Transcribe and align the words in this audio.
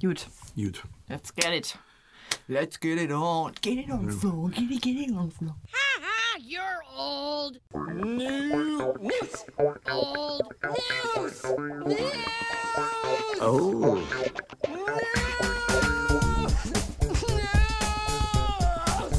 Gut, 0.00 0.28
Gut. 0.56 0.82
let's 1.10 1.30
get 1.30 1.52
it. 1.52 1.76
Let's 2.48 2.78
get 2.78 2.96
it 2.96 3.12
on. 3.12 3.52
Get 3.60 3.76
it 3.76 3.90
on 3.90 4.08
floor. 4.10 4.48
Get 4.48 4.70
it, 4.70 4.80
get 4.80 4.96
it 4.96 5.12
on 5.14 5.30
floor. 5.30 5.54
You're 6.38 6.82
old. 6.96 7.58
New 7.74 8.16
news. 8.16 9.44
Old 9.58 9.78
news. 9.86 11.42
News. 11.84 12.12
Oh. 13.42 14.00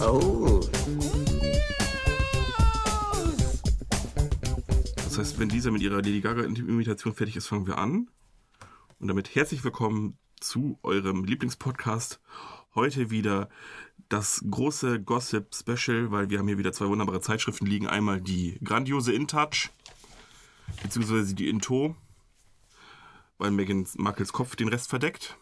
Oh. 0.01 0.61
Das 4.95 5.19
heißt, 5.19 5.37
wenn 5.37 5.49
Lisa 5.49 5.69
mit 5.69 5.83
ihrer 5.83 5.97
Lady 5.97 6.21
Gaga-Imitation 6.21 7.13
fertig 7.13 7.35
ist, 7.35 7.45
fangen 7.45 7.67
wir 7.67 7.77
an. 7.77 8.09
Und 8.99 9.07
damit 9.07 9.35
herzlich 9.35 9.63
willkommen 9.63 10.17
zu 10.41 10.77
eurem 10.83 11.23
Lieblingspodcast. 11.23 12.19
Heute 12.75 13.09
wieder 13.09 13.49
das 14.09 14.43
große 14.49 15.01
Gossip-Special, 15.01 16.11
weil 16.11 16.29
wir 16.29 16.39
haben 16.39 16.47
hier 16.47 16.57
wieder 16.57 16.73
zwei 16.73 16.87
wunderbare 16.87 17.21
Zeitschriften 17.21 17.65
liegen. 17.65 17.87
Einmal 17.87 18.19
die 18.19 18.57
grandiose 18.63 19.13
InTouch, 19.13 19.69
beziehungsweise 20.83 21.33
die 21.33 21.47
Into, 21.47 21.95
weil 23.37 23.51
Meghan 23.51 23.87
Markles 23.95 24.33
Kopf 24.33 24.55
den 24.55 24.67
Rest 24.67 24.89
verdeckt. 24.89 25.37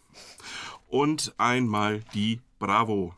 Und 0.87 1.33
einmal 1.37 2.01
die 2.13 2.41
Bravo. 2.59 3.15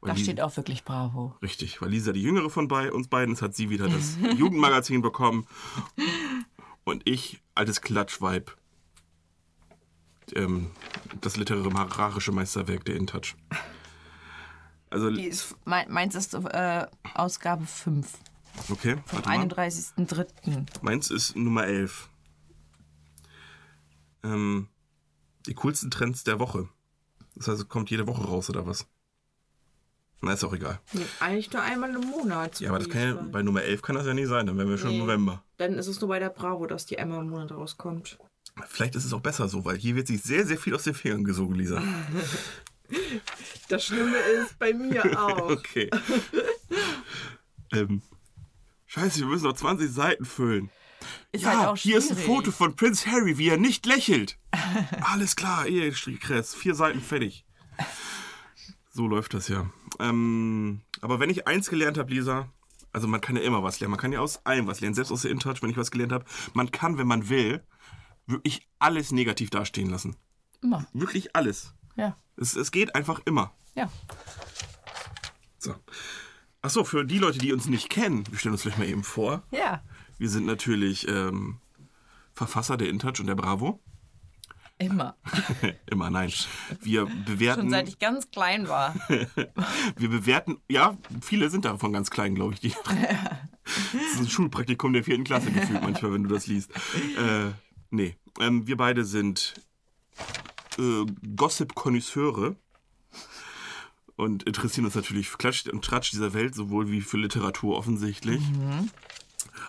Da 0.00 0.16
steht 0.16 0.40
auch 0.40 0.56
wirklich 0.56 0.84
Bravo. 0.84 1.34
Richtig, 1.42 1.82
weil 1.82 1.90
Lisa 1.90 2.12
die 2.12 2.22
jüngere 2.22 2.50
von 2.50 2.68
bei 2.68 2.92
uns 2.92 3.08
beiden 3.08 3.34
ist, 3.34 3.42
hat 3.42 3.54
sie 3.54 3.68
wieder 3.68 3.88
das 3.88 4.16
Jugendmagazin 4.36 5.02
bekommen. 5.02 5.46
Und 6.84 7.02
ich, 7.04 7.40
altes 7.54 7.80
Klatschweib, 7.80 8.56
ähm, 10.36 10.70
das 11.20 11.36
literarische 11.36 12.32
Meisterwerk 12.32 12.84
der 12.84 12.96
InTouch. 12.96 13.34
Also, 14.90 15.10
Die 15.10 15.24
ist, 15.26 15.54
mein, 15.64 15.90
meins 15.92 16.14
ist 16.14 16.34
äh, 16.34 16.86
Ausgabe 17.14 17.66
5 17.66 18.10
okay, 18.70 18.96
vom 19.06 19.24
warte 19.24 19.28
mal. 19.28 19.46
31.03. 19.46 20.64
Meins 20.82 21.10
ist 21.10 21.36
Nummer 21.36 21.66
11. 21.66 22.08
Ähm, 24.24 24.68
die 25.46 25.54
coolsten 25.54 25.90
Trends 25.90 26.24
der 26.24 26.38
Woche. 26.38 26.68
Das 27.36 27.48
heißt, 27.48 27.60
es 27.60 27.68
kommt 27.68 27.90
jede 27.90 28.06
Woche 28.06 28.24
raus, 28.24 28.50
oder 28.50 28.66
was? 28.66 28.86
Na, 30.20 30.32
ist 30.32 30.42
auch 30.42 30.52
egal. 30.52 30.80
Eigentlich 31.20 31.52
nur 31.52 31.62
einmal 31.62 31.94
im 31.94 32.00
Monat. 32.10 32.56
so 32.56 32.64
Ja, 32.64 32.70
aber 32.70 32.80
das 32.80 32.88
kann 32.88 33.00
ja, 33.02 33.14
bei 33.14 33.42
Nummer 33.42 33.62
11 33.62 33.82
kann 33.82 33.94
das 33.94 34.04
ja 34.06 34.14
nicht 34.14 34.26
sein, 34.26 34.46
dann 34.46 34.58
wären 34.58 34.68
wir 34.68 34.76
schon 34.78 34.90
im 34.90 34.96
Nee. 34.96 35.02
November. 35.02 35.44
Dann 35.58 35.74
ist 35.74 35.86
es 35.86 36.00
nur 36.00 36.08
bei 36.08 36.18
der 36.18 36.30
Bravo, 36.30 36.66
dass 36.66 36.86
die 36.86 36.98
einmal 36.98 37.20
im 37.20 37.30
Monat 37.30 37.52
rauskommt. 37.52 38.18
Vielleicht 38.68 38.94
ist 38.94 39.04
es 39.04 39.12
auch 39.12 39.20
besser 39.20 39.48
so, 39.48 39.64
weil 39.64 39.76
hier 39.76 39.94
wird 39.94 40.06
sich 40.06 40.22
sehr, 40.22 40.46
sehr 40.46 40.58
viel 40.58 40.74
aus 40.74 40.84
den 40.84 40.94
Fingern 40.94 41.24
gesogen, 41.24 41.54
Lisa. 41.54 41.82
Das 43.68 43.84
Schlimme 43.84 44.16
ist 44.16 44.58
bei 44.58 44.72
mir 44.72 45.04
auch. 45.22 45.50
Okay. 45.50 45.90
ähm, 47.70 48.00
scheiße, 48.86 49.20
wir 49.20 49.26
müssen 49.26 49.44
noch 49.44 49.52
20 49.52 49.90
Seiten 49.90 50.24
füllen. 50.24 50.70
Ist 51.32 51.44
ja, 51.44 51.66
halt 51.66 51.78
hier 51.78 51.98
ist 51.98 52.10
ein. 52.10 52.16
Foto 52.16 52.50
von 52.50 52.76
Prince 52.76 53.10
Harry, 53.10 53.36
wie 53.36 53.48
er 53.48 53.58
nicht 53.58 53.84
lächelt. 53.84 54.38
Alles 55.02 55.36
klar, 55.36 55.66
Ehestrickress, 55.66 56.54
vier 56.54 56.74
Seiten 56.74 57.02
fertig. 57.02 57.44
So 58.90 59.06
läuft 59.06 59.34
das 59.34 59.48
ja. 59.48 59.70
Ähm, 60.00 60.80
aber 61.00 61.20
wenn 61.20 61.30
ich 61.30 61.46
eins 61.46 61.68
gelernt 61.68 61.98
habe, 61.98 62.12
Lisa, 62.12 62.48
also 62.92 63.06
man 63.06 63.20
kann 63.20 63.36
ja 63.36 63.42
immer 63.42 63.62
was 63.62 63.80
lernen. 63.80 63.92
Man 63.92 64.00
kann 64.00 64.12
ja 64.12 64.20
aus 64.20 64.44
allem 64.46 64.66
was 64.66 64.80
lernen. 64.80 64.94
Selbst 64.94 65.12
aus 65.12 65.22
der 65.22 65.30
InTouch, 65.30 65.62
wenn 65.62 65.70
ich 65.70 65.76
was 65.76 65.90
gelernt 65.90 66.12
habe. 66.12 66.24
Man 66.54 66.70
kann, 66.70 66.98
wenn 66.98 67.06
man 67.06 67.28
will, 67.28 67.62
wirklich 68.28 68.68
alles 68.78 69.12
negativ 69.12 69.50
dastehen 69.50 69.90
lassen. 69.90 70.16
Immer. 70.62 70.86
Wirklich 70.92 71.34
alles. 71.34 71.74
Ja. 71.96 72.16
Es, 72.36 72.56
es 72.56 72.70
geht 72.70 72.94
einfach 72.94 73.20
immer. 73.24 73.52
Ja. 73.74 73.90
So. 75.58 75.74
Achso, 76.62 76.84
für 76.84 77.04
die 77.04 77.18
Leute, 77.18 77.38
die 77.38 77.52
uns 77.52 77.66
nicht 77.66 77.88
kennen, 77.88 78.24
wir 78.30 78.38
stellen 78.38 78.52
uns 78.54 78.62
vielleicht 78.62 78.78
mal 78.78 78.88
eben 78.88 79.04
vor. 79.04 79.42
Ja. 79.50 79.82
Wir 80.18 80.28
sind 80.28 80.46
natürlich 80.46 81.06
ähm, 81.08 81.60
Verfasser 82.34 82.76
der 82.76 82.88
InTouch 82.88 83.20
und 83.20 83.26
der 83.26 83.34
Bravo. 83.34 83.80
Immer. 84.78 85.16
Immer 85.90 86.10
nein. 86.10 86.32
Wir 86.82 87.06
bewerten. 87.06 87.62
Schon 87.62 87.70
seit 87.70 87.88
ich 87.88 87.98
ganz 87.98 88.30
klein 88.30 88.68
war. 88.68 88.94
wir 89.08 90.08
bewerten. 90.08 90.58
Ja, 90.68 90.96
viele 91.20 91.50
sind 91.50 91.64
davon 91.64 91.92
ganz 91.92 92.10
klein, 92.10 92.36
glaube 92.36 92.54
ich. 92.54 92.60
Die, 92.60 92.68
das 93.92 94.12
ist 94.12 94.20
ein 94.20 94.28
Schulpraktikum 94.28 94.92
der 94.92 95.02
vierten 95.02 95.24
Klasse 95.24 95.50
gefühlt 95.50 95.82
manchmal, 95.82 96.12
wenn 96.12 96.22
du 96.22 96.28
das 96.28 96.46
liest. 96.46 96.70
Äh, 97.16 97.50
nee. 97.90 98.16
Ähm, 98.40 98.66
wir 98.66 98.76
beide 98.76 99.04
sind 99.04 99.54
äh, 100.78 101.04
Gossip-Konnoisseure 101.36 102.56
und 104.16 104.42
interessieren 104.44 104.84
uns 104.84 104.94
natürlich 104.94 105.28
für 105.28 105.38
Klatsch 105.38 105.66
und 105.68 105.84
Tratsch 105.84 106.10
dieser 106.10 106.34
Welt, 106.34 106.54
sowohl 106.54 106.90
wie 106.90 107.00
für 107.00 107.18
Literatur 107.18 107.76
offensichtlich. 107.76 108.42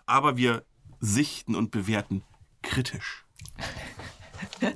Aber 0.05 0.37
wir 0.37 0.63
sichten 0.99 1.55
und 1.55 1.71
bewerten 1.71 2.23
kritisch. 2.61 3.25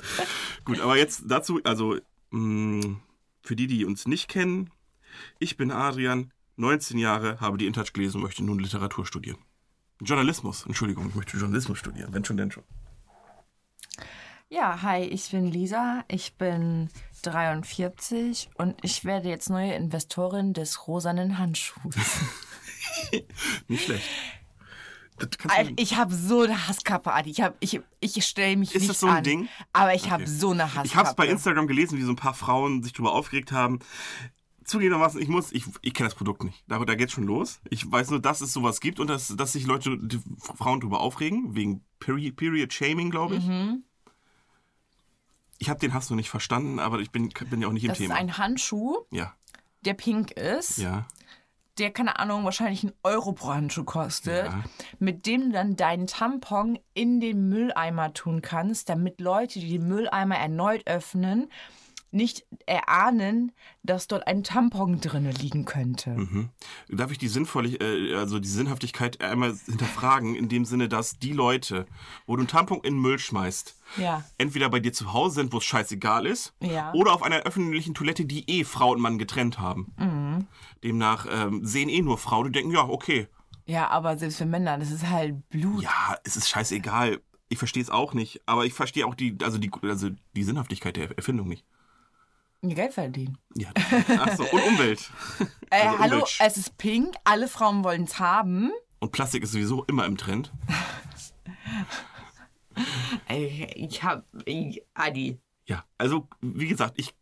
Gut, 0.66 0.80
aber 0.80 0.98
jetzt 0.98 1.24
dazu, 1.26 1.60
also 1.64 1.98
mh, 2.32 2.98
für 3.42 3.56
die, 3.56 3.68
die 3.68 3.86
uns 3.86 4.08
nicht 4.08 4.28
kennen, 4.28 4.70
ich 5.40 5.58
bin 5.58 5.72
Adrian, 5.72 6.32
19 6.56 6.98
Jahre, 6.98 7.40
habe 7.40 7.58
die 7.58 7.66
InTouch 7.66 7.94
gelesen 7.94 8.18
und 8.18 8.24
möchte 8.24 8.44
nun 8.44 8.60
Literatur 8.60 9.06
studieren. 9.06 9.40
Journalismus, 10.02 10.66
Entschuldigung, 10.66 11.10
ich 11.10 11.16
möchte 11.16 11.38
Journalismus 11.38 11.80
studieren, 11.80 12.14
wenn 12.14 12.26
schon, 12.26 12.38
denn 12.38 12.52
schon. 12.52 12.64
Ja, 14.50 14.82
hi, 14.84 15.02
ich 15.02 15.32
bin 15.32 15.48
Lisa. 15.48 16.04
Ich 16.08 16.36
bin 16.36 16.90
43 17.24 18.50
und 18.58 18.76
ich 18.84 19.04
werde 19.04 19.30
jetzt 19.30 19.50
neue 19.50 19.74
Investorin 19.74 20.54
des 20.54 20.88
rosanen 20.88 21.38
Handschuhs. 21.40 21.96
Nicht 23.68 23.86
schlecht. 23.86 24.04
Alter, 25.48 25.72
ich 25.78 25.96
habe 25.96 26.14
so 26.14 26.42
eine 26.42 26.68
Hasskappe, 26.68 27.14
Adi. 27.14 27.30
Ich, 27.32 27.42
hab- 27.42 27.56
ich, 27.60 27.80
ich 28.00 28.26
stelle 28.26 28.58
mich 28.58 28.74
Ist 28.76 28.82
nicht 28.82 28.90
das 28.90 29.00
so 29.00 29.08
ein 29.08 29.18
an, 29.18 29.24
Ding? 29.24 29.48
Aber 29.72 29.94
ich 29.94 30.10
habe 30.10 30.28
so 30.28 30.52
eine 30.52 30.64
Hasskappe. 30.66 30.88
ich 30.88 30.96
habe 30.96 31.10
es 31.10 31.16
bei 31.16 31.28
Instagram 31.28 31.68
gelesen, 31.68 31.98
wie 31.98 32.04
so 32.04 32.12
ein 32.12 32.16
paar 32.18 32.34
Frauen 32.34 32.84
sich 32.84 32.94
darüber 32.94 33.14
aufgeregt 33.14 33.52
haben. 33.52 33.80
Zugegebenermaßen, 34.66 35.22
ich 35.22 35.28
muss, 35.28 35.52
ich, 35.52 35.66
ich 35.82 35.94
kenne 35.94 36.10
das 36.10 36.16
Produkt 36.16 36.44
nicht. 36.44 36.64
Da, 36.68 36.84
da 36.84 36.96
geht's 36.96 37.14
schon 37.14 37.26
los. 37.26 37.60
Ich 37.70 37.90
weiß 37.90 38.10
nur, 38.10 38.22
dass 38.22 38.42
es 38.42 38.54
sowas 38.54 38.80
gibt 38.82 39.00
und 39.00 39.08
dass, 39.08 39.28
dass 39.36 39.54
sich 39.54 39.66
Leute, 39.66 39.98
die 40.00 40.20
Frauen 40.40 40.80
darüber 40.82 41.00
aufregen, 41.02 41.54
wegen 41.56 41.84
Period, 42.00 42.36
Period 42.36 42.74
Shaming, 42.74 43.12
glaube 43.12 43.36
ich. 43.36 43.46
Mhm. 43.46 43.84
Ich 45.60 45.70
habe 45.70 45.80
den 45.80 45.94
Hass 45.94 46.10
noch 46.10 46.18
nicht 46.18 46.30
verstanden, 46.30 46.80
aber 46.80 47.00
ich 47.00 47.12
bin, 47.12 47.30
bin 47.50 47.62
ja 47.62 47.68
auch 47.68 47.72
nicht 47.74 47.84
im 47.84 47.90
Das 47.90 48.00
ist 48.00 48.06
Thema. 48.06 48.16
ein 48.16 48.38
Handschuh, 48.38 48.98
ja, 49.12 49.34
der 49.82 49.94
pink 49.94 50.32
ist, 50.32 50.78
ja. 50.78 51.06
der, 51.78 51.92
keine 51.92 52.20
Ahnung, 52.20 52.44
wahrscheinlich 52.44 52.84
einen 52.84 52.94
Euro 53.04 53.32
pro 53.34 53.54
Handschuh 53.54 53.84
kostet, 53.84 54.46
Ja. 54.48 54.64
mit 55.00 55.26
dem 55.26 55.42
du 55.48 55.52
dann 55.52 55.76
deinen 55.76 56.08
Tampon 56.08 56.80
in 56.94 57.20
den 57.20 57.50
Mülleimer 57.50 58.14
tun 58.14 58.42
kannst, 58.42 58.90
damit 58.90 59.22
Leute, 59.22 59.60
die 59.60 59.70
den 59.78 59.88
Mülleimer 59.88 60.36
erneut 60.38 60.86
öffnen, 60.88 61.50
nicht 62.14 62.46
erahnen, 62.66 63.52
dass 63.84 64.08
dort 64.08 64.28
ein 64.28 64.44
Tampon 64.44 65.02
drinne 65.02 65.32
liegen 65.32 65.66
könnte. 65.66 66.12
Mhm. 66.12 66.50
Darf 66.90 67.12
ich 67.12 67.18
die 67.18 67.28
sinnvoll, 67.28 67.76
äh, 67.82 68.16
also 68.16 68.40
die 68.40 68.48
Sinnhaftigkeit 68.48 69.22
einmal 69.22 69.56
hinterfragen, 69.66 70.36
in 70.36 70.48
dem 70.50 70.66
Sinne, 70.66 70.88
dass 70.90 71.18
die 71.20 71.34
Leute, 71.34 71.86
wo 72.26 72.36
du 72.36 72.42
einen 72.42 72.48
Tampon 72.48 72.78
in 72.78 72.96
den 72.96 73.02
Müll 73.02 73.20
schmeißt, 73.20 73.76
Ja. 73.98 74.24
entweder 74.38 74.70
bei 74.70 74.80
dir 74.80 74.94
zu 74.94 75.14
Hause 75.14 75.36
sind, 75.36 75.54
wo 75.54 75.58
es 75.58 75.66
scheißegal 75.66 76.26
ist, 76.26 76.54
Ja. 76.62 76.94
oder 76.94 77.14
auf 77.14 77.24
einer 77.24 77.38
öffentlichen 77.42 77.94
Toilette, 77.94 78.26
die 78.26 78.50
eh 78.50 78.64
Frau 78.64 78.92
und 78.92 79.02
Mann 79.02 79.18
getrennt 79.18 79.60
haben. 79.60 79.94
Mhm. 79.98 80.48
Demnach 80.84 81.26
ähm, 81.30 81.66
sehen 81.66 81.90
eh 81.90 82.02
nur 82.02 82.18
Frauen, 82.18 82.46
die 82.48 82.52
denken, 82.60 82.72
ja, 82.72 82.84
okay. 82.88 83.28
Ja, 83.66 83.88
aber 83.90 84.18
selbst 84.18 84.38
für 84.38 84.46
Männer, 84.46 84.78
das 84.78 84.92
ist 84.92 85.10
halt 85.10 85.48
Blut. 85.50 85.82
Ja, 85.84 86.18
es 86.24 86.36
ist 86.36 86.50
scheißegal. 86.50 87.22
Ich 87.50 87.58
verstehe 87.60 87.84
es 87.84 87.90
auch 87.90 88.14
nicht, 88.14 88.42
aber 88.46 88.66
ich 88.66 88.74
verstehe 88.74 89.06
auch 89.06 89.16
die, 89.16 89.38
also 89.44 89.58
die, 89.58 89.72
also 89.84 90.10
die 90.36 90.44
Sinnhaftigkeit 90.44 90.96
der 90.98 91.16
Erfindung 91.16 91.48
nicht. 91.48 91.64
Geld 92.70 92.94
verdienen. 92.94 93.38
Ja. 93.56 93.70
Achso, 94.20 94.44
und 94.44 94.62
Umwelt. 94.64 95.10
Äh, 95.70 95.82
Also 95.88 96.00
hallo, 96.00 96.16
Umwelt- 96.20 96.38
es 96.40 96.58
ist 96.58 96.78
pink, 96.78 97.16
alle 97.24 97.48
Frauen 97.48 97.84
wollen 97.84 98.04
es 98.04 98.20
haben. 98.20 98.72
Und 99.00 99.12
Plastik 99.12 99.44
ist 99.44 99.52
sowieso 99.54 99.84
immer 99.86 100.06
im 100.06 100.18
Trend. 100.18 100.52
Ey, 103.28 103.68
Ich 103.76 104.04
hab. 104.04 104.26
Ich, 104.46 104.82
Adi. 104.94 105.40
Ja, 105.66 105.84
also 105.98 106.28
wie 106.42 106.68
gesagt, 106.68 106.96
ich 106.98 107.14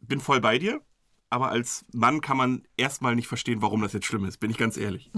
bin 0.00 0.20
voll 0.20 0.40
bei 0.40 0.58
dir, 0.58 0.80
aber 1.28 1.50
als 1.50 1.84
Mann 1.92 2.20
kann 2.20 2.36
man 2.36 2.62
erstmal 2.76 3.14
nicht 3.16 3.26
verstehen, 3.28 3.62
warum 3.62 3.82
das 3.82 3.92
jetzt 3.92 4.06
schlimm 4.06 4.24
ist, 4.24 4.38
bin 4.38 4.50
ich 4.50 4.56
ganz 4.58 4.76
ehrlich. 4.76 5.10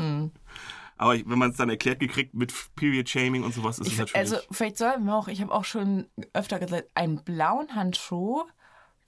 Aber 0.96 1.14
ich, 1.16 1.28
wenn 1.28 1.38
man 1.38 1.50
es 1.50 1.56
dann 1.56 1.68
erklärt 1.68 2.00
gekriegt 2.00 2.34
mit 2.34 2.52
Period 2.76 3.08
Shaming 3.08 3.44
und 3.44 3.52
sowas, 3.54 3.78
ist 3.78 3.86
es 3.88 3.92
Ich, 3.92 3.98
natürlich. 3.98 4.16
also 4.16 4.36
vielleicht 4.50 4.78
sollten 4.78 5.04
wir 5.04 5.14
auch, 5.14 5.28
ich 5.28 5.40
habe 5.42 5.52
auch 5.52 5.64
schon 5.64 6.06
öfter 6.32 6.58
gesagt, 6.58 6.88
einen 6.94 7.22
blauen 7.24 7.74
Handschuh 7.74 8.42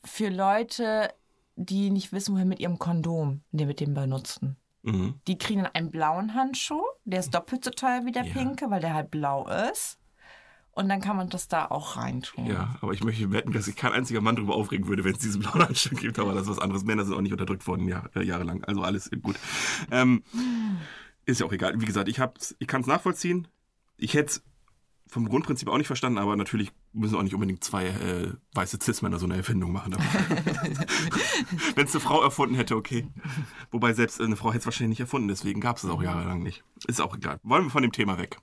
für 0.05 0.29
Leute, 0.29 1.11
die 1.57 1.91
nicht 1.91 2.13
wissen, 2.13 2.35
wohin 2.35 2.49
mit 2.49 2.61
ihrem 2.61 2.79
Kondom, 2.79 3.43
den 3.53 3.69
mit 3.69 3.81
dem 3.81 3.95
benutzen. 3.95 4.57
mhm. 4.83 5.15
Die 5.27 5.39
kriegen 5.39 5.63
dann 5.63 5.75
einen 5.75 5.91
blauen 5.91 6.35
Handschuh, 6.35 6.83
der 7.05 7.21
ist 7.21 7.35
doppelt 7.35 7.65
so 7.65 7.71
teuer 7.71 8.03
wie 8.05 8.13
der 8.13 8.25
Ja. 8.25 8.33
pinke, 8.33 8.71
weil 8.71 8.81
der 8.81 8.95
halt 8.95 9.11
blau 9.11 9.47
ist. 9.71 9.99
und 10.77 10.89
dann 10.89 11.01
kann 11.01 11.17
man 11.17 11.29
das 11.29 11.47
da 11.47 11.67
auch 11.67 11.97
reintun. 11.97 12.47
Ja, 12.47 12.75
aber 12.81 12.93
ich 12.93 13.05
möchte 13.05 13.31
wetten, 13.31 13.53
dass 13.53 13.67
sich 13.67 13.77
kein 13.77 13.93
einziger 13.93 14.21
Mann 14.21 14.35
darüber 14.35 14.57
aufregen 14.57 14.89
würde, 14.89 15.05
wenn 15.05 15.13
es 15.13 15.21
diesen 15.21 15.41
blauen 15.43 15.63
Anstrich 15.63 16.01
gibt. 16.01 16.19
Aber 16.19 16.33
das 16.35 16.43
ist 16.43 16.49
was 16.49 16.59
anderes. 16.59 16.83
Männer 16.83 17.05
sind 17.05 17.15
auch 17.15 17.21
nicht 17.21 17.31
unterdrückt 17.31 17.65
worden 17.69 17.87
Jahr, 17.87 18.11
äh, 18.17 18.25
jahrelang. 18.25 18.65
Also 18.65 18.83
alles 18.83 19.09
gut. 19.23 19.37
Ähm, 19.93 20.25
ist 21.27 21.39
ja 21.39 21.47
auch 21.47 21.53
egal. 21.53 21.81
Wie 21.81 21.85
gesagt, 21.85 22.09
ich, 22.09 22.21
ich 22.59 22.67
kann 22.67 22.81
es 22.81 22.89
nachvollziehen. 22.89 23.47
Ich 23.97 24.15
hätte 24.15 24.31
es 24.33 24.43
vom 25.15 25.29
Grundprinzip 25.29 25.69
auch 25.69 25.79
nicht 25.79 25.87
verstanden, 25.87 26.19
aber 26.19 26.35
natürlich 26.37 26.73
müssen 26.93 27.15
auch 27.17 27.23
nicht 27.23 27.35
unbedingt 27.35 27.63
zwei 27.63 27.87
äh, 27.87 28.33
weiße 28.53 28.79
Cis-Männer 28.83 29.19
so 29.19 29.27
eine 29.27 29.37
Erfindung 29.37 29.71
machen. 29.73 29.95
Wenn 31.77 31.87
es 31.87 31.93
eine 31.95 32.01
Frau 32.01 32.21
erfunden 32.23 32.57
hätte, 32.57 32.75
okay. 32.77 33.07
Wobei 33.71 33.93
selbst 33.93 34.21
eine 34.21 34.37
Frau 34.37 34.49
hätte 34.51 34.59
es 34.61 34.65
wahrscheinlich 34.67 34.91
nicht 34.99 35.01
erfunden, 35.01 35.29
deswegen 35.29 35.61
gab 35.61 35.77
es 35.77 35.85
es 35.85 35.91
auch 35.91 36.03
jahrelang 36.03 36.43
nicht. 36.43 36.65
Ist 36.89 37.01
auch 37.01 37.17
egal. 37.17 37.39
Wollen 37.45 37.65
wir 37.65 37.71
von 37.71 37.83
dem 37.83 37.93
Thema 37.93 38.19
weg. 38.19 38.39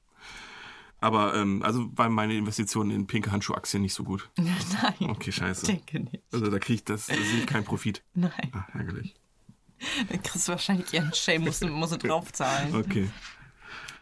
Aber 1.01 1.35
ähm, 1.35 1.61
also 1.63 1.89
waren 1.97 2.13
meine 2.13 2.35
Investitionen 2.35 2.91
in 2.91 3.05
pinke 3.07 3.31
Handschuhaktien 3.31 3.81
nicht 3.81 3.93
so 3.93 4.03
gut. 4.03 4.29
Nein, 4.37 5.09
Okay, 5.09 5.31
scheiße. 5.31 5.65
denke 5.65 5.99
nicht. 5.99 6.23
Also 6.31 6.49
da 6.49 6.57
kriege 6.59 6.75
ich 6.75 6.85
das, 6.85 7.07
da 7.07 7.15
sehe 7.15 7.39
ich 7.39 7.47
keinen 7.47 7.65
Profit. 7.65 8.03
Nein, 8.13 8.31
Ah, 8.53 8.65
ärgerlich. 8.73 9.15
dann 10.09 10.23
kriegst 10.23 10.47
du 10.47 10.51
wahrscheinlich 10.53 10.93
ihren 10.93 11.13
Shame, 11.13 11.43
musst 11.43 11.63
musst 11.67 11.93
du 11.93 11.97
draufzahlen. 11.97 12.73
Okay. 12.75 13.09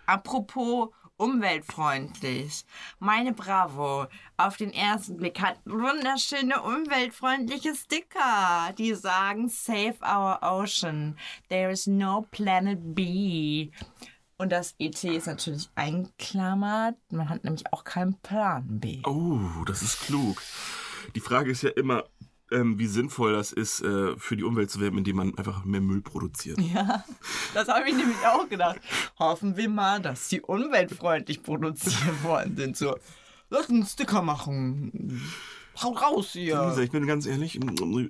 Apropos 0.05 0.89
umweltfreundlich. 1.19 2.65
Meine 2.99 3.33
Bravo 3.33 4.07
auf 4.37 4.57
den 4.57 4.73
ersten 4.73 5.17
Blick 5.17 5.41
hat 5.41 5.59
wunderschöne 5.65 6.61
umweltfreundliche 6.61 7.75
Sticker, 7.75 8.73
die 8.77 8.95
sagen 8.95 9.49
Save 9.49 9.97
our 10.01 10.39
ocean. 10.41 11.17
There 11.49 11.71
is 11.71 11.85
no 11.87 12.25
planet 12.31 12.95
B. 12.95 13.69
Und 14.37 14.53
das 14.53 14.73
ET 14.79 15.03
ist 15.03 15.27
natürlich 15.27 15.69
einklammert. 15.75 16.95
Man 17.11 17.27
hat 17.27 17.43
nämlich 17.43 17.71
auch 17.73 17.83
keinen 17.83 18.15
Plan 18.21 18.79
B. 18.79 19.01
Oh, 19.05 19.65
das 19.65 19.81
ist 19.81 19.99
klug. 19.99 20.41
Die 21.13 21.19
Frage 21.19 21.51
ist 21.51 21.63
ja 21.63 21.71
immer, 21.71 22.05
ähm, 22.51 22.79
wie 22.79 22.87
sinnvoll 22.87 23.33
das 23.33 23.51
ist, 23.51 23.81
äh, 23.81 24.15
für 24.17 24.37
die 24.37 24.43
Umwelt 24.43 24.69
zu 24.71 24.79
werben, 24.79 24.97
indem 24.97 25.17
man 25.17 25.37
einfach 25.37 25.65
mehr 25.65 25.81
Müll 25.81 26.01
produziert. 26.01 26.59
Ja, 26.59 27.03
das 27.53 27.67
habe 27.67 27.89
ich 27.89 27.95
nämlich 27.95 28.17
auch 28.25 28.47
gedacht. 28.47 28.79
Hoffen 29.17 29.57
wir 29.57 29.69
mal, 29.69 30.01
dass 30.01 30.27
die 30.27 30.41
umweltfreundlich 30.41 31.43
produziert 31.43 32.23
worden 32.23 32.55
sind. 32.57 32.77
So, 32.77 32.97
lass 33.49 33.69
einen 33.69 33.85
Sticker 33.85 34.21
machen. 34.21 35.21
Haut 35.81 36.01
raus 36.01 36.31
hier. 36.33 36.67
Lisa, 36.69 36.81
ich 36.81 36.91
bin 36.91 37.07
ganz 37.07 37.25
ehrlich, 37.25 37.59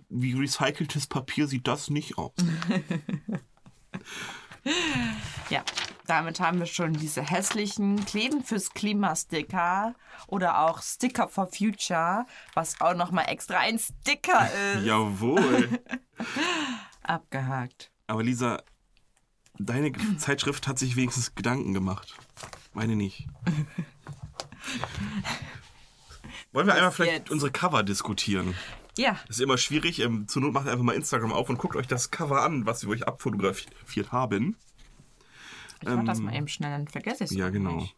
wie 0.10 0.34
recyceltes 0.34 1.08
Papier 1.08 1.48
sieht 1.48 1.68
das 1.68 1.90
nicht 1.90 2.18
aus. 2.18 2.32
Ja, 5.50 5.64
damit 6.10 6.40
haben 6.40 6.60
wir 6.60 6.66
schon 6.66 6.94
diese 6.94 7.22
hässlichen 7.22 8.04
Kleben 8.06 8.44
fürs 8.44 8.74
Klimasticker 8.74 9.94
oder 10.28 10.62
auch 10.62 10.82
Sticker 10.82 11.28
for 11.28 11.48
Future, 11.48 12.26
was 12.56 12.80
auch 12.82 12.96
nochmal 12.96 13.26
extra 13.30 13.60
ein 13.60 13.80
Sticker 13.80 14.50
ist, 14.76 14.86
Jawohl. 14.86 15.80
abgehakt. 17.04 17.92
Aber 18.08 18.24
Lisa, 18.24 18.62
deine 19.58 19.92
Zeitschrift 20.18 20.68
hat 20.68 20.80
sich 20.80 20.96
wenigstens 20.96 21.36
Gedanken 21.36 21.74
gemacht. 21.74 22.16
Meine 22.74 22.96
nicht. 22.96 23.28
Wollen 26.52 26.68
wir 26.68 26.74
einmal 26.74 26.92
vielleicht 26.92 27.12
jetzt? 27.14 27.32
unsere 27.32 27.52
Cover 27.52 27.84
diskutieren? 27.84 28.56
Ja, 28.98 29.18
Das 29.28 29.38
ist 29.38 29.44
immer 29.44 29.58
schwierig. 29.58 30.00
Ähm, 30.00 30.28
zur 30.28 30.42
Not 30.42 30.54
macht 30.54 30.68
einfach 30.68 30.84
mal 30.84 30.96
Instagram 30.96 31.32
auf 31.32 31.50
und 31.50 31.58
guckt 31.60 31.76
euch 31.76 31.88
das 31.88 32.12
Cover 32.12 32.42
an, 32.42 32.66
was 32.66 32.84
wir 32.84 32.90
euch 32.90 33.08
abfotografiert 33.08 34.12
haben. 34.12 34.58
Ich 35.82 35.90
mach 35.90 36.04
das 36.04 36.20
mal 36.20 36.36
eben 36.36 36.48
schnell, 36.48 36.72
dann 36.72 36.88
vergesse 36.88 37.24
ich 37.24 37.32
es. 37.32 37.38
Ja, 37.38 37.50
genau. 37.50 37.78
Nicht. 37.78 37.96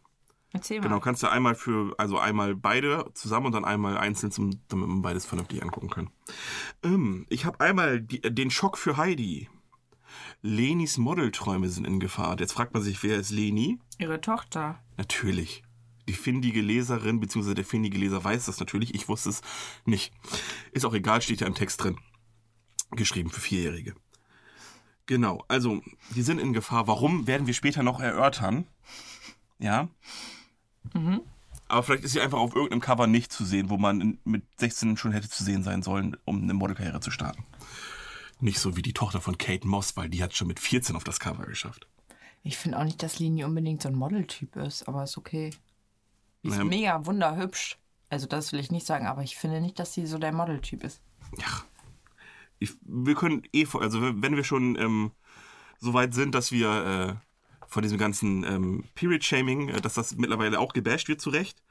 Erzähl 0.52 0.78
mal. 0.78 0.84
Genau, 0.84 1.00
kannst 1.00 1.22
du 1.22 1.28
einmal 1.28 1.54
für, 1.54 1.94
also 1.98 2.18
einmal 2.18 2.54
beide 2.54 3.10
zusammen 3.14 3.46
und 3.46 3.52
dann 3.52 3.64
einmal 3.64 3.96
einzeln, 3.96 4.30
zum, 4.30 4.60
damit 4.68 4.86
wir 4.86 5.02
beides 5.02 5.24
vernünftig 5.24 5.62
angucken 5.62 5.88
können. 5.88 6.10
Ähm, 6.82 7.26
ich 7.30 7.46
habe 7.46 7.60
einmal 7.60 8.00
die, 8.00 8.20
den 8.20 8.50
Schock 8.50 8.76
für 8.76 8.96
Heidi. 8.96 9.48
Lenis 10.42 10.98
Modelträume 10.98 11.68
sind 11.68 11.86
in 11.86 12.00
Gefahr. 12.00 12.38
Jetzt 12.38 12.52
fragt 12.52 12.74
man 12.74 12.82
sich, 12.82 13.02
wer 13.02 13.16
ist 13.16 13.30
Leni? 13.30 13.78
Ihre 13.98 14.20
Tochter. 14.20 14.78
Natürlich. 14.98 15.62
Die 16.08 16.12
findige 16.14 16.60
Leserin 16.60 17.20
bzw. 17.20 17.54
der 17.54 17.64
findige 17.64 17.96
Leser 17.96 18.22
weiß 18.22 18.46
das 18.46 18.58
natürlich. 18.60 18.94
Ich 18.94 19.08
wusste 19.08 19.30
es 19.30 19.40
nicht. 19.86 20.12
Ist 20.72 20.84
auch 20.84 20.94
egal, 20.94 21.22
steht 21.22 21.40
ja 21.40 21.46
im 21.46 21.54
Text 21.54 21.82
drin. 21.82 21.96
Geschrieben 22.90 23.30
für 23.30 23.40
Vierjährige. 23.40 23.94
Genau, 25.06 25.44
also 25.48 25.82
die 26.14 26.22
sind 26.22 26.38
in 26.38 26.52
Gefahr. 26.52 26.86
Warum, 26.86 27.26
werden 27.26 27.46
wir 27.46 27.54
später 27.54 27.82
noch 27.82 28.00
erörtern. 28.00 28.66
Ja. 29.58 29.88
Aber 31.68 31.82
vielleicht 31.82 32.04
ist 32.04 32.12
sie 32.12 32.20
einfach 32.20 32.38
auf 32.38 32.54
irgendeinem 32.54 32.80
Cover 32.80 33.06
nicht 33.06 33.32
zu 33.32 33.44
sehen, 33.44 33.70
wo 33.70 33.78
man 33.78 34.00
in, 34.00 34.18
mit 34.24 34.44
16 34.58 34.96
schon 34.96 35.12
hätte 35.12 35.28
zu 35.28 35.42
sehen 35.44 35.62
sein 35.62 35.82
sollen, 35.82 36.16
um 36.24 36.42
eine 36.42 36.54
Modelkarriere 36.54 37.00
zu 37.00 37.10
starten. 37.10 37.44
Nicht 38.40 38.58
so 38.58 38.76
wie 38.76 38.82
die 38.82 38.92
Tochter 38.92 39.20
von 39.20 39.38
Kate 39.38 39.66
Moss, 39.66 39.96
weil 39.96 40.08
die 40.08 40.22
hat 40.22 40.34
schon 40.34 40.48
mit 40.48 40.60
14 40.60 40.96
auf 40.96 41.04
das 41.04 41.20
Cover 41.20 41.46
geschafft. 41.46 41.86
Ich 42.42 42.58
finde 42.58 42.78
auch 42.78 42.84
nicht, 42.84 43.02
dass 43.02 43.18
Lini 43.20 43.44
unbedingt 43.44 43.82
so 43.82 43.88
ein 43.88 43.94
Modeltyp 43.94 44.56
ist, 44.56 44.88
aber 44.88 45.04
ist 45.04 45.16
okay. 45.16 45.50
Die 46.42 46.48
ist 46.48 46.58
Ähm. 46.58 46.68
mega 46.68 47.06
wunderhübsch. 47.06 47.78
Also 48.10 48.26
das 48.26 48.52
will 48.52 48.60
ich 48.60 48.70
nicht 48.70 48.84
sagen, 48.86 49.06
aber 49.06 49.22
ich 49.22 49.36
finde 49.36 49.60
nicht, 49.60 49.78
dass 49.78 49.94
sie 49.94 50.06
so 50.06 50.18
der 50.18 50.32
Modeltyp 50.32 50.82
ist. 50.84 51.00
Ja. 51.38 51.46
Ich, 52.62 52.76
wir 52.82 53.14
können 53.14 53.42
eh, 53.52 53.66
also 53.78 54.00
wenn 54.00 54.36
wir 54.36 54.44
schon 54.44 54.76
ähm, 54.76 55.12
so 55.80 55.94
weit 55.94 56.14
sind, 56.14 56.34
dass 56.34 56.52
wir 56.52 57.18
äh, 57.18 57.26
von 57.66 57.82
diesem 57.82 57.98
ganzen 57.98 58.44
ähm, 58.44 58.84
Period-Shaming, 58.94 59.68
äh, 59.68 59.80
dass 59.80 59.94
das 59.94 60.16
mittlerweile 60.16 60.60
auch 60.60 60.72
gebasht 60.72 61.08
wird, 61.08 61.20
zu 61.20 61.30
Recht, 61.30 61.62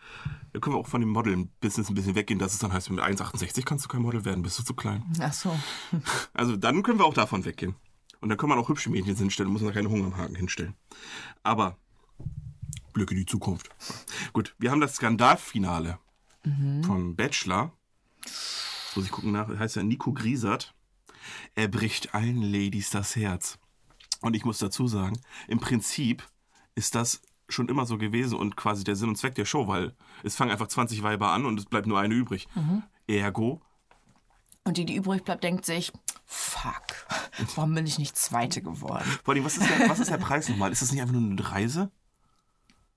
dann 0.52 0.62
können 0.62 0.76
wir 0.76 0.80
auch 0.80 0.88
von 0.88 1.02
dem 1.02 1.12
Model-Business 1.12 1.90
ein 1.90 1.96
bisschen 1.96 2.16
weggehen, 2.16 2.40
dass 2.40 2.54
es 2.54 2.60
dann 2.60 2.74
heißt, 2.74 2.90
mit 2.90 3.00
1,68 3.00 3.64
kannst 3.64 3.86
du 3.86 3.90
kein 3.90 4.02
Model 4.02 4.26
werden, 4.26 4.44
bist 4.44 4.60
du 4.60 4.64
zu 4.64 4.74
klein. 4.74 5.04
Ach 5.20 5.34
so. 5.34 5.58
Also 6.34 6.58
dann 6.58 6.84
können 6.84 7.00
wir 7.00 7.06
auch 7.06 7.14
davon 7.14 7.46
weggehen. 7.46 7.76
Und 8.20 8.30
dann 8.30 8.38
kann 8.38 8.50
man 8.50 8.60
auch 8.60 8.70
hübsche 8.70 8.90
Mädchen 8.90 9.16
hinstellen, 9.16 9.52
muss 9.52 9.62
man 9.62 9.74
keine 9.74 9.90
Hunger 9.90 10.06
am 10.06 10.18
Haken 10.18 10.36
hinstellen. 10.36 10.76
Aber 11.44 11.78
Blick 12.94 13.12
in 13.12 13.18
die 13.18 13.26
Zukunft. 13.26 13.70
Gut, 14.34 14.56
wir 14.60 14.72
haben 14.72 14.82
das 14.82 14.96
Skandalfinale 14.96 16.00
von 16.86 17.16
Bachelor. 17.16 17.72
Muss 18.96 19.06
ich 19.06 19.12
gucken 19.12 19.32
nach, 19.32 19.48
heißt 19.48 19.76
ja 19.76 19.84
Nico 19.84 20.12
Griesert. 20.12 20.74
Er 21.56 21.68
bricht 21.68 22.14
allen 22.14 22.42
Ladies 22.42 22.90
das 22.90 23.16
Herz. 23.16 23.58
Und 24.22 24.36
ich 24.36 24.46
muss 24.46 24.60
dazu 24.60 24.88
sagen, 24.88 25.20
im 25.48 25.60
Prinzip 25.60 26.24
ist 26.76 26.96
das 26.96 27.22
schon 27.50 27.70
immer 27.70 27.86
so 27.86 27.98
gewesen 27.98 28.38
und 28.38 28.56
quasi 28.56 28.84
der 28.84 28.96
Sinn 28.96 29.10
und 29.10 29.18
Zweck 29.18 29.36
der 29.36 29.46
Show, 29.46 29.68
weil 29.68 29.94
es 30.24 30.36
fangen 30.36 30.52
einfach 30.52 30.68
20 30.68 31.04
Weiber 31.04 31.32
an 31.32 31.46
und 31.46 31.60
es 31.60 31.66
bleibt 31.66 31.88
nur 31.88 32.00
eine 32.00 32.14
übrig. 32.14 32.48
Ergo 33.08 33.62
Und 34.64 34.78
die, 34.78 34.86
die 34.86 34.96
übrig 34.96 35.24
bleibt, 35.24 35.44
denkt 35.44 35.66
sich, 35.66 35.92
fuck, 36.26 36.84
warum 37.56 37.76
bin 37.76 37.86
ich 37.86 38.00
nicht 38.00 38.16
Zweite 38.16 38.62
geworden? 38.62 39.06
Vor 39.24 39.34
allem, 39.34 39.44
was 39.44 39.58
ist 39.58 39.70
der, 39.70 39.90
was 39.90 40.00
ist 40.00 40.12
der 40.12 40.18
Preis 40.18 40.48
nochmal? 40.50 40.72
Ist 40.72 40.82
das 40.82 40.92
nicht 40.92 41.02
einfach 41.02 41.14
nur 41.14 41.30
eine 41.30 41.52
Reise? 41.52 41.92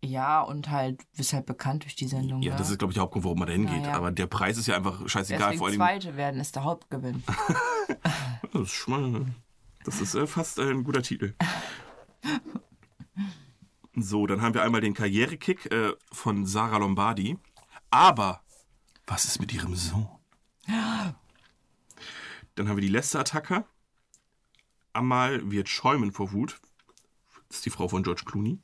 Ja, 0.04 0.42
und 0.42 0.70
halt, 0.70 1.02
bist 1.16 1.32
halt 1.32 1.46
bekannt 1.46 1.84
durch 1.84 1.96
die 1.96 2.06
Sendung. 2.06 2.42
Ja, 2.42 2.52
ne? 2.52 2.58
das 2.58 2.70
ist, 2.70 2.78
glaube 2.78 2.92
ich, 2.92 2.94
der 2.94 3.02
Hauptgrund, 3.02 3.24
warum 3.24 3.38
man 3.38 3.48
da 3.48 3.54
hingeht. 3.54 3.84
Ja, 3.84 3.88
ja. 3.88 3.96
Aber 3.96 4.12
der 4.12 4.26
Preis 4.26 4.58
ist 4.58 4.66
ja 4.66 4.76
einfach 4.76 5.08
scheißegal. 5.08 5.52
Deswegen 5.52 5.58
Vor 5.58 5.68
allem, 5.68 5.76
Zweite 5.76 6.16
werden 6.16 6.40
ist 6.40 6.54
der 6.54 6.64
Hauptgewinn. 6.64 7.24
das 8.52 8.62
ist, 8.62 8.72
schon 8.72 9.34
das 9.84 10.00
ist 10.00 10.14
äh, 10.14 10.26
fast 10.26 10.58
äh, 10.58 10.70
ein 10.70 10.84
guter 10.84 11.02
Titel. 11.02 11.34
So, 13.94 14.26
dann 14.26 14.42
haben 14.42 14.54
wir 14.54 14.62
einmal 14.62 14.80
den 14.80 14.94
Karrierekick 14.94 15.70
äh, 15.70 15.92
von 16.10 16.46
Sarah 16.46 16.78
Lombardi. 16.78 17.38
Aber 17.90 18.42
was 19.06 19.24
ist 19.24 19.40
mit 19.40 19.52
ihrem 19.52 19.76
Sohn? 19.76 20.08
Dann 20.66 21.14
haben 22.68 22.76
wir 22.76 22.82
die 22.82 22.88
letzte 22.88 23.20
Attacke. 23.20 23.64
Amal 24.92 25.50
wird 25.50 25.68
schäumen 25.68 26.12
vor 26.12 26.32
Wut. 26.32 26.60
Das 27.48 27.58
ist 27.58 27.66
die 27.66 27.70
Frau 27.70 27.88
von 27.88 28.02
George 28.02 28.22
Clooney. 28.24 28.58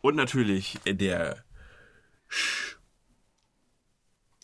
Und 0.00 0.16
natürlich 0.16 0.78
der. 0.86 1.44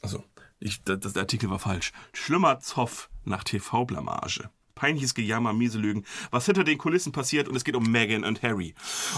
Also, 0.03 0.25
ich, 0.62 0.83
das, 0.85 1.12
der 1.12 1.23
Artikel 1.23 1.50
war 1.50 1.59
falsch. 1.59 1.92
Schlimmer 2.12 2.61
Zoff 2.61 3.11
nach 3.25 3.45
TV-Blamage. 3.45 4.50
Peinliches 4.75 5.14
Gejammer, 5.14 5.52
miese 5.52 5.78
Lügen, 5.78 6.04
was 6.31 6.47
hinter 6.47 6.64
den 6.64 6.78
Kulissen 6.78 7.12
passiert 7.12 7.47
und 7.47 7.54
es 7.54 7.62
geht 7.62 7.76
um 7.76 7.85
Meghan 7.85 8.25
und 8.25 8.42
Harry. 8.42 8.75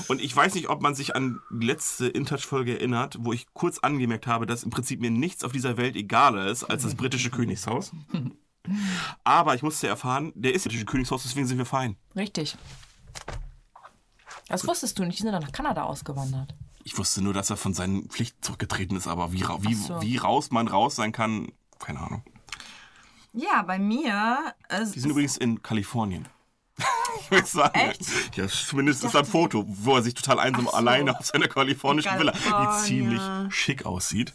Und 0.08 0.20
ich 0.20 0.34
weiß 0.34 0.54
nicht, 0.56 0.68
ob 0.68 0.82
man 0.82 0.94
sich 0.94 1.14
an 1.14 1.40
die 1.50 1.66
letzte 1.66 2.06
InTouch-Folge 2.06 2.78
erinnert, 2.78 3.16
wo 3.20 3.32
ich 3.32 3.46
kurz 3.54 3.78
angemerkt 3.78 4.26
habe, 4.26 4.46
dass 4.46 4.64
im 4.64 4.70
Prinzip 4.70 5.00
mir 5.00 5.10
nichts 5.10 5.44
auf 5.44 5.52
dieser 5.52 5.76
Welt 5.76 5.96
egaler 5.96 6.48
ist 6.48 6.64
als 6.64 6.82
das 6.82 6.96
britische 6.96 7.30
Königshaus. 7.30 7.92
Aber 9.24 9.54
ich 9.54 9.62
musste 9.62 9.86
erfahren, 9.86 10.32
der 10.34 10.54
ist 10.54 10.66
das 10.66 10.70
britische 10.70 10.86
Königshaus, 10.86 11.22
deswegen 11.22 11.46
sind 11.46 11.58
wir 11.58 11.66
fein. 11.66 11.96
Richtig. 12.16 12.56
Das 14.48 14.66
wusstest 14.66 14.98
du 14.98 15.04
nicht, 15.04 15.18
die 15.18 15.22
sind 15.22 15.32
dann 15.32 15.42
nach 15.42 15.52
Kanada 15.52 15.84
ausgewandert. 15.84 16.54
Ich 16.84 16.96
wusste 16.98 17.22
nur, 17.22 17.32
dass 17.32 17.50
er 17.50 17.56
von 17.56 17.74
seinen 17.74 18.08
Pflichten 18.10 18.42
zurückgetreten 18.42 18.96
ist, 18.96 19.08
aber 19.08 19.32
wie, 19.32 19.42
wie, 19.60 19.74
so. 19.74 20.00
wie 20.02 20.18
raus 20.18 20.50
man 20.50 20.68
raus 20.68 20.96
sein 20.96 21.12
kann, 21.12 21.48
keine 21.78 22.00
Ahnung. 22.00 22.22
Ja, 23.32 23.62
bei 23.62 23.78
mir. 23.78 24.54
Die 24.94 25.00
sind 25.00 25.10
übrigens 25.10 25.36
in 25.36 25.62
Kalifornien. 25.62 26.28
ich 27.30 27.46
sagen. 27.46 27.74
Echt? 27.78 28.36
Ja, 28.36 28.46
zumindest 28.48 29.02
ist 29.02 29.14
da 29.14 29.20
ein 29.20 29.24
dachte- 29.24 29.30
Foto, 29.32 29.64
wo 29.66 29.96
er 29.96 30.02
sich 30.02 30.14
total 30.14 30.38
einsam 30.40 30.66
so. 30.66 30.72
alleine 30.72 31.18
auf 31.18 31.24
seiner 31.26 31.48
kalifornischen 31.48 32.18
Villa, 32.18 32.32
die 32.32 32.84
ziemlich 32.84 33.22
schick 33.48 33.86
aussieht. 33.86 34.34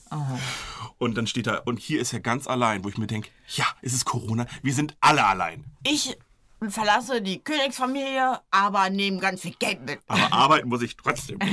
Und 0.97 1.15
dann 1.17 1.27
steht 1.27 1.47
da, 1.47 1.59
und 1.59 1.79
hier 1.79 2.01
ist 2.01 2.13
er 2.13 2.19
ganz 2.19 2.47
allein, 2.47 2.83
wo 2.83 2.89
ich 2.89 2.97
mir 2.97 3.07
denke, 3.07 3.29
ja, 3.55 3.65
es 3.81 3.93
ist 3.93 4.05
Corona, 4.05 4.47
wir 4.63 4.73
sind 4.73 4.97
alle 4.99 5.25
allein. 5.25 5.65
Ich 5.83 6.17
verlasse 6.67 7.21
die 7.21 7.39
Königsfamilie, 7.39 8.39
aber 8.51 8.89
nehme 8.89 9.19
ganz 9.19 9.41
viel 9.41 9.55
Geld 9.57 9.85
mit. 9.85 9.99
Aber 10.07 10.33
arbeiten 10.37 10.67
muss 10.69 10.81
ich 10.81 10.97
trotzdem. 10.97 11.39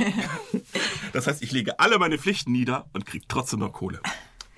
Das 1.13 1.25
heißt, 1.25 1.41
ich 1.41 1.51
lege 1.51 1.79
alle 1.79 1.97
meine 1.97 2.19
Pflichten 2.19 2.51
nieder 2.51 2.85
und 2.93 3.05
kriege 3.05 3.25
trotzdem 3.27 3.61
noch 3.61 3.71
Kohle. 3.71 4.01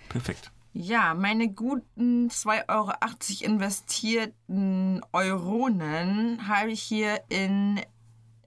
Perfekt. 0.09 0.51
Ja, 0.73 1.13
meine 1.13 1.49
guten 1.49 2.29
2,80 2.29 2.69
Euro 2.69 2.93
investierten 3.41 5.01
Euronen 5.13 6.47
habe 6.47 6.71
ich 6.71 6.81
hier 6.81 7.21
in 7.29 7.79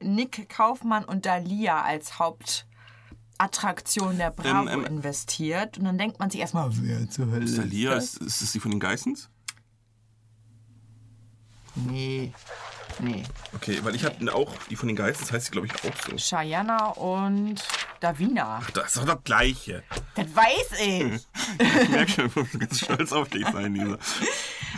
Nick 0.00 0.48
Kaufmann 0.48 1.04
und 1.04 1.26
Dalia 1.26 1.82
als 1.82 2.18
Hauptattraktion 2.18 4.18
der 4.18 4.30
Bravo 4.30 4.68
Ähm, 4.68 4.80
ähm, 4.80 4.86
investiert. 4.86 5.78
Und 5.78 5.84
dann 5.84 5.98
denkt 5.98 6.18
man 6.18 6.30
sich 6.30 6.40
erstmal, 6.40 6.68
wer 6.72 7.08
zur 7.08 7.30
Hölle 7.30 7.44
ist 7.44 7.56
Salia, 7.56 7.94
das? 7.94 8.14
ist, 8.14 8.22
ist 8.22 8.42
es 8.42 8.52
die 8.52 8.60
von 8.60 8.72
den 8.72 8.80
Geissens? 8.80 9.30
Nee, 11.74 12.32
nee. 13.00 13.22
Okay, 13.54 13.78
weil 13.82 13.94
ich 13.94 14.04
habe 14.04 14.34
auch 14.34 14.54
die 14.68 14.76
von 14.76 14.88
den 14.88 14.96
Geissens, 14.96 15.32
heißt 15.32 15.46
sie 15.46 15.52
glaube 15.52 15.68
ich 15.68 15.74
auch 15.74 15.96
so. 16.08 16.16
Cheyenne 16.16 16.94
und 16.94 17.62
Davina. 18.00 18.60
Das 18.74 18.88
ist 18.88 18.96
doch 18.98 19.04
das 19.06 19.24
Gleiche. 19.24 19.82
Das 20.14 20.26
weiß 20.34 20.80
ich. 20.80 21.26
Ich 21.58 21.88
merke 21.88 22.10
schon, 22.10 22.26
ich 22.26 22.34
muss 22.36 22.58
ganz 22.58 22.80
stolz 22.80 23.12
auf 23.12 23.28
dich 23.28 23.46
sein, 23.48 23.74
Lisa. 23.74 23.98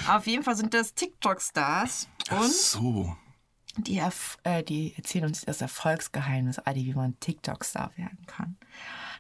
Auf 0.09 0.27
jeden 0.27 0.43
Fall 0.43 0.57
sind 0.57 0.75
das 0.75 0.95
TikTok-Stars. 0.95 2.09
Ach 2.31 2.41
Und 2.41 2.53
so. 2.53 3.17
die, 3.79 4.01
äh, 4.45 4.63
die 4.63 4.95
erzählen 4.97 5.25
uns 5.25 5.43
das 5.43 5.61
Erfolgsgeheimnis, 5.61 6.59
Adi, 6.61 6.85
wie 6.85 6.95
man 6.95 7.19
TikTok-Star 7.21 7.91
werden 7.97 8.25
kann. 8.27 8.57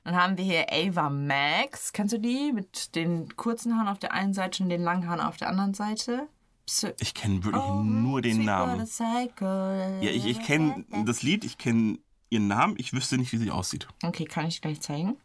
Dann 0.04 0.16
haben 0.16 0.37
wir 0.37 0.45
hier 0.45 0.66
Ava 0.71 1.09
Max. 1.09 1.93
Kennst 1.95 2.12
du 2.12 2.19
die? 2.21 2.52
Mit 2.52 2.95
den 2.95 3.35
kurzen 3.37 3.75
Haaren 3.76 3.88
auf 3.88 3.99
der 3.99 4.12
einen 4.12 4.35
Seite 4.35 4.62
und 4.62 4.69
den 4.69 4.83
langen 4.83 5.09
Haaren 5.09 5.21
auf 5.21 5.38
der 5.38 5.49
anderen 5.49 5.73
Seite. 5.73 6.28
Psy 6.66 6.92
Ich 7.00 7.14
kenne 7.14 7.44
wirklich 7.44 7.62
Oh, 7.62 7.83
nur 7.83 8.23
den 8.23 8.44
Namen. 8.44 8.87
Ja, 8.99 10.11
ich, 10.11 10.25
ich 10.26 10.42
kenne 10.42 10.85
das 11.04 11.23
Lied, 11.23 11.44
ich 11.44 11.59
kenne 11.59 11.99
ihren 12.30 12.49
Namen, 12.49 12.75
ich 12.78 12.92
wüsste 12.92 13.18
nicht, 13.18 13.33
wie 13.33 13.37
sie 13.38 13.50
aussieht. 13.50 13.87
Okay, 14.02 14.25
kann 14.25 14.47
ich 14.47 14.61
gleich 14.61 14.80
zeigen. 14.80 15.16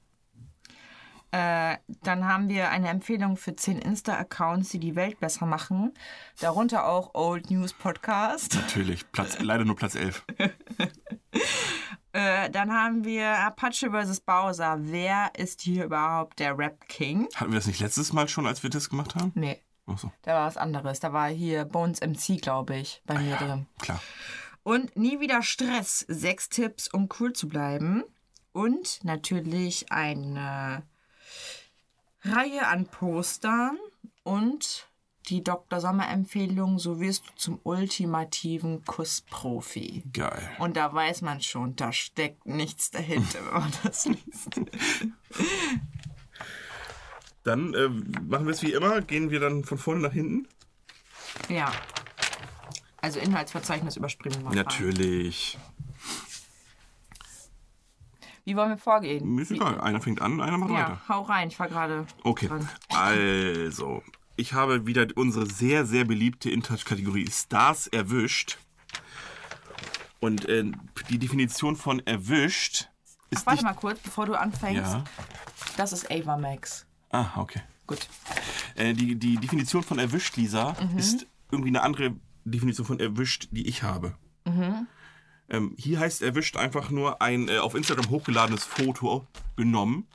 Äh, 1.32 1.78
dann 2.02 2.26
haben 2.26 2.50
wir 2.50 2.72
eine 2.72 2.90
Empfehlung 2.90 3.38
für 3.38 3.56
10 3.56 3.78
Insta-Accounts, 3.80 4.70
die 4.70 4.80
die 4.80 4.96
Welt 4.96 5.20
besser 5.20 5.46
machen. 5.46 5.94
Darunter 6.40 6.88
auch 6.88 7.14
Old 7.14 7.52
News 7.52 7.72
Podcast. 7.74 8.56
Natürlich, 8.56 9.12
Platz, 9.12 9.38
leider 9.42 9.64
nur 9.64 9.76
Platz 9.76 9.94
11. 9.94 10.26
Äh, 12.14 12.50
dann 12.50 12.74
haben 12.74 13.04
wir 13.06 13.38
Apache 13.38 13.92
vs. 13.92 14.22
Bowser. 14.22 14.78
Wer 14.82 15.32
ist 15.38 15.62
hier 15.62 15.86
überhaupt 15.86 16.40
der 16.40 16.58
Rap 16.58 16.88
King? 16.90 17.28
Hatten 17.36 17.52
wir 17.52 17.60
das 17.60 17.68
nicht 17.68 17.80
letztes 17.80 18.12
Mal 18.12 18.28
schon, 18.28 18.48
als 18.48 18.64
wir 18.64 18.72
das 18.72 18.90
gemacht 18.90 19.14
haben? 19.14 19.32
Nee, 19.36 19.62
Achso, 19.90 20.12
da 20.22 20.34
war 20.34 20.48
was 20.48 20.58
anderes. 20.58 21.00
Da 21.00 21.14
war 21.14 21.30
hier 21.30 21.66
Bones 21.66 22.02
MC, 22.02 22.42
glaube 22.42 22.76
ich, 22.78 23.02
bei 23.06 23.20
mir 23.20 23.36
drin. 23.36 23.68
klar. 23.80 24.02
Und 24.64 24.96
nie 24.96 25.20
wieder 25.20 25.42
Stress. 25.42 26.06
Sechs 26.08 26.50
Tipps, 26.50 26.88
um 26.88 27.10
cool 27.20 27.34
zu 27.34 27.48
bleiben. 27.48 28.04
Und 28.52 29.04
natürlich 29.04 29.92
eine 29.92 30.84
Reihe 32.24 32.68
an 32.68 32.86
Postern 32.86 33.78
und 34.24 34.90
die 35.30 35.44
Dr. 35.44 35.80
Sommer-Empfehlung, 35.80 36.80
so 36.80 37.00
wirst 37.00 37.28
du 37.28 37.36
zum 37.36 37.60
ultimativen 37.64 38.84
Kussprofi. 38.84 40.04
Geil. 40.12 40.50
Und 40.60 40.76
da 40.76 40.92
weiß 40.92 41.22
man 41.22 41.42
schon, 41.42 41.76
da 41.76 41.92
steckt 41.94 42.46
nichts 42.48 42.90
dahinter, 42.92 43.40
wenn 43.46 43.62
man 43.62 43.74
das 43.84 44.06
liest. 44.06 44.60
Dann 47.44 47.74
äh, 47.74 47.88
machen 47.90 48.46
wir 48.46 48.52
es 48.52 48.62
wie 48.62 48.74
immer, 48.74 49.02
gehen 49.02 49.32
wir 49.32 49.40
dann 49.40 49.64
von 49.64 49.78
vorne 49.78 50.02
nach 50.02 50.14
hinten. 50.14 50.48
Ja. 51.48 51.72
Also 53.02 53.20
Inhaltsverzeichnis 53.20 53.96
überspringen 53.96 54.44
wir. 54.44 54.56
Natürlich. 54.56 55.58
Wie 58.46 58.56
wollen 58.56 58.70
wir 58.70 58.78
vorgehen? 58.78 59.36
Mir 59.36 59.44
ist 59.44 59.52
egal, 59.52 59.80
einer 59.80 60.02
fängt 60.02 60.22
an, 60.22 60.42
einer 60.42 60.58
macht 60.58 60.72
Ja, 60.72 60.76
weiter. 60.78 61.02
hau 61.08 61.22
rein, 61.22 61.50
ich 61.50 61.60
war 61.60 61.68
gerade 61.68 62.08
Okay, 62.24 62.48
dran. 62.48 62.68
also, 62.90 64.02
ich 64.38 64.54
habe 64.54 64.88
wieder 64.88 65.06
unsere 65.16 65.46
sehr, 65.46 65.86
sehr 65.86 66.04
beliebte 66.04 66.50
InTouch-Kategorie 66.50 67.30
Stars 67.32 67.88
erwischt. 67.88 68.58
Und 70.20 70.46
äh, 70.50 70.72
die 71.10 71.20
Definition 71.20 71.76
von 71.76 72.00
erwischt 72.06 72.90
ist 73.30 73.44
Ach, 73.44 73.52
warte 73.52 73.64
mal 73.64 73.74
kurz, 73.74 74.00
bevor 74.00 74.26
du 74.26 74.34
anfängst. 74.34 74.94
Ja. 74.94 75.04
Das 75.78 75.94
ist 75.94 76.10
Ava 76.12 76.36
Max. 76.36 76.86
Ah, 77.10 77.30
okay. 77.38 77.62
Gut. 77.88 78.08
Äh, 78.76 78.94
die, 78.94 79.16
die 79.16 79.38
Definition 79.38 79.84
von 79.84 80.00
erwischt, 80.00 80.38
Lisa, 80.38 80.76
ist 80.96 81.26
irgendwie 81.52 81.70
eine 81.70 81.82
andere 81.82 82.14
Definition 82.46 82.86
von 82.86 83.00
erwischt, 83.00 83.48
die 83.52 83.68
ich 83.68 83.84
habe. 83.84 84.16
Ähm, 85.50 85.76
hier 85.78 86.00
heißt 86.00 86.22
erwischt 86.22 86.58
einfach 86.58 86.90
nur 86.92 87.22
ein 87.22 87.50
äh, 87.50 87.58
auf 87.58 87.74
Instagram 87.74 88.10
hochgeladenes 88.10 88.64
Foto 88.64 89.26
genommen 89.56 90.08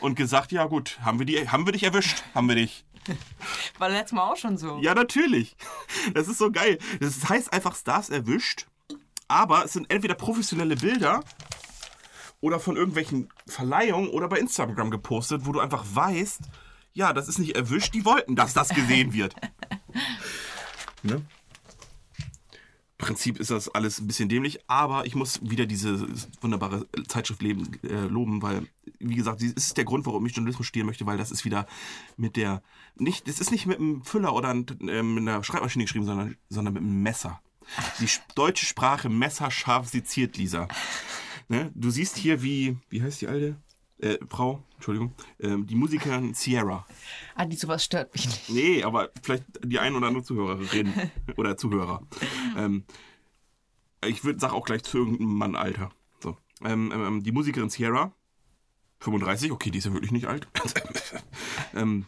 und 0.00 0.14
gesagt, 0.14 0.52
ja 0.52 0.66
gut, 0.66 0.98
haben 1.00 1.18
wir, 1.18 1.26
die, 1.26 1.48
haben 1.48 1.66
wir 1.66 1.72
dich 1.72 1.84
erwischt? 1.84 2.22
Haben 2.34 2.48
wir 2.48 2.56
dich. 2.56 2.84
War 3.78 3.88
letztes 3.88 4.12
Mal 4.12 4.30
auch 4.30 4.36
schon 4.36 4.58
so. 4.58 4.78
Ja, 4.78 4.94
natürlich. 4.94 5.56
Das 6.12 6.28
ist 6.28 6.38
so 6.38 6.50
geil. 6.50 6.78
Das 7.00 7.28
heißt 7.28 7.52
einfach 7.52 7.74
Stars 7.74 8.10
erwischt, 8.10 8.66
aber 9.26 9.64
es 9.64 9.72
sind 9.72 9.90
entweder 9.90 10.14
professionelle 10.14 10.76
Bilder 10.76 11.24
oder 12.44 12.60
von 12.60 12.76
irgendwelchen 12.76 13.30
Verleihungen 13.46 14.08
oder 14.10 14.28
bei 14.28 14.38
Instagram 14.38 14.90
gepostet, 14.90 15.46
wo 15.46 15.52
du 15.52 15.60
einfach 15.60 15.82
weißt, 15.94 16.40
ja, 16.92 17.14
das 17.14 17.26
ist 17.26 17.38
nicht 17.38 17.56
erwischt, 17.56 17.94
die 17.94 18.04
wollten, 18.04 18.36
dass 18.36 18.52
das 18.52 18.68
gesehen 18.68 19.14
wird. 19.14 19.34
ne? 21.02 21.22
Prinzip 22.98 23.40
ist 23.40 23.50
das 23.50 23.74
alles 23.74 23.98
ein 23.98 24.06
bisschen 24.06 24.28
dämlich, 24.28 24.60
aber 24.68 25.06
ich 25.06 25.14
muss 25.14 25.40
wieder 25.42 25.64
diese 25.64 26.06
wunderbare 26.42 26.86
Zeitschrift 27.08 27.40
leben, 27.40 27.78
äh, 27.82 28.02
loben, 28.08 28.42
weil, 28.42 28.66
wie 28.98 29.14
gesagt, 29.14 29.40
sie 29.40 29.48
ist 29.48 29.78
der 29.78 29.86
Grund, 29.86 30.04
warum 30.04 30.26
ich 30.26 30.36
Journalismus 30.36 30.66
studieren 30.66 30.86
möchte, 30.86 31.06
weil 31.06 31.16
das 31.16 31.30
ist 31.30 31.46
wieder 31.46 31.66
mit 32.18 32.36
der, 32.36 32.62
nicht, 32.96 33.26
das 33.26 33.40
ist 33.40 33.52
nicht 33.52 33.64
mit 33.64 33.78
einem 33.78 34.04
Füller 34.04 34.34
oder 34.34 34.50
äh, 34.50 35.02
mit 35.02 35.26
einer 35.26 35.42
Schreibmaschine 35.42 35.84
geschrieben, 35.84 36.04
sondern, 36.04 36.36
sondern 36.50 36.74
mit 36.74 36.82
einem 36.82 37.02
Messer. 37.02 37.40
Die 38.00 38.06
sch- 38.06 38.20
deutsche 38.34 38.66
Sprache 38.66 39.08
messerscharf 39.08 39.88
seziert, 39.88 40.36
Lisa. 40.36 40.68
Ne? 41.48 41.70
Du 41.74 41.90
siehst 41.90 42.16
hier, 42.16 42.42
wie, 42.42 42.76
wie 42.88 43.02
heißt 43.02 43.20
die 43.20 43.28
alte? 43.28 43.56
Äh, 43.98 44.18
Frau, 44.28 44.62
Entschuldigung, 44.74 45.14
ähm, 45.40 45.66
die 45.66 45.76
Musikerin 45.76 46.34
Sierra. 46.34 46.86
Adi, 47.36 47.56
sowas 47.56 47.84
stört 47.84 48.12
mich 48.12 48.26
nicht. 48.26 48.50
Nee, 48.50 48.82
aber 48.82 49.10
vielleicht 49.22 49.44
die 49.62 49.78
ein 49.78 49.94
oder 49.94 50.08
andere 50.08 50.24
Zuhörerin 50.24 50.92
oder 51.36 51.56
Zuhörer. 51.56 52.02
Ähm, 52.56 52.84
ich 54.04 54.24
würde 54.24 54.40
sag 54.40 54.52
auch 54.52 54.64
gleich 54.66 54.82
zu 54.82 54.98
irgendeinem 54.98 55.34
Mann 55.34 55.56
Alter. 55.56 55.90
So. 56.20 56.36
Ähm, 56.62 56.92
ähm, 56.92 57.22
die 57.22 57.32
Musikerin 57.32 57.70
Sierra, 57.70 58.12
35, 59.00 59.52
okay, 59.52 59.70
die 59.70 59.78
ist 59.78 59.84
ja 59.84 59.92
wirklich 59.92 60.12
nicht 60.12 60.26
alt. 60.26 60.48
ähm, 61.74 62.06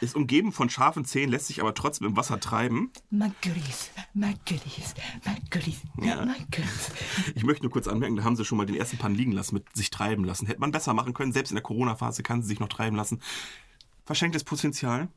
ist 0.00 0.14
umgeben 0.14 0.52
von 0.52 0.70
scharfen 0.70 1.04
Zähnen, 1.04 1.30
lässt 1.30 1.46
sich 1.46 1.60
aber 1.60 1.74
trotzdem 1.74 2.06
im 2.06 2.16
Wasser 2.16 2.40
treiben. 2.40 2.90
Marguerite, 3.10 3.90
Marguerite, 4.14 4.94
Marguerite, 5.24 5.78
Ja. 6.00 6.24
Marguerite. 6.24 6.92
Ich 7.34 7.42
möchte 7.44 7.64
nur 7.64 7.72
kurz 7.72 7.86
anmerken, 7.88 8.16
da 8.16 8.24
haben 8.24 8.36
sie 8.36 8.44
schon 8.44 8.58
mal 8.58 8.66
den 8.66 8.76
ersten 8.76 8.98
Pan 8.98 9.14
liegen 9.14 9.32
lassen, 9.32 9.54
mit 9.54 9.76
sich 9.76 9.90
treiben 9.90 10.24
lassen. 10.24 10.46
Hätte 10.46 10.60
man 10.60 10.72
besser 10.72 10.94
machen 10.94 11.14
können, 11.14 11.32
selbst 11.32 11.50
in 11.50 11.56
der 11.56 11.62
Corona-Phase 11.62 12.22
kann 12.22 12.42
sie 12.42 12.48
sich 12.48 12.60
noch 12.60 12.68
treiben 12.68 12.96
lassen. 12.96 13.20
Verschenktes 14.06 14.44
Potenzial. 14.44 15.08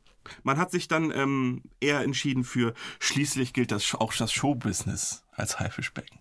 Man 0.42 0.56
hat 0.58 0.70
sich 0.70 0.88
dann 0.88 1.10
ähm, 1.10 1.62
eher 1.80 2.00
entschieden 2.00 2.44
für, 2.44 2.74
schließlich 2.98 3.52
gilt 3.52 3.70
das 3.72 3.94
auch 3.94 4.14
das 4.14 4.32
Showbusiness 4.32 5.24
als 5.32 5.60
Haifischbecken. 5.60 6.18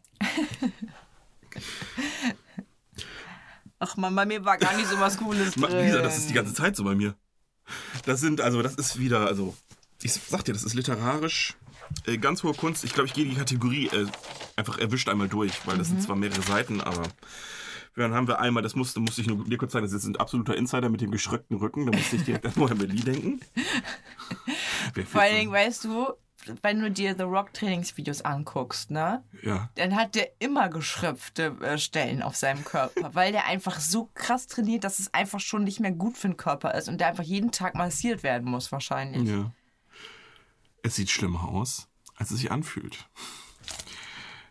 Ach 3.80 3.98
man, 3.98 4.16
bei 4.16 4.26
mir 4.26 4.46
war 4.46 4.58
gar 4.58 4.76
nicht 4.78 4.88
so 4.88 5.00
was 5.00 5.18
Cooles 5.18 5.56
drin. 5.56 5.86
Lisa, 5.86 6.02
das 6.02 6.18
ist 6.18 6.30
die 6.30 6.34
ganze 6.34 6.54
Zeit 6.54 6.76
so 6.76 6.84
bei 6.84 6.96
mir. 6.96 7.16
Das 8.06 8.20
sind, 8.20 8.42
also 8.42 8.62
das 8.62 8.76
ist 8.76 9.00
wieder, 9.00 9.28
also, 9.28 9.56
ich 10.02 10.14
sag 10.14 10.44
dir, 10.46 10.54
das 10.54 10.64
ist 10.64 10.74
literarisch 10.74 11.56
äh, 12.06 12.18
ganz 12.18 12.44
hohe 12.44 12.54
Kunst. 12.54 12.84
Ich 12.84 12.94
glaube, 12.94 13.08
ich 13.08 13.14
gehe 13.14 13.26
die 13.26 13.36
Kategorie 13.36 13.88
äh, 13.88 14.06
einfach 14.56 14.78
erwischt 14.78 15.10
einmal 15.10 15.30
durch, 15.30 15.66
weil 15.66 15.78
das 15.78 15.88
sind 15.90 16.02
zwar 16.02 16.16
mehrere 16.16 16.42
Seiten, 16.42 16.82
aber 16.82 17.04
dann 17.96 18.14
haben 18.14 18.28
wir 18.28 18.40
einmal, 18.40 18.64
das 18.64 18.76
musste, 18.76 19.00
musste 19.00 19.22
ich 19.22 19.28
nur 19.28 19.44
dir 19.46 19.58
kurz 19.58 19.74
sagen, 19.74 19.86
das 19.86 19.94
ist 19.94 20.06
ein 20.06 20.16
absoluter 20.16 20.56
Insider 20.56 20.90
mit 20.90 21.02
dem 21.02 21.12
geschröckten 21.12 21.58
Rücken, 21.58 21.86
da 21.86 21.96
musste 21.96 22.16
ich 22.16 22.24
direkt 22.24 22.46
an 22.46 22.54
Mohamed 22.56 22.90
Ali 22.90 23.02
denken. 23.02 23.40
Vor 25.06 25.22
allen 25.22 25.38
Dingen, 25.38 25.52
weißt 25.52 25.84
du, 25.86 26.14
wenn 26.62 26.80
du 26.80 26.92
dir 26.92 27.16
The 27.16 27.24
Rock 27.24 27.54
Trainingsvideos 27.54 28.22
anguckst, 28.22 28.92
ne? 28.92 29.24
Ja. 29.42 29.70
Dann 29.76 29.96
hat 29.96 30.16
der 30.16 30.30
immer 30.40 30.70
geschröpfte 30.70 31.56
äh, 31.62 31.78
Stellen 31.78 32.22
auf 32.22 32.36
seinem 32.36 32.64
Körper, 32.64 33.14
weil 33.14 33.32
der 33.32 33.46
einfach 33.46 33.80
so 33.80 34.10
krass 34.14 34.48
trainiert, 34.48 34.84
dass 34.84 35.00
es 35.00 35.14
einfach 35.14 35.40
schon 35.40 35.64
nicht 35.64 35.80
mehr 35.80 35.92
gut 35.92 36.18
für 36.18 36.28
den 36.28 36.38
Körper 36.38 36.74
ist 36.76 36.90
und 36.90 37.00
der 37.00 37.08
einfach 37.08 37.24
jeden 37.24 37.52
Tag 37.52 37.76
massiert 37.76 38.24
werden 38.24 38.50
muss 38.50 38.72
wahrscheinlich. 38.72 39.30
Ja. 39.30 39.52
Es 40.84 40.96
sieht 40.96 41.10
schlimmer 41.10 41.48
aus, 41.48 41.88
als 42.16 42.32
es 42.32 42.40
sich 42.40 42.52
anfühlt. 42.52 43.08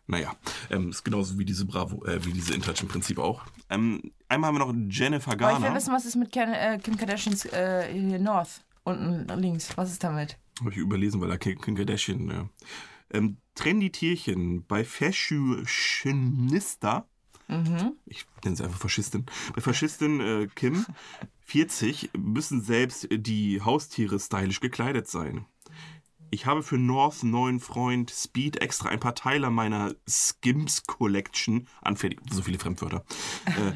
Naja, 0.06 0.34
ähm, 0.70 0.90
ist 0.90 1.04
genauso 1.04 1.38
wie 1.38 1.44
diese 1.44 1.64
Bravo, 1.64 2.04
äh, 2.04 2.24
wie 2.24 2.32
diese 2.32 2.54
InTouch 2.54 2.82
im 2.82 2.88
Prinzip 2.88 3.18
auch. 3.18 3.44
Ähm, 3.70 4.12
einmal 4.28 4.48
haben 4.48 4.58
wir 4.58 4.66
noch 4.66 4.74
Jennifer 4.90 5.32
Aber 5.32 5.50
ich 5.50 5.56
will 5.56 5.62
Garner. 5.62 5.76
wissen, 5.76 5.92
was 5.92 6.04
ist 6.04 6.16
mit 6.16 6.32
Ken, 6.32 6.52
äh, 6.52 6.78
Kim 6.82 6.96
Kardashians 6.96 7.44
äh, 7.46 8.18
North? 8.18 8.62
Unten 8.84 9.28
links. 9.40 9.76
Was 9.76 9.92
ist 9.92 10.02
damit? 10.02 10.36
Habe 10.60 10.70
ich 10.70 10.76
überlesen, 10.76 11.20
weil 11.20 11.28
da 11.28 11.38
Kim 11.38 11.58
Kardashian. 11.58 12.28
Ja. 12.28 12.48
Ähm, 13.10 13.38
Trendy 13.54 13.90
Tierchen 13.90 14.64
bei 14.66 14.84
Fashionista. 14.84 17.08
Ich 18.06 18.24
nenne 18.44 18.56
sie 18.56 18.64
einfach 18.64 18.78
Faschistin. 18.78 19.26
Bei 19.54 19.60
Faschistin 19.60 20.20
äh, 20.20 20.48
Kim 20.54 20.86
40 21.40 22.10
müssen 22.16 22.62
selbst 22.62 23.08
die 23.10 23.60
Haustiere 23.60 24.18
stylisch 24.18 24.60
gekleidet 24.60 25.06
sein. 25.08 25.44
Ich 26.30 26.46
habe 26.46 26.62
für 26.62 26.78
North 26.78 27.24
neuen 27.24 27.60
Freund 27.60 28.10
Speed 28.10 28.62
extra 28.62 28.88
ein 28.88 29.00
paar 29.00 29.14
Teile 29.14 29.50
meiner 29.50 29.94
Skims 30.08 30.84
Collection 30.84 31.68
anfertigen. 31.82 32.24
So 32.30 32.40
viele 32.42 32.58
Fremdwörter. 32.58 33.04
Äh, 33.44 33.72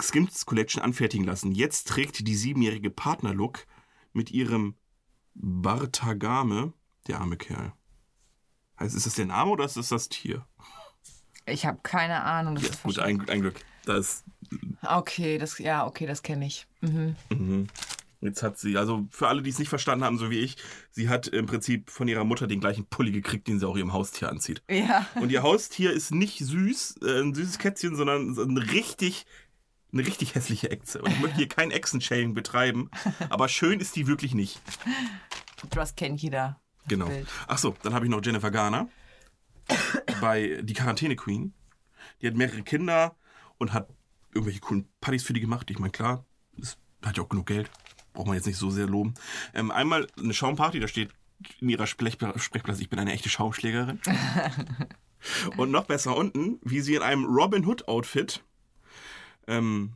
Skims 0.00 0.46
Collection 0.46 0.80
anfertigen 0.82 1.26
lassen. 1.26 1.50
Jetzt 1.50 1.88
trägt 1.88 2.28
die 2.28 2.36
siebenjährige 2.36 2.90
Partnerlook 2.90 3.66
mit 4.12 4.30
ihrem 4.30 4.76
Bartagame, 5.38 6.72
der 7.06 7.20
arme 7.20 7.36
Kerl. 7.36 7.72
Heißt, 8.78 8.94
ist 8.94 9.06
das 9.06 9.14
der 9.14 9.26
Name 9.26 9.50
oder 9.50 9.64
ist 9.64 9.76
das 9.76 9.88
das 9.88 10.08
Tier? 10.08 10.46
Ich 11.46 11.64
habe 11.64 11.78
keine 11.82 12.22
Ahnung. 12.22 12.56
Das 12.56 12.64
Ja, 12.64 12.70
ist 12.70 12.82
gut, 12.82 12.98
ein, 12.98 13.28
ein 13.28 13.40
Glück. 13.40 13.64
Das, 13.84 14.24
Okay, 14.82 15.38
das, 15.38 15.58
ja, 15.58 15.86
okay, 15.86 16.06
das 16.06 16.22
kenne 16.22 16.46
ich. 16.46 16.66
Mhm. 16.80 17.16
jetzt 18.20 18.42
hat 18.42 18.58
sie, 18.58 18.76
also 18.76 19.06
für 19.10 19.28
alle, 19.28 19.42
die 19.42 19.50
es 19.50 19.58
nicht 19.58 19.68
verstanden 19.68 20.04
haben, 20.04 20.18
so 20.18 20.30
wie 20.30 20.38
ich, 20.40 20.56
sie 20.90 21.08
hat 21.08 21.26
im 21.28 21.46
Prinzip 21.46 21.90
von 21.90 22.08
ihrer 22.08 22.24
Mutter 22.24 22.46
den 22.46 22.60
gleichen 22.60 22.86
Pulli 22.86 23.12
gekriegt, 23.12 23.48
den 23.48 23.58
sie 23.58 23.66
auch 23.66 23.76
ihrem 23.76 23.92
Haustier 23.92 24.28
anzieht. 24.28 24.62
Ja. 24.70 25.06
Und 25.20 25.30
ihr 25.30 25.42
Haustier 25.42 25.92
ist 25.92 26.12
nicht 26.12 26.38
süß, 26.38 26.96
äh, 27.02 27.20
ein 27.22 27.34
süßes 27.34 27.58
Kätzchen, 27.58 27.96
sondern 27.96 28.34
so 28.34 28.42
ein 28.42 28.56
richtig, 28.58 29.26
eine 29.98 30.06
richtig 30.06 30.34
hässliche 30.34 30.70
Echse. 30.70 31.00
Und 31.02 31.10
ich 31.10 31.20
möchte 31.20 31.36
hier 31.36 31.48
kein 31.48 31.70
Echsen-Shaming 31.70 32.34
betreiben, 32.34 32.90
aber 33.28 33.48
schön 33.48 33.80
ist 33.80 33.96
die 33.96 34.06
wirklich 34.06 34.34
nicht. 34.34 34.60
Das 35.70 35.96
kennt 35.96 36.20
jeder. 36.20 36.60
Genau. 36.88 37.06
Bild. 37.06 37.28
Ach 37.48 37.58
so, 37.58 37.76
dann 37.82 37.94
habe 37.94 38.06
ich 38.06 38.10
noch 38.10 38.24
Jennifer 38.24 38.50
Garner 38.50 38.88
bei 40.20 40.60
Die 40.62 40.74
Quarantäne 40.74 41.16
Queen. 41.16 41.54
Die 42.20 42.28
hat 42.28 42.34
mehrere 42.34 42.62
Kinder 42.62 43.16
und 43.58 43.72
hat 43.72 43.88
irgendwelche 44.32 44.60
coolen 44.60 44.88
Partys 45.00 45.22
für 45.22 45.32
die 45.32 45.40
gemacht. 45.40 45.70
Ich 45.70 45.78
meine, 45.78 45.92
klar, 45.92 46.24
es 46.60 46.78
hat 47.04 47.16
ja 47.16 47.22
auch 47.22 47.28
genug 47.28 47.46
Geld. 47.46 47.70
Braucht 48.12 48.26
man 48.26 48.36
jetzt 48.36 48.46
nicht 48.46 48.58
so 48.58 48.70
sehr 48.70 48.86
loben. 48.86 49.14
Ähm, 49.54 49.70
einmal 49.70 50.06
eine 50.18 50.32
Schaumparty, 50.32 50.80
da 50.80 50.88
steht 50.88 51.10
in 51.60 51.68
ihrer 51.68 51.86
Sprech 51.86 52.16
Sprechblase, 52.36 52.82
ich 52.82 52.88
bin 52.88 52.98
eine 52.98 53.12
echte 53.12 53.28
Schaumschlägerin. 53.28 54.00
und 55.56 55.70
noch 55.70 55.84
besser 55.84 56.16
unten, 56.16 56.58
wie 56.62 56.80
sie 56.80 56.94
in 56.94 57.02
einem 57.02 57.24
Robin 57.24 57.66
Hood 57.66 57.88
Outfit 57.88 58.42
ähm, 59.46 59.94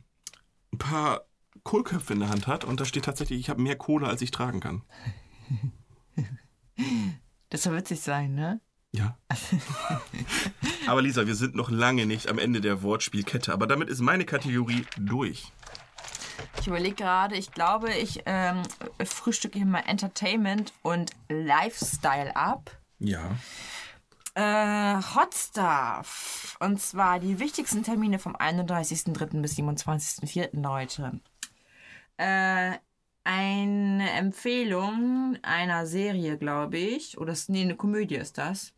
ein 0.73 0.77
paar 0.77 1.25
Kohlköpfe 1.63 2.13
in 2.13 2.19
der 2.19 2.29
Hand 2.29 2.47
hat 2.47 2.63
und 2.63 2.79
da 2.79 2.85
steht 2.85 3.05
tatsächlich, 3.05 3.39
ich 3.39 3.49
habe 3.49 3.61
mehr 3.61 3.75
Kohle, 3.75 4.07
als 4.07 4.21
ich 4.21 4.31
tragen 4.31 4.59
kann. 4.59 4.83
Das 7.49 7.63
soll 7.63 7.75
witzig 7.75 7.99
sein, 7.99 8.33
ne? 8.33 8.61
Ja. 8.93 9.17
aber 10.87 11.01
Lisa, 11.01 11.27
wir 11.27 11.35
sind 11.35 11.55
noch 11.55 11.69
lange 11.69 12.05
nicht 12.05 12.27
am 12.27 12.39
Ende 12.39 12.61
der 12.61 12.81
Wortspielkette. 12.81 13.53
Aber 13.53 13.67
damit 13.67 13.89
ist 13.89 14.01
meine 14.01 14.25
Kategorie 14.25 14.85
durch. 14.97 15.51
Ich 16.59 16.67
überlege 16.67 16.95
gerade, 16.95 17.35
ich 17.35 17.51
glaube, 17.51 17.93
ich 17.93 18.23
ähm, 18.25 18.63
frühstücke 19.03 19.57
hier 19.57 19.65
mal 19.65 19.83
Entertainment 19.85 20.73
und 20.81 21.11
Lifestyle 21.29 22.35
ab. 22.35 22.77
Ja. 22.99 23.35
Äh, 24.33 24.95
Hot 25.15 25.33
Stuff. 25.35 26.57
Und 26.59 26.79
zwar 26.81 27.19
die 27.19 27.39
wichtigsten 27.39 27.83
Termine 27.83 28.17
vom 28.19 28.35
31.03. 28.35 29.41
bis 29.41 29.55
27.04. 29.57 30.49
Leute. 30.61 31.19
Äh, 32.17 32.73
eine 33.23 34.09
Empfehlung 34.11 35.37
einer 35.41 35.85
Serie, 35.85 36.37
glaube 36.37 36.77
ich. 36.77 37.17
Oder 37.17 37.33
ist- 37.33 37.49
nee, 37.49 37.61
eine 37.61 37.75
Komödie 37.75 38.15
ist 38.15 38.37
das. 38.37 38.73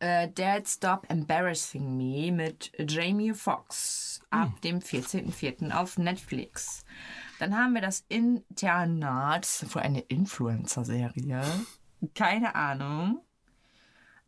Äh, 0.00 0.28
Dad 0.30 0.68
Stop 0.68 1.06
Embarrassing 1.10 1.96
Me 1.96 2.30
mit 2.30 2.70
Jamie 2.78 3.34
Foxx 3.34 4.20
ab 4.30 4.60
dem 4.62 4.78
14.04. 4.78 5.72
auf 5.72 5.98
Netflix. 5.98 6.84
Dann 7.40 7.56
haben 7.56 7.74
wir 7.74 7.80
das 7.82 8.04
Internat, 8.08 9.66
wohl 9.74 9.82
eine 9.82 10.00
Influencer-Serie. 10.00 11.42
Keine 12.14 12.54
Ahnung. 12.54 13.22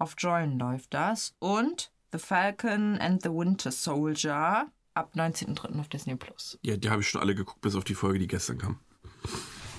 Auf 0.00 0.14
Join 0.16 0.58
läuft 0.58 0.94
das. 0.94 1.34
Und 1.38 1.92
The 2.12 2.18
Falcon 2.18 2.98
and 2.98 3.22
the 3.22 3.28
Winter 3.28 3.70
Soldier 3.70 4.66
ab 4.94 5.12
19.03. 5.14 5.78
auf 5.78 5.88
Disney 5.88 6.16
Plus. 6.16 6.58
Ja, 6.62 6.76
die 6.78 6.88
habe 6.90 7.02
ich 7.02 7.08
schon 7.08 7.20
alle 7.20 7.34
geguckt, 7.34 7.60
bis 7.60 7.76
auf 7.76 7.84
die 7.84 7.94
Folge, 7.94 8.18
die 8.18 8.26
gestern 8.26 8.56
kam. 8.58 8.80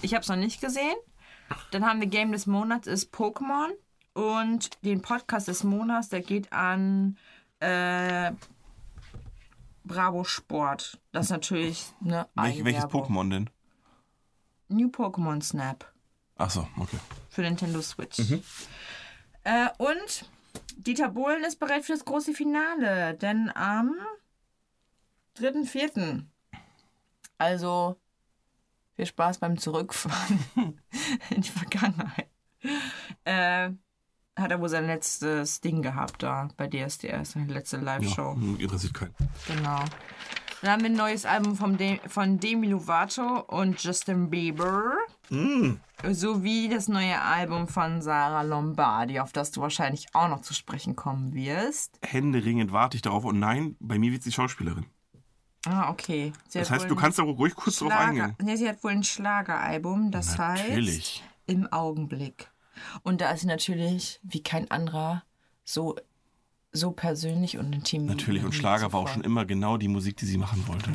Ich 0.04 0.14
habe 0.14 0.22
es 0.22 0.30
noch 0.30 0.36
nicht 0.36 0.62
gesehen. 0.62 0.96
Dann 1.72 1.86
haben 1.86 2.00
wir 2.00 2.08
Game 2.08 2.32
des 2.32 2.46
Monats 2.46 2.88
ist 2.88 3.14
Pokémon. 3.14 3.72
Und 4.14 4.70
den 4.86 5.02
Podcast 5.02 5.48
des 5.48 5.64
Monats, 5.64 6.10
der 6.10 6.22
geht 6.22 6.54
an 6.54 7.18
äh, 7.60 8.32
Bravo 9.84 10.24
Sport. 10.24 11.00
Das 11.14 11.26
ist 11.26 11.32
natürlich 11.32 11.86
eine 12.06 12.28
Welch, 12.36 12.64
welches. 12.64 12.84
Pokémon 12.86 13.30
denn? 13.30 13.50
New 14.68 14.90
Pokémon 14.90 15.42
Snap 15.42 15.92
Ach 16.38 16.50
so, 16.50 16.68
okay. 16.78 16.98
für 17.30 17.42
Nintendo 17.42 17.82
Switch. 17.82 18.20
Äh, 19.44 19.70
und 19.78 20.30
Dieter 20.78 21.10
Bohlen 21.10 21.44
ist 21.44 21.60
bereit 21.60 21.86
für 21.86 21.94
das 21.94 22.06
große 22.06 22.34
Finale, 22.34 23.16
denn 23.16 23.52
am 23.56 23.96
3.4. 25.40 26.24
Also 27.38 27.98
viel 28.96 29.06
Spaß 29.06 29.40
beim 29.40 29.58
Zurückfahren 29.58 30.40
in 31.30 31.42
die 31.42 31.50
Vergangenheit. 31.50 32.30
Äh, 33.24 33.72
hat 34.38 34.52
er 34.52 34.62
wohl 34.62 34.70
sein 34.70 34.86
letztes 34.88 35.62
Ding 35.62 35.82
gehabt 35.82 36.24
da 36.24 36.50
bei 36.58 36.68
DSDS, 36.68 37.32
seine 37.32 37.52
letzte 37.52 37.78
Ja, 37.78 37.84
Live-Show. 37.84 38.34
hm, 38.34 38.60
interessiert 38.60 38.94
keinen. 38.94 39.16
Genau. 39.48 39.84
Dann 40.62 40.72
haben 40.72 40.82
wir 40.82 40.90
ein 40.92 40.96
neues 40.96 41.26
Album 41.26 41.56
vom 41.56 41.78
De 41.78 42.00
von 42.08 42.40
Demi 42.40 42.68
Lovato 42.68 43.40
und 43.48 43.84
Justin 43.84 44.30
Bieber. 44.30 44.94
Sowie 46.12 46.68
das 46.70 46.88
neue 46.88 47.22
Album 47.22 47.68
von 47.68 48.02
Sarah 48.02 48.42
Lombardi, 48.42 49.20
auf 49.20 49.32
das 49.32 49.52
du 49.52 49.62
wahrscheinlich 49.62 50.08
auch 50.14 50.28
noch 50.28 50.42
zu 50.42 50.54
sprechen 50.54 50.96
kommen 50.96 51.34
wirst. 51.34 51.98
Händeringend 52.04 52.72
warte 52.72 52.98
ich 52.98 53.02
darauf. 53.02 53.24
Und 53.24 53.40
nein, 53.40 53.76
bei 53.80 53.98
mir 53.98 54.12
wird 54.12 54.24
sie 54.24 54.32
Schauspielerin. 54.32 54.86
Ah, 55.66 55.90
okay. 55.90 56.34
Sie 56.50 56.60
Das 56.60 56.72
heißt, 56.72 56.90
du 56.90 56.96
kannst 56.96 57.20
da 57.20 57.24
ruhig 57.24 57.56
kurz 57.56 57.78
drauf 57.78 57.92
Schlager 57.92 58.08
eingehen. 58.08 58.36
nee, 58.42 58.56
sie 58.56 58.68
hat 58.68 58.84
wohl 58.84 58.92
ein 58.92 59.04
Schlageralbum, 59.04 60.12
das 60.12 60.38
Natürlich. 60.38 61.22
heißt 61.22 61.24
Im 61.48 61.72
Augenblick. 61.72 62.50
Und 63.04 63.22
da 63.22 63.32
ist 63.32 63.42
sie 63.42 63.48
natürlich 63.48 64.20
wie 64.24 64.42
kein 64.42 64.70
anderer 64.72 65.24
so, 65.64 65.96
so 66.72 66.92
persönlich 66.92 67.58
und 67.58 67.72
intim. 67.74 68.06
Natürlich. 68.06 68.44
Und 68.44 68.54
Schlager 68.54 68.92
war 68.92 69.02
auch 69.02 69.08
schon 69.08 69.24
immer 69.24 69.46
genau 69.46 69.78
die 69.78 69.88
Musik, 69.88 70.18
die 70.18 70.26
sie 70.26 70.38
machen 70.38 70.68
wollte. 70.68 70.92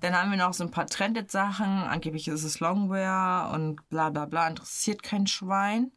Dann 0.00 0.16
haben 0.16 0.30
wir 0.30 0.38
noch 0.38 0.54
so 0.54 0.64
ein 0.64 0.70
paar 0.70 0.86
Trended-Sachen. 0.86 1.66
Angeblich 1.66 2.28
ist 2.28 2.44
es 2.44 2.60
Longwear 2.60 3.52
und 3.52 3.88
bla 3.90 4.10
bla 4.10 4.26
bla. 4.26 4.48
Interessiert 4.48 5.02
kein 5.02 5.26
Schwein. 5.26 5.92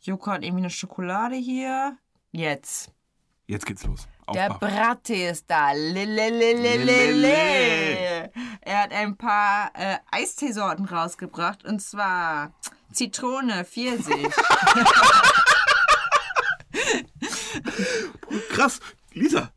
Joko 0.00 0.30
hat 0.30 0.44
irgendwie 0.44 0.62
eine 0.62 0.70
Schokolade 0.70 1.36
hier. 1.36 1.96
Jetzt. 2.32 2.92
Jetzt 3.46 3.64
geht's 3.64 3.84
los. 3.84 4.06
Der 4.34 4.50
Aufwachen. 4.50 4.76
Brattee 4.76 5.28
ist 5.30 5.44
da. 5.48 5.72
Lelelelelele. 5.72 6.84
Lelele. 6.84 8.32
Er 8.60 8.82
hat 8.82 8.92
ein 8.92 9.16
paar 9.16 9.70
äh, 9.74 9.96
Eisteesorten 10.10 10.84
rausgebracht. 10.84 11.64
Und 11.64 11.80
zwar 11.80 12.52
Zitrone, 12.92 13.64
Pfirsich. 13.64 14.28
Krass. 18.50 18.80
Lisa, 19.16 19.50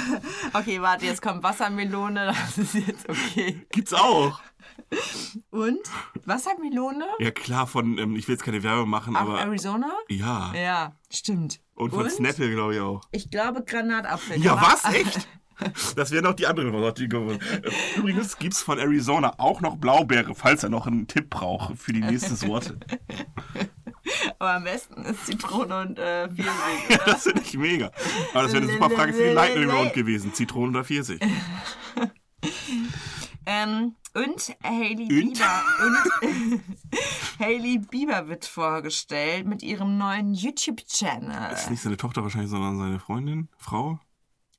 Okay, 0.52 0.80
warte, 0.82 1.06
jetzt 1.06 1.22
kommt 1.22 1.42
Wassermelone. 1.44 2.34
Das 2.56 2.58
ist 2.58 2.74
jetzt 2.74 3.08
okay. 3.08 3.64
gibt's 3.70 3.94
auch. 3.94 4.40
Und? 5.50 5.78
Wassermelone? 6.24 7.06
Ja 7.20 7.30
klar, 7.30 7.66
von, 7.68 7.96
ähm, 7.98 8.16
ich 8.16 8.26
will 8.26 8.34
jetzt 8.34 8.44
keine 8.44 8.62
Werbung 8.64 8.88
machen, 8.90 9.14
Auf 9.14 9.22
aber 9.22 9.40
Arizona? 9.40 9.92
ja. 10.08 10.52
Ja, 10.54 10.96
stimmt. 11.12 11.60
Und 11.74 11.92
von 11.92 12.10
Snapple, 12.10 12.50
glaube 12.50 12.74
ich 12.74 12.80
auch. 12.80 13.02
Ich 13.12 13.30
glaube 13.30 13.62
Granatapfel. 13.64 14.40
Ja, 14.42 14.54
Granat- 14.56 14.84
was? 14.84 14.94
Echt? 14.94 15.28
Das 15.94 16.10
wäre 16.10 16.20
noch 16.24 16.34
die 16.34 16.48
andere 16.48 16.68
Sorte 16.72 17.06
geworden. 17.06 17.38
Übrigens 17.96 18.38
gibt's 18.38 18.60
von 18.60 18.76
Arizona 18.80 19.34
auch 19.38 19.60
noch 19.60 19.76
Blaubeere, 19.76 20.34
falls 20.34 20.64
er 20.64 20.68
noch 20.68 20.88
einen 20.88 21.06
Tipp 21.06 21.30
braucht 21.30 21.78
für 21.78 21.92
die 21.92 22.00
nächste 22.00 22.34
Sorte. 22.34 22.76
Aber 24.38 24.54
am 24.54 24.64
besten 24.64 25.02
ist 25.02 25.26
Zitrone 25.26 25.80
und 25.80 25.98
äh, 25.98 26.28
Pfirsich. 26.34 26.88
Ja, 26.90 26.98
das 27.06 27.22
finde 27.24 27.42
ich 27.42 27.56
mega. 27.56 27.90
Aber 28.32 28.42
das 28.44 28.52
wäre 28.52 28.64
eine 28.64 28.72
super 28.72 28.90
Frage 28.90 29.12
für 29.12 29.22
die 29.28 29.34
Lightning 29.34 29.70
Round 29.70 29.92
gewesen. 29.94 30.34
Zitronen 30.34 30.74
oder 30.74 30.84
Pfirsich? 30.84 31.20
äh, 31.22 31.28
Ähm, 33.46 33.94
und 34.14 34.56
Hailey 34.62 35.02
Und? 35.02 35.34
Bieber. 35.34 35.62
Und 35.82 36.60
Hailey 37.38 37.78
Bieber 37.78 38.28
wird 38.28 38.46
vorgestellt 38.46 39.46
mit 39.46 39.62
ihrem 39.62 39.98
neuen 39.98 40.32
YouTube-Channel. 40.34 41.50
Das 41.50 41.64
ist 41.64 41.70
nicht 41.70 41.82
seine 41.82 41.96
Tochter 41.96 42.22
wahrscheinlich, 42.22 42.50
sondern 42.50 42.78
seine 42.78 42.98
Freundin, 42.98 43.48
Frau. 43.58 43.98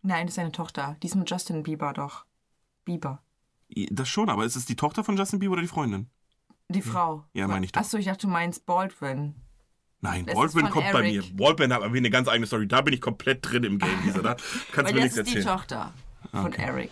Nein, 0.04 0.28
das 0.28 0.34
ist 0.34 0.36
seine 0.36 0.52
Tochter. 0.52 0.98
Die 1.02 1.08
ist 1.08 1.16
mit 1.16 1.30
Justin 1.30 1.64
Bieber 1.64 1.94
doch. 1.94 2.26
Bieber. 2.84 3.24
Das 3.90 4.08
schon, 4.08 4.30
aber 4.30 4.46
ist 4.46 4.56
es 4.56 4.66
die 4.66 4.76
Tochter 4.76 5.04
von 5.04 5.18
Justin 5.18 5.40
Bieber 5.40 5.54
oder 5.54 5.64
die 5.64 5.68
Freundin? 5.68 6.10
Die 6.70 6.82
Frau. 6.82 7.24
Ja, 7.34 7.48
meine 7.48 7.66
ich 7.66 7.72
doch. 7.72 7.82
Achso, 7.82 7.98
ich 7.98 8.06
dachte, 8.06 8.28
du 8.28 8.34
meinst 8.34 8.66
Baldwin. 8.66 9.36
Nein, 10.02 10.26
Das 10.26 10.36
Baldwin 10.36 10.70
kommt 10.70 10.92
bei 10.92 11.02
mir. 11.04 11.22
Eric. 11.22 11.38
Baldwin 11.38 11.74
hat 11.74 11.82
aber 11.84 11.96
eine 11.96 12.10
ganz 12.10 12.28
eigene 12.28 12.46
Story. 12.48 12.68
Da 12.68 12.82
bin 12.82 12.94
ich 12.94 13.02
komplett 13.02 13.40
drin 13.50 13.64
im 13.64 13.80
Game, 13.80 14.04
Lisa. 14.04 14.22
Da 14.22 14.36
kannst 14.72 14.92
du 14.92 14.96
mir 14.96 15.02
das 15.02 15.16
nichts 15.16 15.18
ist 15.18 15.28
die 15.34 15.38
erzählen. 15.38 15.46
Tochter 15.58 15.94
von 16.32 16.46
Okay. 16.48 16.62
Eric. 16.64 16.92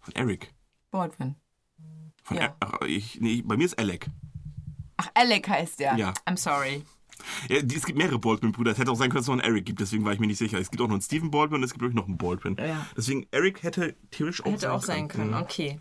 Von 0.00 0.14
Eric. 0.14 0.52
Baldwin. 0.90 1.36
Von 2.22 2.36
Ja. 2.36 2.56
Ach, 2.60 2.80
ich, 2.86 3.20
nee, 3.20 3.42
bei 3.42 3.56
mir 3.56 3.64
ist 3.64 3.78
Alec. 3.78 4.06
Ach, 4.96 5.08
Alec 5.14 5.48
heißt 5.48 5.80
der. 5.80 5.96
Ja. 5.96 6.12
I'm 6.26 6.36
sorry. 6.36 6.84
Ja, 7.48 7.60
die, 7.62 7.76
es 7.76 7.84
gibt 7.84 7.98
mehrere 7.98 8.18
Baldwin-Brüder. 8.18 8.70
Es 8.72 8.78
hätte 8.78 8.90
auch 8.90 8.96
sein 8.96 9.10
können, 9.10 9.16
dass 9.18 9.24
es 9.24 9.28
noch 9.28 9.34
einen 9.42 9.52
Eric 9.52 9.66
gibt. 9.66 9.80
Deswegen 9.80 10.04
war 10.04 10.12
ich 10.12 10.20
mir 10.20 10.26
nicht 10.26 10.38
sicher. 10.38 10.58
Es 10.58 10.70
gibt 10.70 10.80
auch 10.82 10.86
noch 10.86 10.94
einen 10.94 11.02
Stephen 11.02 11.30
Baldwin 11.30 11.56
und 11.58 11.64
es 11.64 11.70
gibt, 11.72 11.80
glaube 11.80 11.90
ich, 11.92 11.96
noch 11.96 12.06
einen 12.06 12.16
Baldwin. 12.16 12.56
Ja. 12.58 12.86
Deswegen, 12.96 13.26
Eric 13.30 13.62
hätte 13.62 13.94
theoretisch 14.10 14.42
auch 14.42 14.52
Hätte 14.52 14.72
auch 14.72 14.82
sein 14.82 15.08
können. 15.08 15.30
Mhm. 15.30 15.36
Okay. 15.36 15.80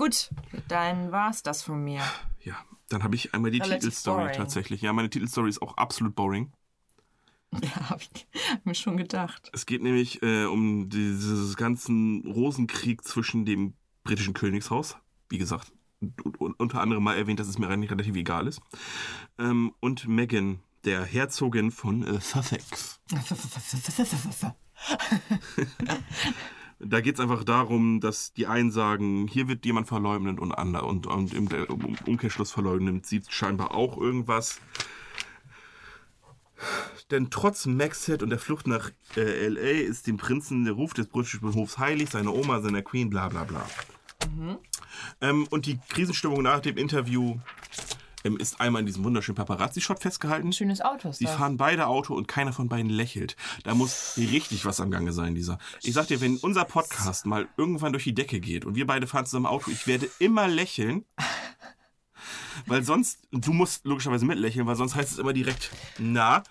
Gut, 0.00 0.30
dann 0.68 1.12
war's 1.12 1.42
das 1.42 1.62
von 1.62 1.84
mir. 1.84 2.00
Ja, 2.42 2.56
dann 2.88 3.02
habe 3.02 3.14
ich 3.16 3.34
einmal 3.34 3.50
die 3.50 3.58
Relativ 3.58 3.80
Titelstory 3.80 4.22
boring. 4.22 4.34
tatsächlich. 4.34 4.80
Ja, 4.80 4.94
meine 4.94 5.10
Titelstory 5.10 5.50
ist 5.50 5.60
auch 5.60 5.76
absolut 5.76 6.14
boring. 6.14 6.50
Ja, 7.62 7.90
hab 7.90 8.00
ich 8.00 8.08
mir 8.64 8.74
schon 8.74 8.96
gedacht. 8.96 9.50
Es 9.52 9.66
geht 9.66 9.82
nämlich 9.82 10.22
äh, 10.22 10.44
um 10.44 10.88
dieses 10.88 11.54
ganzen 11.56 12.24
Rosenkrieg 12.24 13.04
zwischen 13.04 13.44
dem 13.44 13.74
britischen 14.04 14.32
Königshaus. 14.32 14.96
Wie 15.28 15.36
gesagt, 15.36 15.70
unter 16.38 16.80
anderem 16.80 17.02
mal 17.02 17.18
erwähnt, 17.18 17.38
dass 17.38 17.48
es 17.48 17.58
mir 17.58 17.68
eigentlich 17.68 17.90
relativ 17.90 18.16
egal 18.16 18.46
ist. 18.46 18.62
Ähm, 19.38 19.74
und 19.80 20.08
Meghan, 20.08 20.60
der 20.84 21.04
Herzogin 21.04 21.72
von 21.72 22.06
äh, 22.06 22.20
Sussex. 22.22 23.00
Da 26.82 27.02
geht 27.02 27.16
es 27.16 27.20
einfach 27.20 27.44
darum, 27.44 28.00
dass 28.00 28.32
die 28.32 28.46
einen 28.46 28.70
sagen, 28.70 29.28
hier 29.28 29.48
wird 29.48 29.66
jemand 29.66 29.86
verleugnet 29.86 30.40
und 30.40 30.52
andere 30.52 30.86
und, 30.86 31.06
und 31.06 31.34
im 31.34 31.46
um- 31.68 31.96
Umkehrschluss 32.06 32.52
verleugnet 32.52 33.04
sie 33.04 33.22
scheinbar 33.28 33.74
auch 33.74 33.98
irgendwas. 33.98 34.60
Denn 37.10 37.28
trotz 37.30 37.66
Maxit 37.66 38.22
und 38.22 38.30
der 38.30 38.38
Flucht 38.38 38.66
nach 38.66 38.90
äh, 39.16 39.48
LA 39.48 39.86
ist 39.88 40.06
dem 40.06 40.16
Prinzen 40.16 40.64
der 40.64 40.74
Ruf 40.74 40.94
des 40.94 41.08
britischen 41.08 41.54
Hofs 41.54 41.78
heilig, 41.78 42.10
seine 42.10 42.30
Oma, 42.30 42.60
seiner 42.60 42.82
Queen, 42.82 43.10
bla 43.10 43.28
bla 43.28 43.44
bla. 43.44 43.66
Ähm, 45.20 45.46
und 45.50 45.66
die 45.66 45.78
Krisenstimmung 45.88 46.42
nach 46.42 46.60
dem 46.60 46.76
Interview 46.76 47.36
ist 48.38 48.60
einmal 48.60 48.80
in 48.80 48.86
diesem 48.86 49.04
wunderschönen 49.04 49.36
Paparazzi-Shot 49.36 50.00
festgehalten. 50.00 50.52
Schönes 50.52 50.80
Auto 50.80 51.08
das. 51.08 51.20
fahren 51.36 51.56
beide 51.56 51.86
Auto 51.86 52.14
und 52.14 52.28
keiner 52.28 52.52
von 52.52 52.68
beiden 52.68 52.90
lächelt. 52.90 53.36
Da 53.64 53.74
muss 53.74 54.14
richtig 54.16 54.64
was 54.64 54.80
am 54.80 54.90
Gange 54.90 55.12
sein, 55.12 55.34
dieser. 55.34 55.58
Ich 55.82 55.94
sag 55.94 56.08
dir, 56.08 56.20
wenn 56.20 56.36
unser 56.36 56.64
Podcast 56.64 57.26
mal 57.26 57.48
irgendwann 57.56 57.92
durch 57.92 58.04
die 58.04 58.14
Decke 58.14 58.40
geht 58.40 58.64
und 58.64 58.74
wir 58.74 58.86
beide 58.86 59.06
fahren 59.06 59.26
zusammen 59.26 59.46
Auto, 59.46 59.70
ich 59.70 59.86
werde 59.86 60.08
immer 60.18 60.48
lächeln. 60.48 61.04
Weil 62.66 62.82
sonst, 62.82 63.26
du 63.30 63.52
musst 63.52 63.86
logischerweise 63.86 64.26
mitlächeln, 64.26 64.66
weil 64.66 64.76
sonst 64.76 64.94
heißt 64.94 65.12
es 65.12 65.18
immer 65.18 65.32
direkt, 65.32 65.70
na, 65.98 66.42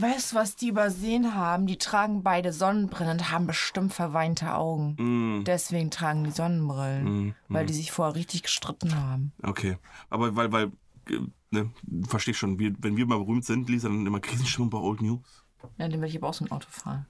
Weißt 0.00 0.32
du, 0.32 0.36
was 0.36 0.54
die 0.54 0.68
übersehen 0.68 1.34
haben? 1.34 1.66
Die 1.66 1.76
tragen 1.76 2.22
beide 2.22 2.52
Sonnenbrillen 2.52 3.12
und 3.18 3.30
haben 3.32 3.46
bestimmt 3.48 3.92
verweinte 3.92 4.54
Augen. 4.54 4.94
mm, 4.98 5.44
Deswegen 5.44 5.90
tragen 5.90 6.22
die 6.24 6.30
Sonnenbrillen. 6.30 7.34
Weil 7.48 7.66
die 7.66 7.72
sich 7.74 7.90
vorher 7.90 8.14
richtig 8.14 8.44
gestritten 8.44 8.94
haben. 8.94 9.32
okay. 9.42 9.76
Aber 10.08 10.36
weil, 10.36 10.52
weil, 10.52 10.72
äh, 11.10 11.18
ne, 11.50 11.70
versteh 12.06 12.32
schon, 12.34 12.58
wir, 12.58 12.74
wenn 12.78 12.96
wir 12.96 13.06
mal 13.06 13.18
berühmt 13.18 13.44
sind, 13.44 13.68
Lisa, 13.68 13.88
dann 13.88 14.06
immer 14.06 14.20
Krisenstimmung 14.20 14.70
bei 14.70 14.78
Old 14.78 15.02
News. 15.02 15.44
Ja, 15.78 15.88
dann 15.88 16.00
will 16.00 16.08
ich 16.08 16.16
aber 16.16 16.28
auch 16.28 16.34
so 16.34 16.44
ein 16.44 16.50
Auto 16.52 16.68
fahren. 16.70 17.06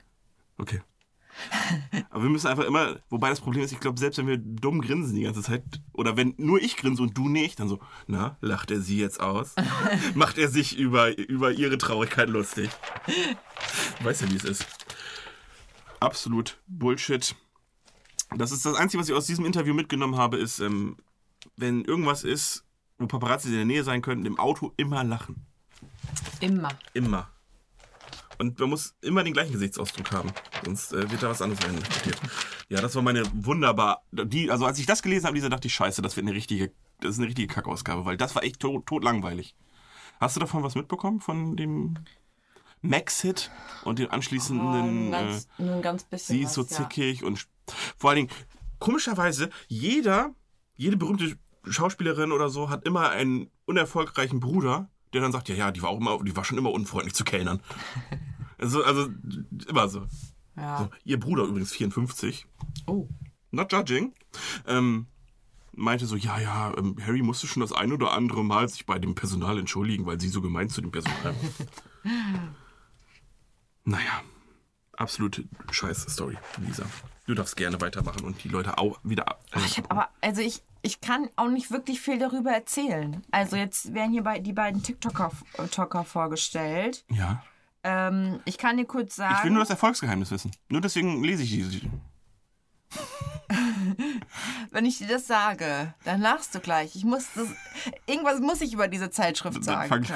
Okay. 0.56 0.80
Aber 2.10 2.22
wir 2.22 2.30
müssen 2.30 2.46
einfach 2.46 2.64
immer, 2.64 2.96
wobei 3.10 3.30
das 3.30 3.40
Problem 3.40 3.62
ist, 3.62 3.72
ich 3.72 3.80
glaube, 3.80 3.98
selbst 3.98 4.18
wenn 4.18 4.26
wir 4.26 4.38
dumm 4.38 4.80
grinsen 4.80 5.14
die 5.14 5.22
ganze 5.22 5.42
Zeit, 5.42 5.62
oder 5.92 6.16
wenn 6.16 6.34
nur 6.36 6.60
ich 6.60 6.76
grinse 6.76 7.02
und 7.02 7.16
du 7.16 7.28
nicht, 7.28 7.60
dann 7.60 7.68
so, 7.68 7.78
na, 8.06 8.36
lacht 8.40 8.70
er 8.70 8.80
sie 8.80 8.98
jetzt 8.98 9.20
aus? 9.20 9.54
Macht 10.14 10.38
er 10.38 10.48
sich 10.48 10.78
über, 10.78 11.16
über 11.16 11.52
ihre 11.52 11.78
Traurigkeit 11.78 12.28
lustig? 12.28 12.70
Du 13.98 14.04
weißt 14.04 14.22
ja, 14.22 14.30
wie 14.30 14.36
es 14.36 14.44
ist. 14.44 14.66
Absolut 16.00 16.58
Bullshit. 16.66 17.34
Das 18.36 18.52
ist 18.52 18.66
das 18.66 18.76
Einzige, 18.76 19.00
was 19.00 19.08
ich 19.08 19.14
aus 19.14 19.26
diesem 19.26 19.46
Interview 19.46 19.74
mitgenommen 19.74 20.16
habe, 20.16 20.36
ist, 20.36 20.60
ähm, 20.60 20.96
wenn 21.56 21.84
irgendwas 21.84 22.24
ist, 22.24 22.64
wo 22.98 23.06
Paparazzi 23.06 23.48
in 23.48 23.54
der 23.54 23.64
Nähe 23.64 23.84
sein 23.84 24.02
könnten, 24.02 24.26
im 24.26 24.38
Auto 24.38 24.72
immer 24.76 25.02
lachen. 25.04 25.46
Immer. 26.40 26.70
Immer. 26.94 27.28
Und 28.38 28.58
man 28.58 28.70
muss 28.70 28.94
immer 29.00 29.24
den 29.24 29.32
gleichen 29.32 29.52
Gesichtsausdruck 29.52 30.12
haben. 30.12 30.30
Sonst 30.64 30.92
äh, 30.92 31.10
wird 31.10 31.22
da 31.22 31.28
was 31.28 31.42
anderes 31.42 31.64
interpretiert. 31.64 32.18
Ja, 32.68 32.80
das 32.80 32.94
war 32.94 33.02
meine 33.02 33.24
wunderbar. 33.34 34.04
Die, 34.12 34.50
also 34.50 34.64
als 34.64 34.78
ich 34.78 34.86
das 34.86 35.02
gelesen 35.02 35.26
habe, 35.26 35.36
Lisa, 35.36 35.48
dachte 35.48 35.66
ich, 35.66 35.74
scheiße, 35.74 36.02
das 36.02 36.16
wird 36.16 36.26
eine 36.26 36.36
richtige, 36.36 36.72
das 37.00 37.12
ist 37.12 37.18
eine 37.18 37.26
richtige 37.26 37.52
Kackausgabe, 37.52 38.04
weil 38.04 38.16
das 38.16 38.34
war 38.34 38.44
echt 38.44 38.60
tot, 38.60 38.86
tot 38.86 39.02
langweilig. 39.02 39.56
Hast 40.20 40.36
du 40.36 40.40
davon 40.40 40.62
was 40.62 40.74
mitbekommen? 40.74 41.20
Von 41.20 41.56
dem 41.56 41.96
Max-Hit 42.80 43.50
und 43.84 43.98
dem 43.98 44.10
anschließenden. 44.10 45.06
Oh, 45.06 45.08
äh, 45.08 45.10
ganz, 45.10 45.48
nur 45.58 45.74
ein 45.74 45.82
ganz 45.82 46.04
bisschen. 46.04 46.36
sie 46.36 46.42
ist 46.42 46.54
so 46.54 46.62
was, 46.62 46.70
ja. 46.70 46.76
zickig 46.76 47.24
und 47.24 47.48
vor 47.96 48.10
allen 48.10 48.28
Dingen, 48.28 48.30
komischerweise, 48.78 49.50
jeder, 49.66 50.34
jede 50.76 50.96
berühmte 50.96 51.36
Schauspielerin 51.64 52.32
oder 52.32 52.48
so 52.48 52.70
hat 52.70 52.86
immer 52.86 53.10
einen 53.10 53.50
unerfolgreichen 53.66 54.40
Bruder, 54.40 54.90
der 55.12 55.20
dann 55.20 55.32
sagt, 55.32 55.48
ja, 55.48 55.54
ja, 55.54 55.70
die 55.70 55.82
war 55.82 55.90
auch 55.90 55.98
immer, 55.98 56.22
die 56.22 56.36
war 56.36 56.44
schon 56.44 56.58
immer 56.58 56.72
unfreundlich 56.72 57.14
zu 57.14 57.24
Kellnern. 57.24 57.60
also, 58.58 58.84
also 58.84 59.08
immer 59.68 59.88
so. 59.88 60.06
Ja. 60.56 60.78
so. 60.78 60.90
Ihr 61.04 61.20
Bruder 61.20 61.44
übrigens 61.44 61.72
54, 61.72 62.46
Oh. 62.86 63.08
not 63.50 63.72
judging, 63.72 64.12
ähm, 64.66 65.06
meinte 65.72 66.06
so, 66.06 66.16
ja, 66.16 66.38
ja, 66.40 66.72
ähm, 66.76 66.96
Harry 67.00 67.22
musste 67.22 67.46
schon 67.46 67.60
das 67.60 67.72
ein 67.72 67.92
oder 67.92 68.12
andere 68.12 68.44
Mal 68.44 68.68
sich 68.68 68.84
bei 68.84 68.98
dem 68.98 69.14
Personal 69.14 69.58
entschuldigen, 69.58 70.06
weil 70.06 70.20
sie 70.20 70.28
so 70.28 70.40
gemein 70.42 70.68
zu 70.68 70.80
dem 70.80 70.90
Personal 70.90 71.24
war. 71.24 71.34
naja, 73.84 74.22
absolut 74.96 75.44
scheiß 75.70 76.02
Story, 76.08 76.36
Lisa. 76.60 76.84
Du 77.26 77.34
darfst 77.34 77.56
gerne 77.56 77.80
weitermachen 77.80 78.24
und 78.24 78.42
die 78.42 78.48
Leute 78.48 78.78
auch 78.78 78.98
wieder. 79.04 79.38
Ach, 79.52 79.64
ich 79.64 79.78
hab 79.78 79.90
aber, 79.90 80.08
also 80.20 80.40
ich, 80.40 80.62
ich 80.82 81.00
kann 81.00 81.28
auch 81.36 81.48
nicht 81.48 81.70
wirklich 81.70 82.00
viel 82.00 82.18
darüber 82.18 82.50
erzählen. 82.50 83.22
Also 83.30 83.56
jetzt 83.56 83.94
werden 83.94 84.12
hier 84.12 84.22
die 84.40 84.52
beiden 84.52 84.82
TikToker 84.82 85.32
Talker 85.70 86.04
vorgestellt. 86.04 87.04
ja. 87.10 87.42
Ähm, 87.84 88.40
ich 88.44 88.58
kann 88.58 88.76
dir 88.76 88.86
kurz 88.86 89.14
sagen. 89.14 89.36
Ich 89.38 89.44
will 89.44 89.52
nur 89.52 89.60
das 89.60 89.70
Erfolgsgeheimnis 89.70 90.32
wissen. 90.32 90.50
Nur 90.68 90.80
deswegen 90.80 91.22
lese 91.22 91.44
ich 91.44 91.50
diese. 91.50 91.80
Wenn 94.70 94.84
ich 94.84 94.98
dir 94.98 95.06
das 95.06 95.26
sage, 95.26 95.94
dann 96.04 96.20
lachst 96.20 96.54
du 96.54 96.60
gleich. 96.60 96.96
Ich 96.96 97.04
muss 97.04 97.28
das, 97.34 97.48
irgendwas 98.06 98.40
muss 98.40 98.60
ich 98.60 98.72
über 98.72 98.88
diese 98.88 99.10
Zeitschrift 99.10 99.62
sagen. 99.64 100.06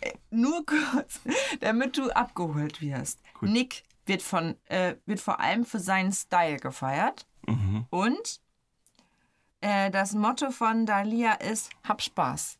Äh, 0.00 0.12
Nur 0.30 0.66
kurz, 0.66 1.20
damit 1.60 1.96
du 1.96 2.10
abgeholt 2.10 2.80
wirst. 2.80 3.20
Gut. 3.34 3.50
Nick 3.50 3.84
wird 4.04 4.22
von, 4.22 4.56
äh, 4.64 4.96
wird 5.06 5.20
vor 5.20 5.40
allem 5.40 5.64
für 5.64 5.78
seinen 5.78 6.12
Style 6.12 6.56
gefeiert. 6.58 7.26
Mhm. 7.46 7.86
Und 7.90 8.40
äh, 9.60 9.90
das 9.90 10.12
Motto 10.14 10.50
von 10.50 10.86
Dalia 10.86 11.32
ist, 11.34 11.70
hab 11.84 12.02
Spaß. 12.02 12.58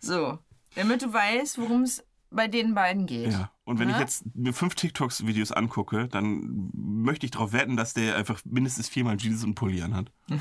so, 0.00 0.38
damit 0.74 1.02
du 1.02 1.12
weißt, 1.12 1.58
worum 1.58 1.82
es 1.82 2.04
bei 2.30 2.48
den 2.48 2.74
beiden 2.74 3.06
geht. 3.06 3.32
Ja. 3.32 3.50
Und 3.64 3.78
wenn 3.78 3.88
Ja? 3.88 3.94
ich 3.96 4.00
jetzt 4.00 4.24
mir 4.34 4.52
fünf 4.52 4.74
TikToks-Videos 4.74 5.52
angucke, 5.52 6.08
dann 6.08 6.70
möchte 6.74 7.26
ich 7.26 7.30
darauf 7.32 7.52
wetten, 7.52 7.76
dass 7.76 7.94
der 7.94 8.16
einfach 8.16 8.40
mindestens 8.44 8.88
viermal 8.88 9.16
Jeans 9.16 9.44
und 9.44 9.54
Pulli 9.54 9.82
anhat. 9.82 10.10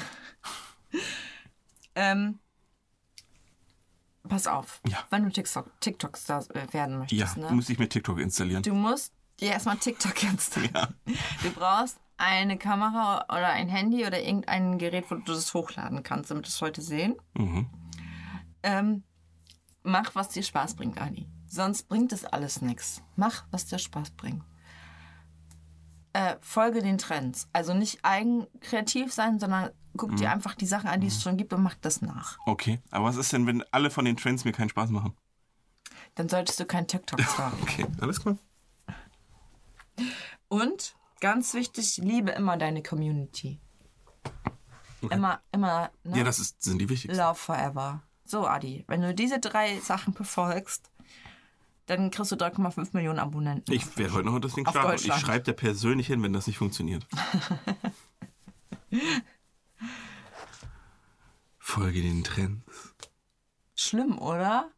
Ähm, 1.96 2.40
pass 4.28 4.48
auf, 4.48 4.82
Ja. 4.88 5.00
wenn 5.12 5.24
du 5.24 5.30
TikTok, 5.32 5.70
TikTok-Star 5.80 6.44
werden 6.72 6.98
möchtest, 7.00 7.38
Ja, 7.38 7.42
ne? 7.50 7.52
muss 7.56 7.70
ich 7.70 7.78
mir 7.78 7.88
TikTok 7.88 8.20
installieren. 8.20 8.64
Du 8.64 8.74
musst 8.74 9.14
dir 9.40 9.52
erstmal 9.52 9.78
TikTok 9.78 10.24
installieren. 10.24 10.96
Du 11.44 11.52
brauchst 11.52 12.00
eine 12.24 12.58
Kamera 12.58 13.26
oder 13.26 13.50
ein 13.50 13.68
Handy 13.68 14.06
oder 14.06 14.22
irgendein 14.22 14.78
Gerät, 14.78 15.10
wo 15.12 15.16
du 15.16 15.24
das 15.34 15.54
hochladen 15.54 16.04
kannst, 16.04 16.32
damit 16.32 16.46
wir 16.46 16.50
es 16.50 16.62
heute 16.62 16.82
sehen. 16.82 17.16
Mhm. 17.38 17.68
Ähm, 18.64 19.04
mach, 19.84 20.16
was 20.16 20.30
dir 20.30 20.44
Spaß 20.44 20.76
bringt, 20.76 21.02
Ali. 21.02 21.28
Sonst 21.48 21.88
bringt 21.90 22.12
das 22.12 22.24
alles 22.26 22.62
nichts. 22.62 23.04
Mach, 23.16 23.44
was 23.52 23.66
dir 23.66 23.78
Spaß 23.78 24.12
bringt. 24.12 24.44
Äh, 26.14 26.36
folge 26.42 26.82
den 26.82 26.98
Trends. 26.98 27.50
Also 27.54 27.74
nicht 27.74 28.00
eigen 28.04 28.48
kreativ 28.62 29.12
sein, 29.12 29.40
sondern 29.40 29.72
guck 29.98 30.12
Mhm. 30.12 30.16
dir 30.18 30.32
einfach 30.32 30.56
die 30.56 30.66
Sachen 30.66 30.88
an, 30.90 31.02
die 31.02 31.08
es 31.08 31.22
schon 31.22 31.38
gibt 31.38 31.54
und 31.54 31.62
mach 31.62 31.76
das 31.76 32.02
nach. 32.02 32.38
Okay, 32.46 32.80
aber 32.92 33.06
was 33.06 33.16
ist 33.18 33.34
denn, 33.34 33.46
wenn 33.48 33.64
alle 33.72 33.90
von 33.92 34.06
den 34.06 34.16
Trends 34.18 34.46
mir 34.46 34.52
keinen 34.54 34.70
Spaß 34.70 34.90
machen? 34.92 35.16
Dann 36.16 36.30
solltest 36.30 36.60
du 36.60 36.66
kein 36.66 36.88
TikTok 36.88 37.20
haben. 37.38 37.58
Okay, 37.64 37.86
alles 38.00 38.22
klar. 38.22 38.38
Und 40.48 40.96
ganz 41.24 41.54
wichtig, 41.54 41.98
liebe 42.04 42.32
immer 42.32 42.58
deine 42.58 42.84
Community. 42.84 43.62
Immer, 45.10 45.42
immer, 45.54 45.90
ne? 46.04 46.18
Ja, 46.18 46.26
das 46.26 46.38
ist, 46.40 46.62
sind 46.62 46.80
die 46.80 46.90
wichtigsten. 46.90 47.18
Love 47.18 47.36
forever. 47.36 48.04
So, 48.26 48.46
Adi, 48.46 48.84
wenn 48.88 49.02
du 49.02 49.16
diese 49.16 49.40
drei 49.40 49.80
Sachen 49.80 50.14
befolgst, 50.14 50.92
dann 51.86 52.12
kriegst 52.12 52.34
du 52.34 52.36
3,5 52.36 52.90
Millionen 52.92 53.20
Abonnenten. 53.20 53.74
Ich 53.74 53.98
werde 53.98 54.14
heute 54.14 54.26
noch 54.26 54.38
das 54.40 54.54
Ding 54.56 54.68
starten 54.70 54.96
ich 54.96 55.14
schreibe 55.14 55.46
dir 55.46 55.54
persönlich 55.54 56.08
hin, 56.08 56.22
wenn 56.24 56.34
das 56.34 56.46
nicht 56.48 56.58
funktioniert. 56.58 57.08
Folge 61.58 62.02
den 62.02 62.26
Trends. 62.26 62.94
Schlimm, 63.76 64.20
oder? 64.20 64.70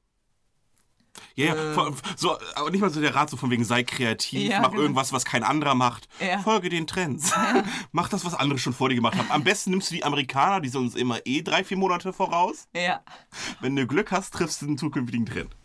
Ja, 1.38 1.54
ja, 1.54 1.74
vor- 1.74 1.94
so, 2.16 2.38
aber 2.56 2.72
nicht 2.72 2.80
mal 2.80 2.90
so 2.90 3.02
der 3.02 3.14
Rat, 3.14 3.30
so 3.30 3.36
von 3.38 3.50
wegen 3.52 3.66
sei 3.66 3.84
kreativ, 3.84 4.50
Ja, 4.50 4.62
mach 4.62 4.70
genau. 4.72 4.84
irgendwas, 4.84 5.12
was 5.12 5.26
kein 5.26 5.44
anderer 5.44 5.76
macht. 5.76 6.08
Ja. 6.20 6.40
Folge 6.40 6.70
den 6.70 6.88
Trends. 6.88 7.34
mach 7.92 8.08
das, 8.08 8.24
was 8.24 8.34
andere 8.36 8.58
schon 8.58 8.72
vor 8.74 8.88
dir 8.90 8.96
gemacht 8.96 9.18
haben. 9.18 9.30
Am 9.32 9.44
besten 9.44 9.72
nimmst 9.72 9.92
du 9.92 9.96
die 9.96 10.04
Amerikaner, 10.06 10.62
die 10.62 10.70
sind 10.70 10.82
uns 10.82 10.96
immer 10.96 11.20
eh 11.26 11.42
drei, 11.42 11.64
vier 11.66 11.76
Monate 11.78 12.14
voraus. 12.14 12.68
Ja. 12.74 13.02
Wenn 13.60 13.76
du 13.76 13.86
Glück 13.86 14.12
hast, 14.12 14.34
triffst 14.34 14.62
du 14.62 14.68
einen 14.68 14.78
zukünftigen 14.78 15.26
Trend. 15.26 15.56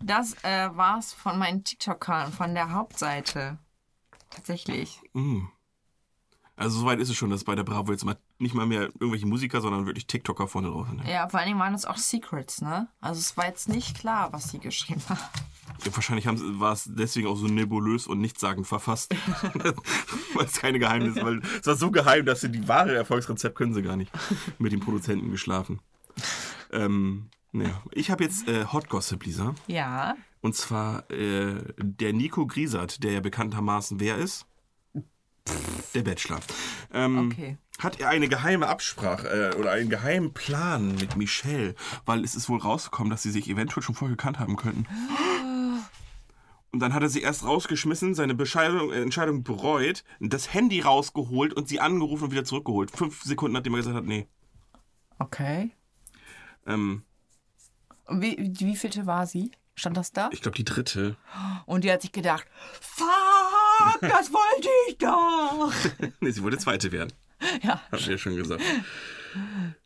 Das 0.00 0.34
äh, 0.44 0.68
war's 0.76 1.12
von 1.12 1.38
meinen 1.38 1.64
TikTokern, 1.64 2.32
von 2.32 2.54
der 2.54 2.72
Hauptseite. 2.72 3.58
Tatsächlich. 4.30 5.00
Also 6.56 6.80
soweit 6.80 6.98
ist 7.00 7.08
es 7.08 7.16
schon, 7.16 7.30
dass 7.30 7.44
bei 7.44 7.54
der 7.54 7.64
Bravo 7.64 7.92
jetzt 7.92 8.04
mal 8.04 8.16
nicht 8.42 8.54
mal 8.54 8.66
mehr 8.66 8.82
irgendwelche 9.00 9.26
Musiker, 9.26 9.60
sondern 9.60 9.86
wirklich 9.86 10.06
TikToker 10.06 10.48
vorne 10.48 10.68
drauf. 10.68 10.86
Ja, 11.06 11.28
vor 11.28 11.38
allen 11.40 11.48
Dingen 11.48 11.60
waren 11.60 11.74
es 11.74 11.84
auch 11.86 11.96
Secrets, 11.96 12.60
ne? 12.60 12.88
Also 13.00 13.20
es 13.20 13.36
war 13.36 13.46
jetzt 13.46 13.68
nicht 13.68 13.96
klar, 13.98 14.32
was 14.32 14.50
sie 14.50 14.58
geschrieben 14.58 15.00
haben. 15.08 15.20
Ja, 15.84 15.94
wahrscheinlich 15.94 16.26
haben, 16.26 16.36
sie- 16.36 16.60
war 16.60 16.72
es 16.72 16.88
deswegen 16.92 17.26
auch 17.28 17.36
so 17.36 17.46
nebulös 17.46 18.06
und 18.06 18.20
nichtssagend 18.20 18.66
verfasst. 18.66 19.14
weil 20.34 20.44
es 20.44 20.54
keine 20.60 20.78
Geheimnisse 20.78 21.22
weil 21.24 21.40
Es 21.60 21.66
war 21.66 21.76
so 21.76 21.90
geheim, 21.90 22.26
dass 22.26 22.40
sie 22.42 22.50
die 22.50 22.66
wahre 22.68 22.94
Erfolgsrezept 22.94 23.56
können 23.56 23.74
sie 23.74 23.82
gar 23.82 23.96
nicht. 23.96 24.10
Mit 24.58 24.72
den 24.72 24.80
Produzenten 24.80 25.30
geschlafen. 25.30 25.80
Ähm, 26.72 27.30
naja. 27.52 27.82
Ich 27.92 28.10
habe 28.10 28.24
jetzt 28.24 28.48
äh, 28.48 28.66
Hot 28.66 28.88
Gossip, 28.88 29.24
Lisa. 29.24 29.54
Ja. 29.66 30.14
Und 30.40 30.56
zwar 30.56 31.08
äh, 31.10 31.62
der 31.78 32.12
Nico 32.12 32.46
Griesert, 32.46 33.02
der 33.04 33.12
ja 33.12 33.20
bekanntermaßen 33.20 34.00
wer 34.00 34.16
ist? 34.16 34.46
Der 35.94 36.02
Bachelor. 36.02 36.40
Ähm, 36.92 37.30
Okay. 37.30 37.56
Hat 37.78 38.00
er 38.00 38.10
eine 38.10 38.28
geheime 38.28 38.68
Absprache 38.68 39.28
äh, 39.28 39.56
oder 39.56 39.72
einen 39.72 39.90
geheimen 39.90 40.32
Plan 40.32 40.94
mit 40.96 41.16
Michelle, 41.16 41.74
weil 42.04 42.22
es 42.22 42.34
ist 42.34 42.48
wohl 42.48 42.60
rausgekommen, 42.60 43.10
dass 43.10 43.22
sie 43.22 43.30
sich 43.30 43.48
eventuell 43.48 43.82
schon 43.82 43.94
vorher 43.94 44.16
gekannt 44.16 44.38
haben 44.38 44.56
könnten. 44.56 44.86
Und 46.72 46.80
dann 46.80 46.94
hat 46.94 47.02
er 47.02 47.08
sie 47.10 47.20
erst 47.20 47.44
rausgeschmissen, 47.44 48.14
seine 48.14 48.34
Bescheidung, 48.34 48.92
äh, 48.92 49.02
Entscheidung 49.02 49.42
bereut, 49.42 50.04
das 50.20 50.54
Handy 50.54 50.80
rausgeholt 50.80 51.52
und 51.52 51.68
sie 51.68 51.80
angerufen 51.80 52.24
und 52.24 52.30
wieder 52.30 52.44
zurückgeholt. 52.44 52.90
Fünf 52.90 53.22
Sekunden, 53.22 53.52
nachdem 53.52 53.74
er 53.74 53.78
gesagt 53.78 53.96
hat, 53.96 54.04
nee. 54.04 54.26
Okay. 55.18 55.70
Ähm, 56.66 57.02
wie, 58.08 58.36
wie 58.58 58.76
vielte 58.76 59.06
war 59.06 59.26
sie? 59.26 59.50
Stand 59.74 59.96
das 59.96 60.12
da? 60.12 60.28
ich 60.32 60.42
glaube, 60.42 60.56
die 60.56 60.64
dritte. 60.64 61.16
Und 61.66 61.84
die 61.84 61.92
hat 61.92 62.02
sich 62.02 62.12
gedacht, 62.12 62.46
fuck, 62.80 63.08
das 64.00 64.32
wollte 64.32 64.68
ich 64.88 64.98
doch. 64.98 65.72
nee, 66.20 66.30
sie 66.32 66.42
wollte 66.42 66.58
zweite 66.58 66.92
werden. 66.92 67.12
Ja. 67.62 67.80
Hat 67.90 68.06
ja 68.06 68.18
schon 68.18 68.36
gesagt. 68.36 68.62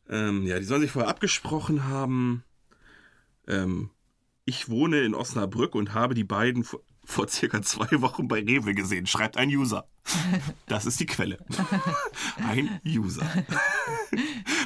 ähm, 0.08 0.46
ja, 0.46 0.58
die 0.58 0.64
sollen 0.64 0.82
sich 0.82 0.90
vorher 0.90 1.10
abgesprochen 1.10 1.84
haben. 1.84 2.44
Ähm, 3.48 3.90
ich 4.44 4.68
wohne 4.68 5.00
in 5.00 5.14
Osnabrück 5.14 5.74
und 5.74 5.94
habe 5.94 6.14
die 6.14 6.24
beiden 6.24 6.64
vor, 6.64 6.80
vor 7.04 7.28
circa 7.28 7.62
zwei 7.62 8.00
Wochen 8.00 8.28
bei 8.28 8.40
Rewe 8.40 8.74
gesehen, 8.74 9.06
schreibt 9.06 9.36
ein 9.36 9.48
User. 9.48 9.88
Das 10.66 10.86
ist 10.86 11.00
die 11.00 11.06
Quelle. 11.06 11.38
ein 12.36 12.80
User. 12.84 13.26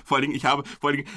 vor 0.04 0.16
allen 0.16 0.22
Dingen, 0.22 0.34
ich 0.34 0.44
habe, 0.44 0.64
vor 0.80 0.90
allen 0.90 0.98
Dingen, 0.98 1.10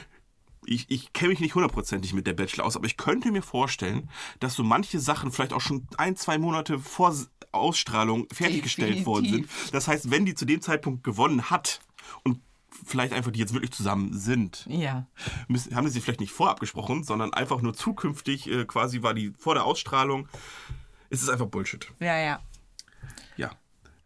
ich, 0.66 0.90
ich 0.90 1.14
kenne 1.14 1.30
mich 1.30 1.40
nicht 1.40 1.56
hundertprozentig 1.56 2.14
mit 2.14 2.28
der 2.28 2.34
Bachelor 2.34 2.66
aus, 2.66 2.76
aber 2.76 2.86
ich 2.86 2.98
könnte 2.98 3.32
mir 3.32 3.42
vorstellen, 3.42 4.10
dass 4.40 4.56
so 4.56 4.64
manche 4.64 5.00
Sachen 5.00 5.32
vielleicht 5.32 5.54
auch 5.54 5.62
schon 5.62 5.88
ein, 5.98 6.16
zwei 6.16 6.38
Monate 6.38 6.80
vor 6.80 7.14
Ausstrahlung 7.54 8.28
fertiggestellt 8.32 9.06
worden 9.06 9.26
sind. 9.26 9.44
Definitiv. 9.46 9.72
Das 9.72 9.88
heißt, 9.88 10.12
wenn 10.12 10.26
die 10.26 10.36
zu 10.36 10.46
dem 10.46 10.62
Zeitpunkt 10.62 11.04
gewonnen 11.04 11.50
hat 11.50 11.80
und 12.24 12.40
vielleicht 12.86 13.14
einfach 13.14 13.32
die 13.32 13.40
jetzt 13.40 13.54
wirklich 13.54 13.72
zusammen 13.72 14.14
sind, 14.18 14.66
Ja. 14.70 15.08
müssen, 15.48 15.76
haben 15.76 15.88
sie 15.88 15.94
sich 15.94 16.04
vielleicht 16.04 16.20
nicht 16.20 16.34
vorab 16.34 16.60
gesprochen, 16.60 17.04
sondern 17.04 17.34
einfach 17.34 17.62
nur 17.62 17.74
zukünftig, 17.74 18.50
äh, 18.50 18.66
quasi 18.66 19.04
war 19.04 19.14
die 19.14 19.34
vor 19.38 19.54
der 19.54 19.64
Ausstrahlung. 19.66 20.28
Ist 21.10 21.22
es 21.22 21.30
einfach 21.30 21.46
Bullshit. 21.46 21.92
Ja, 22.00 22.18
ja. 22.18 22.42
Ja. 23.38 23.52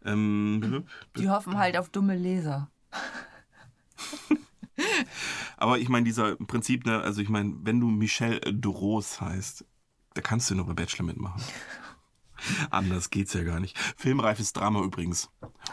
Ähm, 0.04 0.84
Die 1.16 1.28
hoffen 1.28 1.56
halt 1.58 1.76
auf 1.76 1.88
dumme 1.88 2.14
Leser. 2.16 2.70
aber 5.56 5.78
ich 5.78 5.88
meine, 5.88 6.04
dieser 6.04 6.38
im 6.38 6.46
Prinzip, 6.46 6.86
ne, 6.86 7.00
also 7.00 7.20
ich 7.20 7.28
meine, 7.28 7.54
wenn 7.62 7.80
du 7.80 7.88
Michelle 7.88 8.40
Dros 8.40 9.20
heißt, 9.20 9.64
da 10.14 10.20
kannst 10.20 10.50
du 10.50 10.54
nur 10.54 10.66
bei 10.66 10.74
Bachelor 10.74 11.04
mitmachen. 11.06 11.42
Anders 12.70 13.10
geht's 13.10 13.34
ja 13.34 13.42
gar 13.42 13.60
nicht. 13.60 13.76
Filmreifes 13.96 14.52
Drama 14.52 14.82
übrigens. 14.82 15.30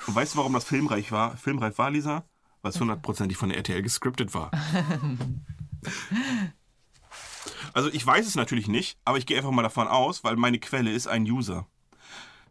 Und 0.08 0.16
weißt 0.16 0.34
du, 0.34 0.38
warum 0.40 0.54
das 0.54 0.66
filmreich 0.66 1.12
war? 1.12 1.38
Filmreif 1.38 1.78
war, 1.78 1.92
Lisa? 1.92 2.26
Weil 2.62 2.72
es 2.72 2.80
hundertprozentig 2.80 3.38
von 3.38 3.50
der 3.50 3.58
RTL 3.58 3.82
gescriptet 3.82 4.34
war. 4.34 4.52
Also 7.74 7.90
ich 7.90 8.06
weiß 8.06 8.26
es 8.26 8.36
natürlich 8.36 8.68
nicht, 8.70 8.98
aber 9.04 9.18
ich 9.18 9.26
gehe 9.26 9.38
einfach 9.38 9.52
mal 9.52 9.62
davon 9.62 9.88
aus, 9.88 10.24
weil 10.24 10.38
meine 10.38 10.60
Quelle 10.60 10.92
ist 10.92 11.08
ein 11.08 11.24
User. 11.24 11.68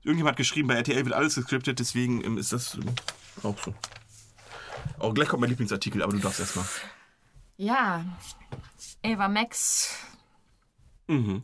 Irgendjemand 0.02 0.32
hat 0.32 0.36
geschrieben, 0.36 0.68
bei 0.68 0.74
RTL 0.74 1.04
wird 1.04 1.14
alles 1.14 1.34
gescriptet, 1.34 1.78
deswegen 1.78 2.22
ähm, 2.22 2.36
ist 2.36 2.52
das 2.52 2.74
ähm, 2.74 2.94
auch 3.42 3.56
so. 3.58 3.74
Auch 4.98 5.14
gleich 5.14 5.28
kommt 5.28 5.40
mein 5.40 5.48
Lieblingsartikel, 5.48 6.02
aber 6.02 6.12
du 6.12 6.18
darfst 6.18 6.40
erstmal. 6.40 6.66
Ja. 7.56 8.04
Eva 9.02 9.28
Max. 9.28 9.96
Mhm. 11.06 11.42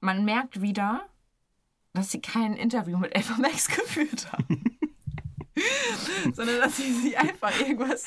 Man 0.00 0.24
merkt 0.24 0.60
wieder, 0.60 1.06
dass 1.94 2.10
sie 2.10 2.20
kein 2.20 2.54
Interview 2.54 2.98
mit 2.98 3.16
Eva 3.16 3.38
Max 3.38 3.68
geführt 3.68 4.30
haben. 4.30 4.78
Sondern 6.34 6.60
dass 6.60 6.76
sie 6.76 6.92
sich 6.92 7.16
einfach 7.16 7.58
irgendwas 7.58 8.04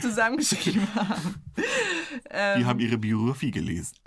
zusammengeschrieben 0.00 0.94
haben. 0.94 1.42
Die 2.58 2.64
haben 2.64 2.80
ihre 2.80 2.98
Biografie 2.98 3.50
gelesen. 3.50 3.96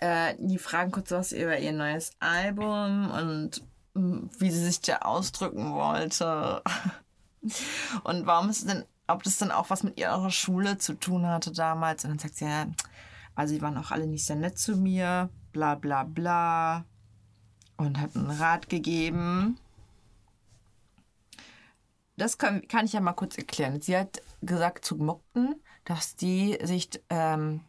Äh, 0.00 0.34
die 0.38 0.58
fragen 0.58 0.90
kurz 0.90 1.12
was 1.12 1.32
über 1.32 1.58
ihr 1.58 1.72
neues 1.72 2.12
Album 2.18 3.10
und 3.10 3.62
wie 3.94 4.50
sie 4.50 4.62
sich 4.62 4.82
da 4.82 4.98
ausdrücken 4.98 5.72
wollte. 5.72 6.62
Und 8.02 8.26
warum 8.26 8.50
es 8.50 8.66
denn, 8.66 8.84
ob 9.06 9.22
das 9.22 9.38
dann 9.38 9.50
auch 9.50 9.70
was 9.70 9.82
mit 9.82 9.98
ihrer 9.98 10.30
Schule 10.30 10.76
zu 10.76 10.92
tun 10.92 11.26
hatte 11.26 11.52
damals. 11.52 12.04
Und 12.04 12.10
dann 12.10 12.18
sagt 12.18 12.36
sie, 12.36 12.44
ja, 12.44 12.66
also 13.34 13.54
die 13.54 13.62
waren 13.62 13.78
auch 13.78 13.92
alle 13.92 14.06
nicht 14.06 14.26
sehr 14.26 14.36
nett 14.36 14.58
zu 14.58 14.76
mir, 14.76 15.30
bla 15.52 15.74
bla 15.74 16.02
bla. 16.02 16.84
Und 17.76 18.00
hat 18.00 18.14
einen 18.16 18.30
Rat 18.30 18.68
gegeben. 18.68 19.58
Das 22.16 22.38
kann, 22.38 22.66
kann 22.68 22.84
ich 22.84 22.92
ja 22.92 23.00
mal 23.00 23.12
kurz 23.12 23.36
erklären. 23.36 23.80
Sie 23.80 23.96
hat 23.96 24.22
gesagt 24.42 24.84
zu 24.84 24.96
Mockten, 24.96 25.56
dass 25.84 26.14
die 26.14 26.58
sich 26.62 26.88
ähm, 27.10 27.60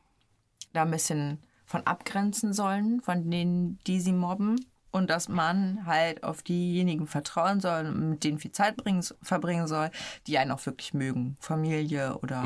da 0.74 0.84
ein 0.84 0.92
bisschen 0.92 1.40
von 1.66 1.86
abgrenzen 1.88 2.54
sollen, 2.54 3.02
von 3.02 3.30
denen, 3.30 3.80
die 3.88 4.00
sie 4.00 4.14
mobben. 4.14 4.64
Und 4.92 5.10
dass 5.10 5.28
man 5.28 5.86
halt 5.86 6.24
auf 6.24 6.42
diejenigen 6.42 7.06
vertrauen 7.06 7.60
soll 7.60 7.88
und 7.88 8.12
mit 8.12 8.24
denen 8.24 8.40
viel 8.40 8.54
Zeit 8.54 8.78
bringen, 8.78 9.04
verbringen 9.22 9.68
soll, 9.68 9.92
die 10.26 10.38
einen 10.38 10.52
auch 10.52 10.66
wirklich 10.66 10.94
mögen. 10.94 11.36
Familie 11.42 12.18
oder 12.20 12.46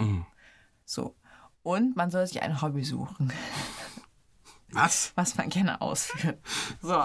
so. 0.84 1.14
Und 1.62 1.96
man 1.96 2.10
soll 2.10 2.26
sich 2.26 2.42
ein 2.42 2.60
Hobby 2.60 2.84
suchen, 2.84 3.32
Was? 4.72 5.12
was 5.14 5.36
man 5.36 5.50
gerne 5.50 5.80
ausführt. 5.80 6.40
So. 6.82 7.04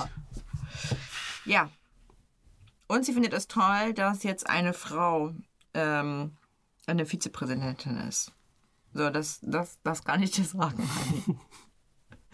Ja. 1.45 1.71
Und 2.87 3.05
sie 3.05 3.13
findet 3.13 3.33
es 3.33 3.49
toll, 3.49 3.95
dass 3.95 4.23
jetzt 4.23 4.49
eine 4.49 4.73
Frau 4.73 5.35
ähm, 5.73 6.33
eine 6.87 7.07
Vizepräsidentin 7.07 7.97
ist. 7.97 8.33
So, 8.93 9.11
das, 9.11 9.41
das, 9.43 9.79
das 9.83 10.05
kann 10.05 10.23
ich 10.23 10.31
dir 10.31 10.45
sagen. 10.45 10.89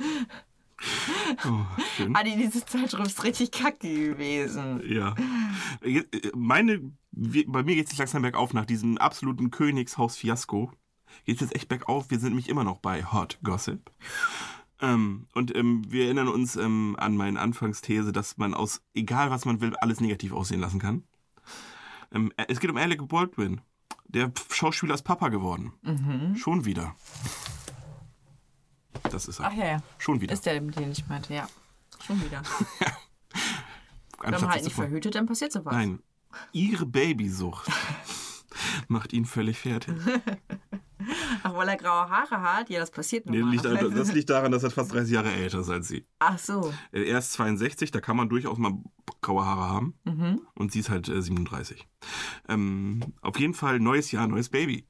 Heidi. 0.01 1.47
Oh, 1.47 1.65
schön. 1.97 2.17
Adi, 2.17 2.37
diese 2.37 2.65
Zeitschrift 2.65 3.07
ist 3.07 3.25
richtig 3.25 3.53
kacke 3.53 4.11
gewesen. 4.13 4.83
Ja. 4.87 5.15
Äh, 5.83 6.05
Meine, 6.35 6.93
bei 7.13 7.63
mir 7.63 7.75
geht 7.75 7.91
es 7.91 7.99
langsam 7.99 8.23
bergauf 8.23 8.53
nach 8.53 8.67
diesem 8.67 8.99
absoluten 8.99 9.51
Königshaus-Fiasko. 9.51 10.73
Geht 11.25 11.37
es 11.37 11.41
jetzt 11.43 11.57
echt 11.57 11.69
bergauf. 11.69 12.11
Wir 12.11 12.19
sind 12.19 12.31
nämlich 12.31 12.49
immer 12.49 12.65
noch 12.65 12.79
bei 12.79 13.05
Hot 13.05 13.39
Gossip. 13.43 13.91
Ähm, 14.83 15.27
und 15.35 15.55
ähm, 15.57 15.83
wir 15.91 16.05
erinnern 16.07 16.29
uns 16.29 16.57
ähm, 16.57 16.97
an 16.99 17.17
meine 17.17 17.39
Anfangsthese, 17.41 18.13
dass 18.13 18.39
man 18.39 18.55
aus 18.55 18.83
egal 18.95 19.31
was 19.31 19.45
man 19.45 19.61
will, 19.61 19.75
alles 19.77 20.01
negativ 20.01 20.33
aussehen 20.33 20.61
lassen 20.61 20.79
kann. 20.81 21.05
Ähm, 22.13 22.33
es 22.49 22.61
geht 22.61 22.71
um 22.71 22.77
Alec 22.77 23.07
Baldwin. 23.09 23.61
Der 24.09 24.33
Schauspieler 24.51 24.95
ist 24.95 25.03
Papa 25.03 25.29
geworden. 25.29 25.73
Schon 26.37 26.65
wieder. 26.65 26.97
Das 29.11 29.27
ist 29.29 29.39
er. 29.39 29.47
Ach 29.49 29.53
ja, 29.53 29.67
ja. 29.67 29.83
Schon 29.99 30.21
wieder. 30.21 30.33
Ist 30.33 30.47
der, 30.47 30.61
den 30.61 30.91
ich 30.91 31.07
meinte, 31.09 31.33
ja. 31.35 31.49
Schon 32.05 32.21
wieder. 32.25 32.43
Wenn 34.21 34.31
man 34.33 34.49
halt 34.49 34.65
nicht 34.65 34.75
zu- 34.75 34.81
verhütet, 34.83 35.15
dann 35.15 35.27
passiert 35.27 35.53
sowas. 35.53 35.73
Nein, 35.73 36.01
Ihre 36.53 36.87
Babysucht 36.87 37.69
macht 38.91 39.13
ihn 39.13 39.25
völlig 39.25 39.59
fertig. 39.59 39.95
Ach, 41.43 41.55
weil 41.55 41.69
er 41.69 41.77
graue 41.77 42.11
Haare 42.11 42.43
hat? 42.43 42.69
Ja, 42.69 42.79
das 42.79 42.91
passiert 42.91 43.27
Nee, 43.27 43.41
liegt, 43.41 43.65
das 43.65 44.13
liegt 44.15 44.29
daran, 44.29 44.53
dass 44.53 44.63
er 44.63 44.71
fast 44.71 44.93
30 44.93 45.15
Jahre 45.15 45.33
älter 45.33 45.61
ist 45.61 45.71
als 45.71 45.89
sie. 45.89 46.05
Ach 46.19 46.39
so. 46.39 46.73
Er 46.93 47.19
ist 47.19 47.33
62, 47.33 47.91
da 47.91 48.01
kann 48.01 48.17
man 48.17 48.29
durchaus 48.29 48.59
mal 48.59 48.75
graue 49.23 49.45
Haare 49.45 49.69
haben. 49.69 49.95
Und 50.55 50.73
sie 50.73 50.81
ist 50.81 50.91
halt 50.91 51.09
äh, 51.09 51.23
37. 51.23 51.89
Ähm, 52.49 53.01
auf 53.23 53.39
jeden 53.39 53.55
Fall 53.55 53.81
neues 53.81 54.13
Jahr, 54.13 54.27
neues 54.27 54.51
Baby. 54.51 54.87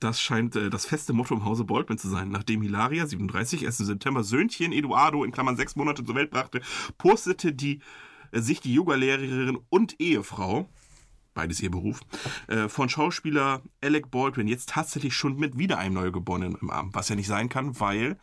Das 0.00 0.20
scheint 0.20 0.54
äh, 0.56 0.68
das 0.68 0.84
feste 0.84 1.12
Motto 1.14 1.34
im 1.34 1.44
Hause 1.44 1.64
Baldwin 1.64 1.96
zu 1.96 2.08
sein. 2.08 2.28
Nachdem 2.28 2.60
Hilaria, 2.60 3.06
37, 3.06 3.64
erst 3.64 3.80
im 3.80 3.86
September 3.86 4.22
Söhnchen 4.22 4.72
Eduardo 4.72 5.24
in 5.24 5.32
Klammern 5.32 5.56
sechs 5.56 5.76
Monate 5.76 6.04
zur 6.04 6.14
Welt 6.14 6.30
brachte, 6.30 6.60
postete 6.98 7.54
die, 7.54 7.80
äh, 8.32 8.40
sich 8.40 8.60
die 8.60 8.74
Yogalehrerin 8.74 9.58
und 9.70 9.98
Ehefrau, 10.00 10.68
beides 11.34 11.60
ihr 11.60 11.70
Beruf, 11.70 12.00
äh, 12.46 12.68
von 12.68 12.88
Schauspieler 12.88 13.62
Alec 13.82 14.10
Baldwin 14.10 14.48
jetzt 14.48 14.70
tatsächlich 14.70 15.14
schon 15.14 15.36
mit 15.36 15.58
wieder 15.58 15.78
einem 15.78 15.94
Neugeborenen 15.94 16.56
im 16.60 16.70
Arm. 16.70 16.90
Was 16.94 17.08
ja 17.08 17.16
nicht 17.16 17.26
sein 17.26 17.48
kann, 17.48 17.78
weil 17.80 18.16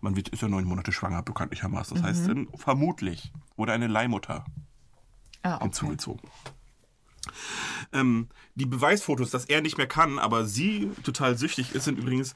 man 0.00 0.16
wird, 0.16 0.28
ist 0.28 0.42
ja 0.42 0.48
neun 0.48 0.64
Monate 0.64 0.92
schwanger, 0.92 1.22
bekanntlichermaßen. 1.22 1.96
Das 1.96 2.04
heißt, 2.04 2.28
äh, 2.28 2.46
vermutlich 2.54 3.32
wurde 3.56 3.72
eine 3.72 3.86
Leihmutter 3.86 4.44
Ah, 5.42 5.56
okay. 5.56 5.64
hinzugezogen. 5.64 6.28
Ähm, 7.92 8.28
die 8.54 8.66
Beweisfotos, 8.66 9.30
dass 9.30 9.44
er 9.46 9.60
nicht 9.60 9.78
mehr 9.78 9.86
kann, 9.86 10.18
aber 10.18 10.46
sie 10.46 10.90
total 11.02 11.36
süchtig 11.36 11.74
ist, 11.74 11.84
sind 11.84 11.98
übrigens 11.98 12.34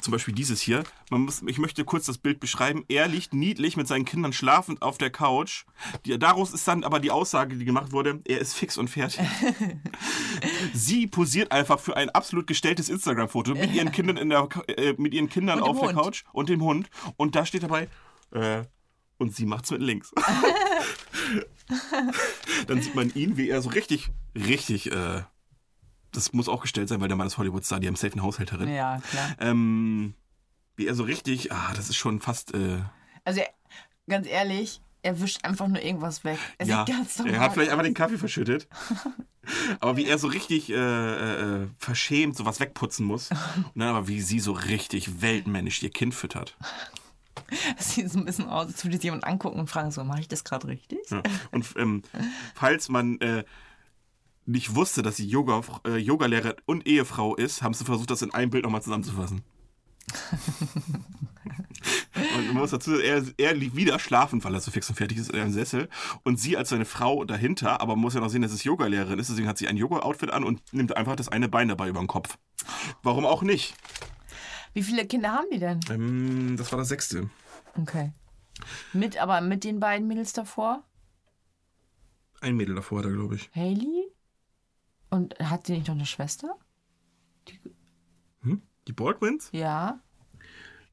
zum 0.00 0.12
Beispiel 0.12 0.34
dieses 0.34 0.60
hier. 0.60 0.84
Man 1.10 1.22
muss, 1.22 1.42
ich 1.46 1.58
möchte 1.58 1.84
kurz 1.84 2.06
das 2.06 2.18
Bild 2.18 2.40
beschreiben. 2.40 2.84
Er 2.88 3.08
liegt 3.08 3.34
niedlich 3.34 3.76
mit 3.76 3.88
seinen 3.88 4.04
Kindern 4.04 4.32
schlafend 4.32 4.82
auf 4.82 4.98
der 4.98 5.10
Couch. 5.10 5.64
Die, 6.04 6.18
daraus 6.18 6.52
ist 6.52 6.66
dann 6.66 6.84
aber 6.84 7.00
die 7.00 7.10
Aussage, 7.10 7.56
die 7.56 7.64
gemacht 7.64 7.92
wurde, 7.92 8.20
er 8.26 8.38
ist 8.38 8.54
fix 8.54 8.78
und 8.78 8.88
fertig. 8.88 9.20
sie 10.74 11.06
posiert 11.06 11.52
einfach 11.52 11.80
für 11.80 11.96
ein 11.96 12.10
absolut 12.10 12.46
gestelltes 12.46 12.88
Instagram-Foto 12.88 13.54
mit 13.54 13.72
ihren 13.72 13.92
Kindern, 13.92 14.16
in 14.16 14.30
der, 14.30 14.48
äh, 14.68 14.94
mit 14.98 15.14
ihren 15.14 15.28
Kindern 15.28 15.60
auf 15.60 15.80
der. 15.80 15.92
Couch 15.92 16.24
und 16.32 16.48
dem 16.48 16.62
Hund. 16.62 16.90
Und 17.16 17.34
da 17.34 17.46
steht 17.46 17.62
dabei, 17.62 17.88
äh, 18.32 18.62
und 19.18 19.34
sie 19.34 19.46
macht's 19.46 19.70
mit 19.70 19.82
links. 19.82 20.12
Dann 22.66 22.82
sieht 22.82 22.94
man 22.94 23.12
ihn, 23.14 23.36
wie 23.36 23.48
er 23.48 23.62
so 23.62 23.70
richtig, 23.70 24.10
richtig, 24.34 24.92
äh, 24.92 25.22
das 26.18 26.32
muss 26.32 26.48
auch 26.48 26.60
gestellt 26.62 26.88
sein, 26.88 27.00
weil 27.00 27.08
der 27.08 27.16
Mann 27.16 27.26
ist 27.26 27.38
Hollywood-Star, 27.38 27.80
die 27.80 27.86
haben 27.86 27.96
safe 27.96 28.12
eine 28.12 28.22
Haushälterin. 28.22 28.68
Ja, 28.68 29.00
klar. 29.10 29.36
Ähm, 29.40 30.14
wie 30.76 30.86
er 30.86 30.94
so 30.94 31.04
richtig, 31.04 31.52
ah, 31.52 31.72
das 31.74 31.88
ist 31.88 31.96
schon 31.96 32.20
fast, 32.20 32.54
äh, 32.54 32.80
Also, 33.24 33.40
er- 33.40 33.50
ganz 34.08 34.26
ehrlich, 34.26 34.80
er 35.02 35.20
wischt 35.20 35.44
einfach 35.44 35.68
nur 35.68 35.80
irgendwas 35.82 36.24
weg. 36.24 36.38
Er 36.58 36.66
ja, 36.66 36.84
sieht 36.84 36.94
ganz 36.96 37.18
normal 37.18 37.34
er 37.34 37.40
hat 37.40 37.52
vielleicht 37.52 37.70
einfach 37.70 37.84
den 37.84 37.94
Kaffee 37.94 38.18
verschüttet. 38.18 38.68
Aber 39.80 39.96
wie 39.96 40.06
er 40.06 40.18
so 40.18 40.26
richtig 40.28 40.68
äh, 40.70 40.74
äh, 40.74 41.62
äh, 41.62 41.68
verschämt 41.78 42.36
sowas 42.36 42.60
wegputzen 42.60 43.06
muss. 43.06 43.30
Und 43.56 43.72
dann 43.76 43.88
aber 43.88 44.06
wie 44.06 44.20
sie 44.20 44.40
so 44.40 44.52
richtig 44.52 45.22
weltmännisch 45.22 45.82
ihr 45.82 45.90
Kind 45.90 46.14
füttert. 46.14 46.56
Das 47.78 47.94
sieht 47.94 48.10
so 48.10 48.18
ein 48.18 48.26
bisschen 48.26 48.46
aus, 48.48 48.66
als 48.66 48.84
würde 48.84 48.96
sich 48.96 49.04
jemand 49.04 49.24
angucken 49.24 49.58
und 49.58 49.70
fragen, 49.70 49.90
so, 49.90 50.04
mache 50.04 50.20
ich 50.20 50.28
das 50.28 50.44
gerade 50.44 50.66
richtig? 50.68 50.98
Ja. 51.08 51.22
Und 51.50 51.66
ähm, 51.76 52.02
falls 52.54 52.90
man 52.90 53.18
äh, 53.20 53.44
nicht 54.48 54.74
wusste, 54.74 55.02
dass 55.02 55.16
sie 55.16 55.26
Yoga, 55.26 55.60
äh, 55.86 55.98
Yogalehrer 55.98 56.56
und 56.64 56.86
Ehefrau 56.86 57.36
ist, 57.36 57.62
haben 57.62 57.74
sie 57.74 57.84
versucht, 57.84 58.10
das 58.10 58.22
in 58.22 58.32
einem 58.32 58.50
Bild 58.50 58.64
nochmal 58.64 58.82
zusammenzufassen. 58.82 59.42
und 62.14 62.46
man 62.46 62.56
muss 62.56 62.70
dazu 62.70 62.92
sagen, 62.92 63.02
er, 63.02 63.22
er 63.36 63.54
liegt 63.54 63.76
wieder 63.76 63.98
schlafend, 63.98 64.42
weil 64.44 64.54
er 64.54 64.60
so 64.60 64.70
fix 64.70 64.88
und 64.88 64.96
fertig 64.96 65.18
ist 65.18 65.30
in 65.30 65.38
einem 65.38 65.52
Sessel. 65.52 65.90
Und 66.24 66.40
sie 66.40 66.56
als 66.56 66.70
seine 66.70 66.86
Frau 66.86 67.24
dahinter, 67.24 67.82
aber 67.82 67.94
man 67.94 68.00
muss 68.00 68.14
ja 68.14 68.20
noch 68.20 68.30
sehen, 68.30 68.40
dass 68.40 68.52
es 68.52 68.64
Yogalehrerin 68.64 69.18
ist, 69.18 69.28
deswegen 69.28 69.48
hat 69.48 69.58
sie 69.58 69.68
ein 69.68 69.76
Yoga-Outfit 69.76 70.30
an 70.30 70.44
und 70.44 70.72
nimmt 70.72 70.96
einfach 70.96 71.14
das 71.14 71.28
eine 71.28 71.50
Bein 71.50 71.68
dabei 71.68 71.90
über 71.90 72.00
den 72.00 72.08
Kopf. 72.08 72.38
Warum 73.02 73.26
auch 73.26 73.42
nicht? 73.42 73.74
Wie 74.72 74.82
viele 74.82 75.06
Kinder 75.06 75.32
haben 75.32 75.48
die 75.52 75.58
denn? 75.58 75.80
Ähm, 75.90 76.56
das 76.56 76.72
war 76.72 76.78
das 76.78 76.88
sechste. 76.88 77.28
Okay. 77.76 78.12
Mit, 78.94 79.20
aber 79.20 79.42
mit 79.42 79.62
den 79.64 79.78
beiden 79.78 80.08
Mädels 80.08 80.32
davor? 80.32 80.84
Ein 82.40 82.56
Mädel 82.56 82.76
davor 82.76 83.00
hat 83.00 83.06
er, 83.06 83.12
glaube 83.12 83.34
ich. 83.34 83.50
Haley? 83.54 84.07
Und 85.10 85.38
hat 85.38 85.66
sie 85.66 85.72
nicht 85.74 85.88
noch 85.88 85.94
eine 85.94 86.06
Schwester? 86.06 86.56
Die 88.88 88.92
Baldwins? 88.94 89.50
Ja. 89.52 90.00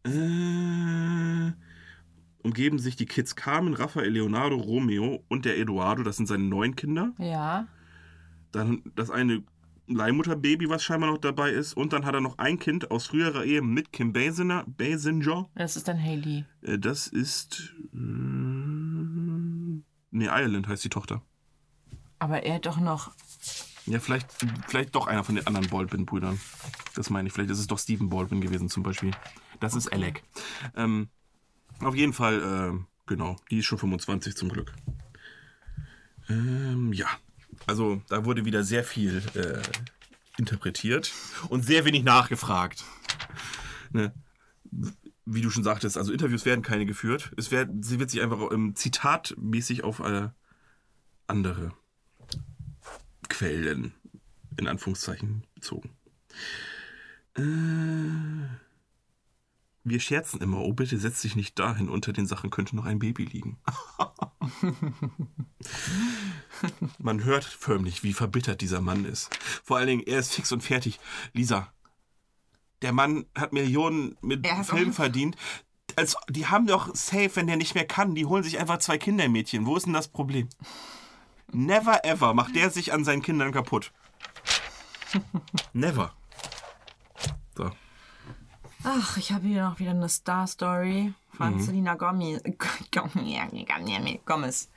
Äh, 0.04 1.54
umgeben 2.44 2.78
sich 2.78 2.98
die 2.98 3.06
Kids 3.06 3.38
Carmen, 3.38 3.74
Raphael, 3.74 4.10
Leonardo, 4.12 4.58
Romeo 4.58 5.24
und 5.30 5.46
der 5.46 5.58
Eduardo. 5.58 6.04
Das 6.04 6.18
sind 6.18 6.28
seine 6.28 6.44
neun 6.44 6.76
Kinder. 6.76 7.14
Ja. 7.18 7.68
Dann 8.52 8.84
das 8.96 9.10
eine 9.10 9.44
Leihmutterbaby, 9.88 10.70
was 10.70 10.84
scheinbar 10.84 11.10
noch 11.12 11.20
dabei 11.20 11.52
ist. 11.52 11.74
Und 11.74 11.94
dann 11.94 12.06
hat 12.06 12.14
er 12.16 12.22
noch 12.22 12.38
ein 12.38 12.60
Kind 12.60 12.92
aus 12.92 13.08
früherer 13.08 13.46
Ehe 13.46 13.62
mit 13.62 13.94
Kim 13.94 14.12
Basinger. 14.12 14.66
Basinger. 14.68 15.50
Das 15.56 15.78
ist 15.78 15.88
dann 15.88 16.02
Haley. 16.02 16.44
Äh, 16.64 16.78
Das 16.78 17.08
ist. 17.08 17.74
Äh, 17.94 17.98
nee, 20.12 20.26
Ireland 20.26 20.68
heißt 20.68 20.84
die 20.84 20.90
Tochter. 20.90 21.22
Aber 22.20 22.44
er 22.44 22.56
hat 22.56 22.66
doch 22.66 22.80
noch. 22.80 23.14
Ja, 23.88 24.00
vielleicht, 24.00 24.28
vielleicht 24.68 24.96
doch 24.96 25.08
einer 25.08 25.24
von 25.24 25.36
den 25.36 25.46
anderen 25.46 25.70
Baldwin-Brüdern. 25.70 26.40
Das 26.96 27.10
meine 27.10 27.28
ich. 27.28 27.34
Vielleicht 27.34 27.52
ist 27.52 27.60
es 27.60 27.68
doch 27.68 27.78
Stephen 27.78 28.10
Baldwin 28.10 28.42
gewesen 28.42 28.70
zum 28.70 28.82
Beispiel. 28.82 29.12
Das 29.60 29.76
ist 29.76 29.92
Alec. 29.94 30.24
Ähm, 30.76 31.10
auf 31.82 31.96
jeden 31.96 32.14
Fall, 32.14 32.42
äh, 32.74 32.80
genau. 33.06 33.36
Die 33.52 33.60
ist 33.60 33.66
schon 33.66 33.78
25 33.78 34.36
zum 34.36 34.50
Glück. 34.50 34.74
Ähm, 36.30 36.94
ja. 36.94 37.08
Also 37.68 38.02
da 38.10 38.26
wurde 38.26 38.46
wieder 38.46 38.64
sehr 38.64 38.84
viel 38.84 39.24
äh, 39.36 39.62
interpretiert 40.38 41.14
und 41.50 41.64
sehr 41.64 41.86
wenig 41.86 42.04
nachgefragt. 42.04 42.84
Ne? 43.92 44.14
Wie 45.26 45.42
du 45.42 45.50
schon 45.52 45.64
sagtest, 45.64 45.98
also 45.98 46.12
Interviews 46.12 46.46
werden 46.46 46.64
keine 46.64 46.86
geführt. 46.88 47.32
Es 47.38 47.52
wird, 47.52 47.70
sie 47.86 48.00
wird 48.00 48.10
sich 48.10 48.22
einfach 48.22 48.52
ähm, 48.52 48.76
zitatmäßig 48.76 49.84
auf 49.84 50.00
äh, 50.00 50.30
andere 51.28 51.72
Quellen 53.30 53.94
in 54.58 54.68
Anführungszeichen 54.68 55.46
bezogen. 55.54 55.96
Äh, 57.38 57.42
wir 59.84 60.00
scherzen 60.00 60.42
immer, 60.42 60.62
oh 60.62 60.74
bitte 60.74 60.98
setz 60.98 61.22
dich 61.22 61.36
nicht 61.36 61.60
dahin, 61.60 61.90
unter 61.90 62.12
den 62.12 62.26
Sachen 62.26 62.50
könnte 62.50 62.76
noch 62.76 62.86
ein 62.86 63.00
Baby 63.00 63.26
liegen. 63.26 63.60
Man 66.98 67.24
hört 67.24 67.44
förmlich, 67.44 68.04
wie 68.04 68.14
verbittert 68.14 68.62
dieser 68.62 68.82
Mann 68.82 69.06
ist. 69.06 69.36
Vor 69.64 69.78
allen 69.78 69.88
Dingen, 69.88 70.04
er 70.06 70.20
ist 70.20 70.34
fix 70.34 70.52
und 70.52 70.62
fertig. 70.62 71.00
Lisa, 71.34 71.72
der 72.82 72.94
Mann 72.94 73.26
hat 73.36 73.54
Millionen 73.54 74.18
mit 74.22 74.48
Film 74.64 74.94
verdient. 74.94 75.36
Als, 75.96 76.18
die 76.30 76.48
haben 76.48 76.68
doch 76.68 76.94
safe, 76.96 77.36
wenn 77.36 77.48
der 77.48 77.58
nicht 77.58 77.76
mehr 77.76 77.86
kann, 77.86 78.16
die 78.16 78.26
holen 78.26 78.44
sich 78.44 78.60
einfach 78.60 78.80
zwei 78.80 78.98
Kindermädchen. 78.98 79.66
Wo 79.66 79.78
ist 79.78 79.86
denn 79.86 79.94
das 79.94 80.08
Problem? 80.08 80.50
Never 81.56 82.04
ever 82.04 82.34
macht 82.34 82.56
der 82.56 82.70
sich 82.70 82.92
an 82.92 83.04
seinen 83.06 83.22
Kindern 83.22 83.52
kaputt. 83.52 83.92
Never. 85.74 86.14
So. 87.56 87.72
Ach, 88.84 89.18
ich 89.18 89.32
habe 89.32 89.48
hier 89.48 89.64
noch 89.64 89.80
wieder 89.80 89.92
eine 89.92 90.10
Star-Story 90.10 91.14
von 91.32 91.56
Mhm. 91.56 91.62
Selena 91.62 91.96
Gomez. 91.96 92.42
Gomez. 94.26 94.70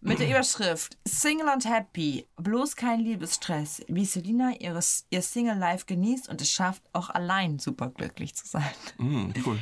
Mit 0.00 0.18
der 0.18 0.30
Überschrift 0.30 0.96
Single 1.06 1.50
and 1.50 1.66
Happy, 1.66 2.26
bloß 2.36 2.74
kein 2.74 3.00
Liebesstress, 3.00 3.82
wie 3.86 4.06
Selena 4.06 4.52
ihres, 4.58 5.04
ihr 5.10 5.20
Single 5.20 5.58
Life 5.58 5.84
genießt 5.84 6.30
und 6.30 6.40
es 6.40 6.50
schafft, 6.50 6.82
auch 6.94 7.10
allein 7.10 7.58
superglücklich 7.58 8.34
zu 8.34 8.46
sein. 8.48 8.64
Mm, 8.96 9.32
cool. 9.44 9.58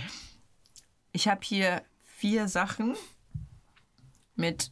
Ich 1.10 1.26
habe 1.26 1.40
hier 1.42 1.82
vier 2.04 2.46
Sachen 2.46 2.94
mit 4.36 4.70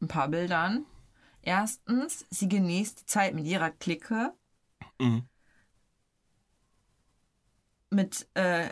ein 0.00 0.06
paar 0.06 0.28
Bildern. 0.28 0.84
Erstens, 1.42 2.24
sie 2.30 2.48
genießt 2.48 3.00
die 3.00 3.06
Zeit 3.06 3.34
mit 3.34 3.46
ihrer 3.46 3.70
Clique. 3.70 4.32
Mhm. 5.00 5.28
Mit 7.90 8.28
äh, 8.34 8.70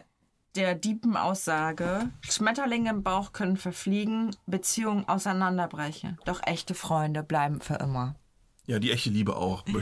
der 0.55 0.75
deepen 0.75 1.17
Aussage, 1.17 2.11
Schmetterlinge 2.23 2.91
im 2.91 3.03
Bauch 3.03 3.33
können 3.33 3.57
verfliegen, 3.57 4.35
Beziehungen 4.47 5.09
auseinanderbrechen. 5.09 6.19
Doch 6.25 6.41
echte 6.45 6.75
Freunde 6.75 7.23
bleiben 7.23 7.61
für 7.61 7.75
immer. 7.75 8.17
Ja, 8.67 8.79
die 8.79 8.91
echte 8.93 9.11
Liebe 9.11 9.37
auch. 9.37 9.65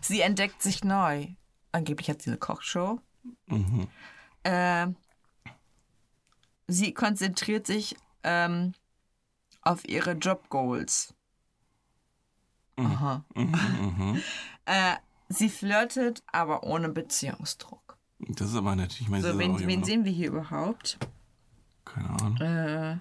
Sie 0.00 0.20
entdeckt 0.20 0.62
sich 0.62 0.84
neu. 0.84 1.26
Angeblich 1.72 2.08
hat 2.08 2.22
sie 2.22 2.30
eine 2.30 2.38
Kochshow. 2.38 3.00
Mhm. 3.46 3.88
Äh, 4.44 4.88
sie 6.66 6.94
konzentriert 6.94 7.66
sich 7.66 7.96
ähm, 8.22 8.74
auf 9.62 9.86
ihre 9.88 10.12
Jobgoals. 10.12 11.14
Aha. 12.76 13.24
Äh, 14.66 14.94
sie 15.28 15.48
flirtet, 15.48 16.22
aber 16.30 16.62
ohne 16.62 16.88
Beziehungsdruck. 16.90 17.96
Das 18.20 18.50
ist 18.50 18.54
aber 18.56 18.76
nett. 18.76 19.00
Ich 19.00 19.08
meine, 19.08 19.22
das 19.24 19.32
So, 19.32 19.38
wen, 19.38 19.58
wen 19.66 19.82
sehen 19.82 20.04
wir 20.04 20.12
hier 20.12 20.28
überhaupt? 20.28 20.98
Keine 21.84 22.10
Ahnung. 22.10 22.36
Äh, 22.36 22.98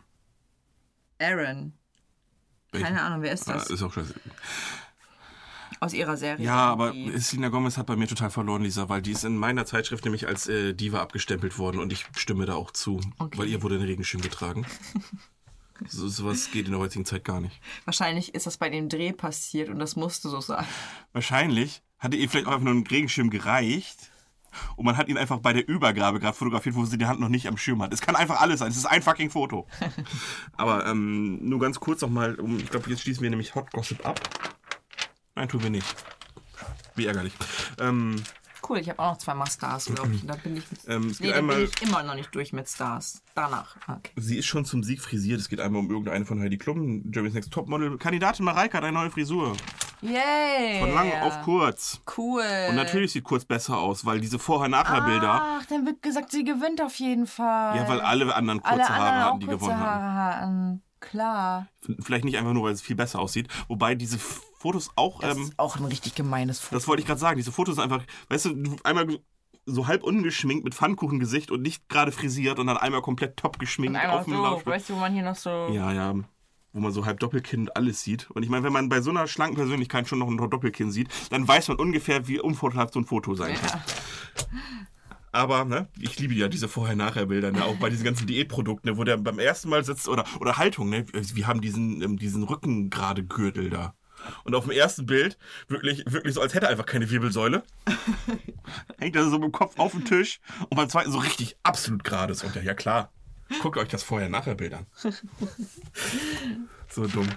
Aaron. 1.23 1.73
Keine 2.71 3.01
Ahnung, 3.03 3.21
wer 3.21 3.33
ist 3.33 3.47
Ah, 3.49 3.53
das? 3.53 3.69
ist 3.69 3.83
auch 3.83 3.93
scheiße. 3.93 4.15
Aus 5.81 5.93
ihrer 5.93 6.17
Serie. 6.17 6.43
Ja, 6.43 6.55
aber. 6.71 6.93
Selena 7.17 7.49
Gomez 7.49 7.77
hat 7.77 7.85
bei 7.85 7.95
mir 7.95 8.07
total 8.07 8.31
verloren, 8.31 8.63
Lisa, 8.63 8.89
weil 8.89 9.01
die 9.03 9.11
ist 9.11 9.23
in 9.25 9.37
meiner 9.37 9.65
Zeitschrift 9.65 10.05
nämlich 10.05 10.27
als 10.27 10.47
äh, 10.47 10.73
Diva 10.73 11.01
abgestempelt 11.01 11.57
worden 11.59 11.79
und 11.79 11.93
ich 11.93 12.05
stimme 12.17 12.45
da 12.47 12.55
auch 12.55 12.71
zu, 12.71 12.99
Okay. 13.19 13.37
weil 13.37 13.47
ihr 13.47 13.61
wurde 13.61 13.75
ein 13.75 13.81
Regenschirm 13.83 14.21
getragen. 14.21 14.65
so, 15.87 16.07
sowas 16.07 16.51
geht 16.51 16.65
in 16.65 16.71
der 16.71 16.79
heutigen 16.79 17.05
Zeit 17.05 17.23
gar 17.23 17.41
nicht. 17.41 17.59
Wahrscheinlich 17.85 18.35
ist 18.35 18.45
das 18.45 18.57
bei 18.57 18.69
dem 18.69 18.89
Dreh 18.89 19.13
passiert 19.13 19.69
und 19.69 19.79
das 19.79 19.95
musste 19.95 20.29
so 20.29 20.41
sein. 20.41 20.65
Wahrscheinlich 21.13 21.81
hatte 21.97 22.17
ihr 22.17 22.29
vielleicht 22.29 22.47
auch 22.47 22.51
einfach 22.51 22.65
nur 22.65 22.73
ein 22.73 22.87
Regenschirm 22.87 23.29
gereicht 23.29 24.11
und 24.75 24.85
man 24.85 24.97
hat 24.97 25.07
ihn 25.09 25.17
einfach 25.17 25.39
bei 25.39 25.53
der 25.53 25.67
Übergabe 25.67 26.19
gerade 26.19 26.35
fotografiert, 26.35 26.75
wo 26.75 26.85
sie 26.85 26.97
die 26.97 27.05
Hand 27.05 27.19
noch 27.19 27.29
nicht 27.29 27.47
am 27.47 27.57
Schirm 27.57 27.81
hat. 27.81 27.93
Es 27.93 28.01
kann 28.01 28.15
einfach 28.15 28.41
alles 28.41 28.59
sein. 28.59 28.69
Es 28.69 28.77
ist 28.77 28.85
ein 28.85 29.01
fucking 29.01 29.29
Foto. 29.29 29.67
Aber 30.53 30.85
ähm, 30.87 31.37
nur 31.47 31.59
ganz 31.59 31.79
kurz 31.79 32.01
nochmal, 32.01 32.35
um, 32.35 32.57
ich 32.57 32.69
glaube, 32.69 32.89
jetzt 32.89 33.01
schließen 33.01 33.21
wir 33.23 33.29
nämlich 33.29 33.55
Hot 33.55 33.71
Gossip 33.71 34.05
ab. 34.05 34.19
Nein, 35.35 35.49
tun 35.49 35.63
wir 35.63 35.69
nicht. 35.69 35.95
Wie 36.95 37.05
ärgerlich. 37.05 37.33
Ähm, 37.79 38.21
Cool, 38.67 38.79
ich 38.79 38.89
habe 38.89 38.99
auch 38.99 39.11
noch 39.11 39.17
zweimal 39.17 39.49
Stars, 39.49 39.85
glaube 39.85 40.13
ich. 40.13 40.25
Da 40.25 40.35
bin 40.35 40.57
ich, 40.57 40.63
Ähm, 40.87 41.15
nee, 41.19 41.31
da 41.31 41.41
bin 41.41 41.63
ich 41.63 41.81
immer 41.81 42.03
noch 42.03 42.15
nicht 42.15 42.33
durch 42.35 42.53
mit 42.53 42.67
Stars. 42.69 43.21
Danach. 43.35 43.75
Okay. 43.87 44.11
sie 44.15 44.37
ist 44.37 44.45
schon 44.47 44.65
zum 44.65 44.83
Sieg 44.83 45.01
frisiert. 45.01 45.39
Es 45.39 45.49
geht 45.49 45.59
einmal 45.59 45.79
um 45.81 45.89
irgendeine 45.89 46.25
von 46.25 46.39
Heidi 46.41 46.57
Klum, 46.57 47.03
Jeremy's 47.11 47.33
Next 47.33 47.51
Topmodel. 47.51 47.97
Kandidatin 47.97 48.45
Mareike 48.45 48.77
hat 48.77 48.83
eine 48.83 48.93
neue 48.93 49.09
Frisur. 49.11 49.55
Yay! 50.01 50.79
Von 50.79 50.93
lang 50.93 51.11
auf 51.21 51.41
kurz. 51.43 52.01
Cool. 52.17 52.43
Und 52.69 52.75
natürlich 52.75 53.11
sieht 53.11 53.23
kurz 53.25 53.43
besser 53.43 53.77
aus, 53.77 54.05
weil 54.05 54.21
diese 54.21 54.39
Vorher-Nachher-Bilder, 54.39 55.41
Ach, 55.59 55.65
dann 55.65 55.85
wird 55.85 56.01
gesagt, 56.01 56.31
sie 56.31 56.43
gewinnt 56.45 56.81
auf 56.81 56.95
jeden 56.95 57.27
Fall. 57.27 57.75
ja, 57.75 57.87
weil 57.87 57.99
alle 57.99 58.33
anderen 58.33 58.61
kurze 58.61 58.75
Alle 58.75 58.87
Haare 58.89 59.01
anderen 59.09 59.25
hatten, 59.25 59.39
die 59.41 59.47
gewonnen 59.47 59.79
haben. 59.79 60.81
Klar. 61.01 61.67
Vielleicht 62.01 62.25
nicht 62.25 62.37
einfach 62.37 62.53
nur, 62.53 62.63
weil 62.63 62.73
es 62.73 62.81
viel 62.81 62.95
besser 62.95 63.19
aussieht. 63.19 63.47
Wobei 63.67 63.95
diese 63.95 64.17
Fotos 64.59 64.89
auch, 64.95 65.21
Das 65.21 65.37
ähm, 65.37 65.43
ist 65.43 65.57
auch 65.57 65.77
ein 65.77 65.85
richtig 65.85 66.15
gemeines 66.15 66.59
Foto. 66.59 66.75
das 66.75 66.87
wollte 66.87 67.01
ich 67.01 67.07
gerade 67.07 67.19
sagen, 67.19 67.37
diese 67.37 67.51
Fotos 67.51 67.75
sind 67.75 67.83
einfach, 67.83 68.03
weißt 68.27 68.45
du, 68.45 68.75
einmal 68.83 69.07
so 69.65 69.87
halb 69.87 70.03
ungeschminkt 70.03 70.65
mit 70.65 70.75
Pfannkuchengesicht 70.75 71.49
und 71.49 71.61
nicht 71.61 71.87
gerade 71.87 72.11
frisiert 72.11 72.59
und 72.59 72.67
dann 72.67 72.77
einmal 72.77 73.01
komplett 73.01 73.37
top 73.37 73.57
geschminkt 73.57 73.95
Und 73.95 74.01
einmal 74.01 74.19
auf 74.19 74.25
so, 74.25 74.65
weißt 74.65 74.89
du, 74.89 74.95
wo 74.95 74.99
man 74.99 75.13
hier 75.13 75.23
noch 75.23 75.35
so... 75.35 75.49
Ja, 75.71 75.93
ja. 75.93 76.15
Wo 76.73 76.81
man 76.81 76.91
so 76.91 77.05
halb 77.05 77.19
Doppelkinn 77.19 77.69
alles 77.73 78.01
sieht. 78.03 78.29
Und 78.31 78.43
ich 78.43 78.49
meine, 78.49 78.63
wenn 78.63 78.73
man 78.73 78.89
bei 78.89 79.01
so 79.01 79.09
einer 79.09 79.27
schlanken 79.27 79.55
Persönlichkeit 79.55 80.07
schon 80.07 80.19
noch 80.19 80.27
ein 80.27 80.37
Doppelkinn 80.37 80.91
sieht, 80.91 81.07
dann 81.31 81.47
weiß 81.47 81.69
man 81.69 81.77
ungefähr, 81.77 82.27
wie 82.27 82.39
unvorteilhaft 82.39 82.93
so 82.93 82.99
ein 82.99 83.05
Foto 83.05 83.33
sein 83.33 83.55
kann. 83.55 83.81
Aber, 85.31 85.63
ne, 85.63 85.87
ich 85.99 86.19
liebe 86.19 86.33
ja 86.33 86.47
diese 86.47 86.67
Vorher-Nachher-Bilder, 86.67 87.51
ne, 87.51 87.63
auch 87.63 87.75
bei 87.75 87.89
diesen 87.89 88.03
ganzen 88.03 88.27
Diätprodukten, 88.27 88.91
ne, 88.91 88.97
wo 88.97 89.03
der 89.03 89.17
beim 89.17 89.39
ersten 89.39 89.69
Mal 89.69 89.83
sitzt, 89.83 90.07
oder, 90.07 90.25
oder 90.39 90.57
Haltung, 90.57 90.89
ne, 90.89 91.05
wir 91.11 91.47
haben 91.47 91.61
diesen, 91.61 92.01
ähm, 92.01 92.17
diesen 92.17 92.43
Rücken 92.43 92.89
gerade 92.89 93.23
Gürtel 93.23 93.69
da. 93.69 93.93
Und 94.43 94.55
auf 94.55 94.65
dem 94.65 94.71
ersten 94.71 95.05
Bild, 95.05 95.37
wirklich, 95.67 96.03
wirklich 96.07 96.33
so, 96.33 96.41
als 96.41 96.53
hätte 96.53 96.67
er 96.67 96.71
einfach 96.71 96.85
keine 96.85 97.09
Wirbelsäule. 97.09 97.63
Hängt 98.99 99.15
er 99.15 99.23
so 99.25 99.31
mit 99.31 99.43
dem 99.43 99.51
Kopf 99.51 99.77
auf 99.79 99.91
dem 99.91 100.05
Tisch 100.05 100.39
und 100.69 100.75
beim 100.75 100.89
zweiten 100.89 101.11
so 101.11 101.19
richtig 101.19 101.57
absolut 101.63 102.03
gerade 102.03 102.33
ist. 102.33 102.43
Und 102.43 102.55
ja, 102.55 102.61
ja 102.61 102.73
klar, 102.73 103.11
guckt 103.61 103.77
euch 103.77 103.87
das 103.87 104.03
Vorher-Nachher-Bild 104.03 104.73
an. 104.73 104.85
So 106.89 107.05
dumm. 107.05 107.27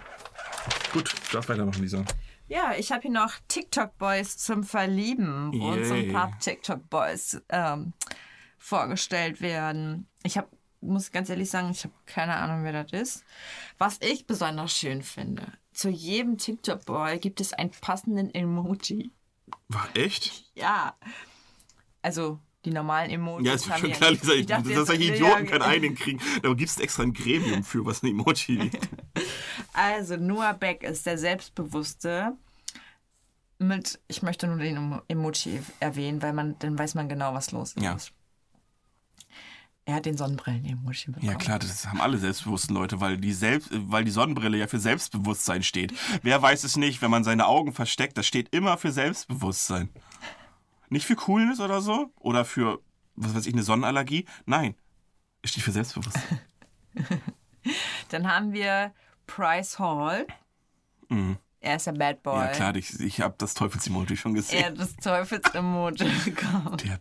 Gut, 0.92 1.12
du 1.12 1.32
darfst 1.32 1.48
weitermachen, 1.48 1.82
Lisa. 1.82 2.04
Ja, 2.48 2.74
ich 2.76 2.92
habe 2.92 3.02
hier 3.02 3.10
noch 3.10 3.32
TikTok-Boys 3.48 4.36
zum 4.38 4.64
Verlieben, 4.64 5.52
wo 5.54 5.72
uns 5.72 5.90
ein 5.90 6.12
paar 6.12 6.38
TikTok-Boys 6.38 7.42
ähm, 7.48 7.94
vorgestellt 8.58 9.40
werden. 9.40 10.06
Ich 10.22 10.36
habe, 10.36 10.48
muss 10.80 11.12
ganz 11.12 11.30
ehrlich 11.30 11.50
sagen, 11.50 11.70
ich 11.70 11.84
habe 11.84 11.94
keine 12.06 12.36
Ahnung, 12.36 12.64
wer 12.64 12.84
das 12.84 12.92
ist. 12.92 13.24
Was 13.78 13.98
ich 14.02 14.26
besonders 14.26 14.76
schön 14.76 15.02
finde, 15.02 15.46
zu 15.72 15.88
jedem 15.88 16.38
TikTok-Boy 16.38 17.18
gibt 17.18 17.40
es 17.40 17.52
einen 17.52 17.70
passenden 17.70 18.32
Emoji. 18.34 19.12
War 19.68 19.88
echt? 19.94 20.44
Ja. 20.54 20.96
Also 22.02 22.38
die 22.64 22.70
normalen 22.70 23.10
Emojis. 23.10 23.46
Ja, 23.46 23.54
ist 23.54 23.66
mir 23.68 23.78
schon 23.78 23.92
klar, 23.92 24.10
Lisa. 24.12 24.32
Ich, 24.32 24.46
dachte 24.46 24.72
dass 24.74 24.86
solche 24.86 25.04
Idioten 25.14 25.46
keinen 25.46 25.62
einigen 25.62 25.94
kriegen. 25.96 26.20
Da 26.42 26.52
gibt 26.54 26.70
es 26.70 26.78
extra 26.78 27.02
ein 27.02 27.12
Gremium 27.12 27.64
für, 27.64 27.84
was 27.84 28.02
ein 28.02 28.08
Emoji 28.08 28.54
liegt. 28.56 28.88
Also 29.72 30.16
Noah 30.16 30.54
Beck 30.54 30.82
ist 30.84 31.06
der 31.06 31.18
Selbstbewusste 31.18 32.36
mit, 33.58 34.00
ich 34.08 34.22
möchte 34.22 34.46
nur 34.46 34.58
den 34.58 34.76
Emo- 34.76 35.02
Emoji 35.08 35.60
erwähnen, 35.80 36.20
weil 36.22 36.32
man, 36.32 36.58
dann 36.58 36.78
weiß 36.78 36.94
man 36.94 37.08
genau, 37.08 37.34
was 37.34 37.52
los 37.52 37.72
ist. 37.74 37.82
Ja. 37.82 37.96
Er 39.84 39.96
hat 39.96 40.06
den 40.06 40.16
Sonnenbrillen-Emoji 40.16 41.06
bekommen. 41.06 41.26
Ja 41.26 41.34
klar, 41.34 41.58
das 41.58 41.86
haben 41.88 42.00
alle 42.00 42.16
selbstbewussten 42.18 42.74
Leute, 42.74 43.00
weil 43.00 43.18
die, 43.18 43.32
Selbst, 43.32 43.68
weil 43.72 44.04
die 44.04 44.12
Sonnenbrille 44.12 44.56
ja 44.56 44.68
für 44.68 44.78
Selbstbewusstsein 44.78 45.62
steht. 45.64 45.92
Wer 46.22 46.40
weiß 46.40 46.62
es 46.62 46.76
nicht, 46.76 47.02
wenn 47.02 47.10
man 47.10 47.24
seine 47.24 47.46
Augen 47.46 47.72
versteckt, 47.72 48.16
das 48.16 48.26
steht 48.26 48.54
immer 48.54 48.78
für 48.78 48.92
Selbstbewusstsein. 48.92 49.88
Nicht 50.88 51.06
für 51.06 51.16
Coolness 51.16 51.58
oder 51.58 51.80
so? 51.80 52.12
Oder 52.20 52.44
für, 52.44 52.80
was 53.16 53.34
weiß 53.34 53.46
ich, 53.46 53.54
eine 53.54 53.64
Sonnenallergie? 53.64 54.26
Nein, 54.46 54.76
es 55.42 55.50
steht 55.50 55.64
für 55.64 55.72
Selbstbewusstsein. 55.72 56.40
Dann 58.10 58.30
haben 58.30 58.52
wir 58.52 58.92
Price 59.26 59.78
Hall. 59.78 60.26
Er 61.60 61.76
ist 61.76 61.86
der 61.86 61.92
Bad 61.92 62.22
Boy. 62.22 62.36
Mhm. 62.36 62.40
Ja 62.40 62.48
klar, 62.48 62.76
ich, 62.76 62.98
ich 63.00 63.20
habe 63.20 63.34
das 63.38 63.54
Teufels-Emoji 63.54 64.16
schon 64.16 64.32
Er 64.32 64.36
gesehen. 64.36 64.64
hat 64.64 64.78
das 64.78 64.96
Teufels-Emoji 64.96 66.08
bekommen. 66.24 66.76
Der, 66.78 66.98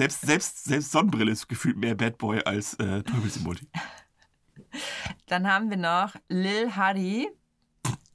selbst, 0.00 0.20
selbst, 0.22 0.64
selbst 0.64 0.92
Sonnenbrille 0.92 1.30
ist 1.30 1.46
gefühlt 1.48 1.76
mehr 1.76 1.94
Bad 1.94 2.16
Boy 2.16 2.42
als 2.44 2.72
äh, 2.74 3.02
Teufels-Emoji. 3.02 3.68
Dann 5.26 5.46
haben 5.46 5.68
wir 5.68 5.76
noch 5.76 6.14
Lil 6.28 6.74
Huddy. 6.76 7.28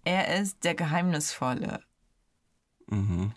Er 0.03 0.39
ist 0.39 0.63
der 0.63 0.73
Geheimnisvolle. 0.75 1.81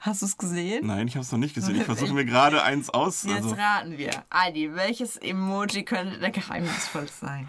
Hast 0.01 0.21
du 0.23 0.27
es 0.27 0.37
gesehen? 0.37 0.83
Mhm. 0.83 0.87
Nein, 0.89 1.09
ich 1.09 1.15
habe 1.15 1.25
es 1.25 1.33
noch 1.33 1.39
nicht 1.39 1.55
gesehen. 1.55 1.77
Ich 1.77 1.85
versuche 1.93 2.13
mir 2.15 2.25
gerade 2.25 2.63
eins 2.63 2.89
aus. 2.91 3.25
Jetzt 3.25 3.37
Also, 3.45 3.55
raten 3.55 3.97
wir. 3.99 4.25
Adi, 4.31 4.75
welches 4.75 5.17
Emoji 5.17 5.85
könnte 5.85 6.19
der 6.19 6.31
geheimnisvoll 6.31 7.09
sein? 7.09 7.49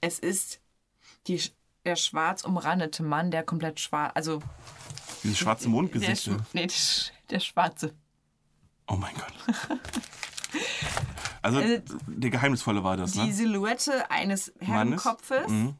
Es 0.00 0.18
ist 0.18 0.60
die, 1.26 1.40
der 1.84 1.96
schwarz 1.96 2.44
umrandete 2.44 3.02
Mann, 3.02 3.30
der 3.30 3.42
komplett 3.44 3.80
schwarz, 3.80 4.12
also 4.14 4.42
diese 5.22 5.36
schwarze 5.36 5.64
der, 5.64 5.70
Mondgesichter. 5.70 6.32
sch- 6.32 6.44
nee, 6.52 6.68
der 7.30 7.40
schwarze. 7.40 7.94
Oh 8.90 8.96
mein 8.96 9.14
Gott. 9.14 9.78
Also, 11.42 11.60
Äh, 11.60 11.80
der 12.06 12.30
Geheimnisvolle 12.30 12.84
war 12.84 12.96
das, 12.96 13.12
Die 13.12 13.20
ne? 13.20 13.32
Silhouette 13.32 14.10
eines? 14.10 14.52
Herrenkopfes, 14.60 15.48
Mhm. 15.48 15.76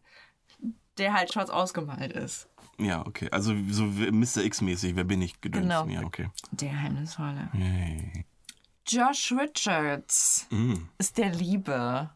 der 0.96 1.12
halt 1.12 1.32
schwarz 1.32 1.50
ausgemalt 1.50 2.12
ist. 2.12 2.48
Ja, 2.78 3.04
okay. 3.06 3.28
Also 3.30 3.54
so 3.68 3.84
Mr. 3.84 4.42
X-mäßig. 4.44 4.96
Wer 4.96 5.04
bin 5.04 5.20
ich? 5.20 5.40
Gedöns. 5.42 5.64
Genau. 5.64 5.86
Ja, 5.86 6.00
okay. 6.02 6.30
Der 6.52 6.70
geheimnisvolle. 6.70 7.50
Yay. 7.52 8.24
Josh 8.88 9.32
Richards 9.32 10.46
Mm. 10.50 10.74
ist 10.96 11.18
der 11.18 11.30
Liebe. 11.34 12.08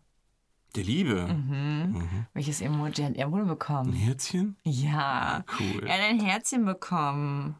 Der 0.74 0.82
Liebe. 0.84 1.26
Mhm. 1.26 2.26
Welches 2.32 2.60
Emoji 2.62 3.04
hat 3.04 3.14
er 3.16 3.30
wohl 3.30 3.42
Ein 3.42 3.46
bekommen? 3.48 3.92
Herzchen? 3.92 4.56
Ja. 4.64 5.44
Cool. 5.60 5.86
Er 5.86 5.94
hat 5.94 6.00
ein 6.00 6.18
Herzchen 6.20 6.64
bekommen. 6.64 7.56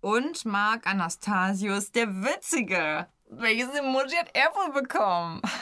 Und 0.00 0.44
Marc 0.44 0.86
Anastasius, 0.86 1.92
der 1.92 2.08
Witzige. 2.08 3.06
Welches 3.30 3.68
Emoji 3.70 4.16
hat 4.16 4.30
er 4.34 4.50
wohl 4.54 4.82
bekommen? 4.82 5.42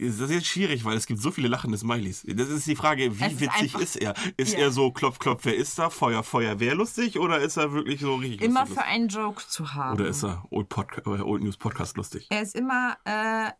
Das 0.00 0.20
ist 0.20 0.30
jetzt 0.30 0.46
schwierig, 0.46 0.84
weil 0.84 0.96
es 0.96 1.06
gibt 1.06 1.20
so 1.20 1.32
viele 1.32 1.48
lachende 1.48 1.76
Smileys. 1.76 2.24
Das 2.28 2.48
ist 2.48 2.68
die 2.68 2.76
Frage, 2.76 3.18
wie 3.18 3.24
ist 3.26 3.40
witzig 3.40 3.74
ist 3.74 3.96
er? 3.96 4.14
Ist 4.36 4.52
Ja. 4.52 4.60
er 4.60 4.70
so 4.70 4.92
klopf, 4.92 5.18
klopf, 5.18 5.40
wer 5.44 5.56
ist 5.56 5.76
da? 5.76 5.90
Feuer, 5.90 6.22
Feuer, 6.22 6.60
wer 6.60 6.76
lustig? 6.76 7.18
Oder 7.18 7.40
ist 7.40 7.56
er 7.56 7.72
wirklich 7.72 8.00
so 8.00 8.14
richtig 8.14 8.42
Immer 8.42 8.60
lustig? 8.60 8.78
für 8.78 8.84
einen 8.84 9.08
Joke 9.08 9.42
zu 9.48 9.74
haben. 9.74 9.94
Oder 9.98 10.06
ist 10.08 10.22
er 10.22 10.44
Old, 10.50 10.68
Podca 10.68 11.00
äh, 11.04 11.20
Old 11.20 11.42
News 11.42 11.56
Podcast 11.56 11.96
lustig? 11.96 12.28
er 12.30 12.42
ist 12.42 12.54
immer 12.54 12.96
äh, 13.04 13.50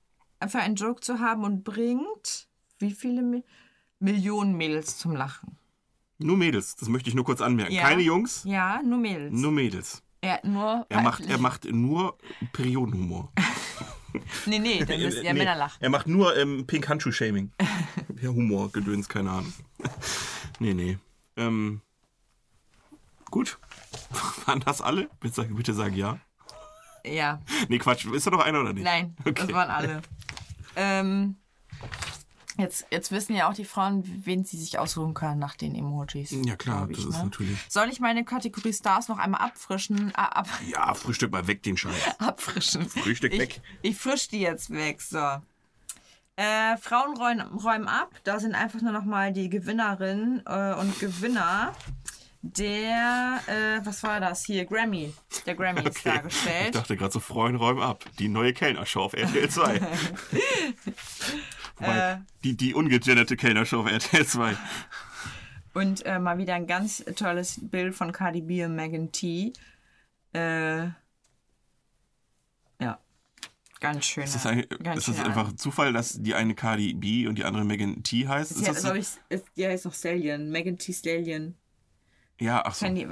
für 0.49 0.61
einen 0.61 0.77
Joke 0.77 1.01
zu 1.01 1.19
haben 1.19 1.43
und 1.43 1.65
bringt 1.65 2.47
wie 2.79 2.93
viele 2.93 3.23
Mi 3.23 3.43
Millionen 3.99 4.55
Mädels 4.57 4.97
zum 4.97 5.17
Lachen. 5.17 5.58
Nur 6.19 6.37
Mädels, 6.37 6.75
das 6.77 6.89
möchte 6.89 7.09
ich 7.09 7.15
nur 7.15 7.25
kurz 7.25 7.41
anmerken. 7.41 7.73
Ja. 7.73 7.83
Keine 7.83 8.03
Jungs, 8.03 8.43
Ja, 8.45 8.81
nur 8.83 8.99
Mädels. 8.99 9.33
nur 9.33 9.53
Mädels. 9.53 10.03
er 10.21 10.41
nur. 10.45 10.85
Er 10.89 11.01
macht, 11.03 11.25
er 11.27 11.39
macht 11.39 11.65
nur 11.65 12.19
Periodenhumor. 12.53 13.33
Nee, 14.47 14.59
nee, 14.59 14.83
dann 14.85 15.01
müssen 15.03 15.23
ja 15.23 15.35
Nee, 15.35 15.41
Männer 15.41 15.55
lachen. 15.55 15.77
Er 15.81 15.91
macht 15.91 16.07
nur 16.07 16.35
ähm, 16.37 16.67
Pink 16.67 16.89
Handschuh 16.89 17.13
Shaming. 17.13 17.53
ja, 18.23 18.31
Humor, 18.31 18.73
Gedöns, 18.73 19.07
keine 19.07 19.31
Ahnung. 19.31 19.53
nee, 20.59 20.73
nee. 20.73 20.99
Ähm, 21.37 21.83
gut. 23.31 23.59
Waren 24.47 24.61
das 24.61 24.81
alle? 24.81 25.11
Bitte 25.21 25.35
sag, 25.35 25.55
bitte 25.55 25.75
sag 25.75 25.95
ja. 25.95 26.19
Ja. 27.05 27.41
Nee, 27.69 27.79
Quatsch. 27.79 28.07
Ist 28.07 28.27
da 28.27 28.31
noch 28.31 28.41
einer 28.45 28.61
oder 28.63 28.73
nicht? 28.73 28.83
Nein, 28.85 29.15
das 29.25 29.45
Okay. 29.45 29.53
waren 29.53 29.71
alle. 29.71 30.01
ähm, 30.75 31.37
jetzt, 32.59 32.87
jetzt 32.91 33.11
wissen 33.13 33.35
ja 33.35 33.49
auch 33.49 33.55
die 33.55 33.65
Frauen, 33.65 34.03
wen 34.25 34.45
sie 34.45 34.59
sich 34.59 34.79
aussuchen 34.79 35.15
können 35.15 35.39
nach 35.39 35.57
den 35.57 35.75
Emojis. 35.75 36.35
Ja, 36.45 36.57
klar, 36.57 36.89
ich, 36.91 36.97
das 36.97 37.07
ist 37.07 37.19
ne? 37.19 37.25
natürlich. 37.25 37.59
Soll 37.69 37.89
ich 37.89 38.01
meine 38.01 38.25
Kategorie 38.25 38.73
Stars 38.73 39.09
noch 39.09 39.19
einmal 39.19 39.41
abfrischen? 39.41 40.13
Ah, 40.15 40.27
ab, 40.27 40.49
Ja, 40.67 40.95
Frühstück 40.95 41.33
mal 41.33 41.47
weg 41.47 41.63
den 41.63 41.77
Scheiß. 41.77 41.95
abfrischen. 42.19 42.89
Frühstück 42.89 43.33
ich, 43.33 43.41
weg. 43.41 43.61
Ich 43.83 43.97
frisch 43.97 44.29
die 44.29 44.41
jetzt 44.41 44.71
weg. 44.71 45.01
So. 45.01 45.19
Äh, 46.37 46.77
Frauen 46.77 47.17
räumen, 47.17 47.41
räumen 47.59 47.89
ab. 47.89 48.11
Da 48.25 48.39
sind 48.39 48.55
einfach 48.55 48.81
nur 48.81 48.93
noch 48.93 49.05
mal 49.05 49.33
die 49.33 49.49
Gewinnerinnen 49.49 50.43
äh, 50.47 50.75
und 50.75 50.99
Gewinner 51.01 51.75
der, 52.43 53.41
äh, 53.47 53.85
was 53.85 54.03
war 54.05 54.21
das 54.21 54.45
hier? 54.45 54.65
Grammy. 54.65 55.13
Der 55.45 55.55
Grammy 55.57 55.81
ist 55.83 55.99
Ich 55.99 56.03
dargestellt. 56.05 56.75
dachte 56.75 56.97
gerade 56.97 57.13
so, 57.13 57.21
Freunde 57.21 57.59
räumen 57.59 57.83
ab. 57.83 58.05
Die 58.19 58.29
neue 58.29 58.53
Kellnershow 58.53 59.03
auf 59.03 59.13
RTL 59.15 59.49
2. 59.51 59.81
Wobei, 61.79 62.13
Äh. 62.13 62.19
die, 62.45 62.57
die 62.57 62.75
ungegenderte 62.75 63.37
Kellnershow 63.37 63.81
auf 63.81 63.91
RTL 63.91 64.27
2. 64.27 64.57
Und 65.75 66.05
äh, 66.07 66.19
mal 66.19 66.39
wieder 66.39 66.55
ein 66.55 66.67
ganz 66.67 67.05
tolles 67.17 67.61
Bild 67.63 67.95
von 67.95 68.13
Cardi 68.13 68.41
B 68.41 68.65
und 68.65 68.75
Megan 68.75 69.13
T. 69.13 69.53
Äh, 70.33 70.87
ja, 72.81 72.99
ganz 73.81 74.07
schön. 74.07 74.25
Ist 74.25 74.35
das, 74.35 74.47
eigentlich, 74.47 74.69
ganz 74.83 75.07
ist 75.07 75.19
das 75.19 75.25
einfach 75.25 75.53
Zufall, 75.55 75.93
dass 75.93 76.21
die 76.21 76.35
eine 76.35 76.55
Cardi 76.55 76.95
B 76.95 77.27
und 77.29 77.37
die 77.37 77.45
andere 77.45 77.65
Megan 77.65 78.03
T 78.03 78.27
heißt? 78.27 78.51
Ist 78.53 78.69
hat, 78.69 78.77
das 78.77 78.83
so? 78.83 78.95
ich, 78.95 79.09
ist, 79.29 79.45
die 79.57 79.67
heißt 79.67 79.85
noch 79.85 79.95
Stallion. 79.95 80.51
Megan 80.51 80.79
T. 80.79 80.93
Stallion. 80.93 81.55
Ja, 82.41 82.63
ach 82.65 82.75
so. 82.75 82.89
Die, 82.89 83.07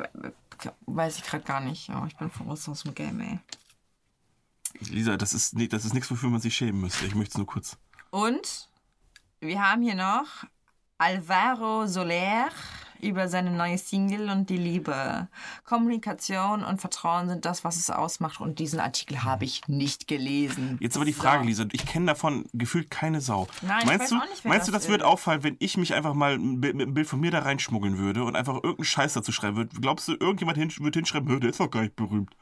weiß 0.87 1.19
ich 1.19 1.25
gerade 1.25 1.45
gar 1.45 1.61
nicht. 1.61 1.91
Oh, 1.91 2.05
ich 2.07 2.17
bin 2.17 2.31
voraus 2.31 2.69
aus 2.69 2.83
dem 2.83 2.95
Game, 2.95 3.21
ey. 3.21 3.39
Lisa, 4.91 5.17
das 5.17 5.33
ist, 5.33 5.55
das 5.73 5.85
ist 5.85 5.95
nichts, 5.95 6.11
wofür 6.11 6.29
man 6.31 6.41
sich 6.41 6.55
schämen 6.55 6.81
müsste. 6.81 7.07
Ich 7.07 7.15
möchte 7.15 7.33
es 7.33 7.39
nur 7.39 7.47
kurz. 7.47 7.79
Und 8.11 8.69
wir 9.41 9.61
haben 9.63 9.83
hier 9.83 9.95
noch 9.95 10.27
Alvaro 10.99 11.87
Soler 11.87 12.49
über 13.03 13.29
seine 13.29 13.51
neue 13.51 13.77
Single 13.77 14.31
und 14.31 14.49
die 14.49 14.57
Liebe. 14.57 15.29
Kommunikation 15.65 16.65
und 16.65 16.81
Vertrauen 16.81 17.29
sind 17.29 17.45
das, 17.45 17.63
was 17.63 17.77
es 17.77 17.91
ausmacht. 17.91 18.41
Und 18.41 18.59
diesen 18.59 18.81
Artikel 18.81 19.23
habe 19.23 19.45
ich 19.45 19.69
nicht 19.69 20.09
gelesen. 20.09 20.79
Jetzt 20.81 20.97
aber 20.97 21.05
die 21.05 21.13
Frage, 21.13 21.43
So. 21.43 21.49
Lisa. 21.49 21.65
Ich 21.73 21.85
kenne 21.85 22.07
davon 22.07 22.47
gefühlt 22.55 22.91
keine 22.91 23.21
Sau. 23.21 23.49
Nein, 23.61 23.81
ich 23.81 23.87
meinst 23.87 24.01
weiß 24.05 24.09
du, 24.11 24.17
auch 24.17 24.29
nicht, 24.31 24.45
meinst 24.47 24.69
du, 24.69 24.73
das 24.73 24.83
das 24.85 24.91
wird 24.91 25.03
ist. 25.03 25.07
auffallen, 25.07 25.43
wenn 25.43 25.57
ich 25.59 25.77
mich 25.77 25.93
einfach 25.93 26.15
mal 26.15 26.39
mit 26.39 26.73
einem 26.75 26.95
Bild 26.95 27.07
von 27.07 27.21
mir 27.21 27.31
da 27.31 27.41
reinschmuggeln 27.41 27.99
würde 27.99 28.25
und 28.25 28.35
einfach 28.35 28.55
irgendeinen 28.55 28.85
Scheiß 28.85 29.13
dazu 29.13 29.31
schreiben 29.31 29.57
würde? 29.59 29.77
Glaubst 29.79 30.09
du, 30.09 30.13
irgendjemand 30.15 30.57
hin, 30.57 30.73
wird 30.79 30.95
hinschreiben, 30.97 31.29
"Hö, 31.29 31.39
der 31.39 31.51
ist 31.51 31.61
doch 31.61 31.71
gar 31.71 31.83
nicht 31.83 31.97
berühmt? 31.97 32.35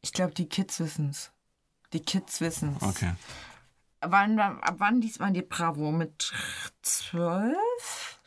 Ich 0.00 0.12
glaube, 0.14 0.32
die 0.32 0.48
Kids 0.48 0.80
wissen's. 0.80 1.30
Die 1.92 2.00
Kids 2.00 2.40
wissen's. 2.40 2.82
Okay. 2.82 3.12
Wann, 4.04 4.38
ab 4.38 4.74
wann 4.78 5.00
liest 5.00 5.20
man 5.20 5.32
die 5.32 5.42
Bravo? 5.42 5.92
Mit 5.92 6.32
12? 6.82 8.18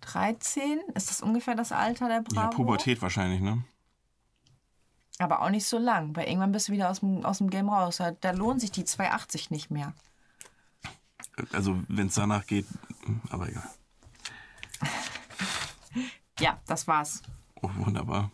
13? 0.00 0.80
Ist 0.94 1.10
das 1.10 1.22
ungefähr 1.22 1.54
das 1.54 1.72
Alter 1.72 2.08
der 2.08 2.22
Bravo? 2.22 2.40
Ja, 2.40 2.46
Pubertät 2.48 3.02
wahrscheinlich, 3.02 3.40
ne? 3.40 3.64
Aber 5.18 5.42
auch 5.42 5.50
nicht 5.50 5.66
so 5.66 5.78
lang, 5.78 6.16
weil 6.16 6.28
irgendwann 6.28 6.52
bist 6.52 6.68
du 6.68 6.72
wieder 6.72 6.88
aus 6.88 7.00
dem, 7.00 7.24
aus 7.24 7.38
dem 7.38 7.50
Game 7.50 7.68
raus. 7.68 8.00
Da, 8.20 8.30
lohnt 8.30 8.60
sich 8.60 8.70
die 8.70 8.84
2,80 8.84 9.48
nicht 9.50 9.70
mehr. 9.70 9.92
Also, 11.52 11.78
wenn 11.88 12.06
es 12.06 12.14
danach 12.14 12.46
geht, 12.46 12.66
aber 13.30 13.48
egal. 13.48 13.68
Ja, 16.38 16.58
das 16.66 16.88
war's. 16.88 17.20
Oh, 17.60 17.68
wunderbar. 17.74 18.30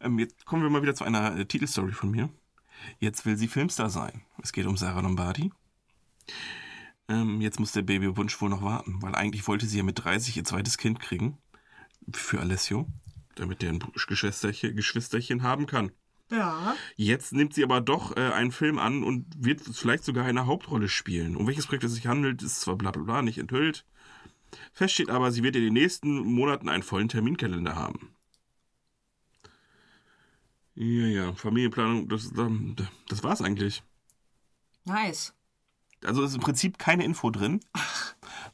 Ähm, 0.00 0.20
jetzt 0.20 0.46
kommen 0.46 0.62
wir 0.62 0.70
mal 0.70 0.82
wieder 0.82 0.94
zu 0.94 1.02
einer 1.02 1.36
äh, 1.36 1.44
Titelstory 1.44 1.90
von 1.90 2.12
mir. 2.12 2.28
Jetzt 2.98 3.26
will 3.26 3.36
sie 3.36 3.48
Filmstar 3.48 3.90
sein. 3.90 4.22
Es 4.42 4.52
geht 4.52 4.66
um 4.66 4.76
Sarah 4.76 5.00
Lombardi. 5.00 5.52
Ähm, 7.08 7.40
jetzt 7.40 7.60
muss 7.60 7.72
der 7.72 7.82
Babywunsch 7.82 8.40
wohl 8.40 8.48
noch 8.48 8.62
warten, 8.62 9.00
weil 9.00 9.14
eigentlich 9.14 9.46
wollte 9.46 9.66
sie 9.66 9.78
ja 9.78 9.84
mit 9.84 10.02
30 10.02 10.36
ihr 10.36 10.44
zweites 10.44 10.76
Kind 10.76 11.00
kriegen. 11.00 11.38
Für 12.12 12.40
Alessio. 12.40 12.86
Damit 13.36 13.62
der 13.62 13.70
ein 13.70 13.84
Geschwisterchen, 14.08 14.74
Geschwisterchen 14.74 15.42
haben 15.42 15.66
kann. 15.66 15.92
Ja. 16.30 16.74
Jetzt 16.96 17.32
nimmt 17.32 17.54
sie 17.54 17.62
aber 17.62 17.80
doch 17.80 18.16
äh, 18.16 18.32
einen 18.32 18.50
Film 18.50 18.78
an 18.78 19.04
und 19.04 19.26
wird 19.38 19.60
vielleicht 19.60 20.04
sogar 20.04 20.24
eine 20.24 20.46
Hauptrolle 20.46 20.88
spielen. 20.88 21.36
Um 21.36 21.46
welches 21.46 21.66
Projekt 21.66 21.84
es 21.84 21.94
sich 21.94 22.06
handelt, 22.06 22.42
ist 22.42 22.60
zwar 22.60 22.76
bla 22.76 22.90
bla 22.90 23.02
bla 23.02 23.22
nicht 23.22 23.38
enthüllt. 23.38 23.84
Fest 24.72 24.94
steht 24.94 25.10
aber, 25.10 25.30
sie 25.30 25.42
wird 25.42 25.56
in 25.56 25.62
den 25.62 25.74
nächsten 25.74 26.18
Monaten 26.18 26.68
einen 26.68 26.82
vollen 26.82 27.08
Terminkalender 27.08 27.76
haben. 27.76 28.15
Ja, 30.76 31.06
ja, 31.06 31.32
Familienplanung, 31.32 32.08
das, 32.08 32.30
das 33.08 33.22
war's 33.24 33.40
eigentlich. 33.40 33.82
Nice. 34.84 35.34
Also 36.04 36.22
ist 36.22 36.34
im 36.34 36.40
Prinzip 36.40 36.78
keine 36.78 37.04
Info 37.04 37.30
drin. 37.30 37.60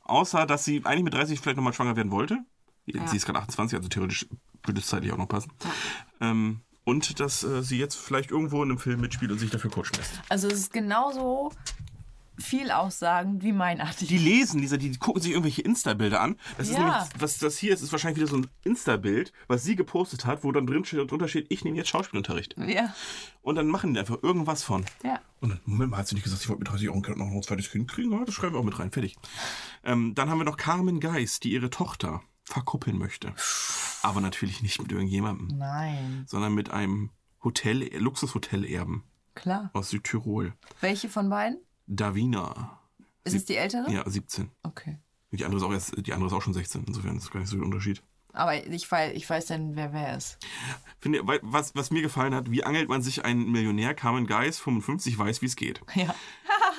Außer, 0.02 0.46
dass 0.46 0.64
sie 0.64 0.84
eigentlich 0.84 1.04
mit 1.04 1.14
30 1.14 1.40
vielleicht 1.40 1.56
nochmal 1.56 1.72
schwanger 1.72 1.96
werden 1.96 2.12
wollte. 2.12 2.38
Sie 2.86 3.16
ist 3.16 3.26
gerade 3.26 3.38
28, 3.38 3.76
also 3.76 3.88
theoretisch 3.88 4.26
würde 4.64 4.80
es 4.80 4.86
zeitlich 4.86 5.12
auch 5.12 5.18
noch 5.18 5.28
passen. 5.28 5.52
Ähm, 6.20 6.60
und 6.84 7.20
dass 7.20 7.44
äh, 7.44 7.62
sie 7.62 7.78
jetzt 7.78 7.96
vielleicht 7.96 8.30
irgendwo 8.30 8.62
in 8.62 8.70
einem 8.70 8.78
Film 8.78 9.00
mitspielt 9.00 9.30
und 9.30 9.38
sich 9.38 9.50
dafür 9.50 9.70
coachen 9.70 9.92
lässt. 9.96 10.20
Also 10.28 10.48
es 10.48 10.54
ist 10.54 10.72
genauso 10.72 11.52
viel 12.38 12.70
aussagend 12.70 13.42
wie 13.42 13.52
mein 13.52 13.80
Artikel. 13.80 14.06
Die 14.08 14.18
lesen, 14.18 14.60
Lisa, 14.60 14.76
die 14.76 14.96
gucken 14.98 15.20
sich 15.22 15.32
irgendwelche 15.32 15.62
Insta-Bilder 15.62 16.20
an. 16.20 16.36
Das 16.56 16.68
ist 16.68 16.74
Ja. 16.74 16.80
nämlich, 16.80 17.08
was 17.18 17.38
das 17.38 17.58
hier 17.58 17.74
ist, 17.74 17.82
ist 17.82 17.92
wahrscheinlich 17.92 18.16
wieder 18.20 18.30
so 18.30 18.36
ein 18.38 18.46
Insta-Bild, 18.64 19.32
was 19.48 19.64
sie 19.64 19.76
gepostet 19.76 20.24
hat, 20.24 20.42
wo 20.44 20.50
dann 20.52 20.66
drin 20.66 20.84
steht, 20.84 21.10
drunter 21.10 21.28
steht, 21.28 21.46
ich 21.50 21.64
nehme 21.64 21.76
jetzt 21.76 21.88
Schauspielunterricht. 21.90 22.56
Ja, 22.58 22.94
Und 23.42 23.56
dann 23.56 23.66
machen 23.68 23.94
die 23.94 24.00
einfach 24.00 24.22
irgendwas 24.22 24.62
von. 24.62 24.84
ja. 25.04 25.20
Und 25.40 25.50
dann, 25.50 25.60
Moment 25.66 25.90
mal, 25.90 25.96
hat 25.98 26.06
sie 26.08 26.14
nicht 26.14 26.22
gesagt, 26.24 26.42
ich 26.42 26.48
wollte 26.48 26.60
mit 26.60 26.68
30 26.70 26.88
Euro 26.88 27.00
noch 27.16 27.26
ein 27.26 27.42
zweites 27.42 27.70
Kind 27.70 27.90
kriegen? 27.90 28.12
Ja, 28.12 28.24
das 28.24 28.32
schreiben 28.34 28.54
wir 28.54 28.60
auch 28.60 28.64
mit 28.64 28.78
rein, 28.78 28.92
fertig. 28.92 29.16
Ähm, 29.84 30.14
dann 30.14 30.30
haben 30.30 30.38
wir 30.38 30.44
noch 30.44 30.56
Carmen 30.56 31.00
Geist, 31.00 31.42
die 31.44 31.52
ihre 31.52 31.68
Tochter 31.68 32.22
verkuppeln 32.44 32.96
möchte. 32.96 33.34
Aber 34.02 34.20
natürlich 34.20 34.62
nicht 34.62 34.80
mit 34.80 34.90
irgendjemandem, 34.92 35.58
Nein, 35.58 36.24
sondern 36.28 36.54
mit 36.54 36.70
einem 36.70 37.10
Hotel, 37.42 37.88
Luxushotel-Erben 37.98 39.02
klar. 39.34 39.70
aus 39.72 39.90
Südtirol. 39.90 40.54
Welche 40.80 41.08
von 41.08 41.28
beiden? 41.28 41.58
Davina. 41.96 42.78
Ist 43.24 43.34
es 43.34 43.44
die 43.44 43.56
ältere? 43.56 43.90
Ja, 43.90 44.08
17. 44.08 44.50
Okay. 44.62 44.98
Die 45.30 45.44
andere 45.44 45.58
ist 45.58 45.64
auch 45.64 45.72
erst, 45.72 46.06
die 46.06 46.12
andere 46.12 46.28
ist 46.28 46.32
auch 46.32 46.42
schon 46.42 46.54
16. 46.54 46.84
Insofern 46.86 47.16
ist 47.16 47.24
das 47.24 47.32
gar 47.32 47.40
nicht 47.40 47.48
so 47.48 47.56
ein 47.56 47.62
Unterschied. 47.62 48.02
Aber 48.34 48.66
ich 48.66 48.90
weiß, 48.90 49.14
ich 49.14 49.28
weiß 49.28 49.46
dann, 49.46 49.76
wer 49.76 49.92
wer 49.92 50.16
ist. 50.16 50.38
Finde, 51.00 51.20
was, 51.42 51.74
was 51.74 51.90
mir 51.90 52.02
gefallen 52.02 52.34
hat, 52.34 52.50
wie 52.50 52.64
angelt 52.64 52.88
man 52.88 53.02
sich 53.02 53.24
einen 53.24 53.50
Millionär? 53.50 53.94
Carmen 53.94 54.26
Geis, 54.26 54.58
55, 54.58 55.18
weiß, 55.18 55.42
wie 55.42 55.46
es 55.46 55.56
geht. 55.56 55.80
Ja. 55.94 56.14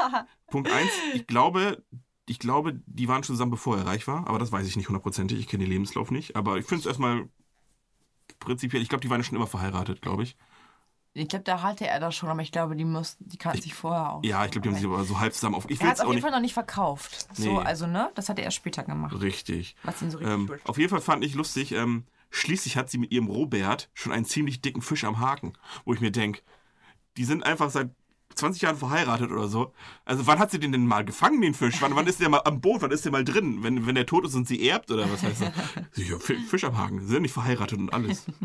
Punkt 0.48 0.72
1, 0.72 0.90
ich 1.14 1.28
glaube, 1.28 1.84
ich 2.26 2.40
glaube, 2.40 2.82
die 2.88 3.08
waren 3.08 3.24
schon 3.24 3.36
zusammen, 3.36 3.52
bevor 3.52 3.78
er 3.78 3.86
reich 3.86 4.08
war, 4.08 4.28
aber 4.28 4.40
das 4.40 4.52
weiß 4.52 4.68
ich 4.68 4.76
nicht 4.76 4.88
hundertprozentig. 4.88 5.40
Ich 5.40 5.48
kenne 5.48 5.64
den 5.64 5.72
Lebenslauf 5.72 6.10
nicht. 6.10 6.36
Aber 6.36 6.58
ich 6.58 6.66
finde 6.66 6.82
es 6.82 6.86
erstmal 6.88 7.30
prinzipiell, 8.40 8.82
ich 8.82 8.90
glaube, 8.90 9.02
die 9.02 9.10
waren 9.10 9.24
schon 9.24 9.36
immer 9.36 9.48
verheiratet, 9.48 10.02
glaube 10.02 10.24
ich. 10.24 10.36
Ich 11.16 11.28
glaube, 11.28 11.44
da 11.46 11.62
hatte 11.62 11.86
er 11.86 12.00
das 12.00 12.16
schon, 12.16 12.30
aber 12.30 12.42
ich 12.42 12.52
glaube, 12.52 12.76
die 12.76 12.86
muss, 12.86 13.18
die 13.20 13.38
kannten 13.38 13.62
sich 13.62 13.76
vorher 13.76 14.14
auch. 14.14 14.24
Ja, 14.24 14.44
ich 14.46 14.52
glaube, 14.52 14.64
die 14.64 14.70
haben 14.70 14.76
sich 14.82 14.86
aber 14.86 15.04
so 15.04 15.20
halb 15.20 15.34
zusammen 15.34 15.54
auf. 15.56 15.70
Ich 15.70 15.80
Er 15.80 15.88
hat 15.90 15.96
es 15.96 16.00
auf 16.02 16.08
jeden 16.08 16.16
nicht. 16.16 16.24
Fall 16.24 16.32
noch 16.32 16.40
nicht 16.40 16.54
verkauft. 16.56 17.28
So, 17.34 17.60
Nee. 17.60 17.66
also, 17.66 17.86
ne? 17.86 18.10
Das 18.16 18.30
hat 18.30 18.40
er 18.40 18.46
erst 18.46 18.58
später 18.58 18.84
gemacht. 18.84 19.22
Richtig. 19.22 19.76
Was 19.84 20.02
ihn 20.02 20.10
so 20.10 20.18
richtig 20.18 20.34
Ähm, 20.34 20.52
auf 20.64 20.78
jeden 20.80 20.90
Fall 20.90 21.02
fand 21.02 21.24
ich 21.24 21.36
lustig, 21.36 21.72
ähm, 21.74 22.06
schließlich 22.32 22.78
hat 22.78 22.90
sie 22.90 22.98
mit 22.98 23.12
ihrem 23.12 23.28
Robert 23.28 23.90
schon 23.94 24.12
einen 24.12 24.26
ziemlich 24.26 24.62
dicken 24.62 24.82
Fisch 24.82 25.04
am 25.04 25.20
Haken, 25.20 25.54
wo 25.86 25.94
ich 25.94 26.02
mir 26.02 26.10
denke, 26.12 26.42
die 27.18 27.26
sind 27.26 27.46
einfach 27.46 27.70
seit 27.70 27.92
20 28.34 28.64
Jahren 28.64 28.78
verheiratet 28.78 29.30
oder 29.32 29.48
so. 29.48 29.72
Also 30.06 30.26
wann 30.26 30.40
hat 30.40 30.50
sie 30.50 30.60
den 30.60 30.72
denn 30.72 30.88
mal 30.88 31.06
gefangen, 31.06 31.42
den 31.42 31.54
Fisch? 31.54 31.80
Wann, 31.80 31.96
wann 31.96 32.08
ist 32.08 32.20
der 32.22 32.30
mal 32.30 32.42
am 32.46 32.60
Boot? 32.60 32.82
Wann 32.82 32.90
ist 32.90 33.06
der 33.06 33.12
mal 33.12 33.24
drin? 33.24 33.62
Wenn, 33.62 33.86
wenn 33.86 33.94
der 33.94 34.08
tot 34.08 34.26
ist 34.26 34.34
und 34.34 34.48
sie 34.48 34.68
erbt 34.68 34.90
oder 34.90 35.08
was 35.12 35.22
heißt 35.22 35.44
das? 35.44 36.24
Fisch 36.50 36.64
am 36.64 36.76
Haken. 36.76 37.02
Sie 37.02 37.06
sind 37.06 37.22
nicht 37.22 37.34
verheiratet 37.34 37.78
und 37.78 37.94
alles. 37.94 38.26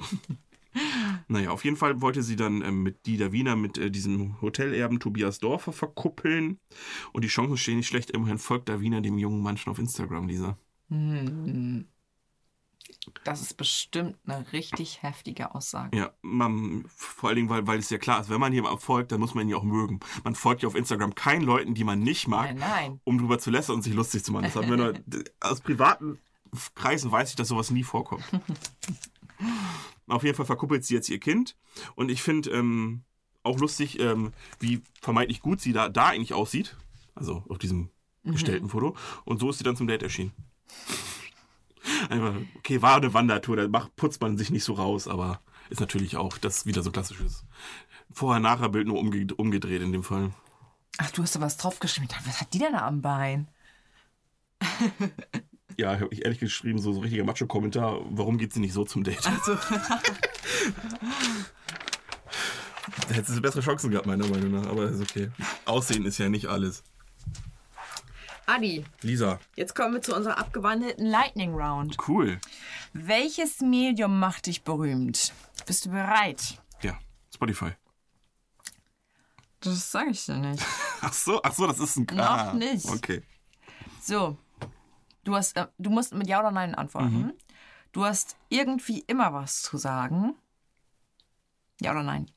naja, 1.29 1.51
auf 1.51 1.65
jeden 1.65 1.77
Fall 1.77 2.01
wollte 2.01 2.23
sie 2.23 2.37
dann 2.37 2.63
ähm, 2.63 2.83
mit 2.83 3.07
Dieter 3.07 3.33
Wiener, 3.33 3.55
mit 3.55 3.79
äh, 3.79 3.91
diesem 3.91 4.41
Hotelerben 4.41 4.99
Tobias 4.99 5.39
Dorfer 5.39 5.73
verkuppeln. 5.73 6.59
Und 7.13 7.23
die 7.23 7.29
Chancen 7.29 7.57
stehen 7.57 7.77
nicht 7.77 7.87
schlecht. 7.87 8.11
Immerhin 8.11 8.39
folgt 8.39 8.69
der 8.69 8.81
Wiener 8.81 9.01
dem 9.01 9.19
jungen 9.19 9.43
Mann 9.43 9.57
schon 9.57 9.71
auf 9.71 9.79
Instagram, 9.79 10.27
Lisa. 10.27 10.59
Das 13.25 13.43
ist 13.43 13.57
bestimmt 13.57 14.17
eine 14.27 14.53
richtig 14.53 15.03
heftige 15.03 15.55
Aussage. 15.55 15.97
Ja, 15.97 16.13
man, 16.23 16.85
vor 16.89 17.29
allen 17.29 17.37
Dingen, 17.37 17.49
weil, 17.51 17.67
weil 17.67 17.79
es 17.79 17.91
ja 17.91 17.99
klar 17.99 18.21
ist, 18.21 18.31
wenn 18.31 18.41
man 18.41 18.53
jemandem 18.53 18.81
folgt, 18.81 19.13
dann 19.13 19.21
muss 19.21 19.35
man 19.35 19.45
ihn 19.47 19.51
ja 19.51 19.57
auch 19.57 19.65
mögen. 19.65 20.01
Man 20.25 20.35
folgt 20.35 20.63
ja 20.63 20.69
auf 20.69 20.75
Instagram 20.75 21.15
keinen 21.15 21.43
Leuten, 21.43 21.75
die 21.75 21.85
man 21.85 22.01
nicht 22.01 22.29
mag, 22.29 22.47
Nein, 22.47 22.59
nein. 22.59 23.01
um 23.05 23.19
drüber 23.19 23.39
zu 23.39 23.51
lästern 23.51 23.77
und 23.77 23.83
sich 23.83 23.95
lustig 23.95 24.25
zu 24.25 24.33
machen. 24.33 24.45
Das 24.45 24.57
haben 24.57 24.71
wir 24.71 24.77
nur, 24.77 24.95
aus 25.41 25.61
privaten 25.61 26.19
Kreisen 26.75 27.13
weiß 27.13 27.31
ich, 27.31 27.37
dass 27.37 27.49
sowas 27.49 27.71
nie 27.71 27.85
vorkommt. 27.85 28.25
auf 30.07 30.25
jeden 30.25 30.37
Fall 30.37 30.47
verkuppelt 30.47 30.85
sie 30.85 30.95
jetzt 30.95 31.09
ihr 31.09 31.21
Kind 31.21 31.57
und 31.95 32.11
ich 32.11 32.23
finde 32.23 32.51
ähm, 32.51 33.03
auch 33.43 33.59
lustig, 33.59 33.99
ähm, 34.01 34.33
wie 34.61 34.83
vermeintlich 35.01 35.41
gut 35.41 35.61
sie 35.61 35.73
da, 35.73 35.89
da 35.89 36.09
eigentlich 36.09 36.35
aussieht. 36.35 36.77
Also 37.15 37.45
auf 37.49 37.59
diesem 37.59 37.91
gestellten 38.25 38.69
Foto. 38.69 38.97
Und 39.25 39.41
so 39.41 39.51
ist 39.51 39.59
sie 39.59 39.65
dann 39.65 39.77
zum 39.77 39.89
Date 39.89 40.03
erschienen. 40.03 40.33
Einfach, 42.11 42.35
okay, 42.57 42.83
war 42.83 42.97
eine 42.97 43.15
Wandertour, 43.15 43.57
da 43.57 43.69
macht, 43.69 43.97
putzt 43.97 44.21
man 44.21 44.37
sich 44.37 44.51
nicht 44.51 44.65
so 44.65 44.75
raus, 44.75 45.09
aber 45.09 45.41
ist 45.71 45.81
natürlich 45.81 46.17
auch 46.17 46.39
das 46.39 46.67
wieder 46.67 46.83
so 46.83 46.91
klassisches 46.91 47.45
Vorher-Nachher-Bild 48.13 48.87
nur 48.87 48.99
umge 48.99 49.27
umgedreht 49.37 49.83
in 49.83 49.93
dem 49.93 50.03
Fall. 50.03 50.33
Ach, 50.99 51.11
du 51.11 51.23
hast 51.23 51.37
da 51.37 51.41
was 51.41 51.57
dachte, 51.57 51.81
Was 51.81 52.41
hat 52.41 52.53
die 52.53 52.59
denn 52.59 52.73
da 52.73 52.87
am 52.87 53.01
Bein? 53.01 53.49
Ja, 55.79 55.93
habe 56.01 56.09
ich 56.11 56.25
ehrlich 56.25 56.41
geschrieben, 56.41 56.79
so, 56.81 56.93
so 56.93 57.01
richtiger 57.01 57.25
Macho-Kommentar, 57.25 58.01
warum 58.11 58.37
geht 58.37 58.53
sie 58.53 58.59
nicht 58.61 58.73
so 58.73 58.85
zum 58.85 59.05
Date? 59.05 59.25
Also, 59.27 59.57
Da 63.09 63.15
hätte 63.15 63.33
sie 63.33 63.41
bessere 63.41 63.63
Chancen 63.63 63.91
gehabt, 63.91 64.07
meiner 64.07 64.27
Meinung 64.27 64.51
nach, 64.51 64.67
aber 64.67 64.89
ist 64.91 65.01
okay. 65.01 65.31
Aussehen 65.67 66.05
ist 66.05 66.19
ja 66.19 66.29
nicht 66.29 66.47
alles. 66.47 66.83
Adi, 68.47 68.85
Lisa, 69.03 69.39
jetzt 69.57 69.75
kommen 69.75 69.95
wir 69.95 70.03
zu 70.03 70.17
unserer 70.17 70.39
abgewandelten 70.39 71.07
Lightning 71.07 71.55
Round. 71.55 71.97
cool. 72.09 72.41
Welches 72.95 73.61
Medium 73.61 74.19
macht 74.19 74.47
dich 74.47 74.65
berühmt? 74.65 75.33
Bist 75.67 75.85
du 75.85 75.91
bereit? 75.91 76.61
Ja, 76.83 76.99
Spotify. 77.35 77.73
Das 79.61 79.91
sage 79.93 80.11
ich 80.11 80.25
dir 80.25 80.39
nicht. 80.39 80.65
Ach 81.03 81.13
so, 81.13 81.41
ach 81.43 81.53
so, 81.55 81.67
das 81.67 81.79
ist 81.79 81.97
ein 81.97 82.07
Noch 82.13 82.25
Ah, 82.27 82.53
nicht. 82.55 82.85
Okay. 82.87 83.23
So, 84.03 84.37
du, 85.25 85.35
hast, 85.37 85.57
äh, 85.57 85.67
du 85.79 85.91
musst 85.91 86.15
mit 86.15 86.27
Ja 86.29 86.41
oder 86.41 86.51
Nein 86.51 86.75
antworten. 86.75 87.33
Du 87.93 88.05
hast 88.05 88.37
irgendwie 88.49 89.01
immer 89.07 89.33
was 89.33 89.63
zu 89.63 89.77
sagen. 89.79 90.35
Ja 91.81 91.93
oder 91.93 92.03
Nein? 92.03 92.31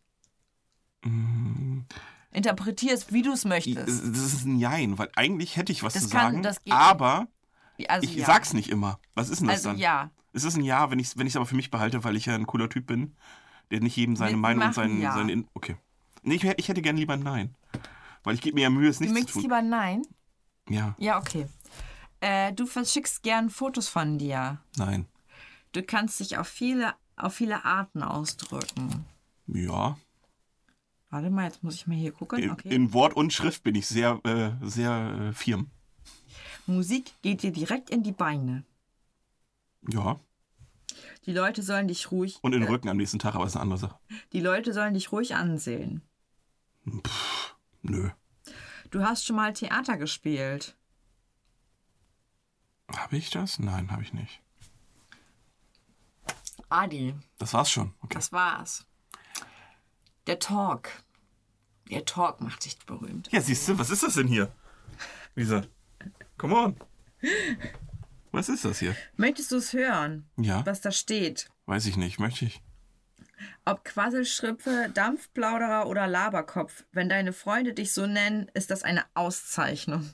Interpretier 2.31 2.93
es, 2.93 3.11
wie 3.11 3.21
du 3.21 3.31
es 3.31 3.41
Das 3.41 3.49
möchtest. 3.49 3.87
ist 3.87 4.45
ein 4.45 4.57
Jein, 4.57 4.97
weil 4.97 5.09
eigentlich 5.15 5.57
hätte 5.57 5.71
ich 5.71 5.83
was 5.83 5.93
Das 5.93 6.03
zu 6.03 6.09
kann- 6.09 6.31
sagen, 6.33 6.43
das 6.43 6.61
geht 6.63 6.73
aber 6.73 7.27
Also, 7.89 8.07
ich 8.07 8.15
ja. 8.15 8.25
sag's 8.25 8.53
nicht 8.53 8.69
immer. 8.69 8.99
Was 9.15 9.29
ist 9.29 9.39
denn 9.39 9.47
das 9.47 9.57
Also 9.57 9.69
dann? 9.69 9.77
ja. 9.77 10.11
Es 10.33 10.43
ist 10.45 10.55
ein 10.55 10.63
Ja, 10.63 10.89
wenn 10.91 10.99
ich 10.99 11.07
es 11.07 11.17
wenn 11.17 11.27
ich's 11.27 11.35
aber 11.35 11.45
für 11.45 11.55
mich 11.55 11.71
behalte, 11.71 12.03
weil 12.03 12.15
ich 12.15 12.27
ja 12.27 12.35
ein 12.35 12.47
cooler 12.47 12.69
Typ 12.69 12.85
bin, 12.87 13.15
der 13.71 13.81
nicht 13.81 13.95
jedem 13.97 14.15
seine 14.15 14.31
Wir 14.31 14.37
Meinung 14.37 14.65
und 14.67 14.73
seinen, 14.75 15.01
Ja. 15.01 15.13
seine 15.13 15.31
In 15.33 15.47
Okay. 15.53 15.75
Nee, 16.23 16.35
ich, 16.35 16.43
hätte- 16.43 16.59
ich 16.61 16.69
hätte 16.69 16.81
gerne 16.81 16.99
lieber 16.99 17.13
ein 17.13 17.23
Nein. 17.23 17.55
Weil 18.23 18.35
ich 18.35 18.41
gebe 18.41 18.55
mir 18.55 18.61
ja 18.61 18.69
Mühe, 18.69 18.87
es 18.87 18.99
Du 18.99 19.03
nicht 19.05 19.09
zu 19.09 19.13
möchtest 19.15 19.33
tun. 19.33 19.41
lieber 19.41 19.61
Nein? 19.61 20.03
Ja, 20.69 20.95
Ja, 20.99 21.17
okay. 21.17 21.47
Äh, 22.21 22.53
du 22.53 22.65
verschickst 22.65 23.23
gern 23.23 23.49
Fotos 23.49 23.87
von 23.87 24.17
dir. 24.17 24.59
nein. 24.77 25.07
Du 25.73 25.81
kannst 25.83 26.19
dich 26.19 26.37
auf 26.37 26.47
viele, 26.49 26.93
auf 27.15 27.33
viele 27.33 27.63
Arten 27.63 28.03
ausdrücken. 28.03 29.05
Ja. 29.47 29.97
Warte 31.09 31.29
mal, 31.29 31.45
jetzt 31.45 31.63
muss 31.63 31.75
ich 31.75 31.87
mal 31.87 31.95
hier 31.95 32.11
gucken. 32.11 32.39
In, 32.39 32.51
Okay. 32.51 32.73
in 32.75 32.91
Wort 32.93 33.13
und 33.15 33.31
Schrift 33.31 33.63
bin 33.63 33.75
ich 33.75 33.87
sehr, 33.87 34.19
äh, 34.25 34.51
sehr 34.67 35.29
äh, 35.29 35.33
firm. 35.33 35.71
Musik 36.67 37.13
geht 37.21 37.41
dir 37.43 37.51
direkt 37.53 37.89
in 37.89 38.03
die 38.03 38.11
Beine. 38.11 38.63
Ja. 39.89 40.19
Die 41.25 41.31
Leute 41.33 41.63
sollen 41.63 41.87
dich 41.87 42.11
ruhig. 42.11 42.37
Und 42.41 42.53
in 42.53 42.59
den 42.61 42.67
äh, 42.67 42.71
Rücken 42.71 42.89
am 42.89 42.97
nächsten 42.97 43.19
Tag, 43.19 43.35
aber 43.35 43.45
ist 43.45 43.55
eine 43.55 43.63
andere 43.63 43.79
Sache. 43.79 43.97
Die 44.33 44.41
Leute 44.41 44.73
sollen 44.73 44.93
dich 44.93 45.11
ruhig 45.13 45.35
ansehen. 45.35 46.01
Nö. 47.81 48.09
Du 48.89 49.03
hast 49.03 49.25
schon 49.25 49.37
mal 49.37 49.53
Theater 49.53 49.97
gespielt. 49.97 50.75
Habe 52.95 53.17
ich 53.17 53.29
das? 53.29 53.59
Nein, 53.59 53.91
habe 53.91 54.01
ich 54.03 54.13
nicht. 54.13 54.41
Adi, 56.69 57.13
Das 57.37 57.53
war's 57.53 57.69
schon. 57.69 57.93
Okay. 58.01 58.13
das 58.15 58.31
war's. 58.31 58.85
Der 60.27 60.39
Talk. 60.39 60.89
Der 61.89 62.05
Talk 62.05 62.39
macht 62.41 62.63
dich 62.65 62.77
berühmt. 62.85 63.29
Ja, 63.31 63.41
siehst 63.41 63.67
du, 63.67 63.77
was 63.77 63.89
ist 63.89 64.03
das 64.03 64.13
denn 64.13 64.27
hier? 64.27 64.51
Lisa, 65.35 65.63
come 66.37 66.55
on. 66.55 66.75
Was 68.31 68.47
ist 68.49 68.63
das 68.63 68.79
hier? 68.79 68.95
Möchtest 69.17 69.51
du 69.51 69.57
es 69.57 69.73
hören, 69.73 70.29
Ja, 70.37 70.65
was 70.65 70.79
da 70.81 70.91
steht? 70.91 71.49
weiß 71.65 71.85
ich 71.85 71.97
nicht. 71.97 72.19
Möchte 72.19 72.45
ich. 72.45 72.61
Ob 73.65 73.83
Quasselschrippe, 73.83 74.89
Dampfplauderer 74.93 75.87
oder 75.87 76.07
Laberkopf, 76.07 76.83
wenn 76.91 77.09
deine 77.09 77.33
Freunde 77.33 77.73
dich 77.73 77.91
so 77.91 78.05
nennen, 78.05 78.49
ist 78.53 78.71
das 78.71 78.83
eine 78.83 79.03
Auszeichnung. 79.15 80.09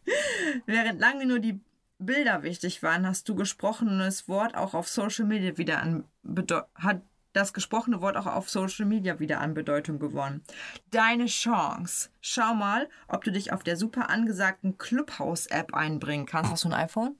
Während 0.66 0.98
lange 1.00 1.26
nur 1.26 1.38
die 1.38 1.60
Bilder 1.98 2.42
wichtig 2.42 2.82
waren, 2.82 3.06
hast 3.06 3.28
du 3.28 3.34
gesprochenes 3.34 4.28
Wort 4.28 4.56
auch 4.56 4.74
auf 4.74 4.88
Social 4.88 5.24
Media 5.24 5.56
wieder 5.58 5.80
an 5.80 6.04
Bedeu- 6.24 6.64
hat 6.74 7.02
das 7.32 7.52
gesprochene 7.52 8.00
Wort 8.00 8.16
auch 8.16 8.26
auf 8.26 8.48
Social 8.48 8.86
Media 8.86 9.18
wieder 9.18 9.40
an 9.40 9.54
Bedeutung 9.54 9.98
gewonnen. 9.98 10.42
Deine 10.90 11.26
Chance. 11.26 12.08
Schau 12.20 12.54
mal, 12.54 12.88
ob 13.08 13.24
du 13.24 13.32
dich 13.32 13.52
auf 13.52 13.64
der 13.64 13.76
super 13.76 14.08
angesagten 14.08 14.78
Clubhouse-App 14.78 15.74
einbringen 15.74 16.26
kannst. 16.26 16.52
Hast 16.52 16.64
du 16.64 16.68
ein 16.68 16.74
iPhone? 16.74 17.16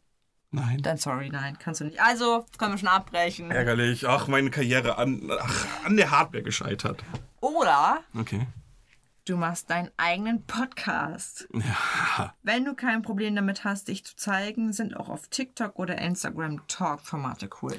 Nein. 0.52 0.78
Dann 0.82 0.98
sorry, 0.98 1.30
nein, 1.30 1.58
kannst 1.58 1.80
du 1.80 1.84
nicht. 1.84 2.00
Also, 2.00 2.46
können 2.58 2.74
wir 2.74 2.78
schon 2.78 2.86
abbrechen. 2.88 3.50
Ärgerlich. 3.50 4.06
Ach, 4.06 4.28
meine 4.28 4.50
Karriere 4.50 4.98
an, 4.98 5.28
ach, 5.36 5.66
an 5.84 5.96
der 5.96 6.12
Hardware 6.12 6.44
gescheitert. 6.44 7.02
Oder 7.40 8.04
Okay. 8.16 8.46
Du 9.26 9.36
machst 9.38 9.70
deinen 9.70 9.90
eigenen 9.96 10.44
Podcast. 10.46 11.48
Ja. 12.18 12.34
Wenn 12.42 12.64
du 12.64 12.74
kein 12.74 13.02
Problem 13.02 13.34
damit 13.34 13.64
hast, 13.64 13.88
dich 13.88 14.04
zu 14.04 14.14
zeigen, 14.16 14.72
sind 14.72 14.96
auch 14.96 15.08
auf 15.08 15.28
TikTok 15.28 15.78
oder 15.78 15.98
Instagram 15.98 16.66
Talk-Formate 16.68 17.48
cool. 17.62 17.76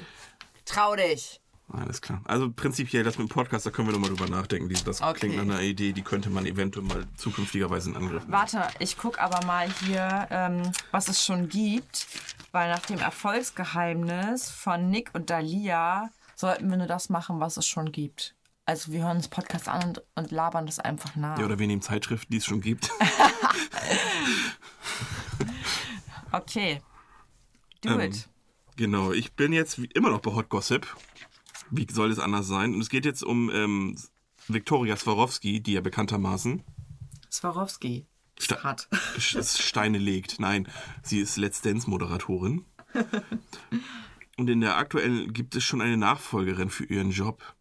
Trau 0.65 0.95
dich. 0.95 1.39
Alles 1.71 2.01
klar. 2.01 2.21
Also 2.25 2.51
prinzipiell, 2.51 3.03
das 3.03 3.17
mit 3.17 3.27
dem 3.29 3.31
Podcast, 3.33 3.65
da 3.65 3.71
können 3.71 3.87
wir 3.87 3.93
nochmal 3.93 4.09
drüber 4.09 4.27
nachdenken. 4.29 4.71
Das 4.85 5.01
Okay. 5.01 5.19
klingt 5.19 5.35
nach 5.37 5.43
einer 5.43 5.61
Idee, 5.61 5.93
die 5.93 6.01
könnte 6.01 6.29
man 6.29 6.45
eventuell 6.45 6.85
mal 6.85 7.05
zukünftigerweise 7.15 7.89
in 7.91 7.95
Angriff 7.95 8.21
nehmen. 8.23 8.33
Warte, 8.33 8.67
ich 8.79 8.97
guck 8.97 9.19
aber 9.19 9.45
mal 9.45 9.67
hier, 9.85 10.27
ähm, 10.31 10.63
was 10.91 11.07
es 11.07 11.23
schon 11.23 11.47
gibt. 11.49 12.07
Weil 12.51 12.69
nach 12.71 12.85
dem 12.85 12.99
Erfolgsgeheimnis 12.99 14.49
von 14.49 14.89
Nick 14.89 15.09
und 15.13 15.29
Dalia 15.29 16.09
sollten 16.35 16.69
wir 16.69 16.77
nur 16.77 16.87
das 16.87 17.09
machen, 17.09 17.39
was 17.39 17.57
es 17.57 17.67
schon 17.67 17.91
gibt. 17.91 18.33
Also 18.67 18.91
wir 18.91 19.03
hören 19.05 19.17
uns 19.17 19.27
Podcast 19.27 19.67
an 19.67 19.89
und, 19.89 20.01
und 20.15 20.31
labern 20.31 20.65
das 20.65 20.79
einfach 20.79 21.15
nach. 21.15 21.37
Ja, 21.37 21.45
oder 21.45 21.59
wir 21.59 21.67
nehmen 21.67 21.83
Zeitschriften, 21.83 22.31
die 22.31 22.37
es 22.37 22.45
schon 22.45 22.61
gibt. 22.61 22.89
okay. 26.31 26.81
Do 27.81 27.89
Ähm, 27.91 27.99
it. 28.01 28.27
Genau, 28.75 29.11
ich 29.11 29.33
bin 29.33 29.53
jetzt 29.53 29.77
immer 29.93 30.09
noch 30.09 30.19
bei 30.21 30.31
Hot 30.33 30.49
Gossip. 30.49 30.87
Wie 31.71 31.87
soll 31.91 32.11
es 32.11 32.19
anders 32.19 32.47
sein? 32.47 32.73
Und 32.73 32.81
es 32.81 32.89
geht 32.89 33.05
jetzt 33.05 33.23
um 33.23 33.49
ähm, 33.51 33.95
Viktoria 34.47 34.95
Swarovski, 34.97 35.61
die 35.61 35.73
ja 35.73 35.81
bekanntermaßen 35.81 36.63
Swarovski. 37.31 38.05
Sta- 38.39 38.63
Hat. 38.63 38.89
Steine 39.19 39.97
legt. 39.97 40.39
Nein, 40.39 40.67
sie 41.03 41.19
ist 41.19 41.37
Let's 41.37 41.61
Dance 41.61 41.89
Moderatorin. 41.89 42.65
Und 44.37 44.49
in 44.49 44.59
der 44.59 44.75
aktuellen 44.75 45.31
gibt 45.31 45.55
es 45.55 45.63
schon 45.63 45.81
eine 45.81 45.95
Nachfolgerin 45.95 46.69
für 46.69 46.83
ihren 46.85 47.11
Job. 47.11 47.54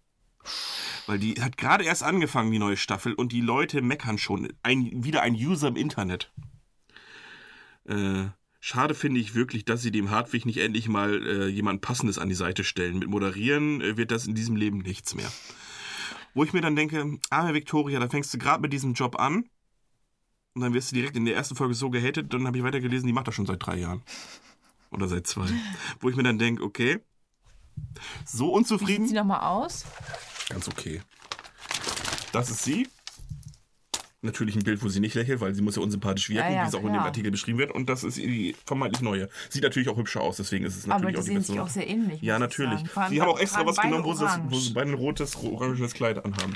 Weil 1.06 1.18
die 1.18 1.34
hat 1.40 1.56
gerade 1.56 1.84
erst 1.84 2.02
angefangen, 2.02 2.50
die 2.50 2.58
neue 2.58 2.76
Staffel, 2.76 3.14
und 3.14 3.32
die 3.32 3.40
Leute 3.40 3.82
meckern 3.82 4.18
schon. 4.18 4.52
Ein, 4.62 5.04
wieder 5.04 5.22
ein 5.22 5.34
User 5.34 5.68
im 5.68 5.76
Internet. 5.76 6.32
Äh, 7.84 8.26
schade 8.60 8.94
finde 8.94 9.20
ich 9.20 9.34
wirklich, 9.34 9.64
dass 9.64 9.82
sie 9.82 9.90
dem 9.90 10.10
Hartwig 10.10 10.46
nicht 10.46 10.58
endlich 10.58 10.88
mal 10.88 11.26
äh, 11.26 11.46
jemand 11.48 11.82
Passendes 11.82 12.18
an 12.18 12.28
die 12.28 12.34
Seite 12.34 12.64
stellen. 12.64 12.98
Mit 12.98 13.08
Moderieren 13.08 13.80
äh, 13.80 13.96
wird 13.96 14.10
das 14.10 14.26
in 14.26 14.34
diesem 14.34 14.56
Leben 14.56 14.78
nichts 14.78 15.14
mehr. 15.14 15.30
Wo 16.32 16.42
ich 16.44 16.52
mir 16.52 16.62
dann 16.62 16.76
denke, 16.76 17.18
arme 17.30 17.54
Victoria, 17.54 18.00
da 18.00 18.08
fängst 18.08 18.32
du 18.34 18.38
gerade 18.38 18.60
mit 18.60 18.72
diesem 18.72 18.94
Job 18.94 19.20
an 19.20 19.44
und 20.54 20.62
dann 20.62 20.72
wirst 20.72 20.90
du 20.92 20.96
direkt 20.96 21.16
in 21.16 21.24
der 21.24 21.34
ersten 21.34 21.56
Folge 21.56 21.74
so 21.74 21.90
gehatet, 21.90 22.32
dann 22.32 22.46
habe 22.46 22.56
ich 22.56 22.64
weitergelesen, 22.64 23.06
die 23.06 23.12
macht 23.12 23.28
das 23.28 23.34
schon 23.34 23.46
seit 23.46 23.64
drei 23.64 23.76
Jahren. 23.76 24.02
Oder 24.90 25.08
seit 25.08 25.26
zwei. 25.26 25.48
Wo 26.00 26.08
ich 26.08 26.16
mir 26.16 26.22
dann 26.22 26.38
denke, 26.38 26.62
okay, 26.62 27.00
so 28.24 28.44
Wie 28.44 28.48
sieht 28.48 28.56
unzufrieden. 28.56 29.06
sie 29.08 29.14
nochmal 29.14 29.40
aus? 29.40 29.84
Ganz 30.48 30.68
okay. 30.68 31.00
Das 32.32 32.50
ist 32.50 32.64
sie. 32.64 32.88
Natürlich 34.22 34.56
ein 34.56 34.62
Bild, 34.64 34.82
wo 34.82 34.88
sie 34.88 35.00
nicht 35.00 35.14
lächelt, 35.14 35.40
weil 35.42 35.54
sie 35.54 35.60
muss 35.60 35.76
ja 35.76 35.82
unsympathisch 35.82 36.30
wirken, 36.30 36.50
Ja, 36.50 36.56
ja, 36.56 36.64
wie 36.64 36.68
es 36.68 36.74
auch 36.74 36.80
in 36.84 36.94
dem. 36.94 37.02
Artikel 37.02 37.30
beschrieben 37.30 37.58
wird. 37.58 37.72
Und 37.72 37.90
das 37.90 38.04
ist 38.04 38.16
die 38.16 38.56
vermeintlich 38.64 39.02
neue. 39.02 39.28
Sieht 39.50 39.62
natürlich 39.62 39.88
auch 39.90 39.98
hübscher 39.98 40.22
aus, 40.22 40.38
deswegen 40.38 40.64
ist 40.64 40.76
es 40.76 40.84
Aber 40.88 40.94
natürlich 40.94 41.14
die 41.14 41.18
auch 41.18 41.22
die 41.24 41.26
sehen 41.28 41.36
beste 41.36 41.52
sich 41.52 41.60
auch 41.60 41.68
sehr 41.68 41.86
ähnlich. 41.88 42.22
Ja, 42.22 42.38
natürlich. 42.38 42.80
Sie 43.10 43.20
haben 43.20 43.28
auch 43.28 43.38
extra 43.38 43.66
was 43.66 43.76
genommen, 43.76 44.04
wo 44.04 44.14
sie, 44.14 44.24
orange. 44.24 44.50
wo 44.50 44.58
sie 44.58 44.72
beide 44.72 44.90
ein 44.90 44.94
rotes, 44.94 45.36
orangenes 45.36 45.92
Kleid 45.92 46.24
anhaben. 46.24 46.54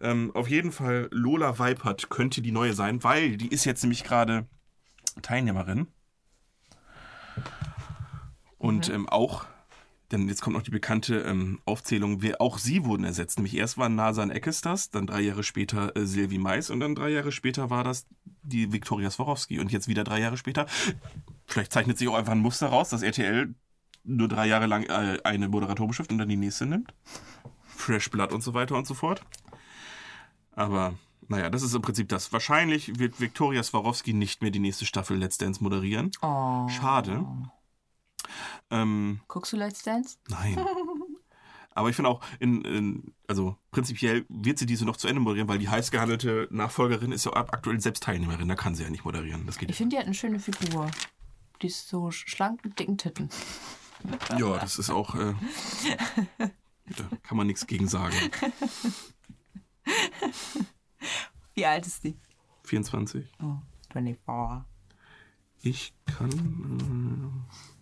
Ähm, 0.00 0.30
auf 0.34 0.48
jeden 0.48 0.72
Fall, 0.72 1.08
Lola 1.12 1.58
Weipert 1.60 2.10
könnte 2.10 2.42
die 2.42 2.50
neue 2.52 2.74
sein, 2.74 3.04
weil 3.04 3.36
die 3.36 3.48
ist 3.48 3.64
jetzt 3.64 3.82
nämlich 3.84 4.02
gerade 4.02 4.46
Teilnehmerin. 5.22 5.86
Und 8.58 8.88
Mhm. 8.88 8.94
ähm, 8.94 9.08
auch, 9.08 9.46
denn 10.12 10.28
jetzt 10.28 10.40
kommt 10.40 10.56
noch 10.56 10.62
die 10.62 10.70
bekannte 10.70 11.20
ähm, 11.22 11.60
Aufzählung, 11.64 12.22
wer 12.22 12.40
auch 12.40 12.58
sie 12.58 12.84
wurden 12.84 13.04
ersetzt. 13.04 13.38
Nämlich 13.38 13.56
erst 13.56 13.76
war 13.76 13.88
Nasan 13.88 14.30
Eckesters, 14.30 14.90
dann 14.90 15.06
drei 15.06 15.20
Jahre 15.20 15.42
später 15.42 15.96
äh, 15.96 16.06
Silvi 16.06 16.38
Mais 16.38 16.70
und 16.70 16.80
dann 16.80 16.94
drei 16.94 17.10
Jahre 17.10 17.32
später 17.32 17.70
war 17.70 17.82
das 17.82 18.06
die 18.42 18.72
Viktoria 18.72 19.10
Swarovski. 19.10 19.58
Und 19.58 19.72
jetzt 19.72 19.88
wieder 19.88 20.04
drei 20.04 20.20
Jahre 20.20 20.36
später, 20.36 20.66
vielleicht 21.46 21.72
zeichnet 21.72 21.98
sich 21.98 22.08
auch 22.08 22.14
einfach 22.14 22.32
ein 22.32 22.38
Muster 22.38 22.68
raus, 22.68 22.90
dass 22.90 23.02
RTL 23.02 23.54
nur 24.04 24.28
drei 24.28 24.46
Jahre 24.46 24.66
lang 24.66 24.84
äh, 24.84 25.18
eine 25.24 25.48
Moderatorenschrift 25.48 26.12
und 26.12 26.18
dann 26.18 26.28
die 26.28 26.36
nächste 26.36 26.66
nimmt. 26.66 26.94
Fresh 27.64 28.10
Blood 28.10 28.32
und 28.32 28.42
so 28.42 28.54
weiter 28.54 28.76
und 28.76 28.86
so 28.86 28.94
fort. 28.94 29.22
Aber 30.52 30.94
naja, 31.28 31.50
das 31.50 31.62
ist 31.62 31.74
im 31.74 31.82
Prinzip 31.82 32.08
das. 32.08 32.32
Wahrscheinlich 32.32 32.98
wird 32.98 33.20
Viktoria 33.20 33.62
Swarovski 33.62 34.12
nicht 34.12 34.42
mehr 34.42 34.50
die 34.50 34.60
nächste 34.60 34.86
Staffel 34.86 35.16
Let's 35.16 35.38
Dance 35.38 35.62
moderieren. 35.62 36.12
Oh. 36.22 36.68
Schade. 36.68 37.26
Ähm, 38.70 39.20
Guckst 39.28 39.52
du 39.52 39.56
Let's 39.56 39.82
Dance? 39.82 40.16
nein. 40.28 40.58
Aber 41.74 41.90
ich 41.90 41.96
finde 41.96 42.08
auch, 42.10 42.22
in, 42.40 42.64
in, 42.64 43.12
also 43.28 43.54
prinzipiell 43.70 44.24
wird 44.30 44.58
sie 44.58 44.64
diese 44.64 44.86
noch 44.86 44.96
zu 44.96 45.08
Ende 45.08 45.20
moderieren, 45.20 45.46
weil 45.46 45.58
die 45.58 45.68
heiß 45.68 45.90
gehandelte 45.90 46.48
Nachfolgerin 46.50 47.12
ist 47.12 47.26
ja 47.26 47.32
ab- 47.34 47.52
aktuell 47.52 47.78
selbst 47.80 48.02
Teilnehmerin. 48.02 48.48
Da 48.48 48.54
kann 48.54 48.74
sie 48.74 48.82
ja 48.82 48.88
nicht 48.88 49.04
moderieren. 49.04 49.44
Das 49.44 49.58
geht 49.58 49.68
Ich 49.68 49.76
finde, 49.76 49.94
die 49.94 49.98
hat 50.00 50.06
eine 50.06 50.14
schöne 50.14 50.38
Figur. 50.40 50.90
Die 51.60 51.66
ist 51.66 51.86
so 51.88 52.10
schlank 52.10 52.64
mit 52.64 52.78
dicken 52.78 52.96
Titten. 52.96 53.28
Ja, 54.38 54.58
das 54.58 54.78
ist 54.78 54.90
auch. 54.90 55.14
Äh, 55.16 55.34
da 56.38 57.04
kann 57.22 57.36
man 57.36 57.46
nichts 57.46 57.66
gegen 57.66 57.88
sagen. 57.88 58.14
Wie 61.54 61.66
alt 61.66 61.86
ist 61.86 62.04
die? 62.04 62.16
24. 62.64 63.26
Oh, 63.42 63.56
24. 63.92 64.64
Ich 65.62 65.94
kann. 66.06 66.30
Äh... 67.50 67.75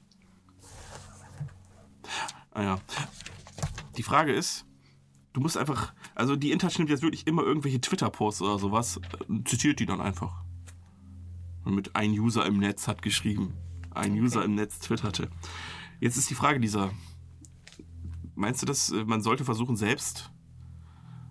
Ah 2.51 2.63
ja. 2.63 2.81
Die 3.97 4.03
Frage 4.03 4.33
ist, 4.33 4.65
du 5.33 5.41
musst 5.41 5.57
einfach. 5.57 5.93
Also 6.15 6.37
die 6.37 6.53
InTouch 6.53 6.79
nimmt 6.79 6.91
jetzt 6.91 7.03
wirklich 7.03 7.27
immer 7.27 7.43
irgendwelche 7.43 7.81
Twitter-Posts 7.81 8.43
oder 8.43 8.59
sowas, 8.59 9.01
äh, 9.29 9.45
zitiert 9.45 9.81
die 9.81 9.87
dann 9.87 10.01
einfach. 10.01 10.43
Und 11.65 11.75
mit 11.75 11.97
ein 11.97 12.13
User 12.13 12.47
im 12.47 12.59
Netz 12.59 12.87
hat 12.87 13.03
geschrieben. 13.03 13.55
Ein 13.91 14.13
User 14.15 14.45
im 14.45 14.55
Netz 14.55 14.79
twitterte. 14.81 15.31
Jetzt 16.01 16.17
ist 16.17 16.29
die 16.31 16.35
Frage, 16.35 16.59
Lisa. 16.59 16.91
Meinst 18.35 18.63
du, 18.63 18.67
dass 18.67 18.91
äh, 18.91 19.05
man 19.05 19.23
sollte 19.23 19.45
versuchen, 19.45 19.77
selbst 19.77 20.33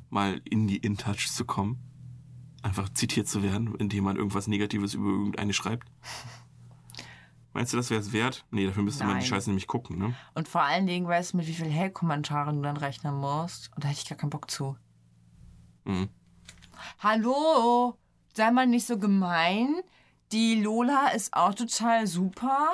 mal 0.09 0.41
in 0.45 0.67
die 0.67 0.77
InTouch 0.77 1.27
zu 1.27 1.45
kommen? 1.45 1.77
Einfach 2.61 2.89
zitiert 2.89 3.27
zu 3.27 3.43
werden, 3.43 3.75
indem 3.75 4.05
man 4.05 4.15
irgendwas 4.15 4.47
Negatives 4.47 4.93
über 4.93 5.09
irgendeine 5.09 5.53
schreibt? 5.53 5.91
Meinst 7.53 7.71
du, 7.71 7.77
das 7.77 7.89
wäre 7.89 8.01
es 8.01 8.11
wert? 8.11 8.45
Nee, 8.49 8.65
dafür 8.65 8.83
müsste 8.83 9.05
man 9.05 9.19
die. 9.19 9.25
Scheiße 9.25 9.49
nämlich 9.49 9.67
gucken, 9.67 9.99
ne? 9.99 10.15
Und 10.33 10.47
vor 10.47 10.63
allen 10.63 10.87
Dingen, 10.87 11.07
weißt 11.07 11.33
du, 11.33 11.37
mit 11.37 11.47
wie 11.47 11.53
vielen 11.53 11.73
Hate-Kommentaren 11.73 12.57
du 12.57 12.61
dann 12.63 12.77
rechnen 12.77 13.15
musst. 13.15 13.71
Und 13.75 13.83
da 13.83 13.89
hätte 13.89 13.99
ich 14.01 14.09
gar 14.09 14.17
keinen 14.17 14.31
Bock 14.31 14.49
zu. 14.49 14.75
Mhm. 15.85 16.09
Hallo, 16.99 17.97
sei 18.33 18.51
mal 18.51 18.65
nicht 18.65 18.87
so 18.87 18.97
gemein. 18.97 19.75
Die 20.31 20.61
Lola 20.61 21.09
ist 21.09 21.33
auch 21.33 21.53
total 21.53 22.07
super. 22.07 22.71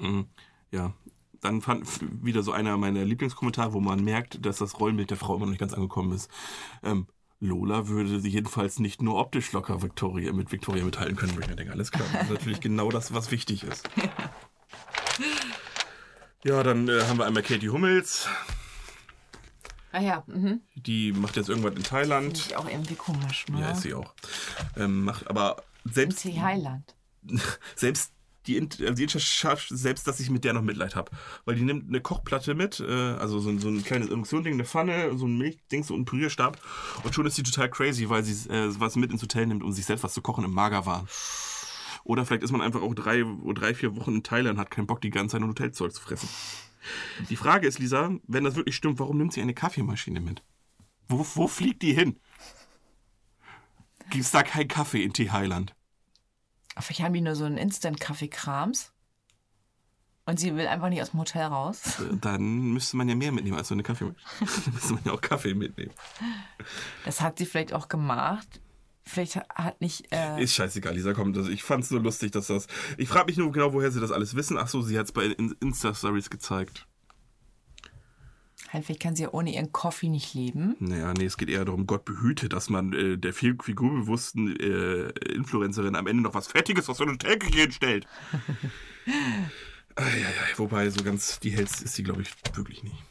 Mhm. 0.00 0.26
Ja. 0.70 0.92
Dann 1.40 1.60
fand 1.60 1.84
wieder 2.24 2.44
so 2.44 2.52
einer 2.52 2.76
meiner 2.76 3.04
Lieblingskommentare, 3.04 3.72
wo 3.72 3.80
man 3.80 4.04
merkt, 4.04 4.46
dass 4.46 4.58
das 4.58 4.78
Rollenbild 4.78 5.10
der 5.10 5.16
Frau 5.16 5.34
immer 5.34 5.46
noch 5.46 5.50
nicht 5.50 5.58
ganz 5.58 5.74
angekommen 5.74 6.12
ist. 6.12 6.30
Ähm, 6.84 7.08
Lola 7.42 7.88
würde 7.88 8.20
sie 8.20 8.28
jedenfalls 8.28 8.78
nicht 8.78 9.02
nur 9.02 9.18
optisch 9.18 9.50
locker 9.50 9.82
Victoria, 9.82 10.32
mit 10.32 10.52
Victoria 10.52 10.84
mithalten 10.84 11.16
können. 11.16 11.34
Wo 11.34 11.40
ich 11.40 11.48
mir 11.48 11.56
denke, 11.56 11.72
alles 11.72 11.90
klar, 11.90 12.06
das 12.12 12.22
ist 12.22 12.30
natürlich 12.30 12.60
genau 12.60 12.88
das, 12.88 13.12
was 13.12 13.32
wichtig 13.32 13.64
ist. 13.64 13.88
Ja, 16.44 16.62
dann 16.62 16.88
äh, 16.88 17.02
haben 17.02 17.18
wir 17.18 17.26
einmal 17.26 17.42
Katie 17.42 17.68
Hummels. 17.68 18.28
Ah 19.90 20.00
ja, 20.00 20.22
mhm. 20.28 20.60
Die 20.76 21.12
macht 21.12 21.36
jetzt 21.36 21.48
irgendwas 21.48 21.74
in 21.74 21.82
Thailand. 21.82 22.38
Finde 22.38 22.40
ich 22.46 22.56
auch 22.56 22.68
irgendwie 22.68 22.94
komisch, 22.94 23.46
ne? 23.48 23.60
Ja, 23.60 23.70
ist 23.72 23.82
sie 23.82 23.94
auch. 23.94 24.14
Ähm, 24.76 25.04
macht 25.04 25.28
aber 25.28 25.64
selbst 25.84 26.24
MC 26.24 26.40
Highland. 26.40 26.94
selbst 27.74 28.12
die, 28.46 28.60
also 28.60 28.94
die 28.94 29.08
schafft 29.08 29.68
selbst, 29.70 30.06
dass 30.06 30.20
ich 30.20 30.30
mit 30.30 30.44
der 30.44 30.52
noch 30.52 30.62
Mitleid 30.62 30.96
habe. 30.96 31.10
Weil 31.44 31.54
die 31.56 31.62
nimmt 31.62 31.88
eine 31.88 32.00
Kochplatte 32.00 32.54
mit, 32.54 32.80
äh, 32.80 32.84
also 32.92 33.38
so, 33.40 33.50
ein- 33.50 33.58
so 33.58 33.68
ein 33.68 33.84
kleines 33.84 34.08
Induktionsding, 34.08 34.54
eine 34.54 34.64
Pfanne, 34.64 35.16
so 35.16 35.26
ein 35.26 35.38
Milchding, 35.38 35.84
so 35.84 35.94
ein 35.94 36.04
Pürierstab. 36.04 36.60
Und 37.04 37.14
schon 37.14 37.26
ist 37.26 37.36
sie 37.36 37.42
total 37.42 37.70
crazy, 37.70 38.08
weil 38.08 38.24
sie 38.24 38.48
äh, 38.50 38.68
was 38.78 38.96
mit 38.96 39.10
ins 39.12 39.22
Hotel 39.22 39.46
nimmt, 39.46 39.62
um 39.62 39.72
sich 39.72 39.84
selbst 39.86 40.02
was 40.02 40.14
zu 40.14 40.22
kochen 40.22 40.44
im 40.44 40.52
Magerwahn. 40.52 41.06
Oder 42.04 42.26
vielleicht 42.26 42.42
ist 42.42 42.50
man 42.50 42.60
einfach 42.60 42.82
auch 42.82 42.94
drei, 42.94 43.24
drei, 43.54 43.74
vier 43.74 43.94
Wochen 43.96 44.16
in 44.16 44.22
Thailand 44.24 44.56
und 44.56 44.60
hat 44.60 44.70
keinen 44.72 44.86
Bock, 44.88 45.00
die 45.00 45.10
ganze 45.10 45.32
Zeit 45.32 45.40
nur 45.40 45.50
Hotelzeug 45.50 45.92
zu 45.94 46.02
fressen. 46.02 46.28
Die 47.30 47.36
Frage 47.36 47.68
ist, 47.68 47.78
Lisa, 47.78 48.10
wenn 48.26 48.42
das 48.42 48.56
wirklich 48.56 48.74
stimmt, 48.74 48.98
warum 48.98 49.18
nimmt 49.18 49.32
sie 49.32 49.40
eine 49.40 49.54
Kaffeemaschine 49.54 50.20
mit? 50.20 50.42
Wo, 51.06 51.24
wo 51.34 51.46
fliegt 51.46 51.82
die 51.82 51.94
hin? 51.94 52.18
Gibt's 54.10 54.32
da 54.32 54.42
keinen 54.42 54.66
Kaffee 54.66 55.04
in 55.04 55.12
Thailand? 55.12 55.74
Vielleicht 56.78 57.02
haben 57.02 57.12
die 57.14 57.20
nur 57.20 57.34
so 57.34 57.44
einen 57.44 57.58
Instant-Kaffee-Krams. 57.58 58.92
Und 60.24 60.38
sie 60.38 60.54
will 60.54 60.68
einfach 60.68 60.88
nicht 60.88 61.02
aus 61.02 61.10
dem 61.10 61.20
Hotel 61.20 61.42
raus. 61.46 61.82
Dann 62.20 62.72
müsste 62.72 62.96
man 62.96 63.08
ja 63.08 63.16
mehr 63.16 63.32
mitnehmen 63.32 63.58
als 63.58 63.68
so 63.68 63.74
eine 63.74 63.82
Kaffeemaschine. 63.82 64.22
Dann 64.64 64.74
müsste 64.74 64.92
man 64.94 65.02
ja 65.04 65.12
auch 65.12 65.20
Kaffee 65.20 65.54
mitnehmen. 65.54 65.90
Das 67.04 67.20
hat 67.20 67.38
sie 67.38 67.46
vielleicht 67.46 67.72
auch 67.72 67.88
gemacht. 67.88 68.46
Vielleicht 69.04 69.34
hat 69.36 69.80
nicht. 69.80 70.12
Äh, 70.12 70.40
Ist 70.40 70.54
scheißegal, 70.54 70.94
Lisa, 70.94 71.12
komm. 71.12 71.32
Das, 71.32 71.48
ich 71.48 71.64
fand's 71.64 71.88
so 71.88 71.98
lustig, 71.98 72.30
dass 72.30 72.46
das. 72.46 72.68
Ich 72.98 73.08
frage 73.08 73.26
mich 73.26 73.36
nur 73.36 73.50
genau, 73.50 73.72
woher 73.72 73.90
sie 73.90 74.00
das 74.00 74.12
alles 74.12 74.36
wissen. 74.36 74.56
Ach 74.56 74.68
so, 74.68 74.80
sie 74.80 74.96
hat's 74.96 75.10
bei 75.10 75.24
In- 75.24 75.56
Insta-Stories 75.60 76.30
gezeigt. 76.30 76.86
Halt, 78.72 78.84
vielleicht 78.84 79.00
kann 79.00 79.16
sie 79.16 79.24
ja 79.24 79.32
ohne 79.32 79.52
ihren 79.52 79.72
Coffee 79.72 80.08
nicht 80.08 80.34
leben. 80.34 80.76
Naja, 80.78 81.12
nee, 81.14 81.24
es 81.24 81.36
geht 81.36 81.48
eher 81.48 81.64
darum, 81.64 81.86
Gott 81.86 82.04
behüte, 82.04 82.48
dass 82.48 82.70
man 82.70 82.92
äh, 82.92 83.18
der 83.18 83.32
viel 83.32 83.56
figurbewussten 83.60 84.58
äh, 84.58 85.10
Influencerin 85.32 85.96
am 85.96 86.06
Ende 86.06 86.22
noch 86.22 86.34
was 86.34 86.48
Fertiges 86.48 86.88
aus 86.88 86.98
so 86.98 87.04
einer 87.04 87.18
Theke 87.18 87.46
hinstellt. 87.46 88.06
Eieiei, 89.96 90.32
wobei, 90.56 90.88
so 90.90 91.02
ganz 91.02 91.40
die 91.40 91.50
hellste 91.50 91.84
ist 91.84 91.94
sie, 91.94 92.02
glaube 92.02 92.22
ich, 92.22 92.30
wirklich 92.54 92.82
nicht. 92.82 93.02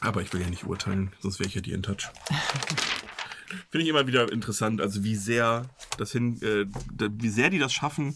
Aber 0.00 0.22
ich 0.22 0.32
will 0.32 0.40
ja 0.40 0.48
nicht 0.48 0.64
urteilen, 0.64 1.12
sonst 1.20 1.40
wäre 1.40 1.48
ich 1.48 1.54
ja 1.54 1.60
die 1.60 1.72
in 1.72 1.82
Touch. 1.82 2.08
Finde 3.70 3.82
ich 3.82 3.88
immer 3.88 4.06
wieder 4.06 4.30
interessant, 4.30 4.80
also 4.80 5.02
wie 5.04 5.16
sehr 5.16 5.68
das 5.96 6.12
hin, 6.12 6.40
äh, 6.42 6.66
wie 6.98 7.30
sehr 7.30 7.50
die 7.50 7.58
das 7.58 7.72
schaffen, 7.72 8.14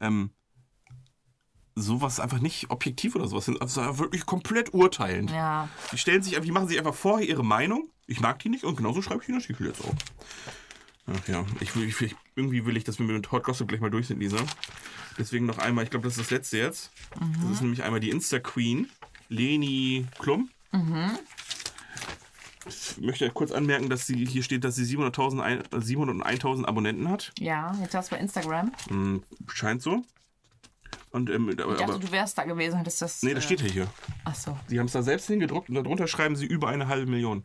ähm, 0.00 0.30
sowas 1.74 2.20
einfach 2.20 2.38
nicht 2.40 2.70
objektiv 2.70 3.16
oder 3.16 3.26
sowas, 3.26 3.48
also 3.60 3.98
wirklich 3.98 4.26
komplett 4.26 4.72
urteilend. 4.74 5.30
Ja. 5.30 5.68
Die 5.92 5.98
stellen 5.98 6.22
sich, 6.22 6.38
die 6.38 6.50
machen 6.52 6.68
sich 6.68 6.78
einfach 6.78 6.94
vorher 6.94 7.28
ihre 7.28 7.44
Meinung. 7.44 7.88
Ich 8.06 8.20
mag 8.20 8.38
die 8.38 8.48
nicht 8.48 8.64
und 8.64 8.76
genauso 8.76 9.02
schreibe 9.02 9.20
ich 9.20 9.26
den 9.26 9.34
Artikel 9.36 9.66
jetzt 9.66 9.82
auch. 9.82 9.94
Ach 11.06 11.28
ja, 11.28 11.44
ich 11.60 11.74
will, 11.76 11.88
ich, 11.88 12.16
irgendwie 12.36 12.64
will 12.64 12.76
ich, 12.76 12.84
dass 12.84 12.98
wir 12.98 13.06
mit 13.06 13.30
Hot 13.32 13.44
Gossip 13.44 13.68
gleich 13.68 13.80
mal 13.80 13.90
durch 13.90 14.06
sind, 14.06 14.20
Lisa. 14.20 14.38
Deswegen 15.18 15.46
noch 15.46 15.58
einmal, 15.58 15.84
ich 15.84 15.90
glaube, 15.90 16.04
das 16.04 16.14
ist 16.16 16.20
das 16.26 16.30
letzte 16.30 16.58
jetzt. 16.58 16.90
Das 17.42 17.50
ist 17.52 17.60
nämlich 17.60 17.82
einmal 17.82 18.00
die 18.00 18.10
Insta-Queen, 18.10 18.90
Leni 19.28 20.06
Klum. 20.18 20.48
Ich 22.66 22.96
möchte 22.98 23.28
kurz 23.30 23.52
anmerken, 23.52 23.90
dass 23.90 24.06
sie 24.06 24.24
hier 24.26 24.42
steht, 24.42 24.64
dass 24.64 24.76
sie 24.76 24.84
700.000 24.84 25.40
ein- 25.42 25.60
äh, 25.60 25.80
701.000 25.80 26.64
Abonnenten 26.64 27.08
hat. 27.10 27.32
Ja, 27.38 27.74
jetzt 27.82 27.94
hast 27.94 28.10
du 28.10 28.16
bei 28.16 28.20
Instagram. 28.22 28.72
Hm, 28.88 29.22
scheint 29.52 29.82
so. 29.82 30.02
Und, 31.10 31.30
ähm, 31.30 31.48
Ich 31.50 31.56
dachte, 31.56 31.84
aber, 31.84 31.98
du 31.98 32.10
wärst 32.10 32.38
da 32.38 32.44
gewesen, 32.44 32.76
hättest 32.76 33.02
das. 33.02 33.22
nee, 33.22 33.34
das 33.34 33.44
äh, 33.44 33.46
steht 33.46 33.62
ja 33.62 33.68
hier. 33.68 33.86
Ach 34.24 34.34
so. 34.34 34.58
Sie 34.66 34.78
haben 34.78 34.86
es 34.86 34.92
da 34.92 35.02
selbst 35.02 35.26
hingedruckt 35.26 35.68
und 35.68 35.74
darunter 35.76 36.06
schreiben 36.06 36.36
sie 36.36 36.46
über 36.46 36.68
eine 36.68 36.88
halbe 36.88 37.10
Million. 37.10 37.44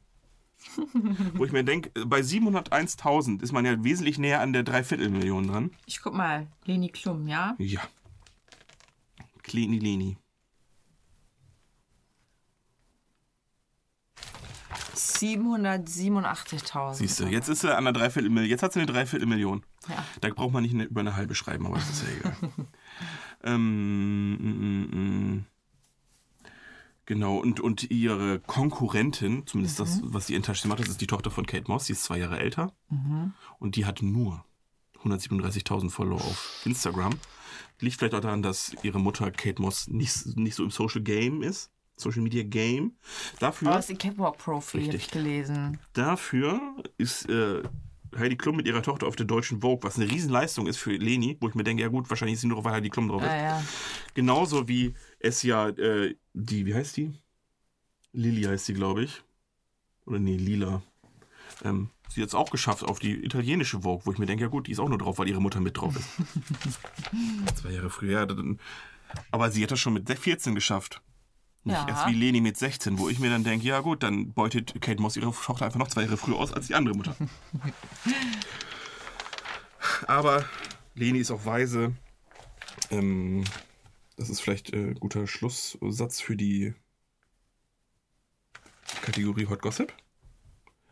Wo 1.34 1.46
ich 1.46 1.52
mir 1.52 1.64
denke, 1.64 1.92
bei 2.06 2.20
701.000 2.20 3.42
ist 3.42 3.52
man 3.52 3.66
ja 3.66 3.82
wesentlich 3.84 4.18
näher 4.18 4.42
an 4.42 4.54
der 4.54 4.64
Dreiviertelmillion 4.64 5.48
dran. 5.48 5.72
Ich 5.86 6.02
guck 6.02 6.14
mal. 6.14 6.48
Leni 6.66 6.90
Klum, 6.90 7.28
ja? 7.28 7.56
Ja. 7.58 7.82
Kleni 9.44 9.80
Leni. 9.80 10.18
Siehst 16.94 17.20
du, 17.20 17.26
jetzt 17.26 17.50
ist 17.50 17.62
sie 17.62 17.76
an 17.76 17.84
der 17.84 17.94
Dreiviertelmillion. 17.94 18.50
Jetzt 18.50 18.64
hat 18.64 18.74
sie 18.74 18.80
eine 18.80 18.92
Dreiviertelmillion. 18.92 19.66
Ja. 19.88 20.06
Da 20.22 20.30
braucht 20.30 20.54
man 20.54 20.64
nicht 20.64 20.74
eine, 20.74 20.86
über 20.86 21.02
eine 21.02 21.16
halbe 21.16 21.36
schreiben, 21.36 21.66
aber 21.66 21.76
das 21.76 21.90
ist 21.90 22.04
ja 22.04 22.10
egal. 22.20 22.36
ähm, 23.44 24.34
mm, 24.34 24.36
mm, 24.36 25.36
mm. 25.36 25.46
Genau, 27.06 27.38
und, 27.38 27.60
und 27.60 27.90
ihre 27.90 28.40
Konkurrentin, 28.40 29.48
zumindest 29.48 29.80
das, 29.80 30.00
was 30.04 30.28
sie 30.28 30.36
in 30.36 30.44
Tasche 30.44 30.68
macht, 30.68 30.82
das 30.82 30.90
ist 30.90 31.02
die 31.02 31.08
Tochter 31.08 31.32
von 31.32 31.48
Kate 31.48 31.66
Moss, 31.68 31.86
die 31.86 31.94
ist 31.94 32.04
zwei 32.04 32.20
Jahre 32.20 32.40
älter. 32.40 32.72
Und 33.58 33.76
die 33.76 33.86
hat 33.86 34.04
nur 34.04 34.46
137.000 35.04 35.90
Follower 35.90 36.22
auf 36.22 36.62
Instagram. 36.66 37.14
Liegt 37.80 37.98
vielleicht 37.98 38.14
auch 38.14 38.20
daran, 38.20 38.44
dass 38.44 38.76
ihre 38.84 39.00
Mutter 39.00 39.32
Kate 39.32 39.60
Moss 39.60 39.88
nicht, 39.88 40.38
nicht 40.38 40.54
so 40.54 40.64
im 40.64 40.70
Social 40.70 41.02
Game 41.02 41.42
ist. 41.42 41.72
Social 41.96 42.22
Media 42.22 42.44
Game. 42.44 42.94
Dafür 43.40 43.74
Oh, 43.74 43.78
ist 43.80 43.90
ein 43.90 43.98
Catwalk-Profi, 43.98 44.88
gelesen. 45.12 45.80
Dafür 45.94 46.62
ist 46.98 47.28
äh, 47.28 47.64
Heidi 48.18 48.36
Klum 48.38 48.56
mit 48.58 48.68
ihrer 48.68 48.82
Tochter 48.82 49.08
auf 49.08 49.16
der 49.16 49.26
deutschen 49.26 49.62
Vogue, 49.62 49.80
was 49.84 49.98
eine 49.98 50.10
Riesenleistung 50.10 50.68
ist 50.68 50.78
für 50.78 50.92
Leni, 50.92 51.38
wo 51.40 51.48
ich 51.50 51.56
mir 51.56 51.64
denke, 51.64 51.84
ja 51.84 51.90
gut, 51.90 52.10
wahrscheinlich 52.10 52.36
ist 52.36 52.42
sie 52.42 52.48
nur, 52.48 52.64
weil 52.64 52.74
Heidi 52.74 52.90
Klum 52.90 53.08
drauf 53.08 53.22
ist. 53.22 53.30
Ah, 53.30 53.38
ja. 53.42 53.64
Genauso 54.14 54.68
wie 54.68 54.94
es 55.20 55.44
ja 55.44 55.70
äh, 55.70 56.16
die, 56.34 56.66
wie 56.66 56.74
heißt 56.74 56.98
die? 56.98 57.14
Lili 58.12 58.44
heißt 58.44 58.66
sie, 58.66 58.74
glaube 58.74 59.04
ich. 59.04 59.22
Oder 60.06 60.20
nee, 60.20 60.38
Lila. 60.38 60.82
Ähm, 61.64 61.90
sie 62.10 62.22
hat 62.22 62.30
es 62.30 62.36
auch 62.36 62.50
geschafft 62.52 62.84
auf 62.84 63.00
die 63.00 63.24
italienische 63.24 63.82
Vogue, 63.82 64.02
wo 64.06 64.12
ich 64.12 64.18
mir 64.18 64.26
denke, 64.26 64.44
ja 64.44 64.50
gut, 64.50 64.68
die 64.68 64.72
ist 64.72 64.80
auch 64.80 64.90
nur 64.90 64.98
drauf, 64.98 65.20
weil 65.20 65.28
ihre 65.30 65.42
Mutter 65.42 65.60
mit 65.60 65.78
drauf 65.78 65.96
ist. 65.96 66.10
Zwei 67.56 67.72
Jahre 67.72 67.90
früher. 67.90 68.20
ja, 68.20 68.26
dann- 68.26 68.60
Aber 69.32 69.52
sie 69.52 69.62
hat 69.64 69.72
das 69.72 69.80
schon 69.80 69.94
mit 69.94 70.10
14 70.10 70.56
geschafft. 70.56 71.02
Nicht 71.64 71.76
Ja. 71.76 71.88
erst 71.88 72.08
wie 72.08 72.14
Leni 72.14 72.42
mit 72.42 72.58
16, 72.58 72.98
wo 73.00 73.10
ich 73.10 73.20
mir 73.20 73.30
dann 73.30 73.44
denke, 73.44 73.66
ja 73.68 73.80
gut, 73.82 74.02
dann 74.04 74.32
beutet 74.34 74.80
Kate 74.82 75.02
Moss 75.02 75.18
ihre 75.18 75.32
Tochter 75.32 75.66
einfach 75.66 75.80
noch 75.80 75.90
zwei 75.90 76.04
Jahre 76.04 76.18
früher 76.18 76.38
aus 76.38 76.54
als 76.54 76.68
die 76.68 76.76
andere 76.76 76.96
Mutter. 76.96 77.16
Aber 80.08 80.46
Leni 80.96 81.20
ist 81.20 81.32
auch 81.32 81.46
weise. 81.46 81.96
Ähm, 82.92 83.44
das 84.16 84.30
ist 84.30 84.42
vielleicht 84.42 84.74
äh, 84.74 84.94
guter 85.00 85.28
Schlusssatz 85.28 86.22
für 86.22 86.36
die 86.36 86.74
Kategorie 89.02 89.48
Hot 89.48 89.62
Gossip. 89.62 89.94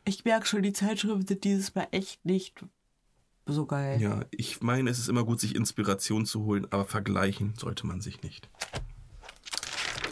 Ich 0.05 0.23
merke 0.23 0.45
schon, 0.45 0.63
die 0.63 0.73
Zeitschrift 0.73 1.27
sind 1.27 1.43
dieses 1.43 1.75
Mal 1.75 1.87
echt 1.91 2.23
nicht 2.25 2.65
so 3.45 3.65
geil. 3.65 4.01
Ja, 4.01 4.25
ich 4.31 4.61
meine, 4.61 4.89
es 4.89 4.99
ist 4.99 5.09
immer 5.09 5.23
gut, 5.23 5.39
sich 5.39 5.55
Inspiration 5.55 6.25
zu 6.25 6.43
holen, 6.43 6.67
aber 6.71 6.85
vergleichen 6.85 7.53
sollte 7.57 7.85
man 7.87 8.01
sich 8.01 8.21
nicht. 8.21 8.49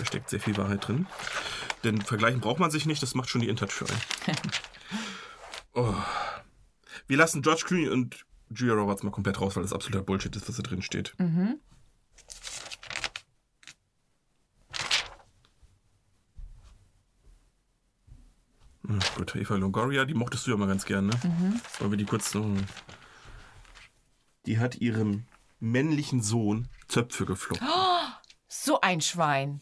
Da 0.06 0.08
steckt 0.08 0.30
sehr 0.30 0.40
viel 0.40 0.56
Wahrheit 0.58 0.88
drin. 0.88 1.08
Denn 1.84 2.00
vergleichen 2.00 2.40
braucht 2.40 2.60
man 2.60 2.70
sich 2.70 2.86
nicht, 2.86 3.02
das 3.02 3.16
macht 3.16 3.28
schon 3.28 3.42
die 3.42 3.50
InTouch 3.50 3.72
für 3.72 3.88
einen. 3.88 4.40
oh. 5.74 5.96
Wir 7.08 7.18
lassen 7.18 7.42
George 7.42 7.64
Clooney 7.66 7.90
und 7.90 8.24
Julia 8.52 8.76
Roberts 8.76 9.02
mal 9.02 9.10
komplett 9.10 9.42
raus, 9.42 9.56
weil 9.56 9.64
das 9.64 9.74
absoluter 9.74 10.04
Bullshit 10.04 10.36
ist, 10.36 10.48
was 10.48 10.58
da 10.58 10.62
drin 10.62 10.84
steht. 10.84 11.16
Mhm. 11.18 11.60
Ja, 18.88 19.00
gut, 19.18 19.36
Eva 19.36 19.56
Longoria, 19.56 20.06
die 20.06 20.14
mochtest 20.14 20.46
du 20.46 20.52
ja 20.52 20.58
mal 20.58 20.68
ganz 20.68 20.86
gern, 20.86 21.08
ne? 21.08 21.20
Mhm. 21.24 21.62
Wollen 21.80 21.92
wir 21.92 21.98
die 21.98 22.06
kurz 22.06 22.30
so. 22.30 22.56
Die 24.46 24.60
hat 24.60 24.76
ihrem 24.76 25.26
männlichen 25.60 26.22
Sohn 26.22 26.68
Zöpfe 26.88 27.26
geflochten. 27.26 27.68
So 28.48 28.80
ein 28.80 29.02
Schwein. 29.02 29.62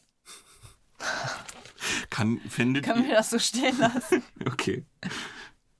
Kann, 2.09 2.39
findet 2.47 2.85
Können 2.85 3.03
ihr, 3.03 3.09
wir 3.09 3.15
das 3.15 3.29
so 3.29 3.39
stehen 3.39 3.77
lassen? 3.77 4.23
Okay. 4.45 4.85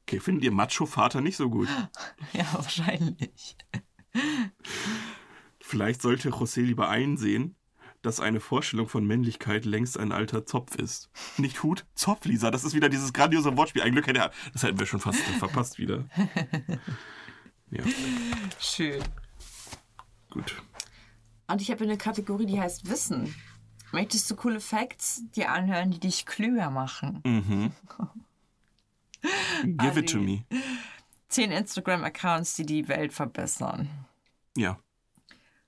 Okay, 0.05 0.19
findet 0.19 0.43
ihr 0.43 0.51
Macho-Vater 0.51 1.21
nicht 1.21 1.38
so 1.38 1.49
gut? 1.49 1.69
ja, 2.34 2.45
wahrscheinlich. 2.53 3.55
Vielleicht 5.61 6.01
sollte 6.01 6.30
José 6.30 6.61
lieber 6.61 6.89
einsehen, 6.89 7.55
dass 8.01 8.19
eine 8.19 8.41
Vorstellung 8.41 8.89
von 8.89 9.07
Männlichkeit 9.07 9.63
längst 9.63 9.97
ein 9.97 10.11
alter 10.11 10.45
Zopf 10.45 10.76
ist. 10.76 11.09
Nicht 11.38 11.63
Hut, 11.63 11.86
Zopf, 11.95 12.26
Lisa. 12.26 12.51
Das 12.51 12.65
ist 12.65 12.74
wieder 12.76 12.89
dieses 12.89 13.13
grandiose 13.13 13.55
Wortspiel. 13.55 13.82
Ein 13.82 13.93
Glück 13.93 14.07
hätte 14.07 14.19
er. 14.19 14.32
Das 14.51 14.63
hätten 14.63 14.78
wir 14.78 14.86
schon 14.86 14.99
fast 14.99 15.21
verpasst 15.21 15.80
wieder. 15.80 16.05
Ja, 17.71 17.84
Schön. 18.59 19.01
gut. 20.30 20.61
Und 21.47 21.61
ich 21.61 21.71
habe 21.71 21.84
eine 21.84 21.97
Kategorie, 21.97 22.45
die 22.45 22.59
heißt 22.59 22.88
Wissen. 22.89 23.34
Möchtest 23.94 24.30
du 24.32 24.36
coole 24.36 24.60
Facts 24.60 25.22
dir 25.36 25.52
anhören, 25.52 25.91
die 25.91 26.00
dich 26.00 26.26
klüger 26.26 26.72
machen? 26.72 27.22
Mhm. 27.24 27.72
Give 29.78 30.00
it 30.00 30.10
to 30.10 30.18
me. 30.18 30.46
Zehn 31.30 31.52
Instagram-Accounts, 31.52 32.56
die 32.56 32.66
die 32.66 32.88
Welt 32.88 33.14
verbessern. 33.14 33.88
Ja. 34.58 34.80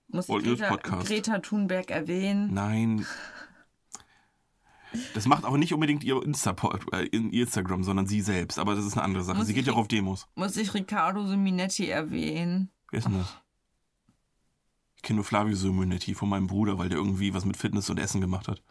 Muss 0.07 0.27
ich 0.27 0.43
Greta. 0.43 0.75
Greta 0.75 1.39
Thunberg 1.39 1.91
erwähnen? 1.91 2.51
Nein. 2.51 3.05
Das 5.13 5.27
macht 5.27 5.45
aber 5.45 5.59
nicht 5.59 5.73
unbedingt 5.73 6.03
ihr, 6.03 6.21
Insta 6.23 6.55
äh, 6.93 7.05
Instagram, 7.05 7.83
sondern 7.83 8.07
sie 8.07 8.21
selbst. 8.21 8.57
Aber 8.57 8.73
das 8.73 8.85
ist 8.85 8.93
eine 8.93 9.03
andere 9.03 9.23
Sache. 9.23 9.37
Muss 9.37 9.47
sie 9.47 9.53
geht 9.53 9.67
ja 9.67 9.73
auch 9.73 9.77
auf 9.77 9.87
Demos. 9.87 10.27
Muss 10.33 10.57
ich 10.57 10.73
Riccardo 10.73 11.27
Siminetti 11.27 11.89
erwähnen? 11.89 12.71
Wer 12.89 12.99
ist 12.99 13.05
denn 13.05 13.19
das? 13.19 13.37
Flavio 15.23 15.55
Simonetti 15.55 16.13
von 16.15 16.29
meinem 16.29 16.47
Bruder, 16.47 16.77
weil 16.77 16.89
der 16.89 16.97
irgendwie 16.97 17.33
was 17.33 17.45
mit 17.45 17.57
Fitness 17.57 17.89
und 17.89 17.99
Essen 17.99 18.21
gemacht 18.21 18.47
hat. 18.47 18.61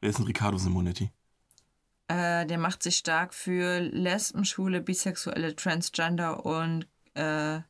Wer 0.00 0.10
ist 0.10 0.18
denn 0.18 0.26
Riccardo 0.26 0.58
Simonetti? 0.58 1.10
Äh, 2.08 2.46
der 2.46 2.58
macht 2.58 2.82
sich 2.82 2.96
stark 2.96 3.32
für 3.32 3.80
Lesben, 3.80 4.44
Schwule, 4.44 4.80
Bisexuelle, 4.80 5.56
Transgender 5.56 6.44
und 6.44 6.86
äh, 7.14 7.60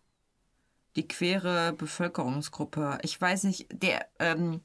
die 0.97 1.07
queere 1.07 1.73
Bevölkerungsgruppe. 1.73 2.99
Ich 3.03 3.21
weiß 3.21 3.45
nicht, 3.45 3.67
der, 3.71 4.07
ähm, 4.19 4.61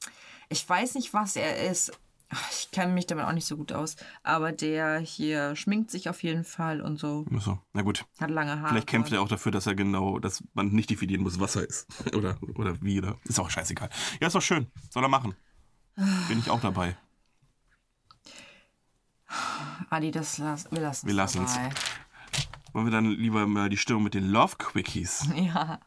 ich 0.49 0.67
weiß 0.67 0.95
nicht, 0.95 1.13
was 1.13 1.35
er 1.35 1.69
ist. 1.69 1.91
Ich 2.51 2.69
kenne 2.71 2.93
mich 2.93 3.07
damit 3.07 3.25
auch 3.25 3.31
nicht 3.31 3.47
so 3.47 3.57
gut 3.57 3.71
aus. 3.71 3.95
Aber 4.23 4.51
der 4.51 4.99
hier 4.99 5.55
schminkt 5.55 5.89
sich 5.89 6.09
auf 6.09 6.21
jeden 6.21 6.43
Fall 6.43 6.79
und 6.81 6.97
so. 6.99 7.25
Achso, 7.35 7.59
na 7.73 7.81
gut. 7.81 8.05
Hat 8.19 8.29
lange 8.29 8.59
Haare. 8.59 8.69
Vielleicht 8.69 8.87
kämpft 8.87 9.11
er 9.11 9.21
auch 9.21 9.27
dafür, 9.27 9.51
dass 9.51 9.65
er 9.65 9.73
genau, 9.73 10.19
dass 10.19 10.43
man 10.53 10.67
nicht 10.67 10.89
definieren 10.91 11.23
muss, 11.23 11.39
was 11.39 11.55
er 11.55 11.63
ist. 11.67 11.87
oder, 12.15 12.37
oder 12.55 12.79
wie, 12.81 12.99
oder? 12.99 13.17
Ist 13.23 13.39
auch 13.39 13.49
scheißegal. 13.49 13.89
Ja, 14.21 14.27
ist 14.27 14.35
doch 14.35 14.41
schön. 14.41 14.67
Soll 14.91 15.03
er 15.03 15.09
machen. 15.09 15.35
Bin 16.27 16.39
ich 16.39 16.49
auch 16.49 16.61
dabei. 16.61 16.95
Adi, 19.89 20.11
das 20.11 20.37
las 20.37 20.71
wir 20.71 20.81
lassen 20.81 21.07
Wir 21.07 21.13
lassen's. 21.15 21.55
dabei. 21.55 21.69
Wollen 22.73 22.85
wir 22.85 22.91
dann 22.91 23.09
lieber 23.09 23.47
mal 23.47 23.69
die 23.69 23.77
Stimmung 23.77 24.03
mit 24.03 24.13
den 24.13 24.29
Love 24.29 24.55
Quickies. 24.57 25.27
Ja. 25.35 25.79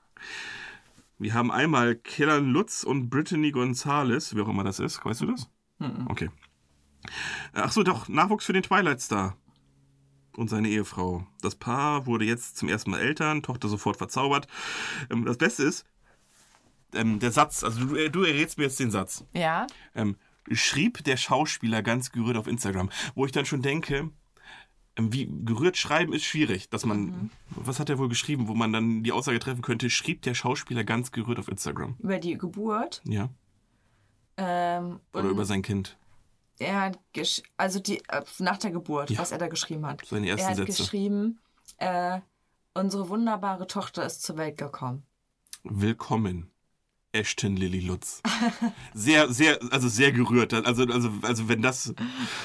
Wir 1.18 1.34
haben 1.34 1.53
einmal 1.53 1.95
Kellan 1.95 2.51
Lutz 2.51 2.82
und 2.82 3.09
Brittany 3.09 3.53
Gonzalez, 3.53 4.34
wie 4.34 4.40
auch 4.40 4.49
immer 4.49 4.64
das 4.64 4.80
ist. 4.80 5.05
Weißt 5.05 5.20
du 5.20 5.26
das? 5.26 5.49
Okay. 6.08 6.30
Ach 7.52 7.72
so, 7.72 7.82
doch, 7.82 8.08
Nachwuchs 8.08 8.44
für 8.44 8.52
den 8.52 8.62
Twilight 8.62 9.00
Star 9.00 9.36
und 10.36 10.48
seine 10.48 10.68
Ehefrau. 10.68 11.26
Das 11.40 11.56
Paar 11.56 12.06
wurde 12.06 12.24
jetzt 12.24 12.56
zum 12.56 12.68
ersten 12.68 12.90
Mal 12.90 13.00
Eltern, 13.00 13.42
Tochter 13.42 13.68
sofort 13.68 13.96
verzaubert. 13.96 14.46
Ähm, 15.10 15.24
Das 15.24 15.38
Beste 15.38 15.64
ist, 15.64 15.84
ähm, 16.94 17.18
der 17.18 17.32
Satz, 17.32 17.64
also 17.64 17.84
du, 17.84 17.96
äh, 17.96 18.10
du 18.10 18.22
errätst 18.22 18.58
mir 18.58 18.64
jetzt 18.64 18.80
den 18.80 18.90
Satz. 18.90 19.24
Ja? 19.32 19.66
Ähm, 19.94 20.16
schrieb 20.50 21.04
der 21.04 21.16
Schauspieler 21.16 21.82
ganz 21.82 22.12
gerührt 22.12 22.36
auf 22.36 22.46
Instagram, 22.46 22.90
wo 23.14 23.26
ich 23.26 23.32
dann 23.32 23.46
schon 23.46 23.62
denke, 23.62 24.10
ähm, 24.96 25.12
wie 25.12 25.26
gerührt 25.44 25.76
schreiben 25.76 26.12
ist 26.12 26.24
schwierig, 26.24 26.68
dass 26.68 26.84
man, 26.84 27.30
was 27.50 27.78
hat 27.78 27.88
er 27.88 27.98
wohl 27.98 28.08
geschrieben, 28.08 28.48
wo 28.48 28.54
man 28.54 28.72
dann 28.72 29.02
die 29.02 29.12
Aussage 29.12 29.38
treffen 29.38 29.62
könnte, 29.62 29.88
schrieb 29.90 30.22
der 30.22 30.34
Schauspieler 30.34 30.84
ganz 30.84 31.12
gerührt 31.12 31.38
auf 31.38 31.48
Instagram. 31.48 31.96
Über 31.98 32.18
die 32.18 32.36
Geburt. 32.36 33.00
Ja. 33.04 33.30
Ähm, 34.45 35.01
Oder 35.12 35.28
über 35.28 35.45
sein 35.45 35.62
Kind. 35.62 35.97
er 36.59 36.80
hat 36.80 36.99
gesch 37.12 37.43
also 37.57 37.78
die 37.80 37.99
äh, 38.09 38.22
nach 38.38 38.59
der 38.59 38.70
Geburt, 38.72 39.11
Ja. 39.11 39.18
was 39.18 39.30
er 39.32 39.38
da 39.38 39.47
geschrieben 39.49 39.86
hat. 39.86 40.05
Seine 40.07 40.28
ersten 40.28 40.45
er 40.47 40.51
hat 40.51 40.57
Sätze. 40.57 40.82
geschrieben, 40.82 41.38
äh, 41.78 42.20
unsere 42.74 43.09
wunderbare 43.09 43.66
Tochter 43.66 44.05
ist 44.05 44.22
zur 44.22 44.36
Welt 44.36 44.57
gekommen. 44.59 45.05
Willkommen. 45.64 46.49
Ashton 47.12 47.57
Lily 47.57 47.80
Lutz. 47.80 48.22
Sehr, 48.95 49.30
sehr, 49.30 49.59
also 49.70 49.86
sehr 49.88 50.12
gerührt. 50.12 50.55
Also, 50.55 50.84
also, 50.86 51.11
also 51.20 51.47
wenn 51.49 51.61
das 51.61 51.93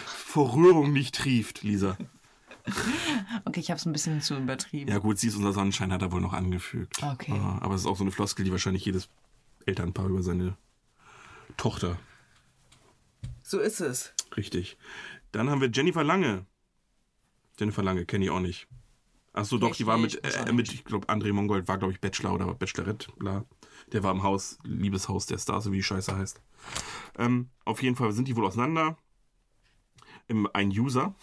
vor 0.05 0.53
Rührung 0.55 0.91
nicht 0.91 1.15
trieft, 1.15 1.63
Lisa. 1.63 1.97
Okay, 3.45 3.61
ich 3.61 3.69
habe 3.71 3.77
es 3.79 3.85
ein 3.85 3.93
bisschen 3.93 4.19
zu 4.21 4.35
übertrieben. 4.35 4.91
Ja 4.91 4.97
gut, 4.97 5.19
sie 5.19 5.27
ist 5.29 5.37
unser 5.37 5.53
Sonnenschein, 5.53 5.93
hat 5.93 6.01
er 6.01 6.11
wohl 6.11 6.19
noch 6.19 6.33
angefügt. 6.33 7.01
Okay. 7.01 7.31
Ja, 7.33 7.59
aber 7.61 7.75
es 7.75 7.81
ist 7.81 7.87
auch 7.87 7.95
so 7.95 8.03
eine 8.03 8.11
Floskel, 8.11 8.43
die 8.43 8.51
wahrscheinlich 8.51 8.83
jedes 8.83 9.07
Elternpaar 9.65 10.07
über 10.07 10.21
seine 10.21 10.57
Tochter. 11.57 11.97
So 13.43 13.59
ist 13.59 13.79
es. 13.79 14.13
Richtig. 14.35 14.77
Dann 15.31 15.49
haben 15.49 15.61
wir 15.61 15.69
Jennifer 15.69 16.03
Lange. 16.03 16.45
Jennifer 17.59 17.83
Lange 17.83 18.05
kenne 18.05 18.25
ich 18.25 18.31
auch 18.31 18.39
nicht. 18.39 18.67
Ach 19.33 19.45
so, 19.45 19.57
doch, 19.57 19.75
die 19.75 19.85
war 19.85 19.97
mit, 19.97 20.23
äh, 20.23 20.51
mit 20.51 20.73
ich 20.73 20.83
glaube, 20.83 21.07
André 21.07 21.31
Mongold 21.31 21.67
war, 21.67 21.77
glaube 21.77 21.93
ich, 21.93 22.01
Bachelor 22.01 22.33
oder 22.33 22.53
Bachelorette. 22.55 23.11
Bla. 23.17 23.45
Der 23.91 24.03
war 24.03 24.11
im 24.11 24.23
Haus, 24.23 24.57
Liebeshaus 24.63 25.27
der 25.27 25.37
Stars, 25.37 25.65
so 25.65 25.71
wie 25.71 25.77
die 25.77 25.83
Scheiße 25.83 26.15
heißt. 26.15 26.41
Ähm, 27.19 27.49
auf 27.63 27.83
jeden 27.83 27.95
Fall 27.95 28.11
sind 28.13 28.27
die 28.27 28.35
wohl 28.35 28.45
auseinander. 28.45 28.97
Ähm, 30.27 30.49
ein 30.53 30.69
User, 30.69 31.15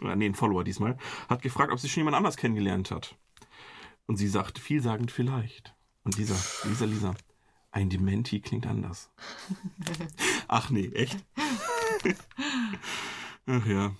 oder 0.00 0.16
nee, 0.16 0.26
ein 0.26 0.34
Follower 0.34 0.64
diesmal, 0.64 0.98
hat 1.28 1.42
gefragt, 1.42 1.72
ob 1.72 1.78
sie 1.78 1.88
schon 1.88 2.00
jemand 2.00 2.16
anders 2.16 2.36
kennengelernt 2.36 2.90
hat. 2.90 3.16
Und 4.06 4.16
sie 4.16 4.28
sagt, 4.28 4.58
vielsagend 4.58 5.12
vielleicht. 5.12 5.74
Und 6.02 6.18
Lisa, 6.18 6.36
Lisa, 6.68 6.84
Lisa, 6.84 7.14
ein 7.76 7.90
Dementi 7.90 8.40
klingt 8.40 8.66
anders. 8.66 9.10
Ach 10.48 10.70
nee, 10.70 10.88
echt? 10.94 11.18
Ach 13.46 13.66
ja. 13.66 13.94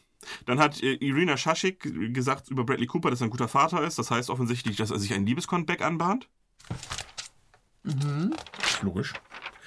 Dann 0.47 0.59
hat 0.59 0.83
äh, 0.83 0.95
Irina 0.95 1.37
Shashik 1.37 2.15
gesagt 2.15 2.49
über 2.51 2.65
Bradley 2.65 2.87
Cooper, 2.87 3.11
dass 3.11 3.21
er 3.21 3.27
ein 3.27 3.31
guter 3.31 3.49
Vater 3.49 3.85
ist. 3.85 3.99
Das 3.99 4.11
heißt 4.11 4.31
offensichtlich, 4.31 4.77
dass 4.77 4.91
er 4.91 4.99
sich 4.99 5.13
ein 5.13 5.27
Liebescomeback 5.27 5.83
anbahnt. 5.83 6.29
Mhm. 7.85 8.35
Logisch. 8.83 9.13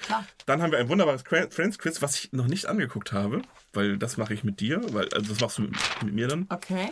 Klar. 0.02 0.26
Dann 0.46 0.60
haben 0.60 0.72
wir 0.72 0.78
ein 0.78 0.88
wunderbares 0.88 1.24
Qu- 1.24 1.50
Friends 1.52 1.78
Quiz, 1.78 2.02
was 2.02 2.16
ich 2.18 2.32
noch 2.32 2.46
nicht 2.48 2.66
angeguckt 2.66 3.12
habe, 3.12 3.42
weil 3.72 3.96
das 3.96 4.16
mache 4.16 4.34
ich 4.34 4.42
mit 4.44 4.58
dir, 4.60 4.80
weil 4.92 5.08
also 5.14 5.30
das 5.32 5.40
machst 5.40 5.58
du 5.58 5.62
mit, 5.62 5.76
mit 6.02 6.14
mir 6.14 6.26
dann. 6.26 6.46
Okay. 6.50 6.90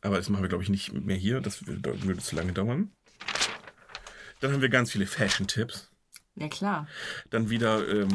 Aber 0.00 0.16
das 0.16 0.28
machen 0.30 0.42
wir, 0.42 0.48
glaube 0.48 0.64
ich, 0.64 0.70
nicht 0.70 0.92
mehr 0.94 1.16
hier. 1.16 1.40
Das 1.40 1.66
würde, 1.66 2.02
würde 2.04 2.20
zu 2.20 2.34
lange 2.36 2.52
dauern. 2.54 2.90
Dann 4.42 4.52
haben 4.52 4.60
wir 4.60 4.68
ganz 4.68 4.90
viele 4.90 5.06
Fashion-Tipps. 5.06 5.88
Ja, 6.34 6.48
klar. 6.48 6.88
Dann 7.30 7.48
wieder 7.48 7.88
ähm, 7.88 8.08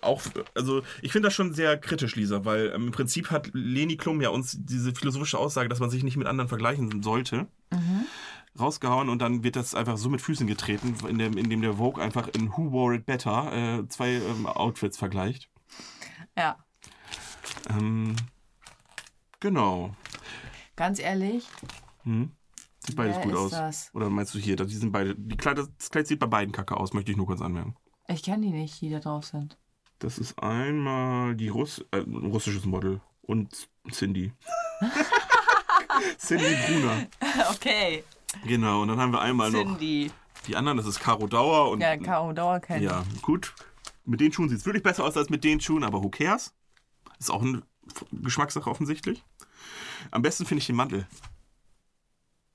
auch, 0.00 0.22
also 0.54 0.82
ich 1.02 1.12
finde 1.12 1.26
das 1.26 1.34
schon 1.34 1.52
sehr 1.52 1.76
kritisch, 1.76 2.16
Lisa, 2.16 2.44
weil 2.44 2.72
ähm, 2.74 2.86
im 2.86 2.90
Prinzip 2.90 3.30
hat 3.30 3.50
Leni 3.52 3.96
Klum 3.96 4.20
ja 4.22 4.30
uns 4.30 4.56
diese 4.58 4.94
philosophische 4.94 5.38
Aussage, 5.38 5.68
dass 5.68 5.80
man 5.80 5.90
sich 5.90 6.02
nicht 6.02 6.16
mit 6.16 6.26
anderen 6.26 6.48
vergleichen 6.48 7.02
sollte, 7.02 7.48
rausgehauen 8.58 9.10
und 9.10 9.20
dann 9.20 9.44
wird 9.44 9.56
das 9.56 9.74
einfach 9.74 9.98
so 9.98 10.08
mit 10.08 10.22
Füßen 10.22 10.46
getreten, 10.46 10.94
in 11.06 11.18
dem, 11.18 11.36
in 11.36 11.50
dem 11.50 11.60
der 11.60 11.74
Vogue 11.74 12.02
einfach 12.02 12.28
in 12.28 12.50
Who 12.56 12.72
Wore 12.72 12.94
It 12.94 13.04
Better 13.06 13.52
äh, 13.52 13.88
zwei 13.88 14.14
ähm, 14.14 14.46
Outfits 14.46 14.96
vergleicht. 14.96 15.50
Ja. 16.36 16.64
Ähm, 17.68 18.16
genau. 19.40 19.94
Ganz 20.76 20.98
ehrlich, 20.98 21.46
Hm? 22.04 22.30
Sieht 22.88 22.96
beides 22.96 23.16
Wer 23.18 23.24
gut 23.24 23.34
aus. 23.36 23.50
das? 23.50 23.90
Oder 23.94 24.10
meinst 24.10 24.34
du 24.34 24.38
hier, 24.38 24.56
die 24.56 24.74
sind 24.74 24.92
beide, 24.92 25.14
die 25.14 25.36
Kleid, 25.36 25.58
das 25.58 25.90
Kleid 25.90 26.06
sieht 26.06 26.18
bei 26.18 26.26
beiden 26.26 26.52
kacke 26.52 26.76
aus, 26.76 26.92
möchte 26.92 27.10
ich 27.10 27.16
nur 27.16 27.26
kurz 27.26 27.40
anmerken. 27.40 27.76
ich 28.08 28.22
kenne 28.22 28.46
die 28.46 28.52
nicht, 28.52 28.80
die 28.80 28.90
da 28.90 28.98
drauf 28.98 29.24
sind. 29.26 29.58
Das 30.00 30.18
ist 30.18 30.38
einmal 30.42 31.34
die 31.36 31.48
Russ 31.48 31.84
äh, 31.90 31.98
ein 32.00 32.14
russisches 32.26 32.64
Model 32.64 33.00
und 33.22 33.68
Cindy. 33.90 34.32
Cindy 36.18 36.56
Brunner. 36.66 37.06
Okay. 37.50 38.04
Genau, 38.46 38.82
und 38.82 38.88
dann 38.88 38.98
haben 39.00 39.12
wir 39.12 39.20
einmal 39.20 39.50
noch 39.50 39.64
Cindy. 39.64 40.10
die 40.46 40.56
anderen, 40.56 40.76
das 40.78 40.86
ist 40.86 41.00
Caro 41.00 41.26
Dauer 41.26 41.70
und 41.70 41.80
Ja, 41.80 41.96
Caro 41.96 42.32
Dauer 42.32 42.60
kenne 42.60 42.84
ja, 42.84 43.04
gut. 43.22 43.54
Mit 44.04 44.20
den 44.20 44.32
Schuhen 44.32 44.48
sieht 44.48 44.58
es 44.58 44.66
wirklich 44.66 44.82
besser 44.82 45.04
aus 45.04 45.16
als 45.16 45.28
mit 45.28 45.44
den 45.44 45.60
Schuhen, 45.60 45.84
aber 45.84 46.02
who 46.02 46.08
cares? 46.08 46.54
Ist 47.18 47.30
auch 47.30 47.42
eine 47.42 47.62
Geschmackssache 48.12 48.70
offensichtlich. 48.70 49.22
Am 50.10 50.22
besten 50.22 50.46
finde 50.46 50.60
ich 50.60 50.66
den 50.66 50.76
Mantel. 50.76 51.06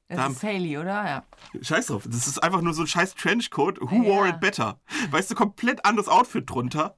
Das 0.09 0.17
Da- 0.17 0.27
ist 0.27 0.43
Haley, 0.43 0.77
oder? 0.77 1.05
Ja. 1.05 1.23
Scheiß 1.61 1.87
drauf. 1.87 2.03
Das 2.05 2.27
ist 2.27 2.41
einfach 2.43 2.61
nur 2.61 2.73
so 2.73 2.81
ein 2.83 2.87
scheiß 2.87 3.15
Trenchcoat. 3.15 3.79
Who 3.81 4.03
Ja. 4.03 4.03
wore 4.03 4.29
it 4.29 4.39
better? 4.39 4.79
Weißt 5.11 5.31
du, 5.31 5.35
komplett 5.35 5.83
anderes 5.85 6.07
Outfit 6.07 6.49
drunter. 6.49 6.95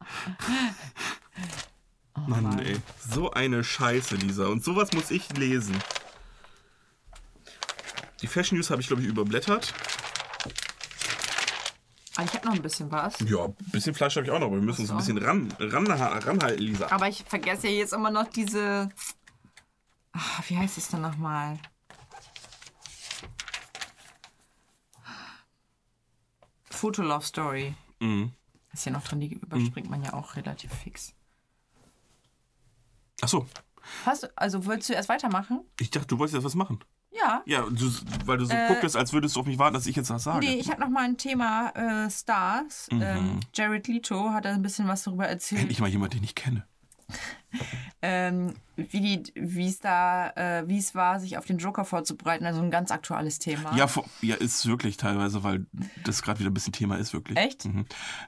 Mann, 2.27 2.59
ey. 2.59 2.77
So 3.07 3.31
eine 3.31 3.63
Scheiße, 3.63 4.15
Lisa. 4.15 4.47
Und 4.47 4.63
sowas 4.63 4.91
muss 4.93 5.11
ich 5.11 5.29
lesen. 5.37 5.75
Die 8.21 8.27
Fashion 8.27 8.57
News 8.57 8.69
habe 8.69 8.81
ich, 8.81 8.87
glaube 8.87 9.01
ich, 9.03 9.07
überblättert. 9.07 9.73
Ah, 12.17 12.23
ich 12.23 12.33
habe 12.33 12.47
noch 12.47 12.53
ein 12.55 12.61
bisschen 12.61 12.89
was. 12.91 13.19
Ja, 13.19 13.45
ein 13.45 13.55
bisschen 13.71 13.93
Fleisch 13.93 14.15
habe 14.15 14.25
ich 14.25 14.31
auch 14.31 14.39
noch, 14.39 14.47
aber 14.47 14.55
wir 14.55 14.61
müssen 14.63 14.81
uns 14.81 14.91
ein 14.91 14.97
bisschen 14.97 15.17
ran, 15.17 15.53
ran, 15.59 15.85
ranhalten, 15.91 16.63
Lisa. 16.63 16.87
Aber 16.89 17.09
ich 17.09 17.23
vergesse 17.27 17.67
ja 17.67 17.73
jetzt 17.73 17.91
immer 17.93 18.09
noch 18.09 18.27
diese. 18.29 18.89
Ach, 20.13 20.41
wie 20.47 20.57
heißt 20.57 20.77
es 20.77 20.87
denn 20.87 21.01
nochmal? 21.01 21.59
Fotolove 26.85 27.25
Story. 27.25 27.73
Mhm. 27.99 28.31
Ist 28.71 28.83
hier 28.83 28.93
noch 28.93 29.03
drin, 29.03 29.19
die 29.19 29.33
überspringt 29.33 29.89
man 29.89 30.03
ja 30.03 30.13
auch 30.13 30.35
relativ 30.35 30.71
fix. 30.71 31.15
Achso, 33.21 33.47
Hast 34.05 34.23
du, 34.23 34.27
also 34.37 34.65
willst 34.67 34.89
du 34.89 34.93
erst 34.93 35.09
weitermachen? 35.09 35.61
ich 35.79 35.89
dachte, 35.89 36.07
du 36.07 36.19
wolltest 36.19 36.35
jetzt 36.35 36.43
was 36.43 36.53
machen. 36.55 36.79
Ja. 37.11 37.41
Ja, 37.45 37.61
du, 37.61 37.89
weil 38.25 38.37
du 38.37 38.45
so 38.45 38.53
guckst, 38.67 38.95
als 38.95 39.13
würdest 39.13 39.35
du 39.35 39.39
auf 39.39 39.45
mich 39.47 39.57
warten, 39.57 39.73
dass 39.73 39.87
ich 39.87 39.95
jetzt 39.95 40.09
was 40.11 40.25
sage. 40.25 40.45
Nee, 40.45 40.55
ich 40.55 40.69
habe 40.69 40.81
noch 40.81 40.89
mal 40.89 41.05
ein 41.05 41.17
Thema 41.17 41.69
äh, 41.69 42.09
Stars. 42.11 42.87
Ähm, 42.91 43.39
Jared 43.53 43.87
Leto 43.87 44.31
hat 44.31 44.45
da 44.45 44.51
ein 44.51 44.61
bisschen 44.61 44.87
was 44.87 45.03
darüber 45.03 45.25
erzählt. 45.27 45.61
Endlich 45.61 45.79
mal 45.79 45.89
jemand, 45.89 46.13
den 46.13 46.23
ich 46.23 46.35
kenne. 46.35 46.67
ähm, 48.01 48.53
wie 48.75 49.21
es 49.65 49.79
da, 49.79 50.29
äh, 50.31 50.67
wie 50.67 50.77
es 50.77 50.95
war, 50.95 51.19
sich 51.19 51.37
auf 51.37 51.45
den 51.45 51.57
Joker 51.57 51.85
vorzubereiten. 51.85 52.45
Also 52.45 52.61
ein 52.61 52.71
ganz 52.71 52.91
aktuelles 52.91 53.39
Thema. 53.39 53.75
Ja, 53.75 53.87
vor, 53.87 54.05
ja, 54.21 54.35
ist 54.35 54.65
wirklich 54.65 54.97
teilweise, 54.97 55.43
weil 55.43 55.65
das 56.03 56.21
gerade 56.21 56.39
wieder 56.39 56.49
ein 56.49 56.53
bisschen 56.53 56.73
Thema 56.73 56.97
ist, 56.97 57.13
wirklich. 57.13 57.37
Echt? 57.37 57.65
Mhm. 57.65 57.85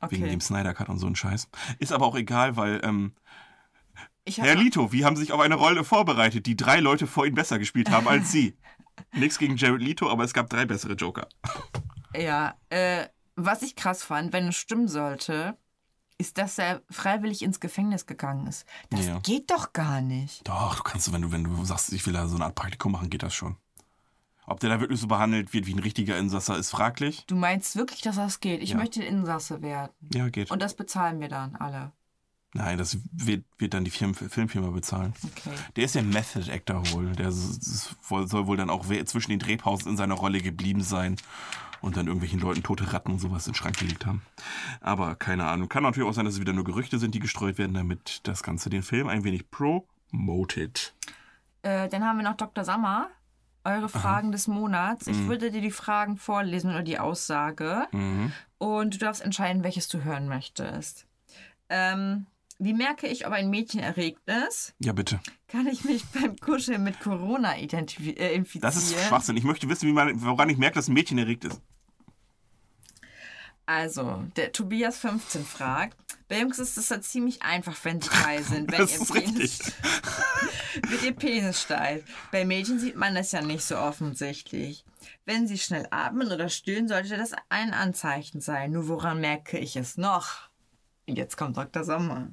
Wegen 0.10 0.24
Okay. 0.24 0.30
dem 0.30 0.42
Snyder 0.42 0.74
Cut 0.74 0.90
und 0.90 1.00
so 1.00 1.08
ein 1.08 1.16
Scheiß. 1.16 1.50
Ist 1.80 1.92
aber 1.92 2.06
auch 2.06 2.16
egal, 2.16 2.56
weil, 2.56 2.82
ähm, 2.84 3.14
Herr 4.30 4.56
Lito, 4.56 4.92
wie 4.92 5.06
haben 5.06 5.16
Sie 5.16 5.22
sich 5.22 5.32
auf 5.32 5.40
eine 5.40 5.56
Rolle 5.56 5.84
vorbereitet, 5.84 6.46
die 6.46 6.58
drei 6.58 6.80
Leute 6.80 7.08
vor 7.08 7.26
Ihnen 7.26 7.36
besser 7.36 7.60
gespielt 7.60 7.90
haben 7.92 8.08
als 8.08 8.32
Sie? 8.32 8.58
Nichts 9.14 9.38
gegen 9.38 9.56
Jared 9.56 9.82
Leto, 9.82 10.10
aber 10.10 10.24
es 10.24 10.34
gab 10.34 10.50
drei 10.50 10.66
bessere 10.66 10.94
Joker. 10.94 11.28
Ja, 12.16 12.56
äh, 12.70 13.06
was 13.36 13.62
ich 13.62 13.76
krass 13.76 14.04
fand, 14.04 14.34
wenn 14.34 14.48
es 14.48 14.56
stimmen 14.56 14.88
sollte, 14.88 15.56
ist, 16.18 16.38
dass 16.38 16.58
er 16.58 16.82
freiwillig 16.90 17.42
ins 17.44 17.60
Gefängnis 17.60 18.06
gegangen 18.06 18.48
ist. 18.48 18.66
Das 18.90 19.06
Ja. 19.06 19.20
geht 19.20 19.52
doch 19.52 19.74
gar 19.74 20.02
nicht. 20.02 20.48
Doch, 20.48 20.76
du 20.76 20.84
kannst, 20.84 21.12
wenn 21.14 21.22
du, 21.22 21.32
wenn 21.32 21.44
du 21.44 21.64
sagst, 21.66 21.94
ich 21.94 22.06
will 22.06 22.14
da 22.14 22.28
so 22.28 22.36
eine 22.36 22.46
Art 22.46 22.56
Praktikum 22.56 22.92
machen, 22.94 23.10
geht 23.10 23.24
das 23.24 23.34
schon. 23.34 23.56
Ob 24.46 24.60
der 24.62 24.70
da 24.70 24.80
wirklich 24.80 25.00
so 25.02 25.08
behandelt 25.08 25.54
wird 25.54 25.68
wie 25.68 25.74
ein 25.74 25.80
richtiger 25.80 26.18
Insasser, 26.18 26.58
ist 26.58 26.72
fraglich. 26.72 27.26
Du 27.28 27.36
meinst 27.36 27.76
wirklich, 27.76 28.02
dass 28.02 28.16
das 28.16 28.40
geht? 28.40 28.64
Ich 28.64 28.72
Ja. 28.72 28.78
möchte 28.78 29.04
Insasse 29.04 29.62
werden. 29.62 29.92
Ja, 30.14 30.30
geht. 30.30 30.50
Und 30.50 30.62
das 30.62 30.74
bezahlen 30.74 31.20
wir 31.20 31.28
dann 31.28 31.56
alle. 31.58 31.92
Nein, 32.54 32.78
das 32.78 32.98
wird, 33.12 33.44
wird 33.58 33.74
dann 33.74 33.84
die 33.84 33.92
Firmen, 33.92 34.16
Filmfirma 34.16 34.70
bezahlen. 34.70 35.14
Okay. 35.24 35.52
Der 35.76 35.84
ist 35.84 35.96
ja 35.96 36.02
Method 36.02 36.50
Actor 36.50 36.90
wohl. 36.94 37.12
Der 37.12 37.32
soll 37.32 38.48
wohl 38.48 38.58
dann 38.58 38.70
auch 38.70 38.86
zwischen 39.06 39.32
den 39.32 39.40
Drehpausen 39.40 39.92
in 39.92 39.98
seiner 39.98 40.16
Rolle 40.16 40.40
geblieben 40.42 40.82
sein 40.82 41.18
und 41.82 41.98
dann 41.98 42.08
irgendwelchen 42.08 42.40
Leuten 42.40 42.64
tote 42.64 42.92
Ratten 42.94 43.12
und 43.12 43.20
sowas 43.20 43.48
in 43.48 43.54
den 43.54 43.58
Schrank 43.58 43.78
gelegt 43.78 44.06
haben. 44.06 44.22
Aber 44.82 45.16
keine 45.16 45.46
Ahnung. 45.48 45.70
Kann 45.70 45.84
natürlich 45.84 46.08
auch 46.08 46.14
sein, 46.14 46.26
dass 46.26 46.36
es 46.36 46.40
wieder 46.40 46.54
nur 46.54 46.64
Gerüchte 46.64 47.00
sind, 47.00 47.16
die 47.16 47.20
gestreut 47.20 47.58
werden, 47.58 47.74
damit 47.74 48.22
das 48.24 48.44
Ganze 48.44 48.70
den 48.70 48.84
Film 48.84 49.08
ein 49.08 49.24
wenig 49.24 49.50
promoted. 49.52 50.94
Äh, 51.62 51.90
dann 51.90 52.04
haben 52.04 52.18
wir 52.18 52.24
noch 52.24 52.38
Dr. 52.38 52.64
Sammer. 52.64 53.10
Eure 53.64 53.90
Fragen 53.90 54.32
des 54.32 54.48
Monats. 54.48 55.08
Ich 55.08 55.28
würde 55.28 55.52
dir 55.52 55.60
die 55.60 55.72
Fragen 55.72 56.16
vorlesen 56.16 56.70
oder 56.70 56.84
die 56.84 57.00
Aussage. 57.00 57.88
Mhm. 57.92 58.32
Und 58.60 58.94
du 58.94 58.98
darfst 58.98 59.22
entscheiden, 59.22 59.66
welches 59.66 59.90
du 59.90 60.06
hören 60.06 60.30
möchtest. 60.30 61.06
Ähm, 61.68 62.28
wie 62.60 62.74
merke 62.74 63.08
ich, 63.08 63.28
ob 63.28 63.34
ein 63.34 63.50
Mädchen 63.50 63.82
erregt 63.82 64.22
ist? 64.48 64.74
Ja, 64.80 64.94
bitte. 64.94 65.20
Kann 65.48 65.68
ich 65.68 65.84
mich 65.84 66.06
beim 66.14 66.36
Kuscheln 66.38 66.84
mit 66.84 67.00
Corona 67.00 67.56
äh, 67.56 67.64
infizieren? 67.64 68.62
Das 68.62 68.76
ist 68.76 68.94
Schwachsinn. 69.00 69.38
Ich 69.38 69.44
möchte 69.44 69.70
wissen, 69.70 69.88
wie 69.88 69.94
man, 69.94 70.22
woran 70.22 70.50
ich 70.50 70.58
merke, 70.58 70.76
dass 70.76 70.88
ein 70.88 70.94
Mädchen 70.94 71.18
erregt 71.18 71.46
ist. 71.46 71.62
Also, 73.66 74.24
der 74.38 74.54
Tobias 74.54 74.98
15 75.00 75.44
fragt, 75.44 75.98
bei 76.30 76.40
Jungs 76.40 76.58
ist 76.58 76.78
es 76.78 76.88
ja 76.88 77.02
ziemlich 77.02 77.42
einfach, 77.42 77.76
wenn 77.84 78.00
sie 78.00 78.10
frei 78.10 78.42
sind, 78.42 78.72
wenn 78.72 78.80
Das 78.80 78.94
ihr 78.94 79.02
ist 79.02 79.14
Penis, 79.14 79.38
richtig. 79.38 79.74
wird 80.90 81.04
ihr 81.04 81.14
Penis 81.14 81.62
steif. 81.62 82.04
Bei 82.32 82.46
Mädchen 82.46 82.80
sieht 82.80 82.96
man 82.96 83.14
das 83.14 83.34
ja 83.34 83.42
nicht 83.42 83.64
so 83.64 83.78
offensichtlich. 83.78 84.86
Wenn 85.26 85.48
sie 85.48 85.58
schnell 85.58 85.86
atmen 85.92 86.32
oder 86.32 86.48
stillen, 86.48 86.88
sollte 86.88 87.18
das 87.18 87.34
ein 87.50 87.74
Anzeichen 87.74 88.40
sein. 88.40 88.72
Nur 88.72 88.88
woran 88.88 89.20
merke 89.20 89.58
ich 89.58 89.76
es 89.76 89.98
noch? 89.98 90.50
Jetzt 91.06 91.36
kommt 91.36 91.58
Dr. 91.58 91.84
Sommer. 91.84 92.30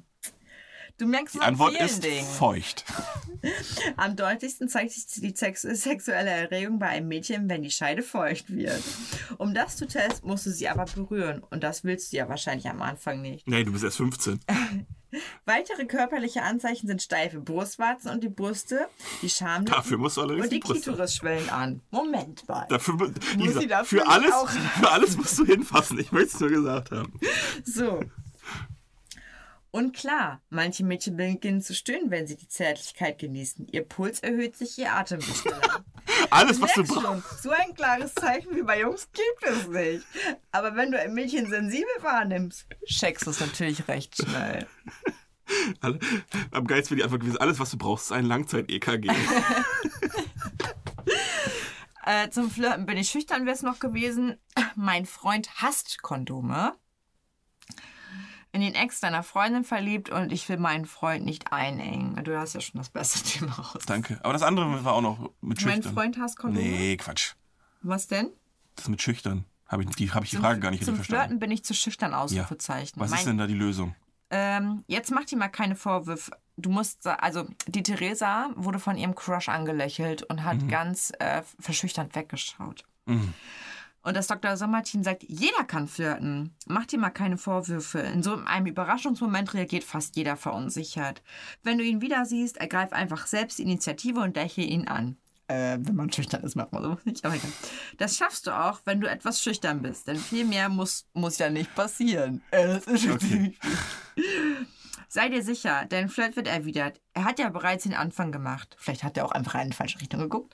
Du 0.97 1.05
merkst 1.05 1.35
Die 1.35 1.39
an 1.39 1.47
Antwort 1.49 1.75
ist 1.79 2.03
Dingen. 2.03 2.25
feucht. 2.25 2.85
Am 3.97 4.15
deutlichsten 4.15 4.69
zeigt 4.69 4.91
sich 4.91 5.05
die 5.07 5.35
sex 5.35 5.61
sexuelle 5.63 6.29
Erregung 6.29 6.79
bei 6.79 6.87
einem 6.87 7.09
Mädchen, 7.09 7.49
wenn 7.49 7.63
die 7.63 7.71
Scheide 7.71 8.01
feucht 8.01 8.49
wird. 8.49 8.81
Um 9.37 9.53
das 9.53 9.75
zu 9.75 9.87
testen, 9.87 10.29
musst 10.29 10.45
du 10.45 10.51
sie 10.51 10.69
aber 10.69 10.85
berühren. 10.85 11.43
Und 11.49 11.63
das 11.63 11.83
willst 11.83 12.13
du 12.13 12.17
ja 12.17 12.29
wahrscheinlich 12.29 12.67
am 12.69 12.81
Anfang 12.81 13.21
nicht. 13.21 13.45
Nee, 13.47 13.65
du 13.65 13.73
bist 13.73 13.83
erst 13.83 13.97
15. 13.97 14.39
Weitere 15.45 15.85
körperliche 15.85 16.43
Anzeichen 16.43 16.87
sind 16.87 17.01
steife 17.01 17.39
Brustwarzen 17.39 18.11
und 18.11 18.23
die 18.23 18.29
Brüste, 18.29 18.87
die 19.21 19.29
Schamlippen 19.29 19.73
Dafür 19.73 19.97
musst 19.97 20.17
du 20.17 20.21
allerdings 20.21 20.45
und 20.45 20.51
die 20.53 20.59
die. 20.59 20.67
Klitoris 20.67 21.15
schwellen 21.15 21.49
an. 21.49 21.81
Moment 21.91 22.47
mal. 22.49 22.65
Dafür, 22.69 23.13
Lisa, 23.37 23.59
sie 23.61 23.67
dafür 23.67 24.01
für, 24.01 24.07
alles, 24.09 24.31
auch- 24.33 24.49
für 24.49 24.91
alles 24.91 25.15
musst 25.17 25.37
du 25.39 25.45
hinfassen. 25.45 25.99
Ich 25.99 26.11
möchte 26.11 26.33
es 26.35 26.39
nur 26.39 26.49
gesagt 26.49 26.91
haben. 26.91 27.17
So. 27.63 28.01
Und 29.75 29.91
klar, 29.93 30.41
manche 30.49 30.85
Mädchen 30.85 31.17
beginnen 31.17 31.61
zu 31.61 31.75
stöhnen, 31.75 32.09
wenn 32.09 32.27
sie 32.27 32.37
die 32.37 32.47
Zärtlichkeit 32.47 33.19
genießen. 33.19 33.67
Ihr 33.67 33.83
Puls 33.83 34.21
erhöht 34.21 34.55
sich, 34.55 34.77
ihr 34.79 34.93
Atem 34.93 35.19
wird 35.19 35.35
schneller. 35.35 35.83
Alles, 36.29 36.61
was 36.61 36.71
du 36.75 36.85
brauchst. 36.85 37.43
so 37.43 37.49
ein 37.49 37.73
klares 37.73 38.15
Zeichen 38.15 38.55
wie 38.55 38.61
bei 38.61 38.79
Jungs 38.79 39.09
gibt 39.11 39.43
es 39.43 39.67
nicht. 39.67 40.05
Aber 40.53 40.77
wenn 40.77 40.93
du 40.93 40.97
ein 41.01 41.13
Mädchen 41.13 41.49
sensibel 41.49 41.89
wahrnimmst, 41.99 42.67
checkst 42.85 43.27
du 43.27 43.31
es 43.31 43.41
natürlich 43.41 43.85
recht 43.89 44.15
schnell. 44.15 44.65
Am 46.51 46.67
geilsten 46.67 46.91
wäre 46.91 46.99
die 46.99 47.03
Antwort 47.03 47.23
gewesen, 47.23 47.41
alles, 47.41 47.59
was 47.59 47.71
du 47.71 47.77
brauchst, 47.77 48.05
ist 48.05 48.11
ein 48.13 48.27
Langzeit-EKG. 48.27 49.09
Äh, 52.07 52.29
zum 52.29 52.51
Flirten 52.51 52.85
bin 52.85 52.97
ich 52.97 53.09
schüchtern, 53.09 53.47
wäre 53.47 53.55
es 53.55 53.63
noch 53.63 53.79
gewesen. 53.79 54.37
Mein 54.75 55.07
Freund 55.07 55.49
hasst 55.55 56.03
Kondome. 56.03 56.75
In 58.55 58.61
den 58.61 58.73
Ex 58.73 59.01
deiner 59.01 59.21
Freundin 59.21 59.65
verliebt 59.65 60.09
und 60.09 60.31
ich 60.31 60.47
will 60.47 60.55
meinen 60.55 60.85
Freund 60.85 61.25
nicht 61.25 61.51
einengen. 61.51 62.15
Du 62.23 62.39
hast 62.39 62.53
ja 62.53 62.61
schon 62.61 62.77
das 62.79 62.87
beste 62.89 63.21
Thema 63.29 63.51
raus. 63.51 63.83
Danke. 63.85 64.17
Aber 64.23 64.31
das 64.31 64.43
andere 64.43 64.85
war 64.85 64.93
auch 64.93 65.01
noch 65.01 65.19
mit 65.41 65.61
Mein 65.65 65.73
Schüchtern. 65.75 65.93
Freund 65.93 66.17
hasst 66.17 66.37
Kondome. 66.37 66.65
Nee, 66.65 66.95
Quatsch. 66.95 67.33
Was 67.81 68.07
denn? 68.07 68.29
Das 68.77 68.87
mit 68.87 69.01
Schüchtern. 69.01 69.43
Habe 69.67 69.83
ich 69.83 69.89
die, 69.97 70.09
hab 70.11 70.23
ich 70.23 70.29
die 70.29 70.37
Frage 70.37 70.61
gar 70.61 70.71
nicht 70.71 70.85
Zum 70.85 70.93
richtig 70.93 71.07
Flirten 71.07 71.21
verstanden. 71.23 71.39
bin 71.39 71.51
ich 71.51 71.65
zu 71.65 71.73
schüchtern, 71.73 72.13
Ausrufezeichen. 72.13 72.97
Was 72.97 73.09
mein, 73.09 73.19
ist 73.19 73.25
denn 73.27 73.37
da 73.37 73.45
die 73.47 73.55
Lösung? 73.55 73.93
Ähm, 74.29 74.85
jetzt 74.87 75.11
mach 75.11 75.25
dir 75.25 75.37
mal 75.37 75.49
keine 75.49 75.75
Vorwürfe. 75.75 76.31
Du 76.55 76.69
musst, 76.69 77.05
also 77.05 77.45
die 77.67 77.83
Theresa 77.83 78.51
wurde 78.55 78.79
von 78.79 78.95
ihrem 78.97 79.15
Crush 79.15 79.49
angelächelt 79.49 80.23
und 80.23 80.45
hat 80.45 80.61
Mhm. 80.61 80.67
ganz 80.69 81.11
äh, 81.19 81.41
verschüchternd 81.59 82.15
weggeschaut. 82.15 82.85
Und 84.05 84.15
das 84.15 84.27
Dr. 84.27 84.55
Sommerteam 84.55 85.03
sagt, 85.03 85.23
jeder 85.27 85.63
kann 85.63 85.87
flirten. 85.87 86.55
Mach 86.67 86.85
dir 86.85 86.99
mal 86.99 87.09
keine 87.09 87.39
Vorwürfe. 87.39 87.99
In 87.99 88.21
so 88.21 88.35
einem 88.35 88.67
Überraschungsmoment 88.67 89.55
reagiert 89.55 89.83
fast 89.83 90.15
jeder 90.15 90.37
verunsichert. 90.37 91.23
Wenn 91.63 91.79
du 91.79 91.83
ihn 91.83 92.01
wieder 92.01 92.23
siehst, 92.25 92.57
ergreif 92.57 92.93
einfach 92.93 93.25
selbst 93.25 93.57
die 93.57 93.63
Initiative 93.63 94.19
und 94.19 94.35
lächle 94.35 94.63
ihn 94.63 94.87
an. 94.87 95.17
Äh, 95.47 95.79
wenn 95.81 95.95
man 95.95 96.11
schüchtern 96.11 96.43
ist, 96.43 96.55
macht 96.55 96.71
man 96.71 96.83
so 96.83 96.97
nicht. 97.05 97.25
Aber 97.25 97.33
egal. 97.33 97.51
Das 97.97 98.15
schaffst 98.15 98.45
du 98.45 98.51
auch, 98.51 98.81
wenn 98.85 99.01
du 99.01 99.09
etwas 99.09 99.41
schüchtern 99.41 99.81
bist. 99.81 100.07
Denn 100.07 100.17
viel 100.17 100.45
mehr 100.45 100.69
muss, 100.69 101.07
muss 101.13 101.39
ja 101.39 101.49
nicht 101.49 101.73
passieren. 101.73 102.43
Äh, 102.51 102.67
das 102.67 102.85
ist 102.85 103.09
Okay. 103.09 103.57
Sei 105.07 105.29
dir 105.29 105.43
sicher, 105.43 105.85
dein 105.87 106.09
Flirt 106.09 106.35
wird 106.35 106.47
erwidert. 106.47 107.01
Er 107.13 107.23
hat 107.23 107.39
ja 107.39 107.49
bereits 107.49 107.83
den 107.83 107.93
Anfang 107.93 108.31
gemacht. 108.31 108.75
Vielleicht 108.77 109.03
hat 109.03 109.17
er 109.17 109.25
auch 109.25 109.31
einfach 109.31 109.59
in 109.61 109.69
die 109.69 109.75
falsche 109.75 110.01
Richtung 110.01 110.19
geguckt. 110.19 110.53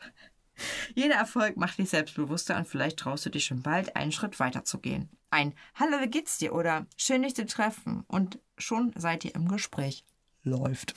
Jeder 0.96 1.16
Erfolg 1.16 1.58
macht 1.58 1.78
dich 1.80 1.90
selbstbewusster 1.90 2.58
und 2.58 2.68
vielleicht 2.68 2.98
traust 2.98 3.26
du 3.26 3.30
dich 3.30 3.46
schon 3.46 3.62
bald 3.62 3.96
einen 3.96 4.12
Schritt 4.12 4.40
weiter 4.40 4.64
zu 4.64 4.80
gehen. 4.80 5.10
Ein 5.30 5.54
Hallo, 5.76 6.00
wie 6.02 6.10
geht's 6.10 6.38
dir? 6.38 6.54
oder 6.54 6.86
Schön 6.98 7.24
dich 7.24 7.36
zu 7.36 7.46
treffen 7.46 8.04
und 8.08 8.40
schon 8.58 8.92
seid 8.96 9.26
ihr 9.26 9.34
im 9.36 9.48
Gespräch. 9.48 10.04
Läuft. 10.44 10.94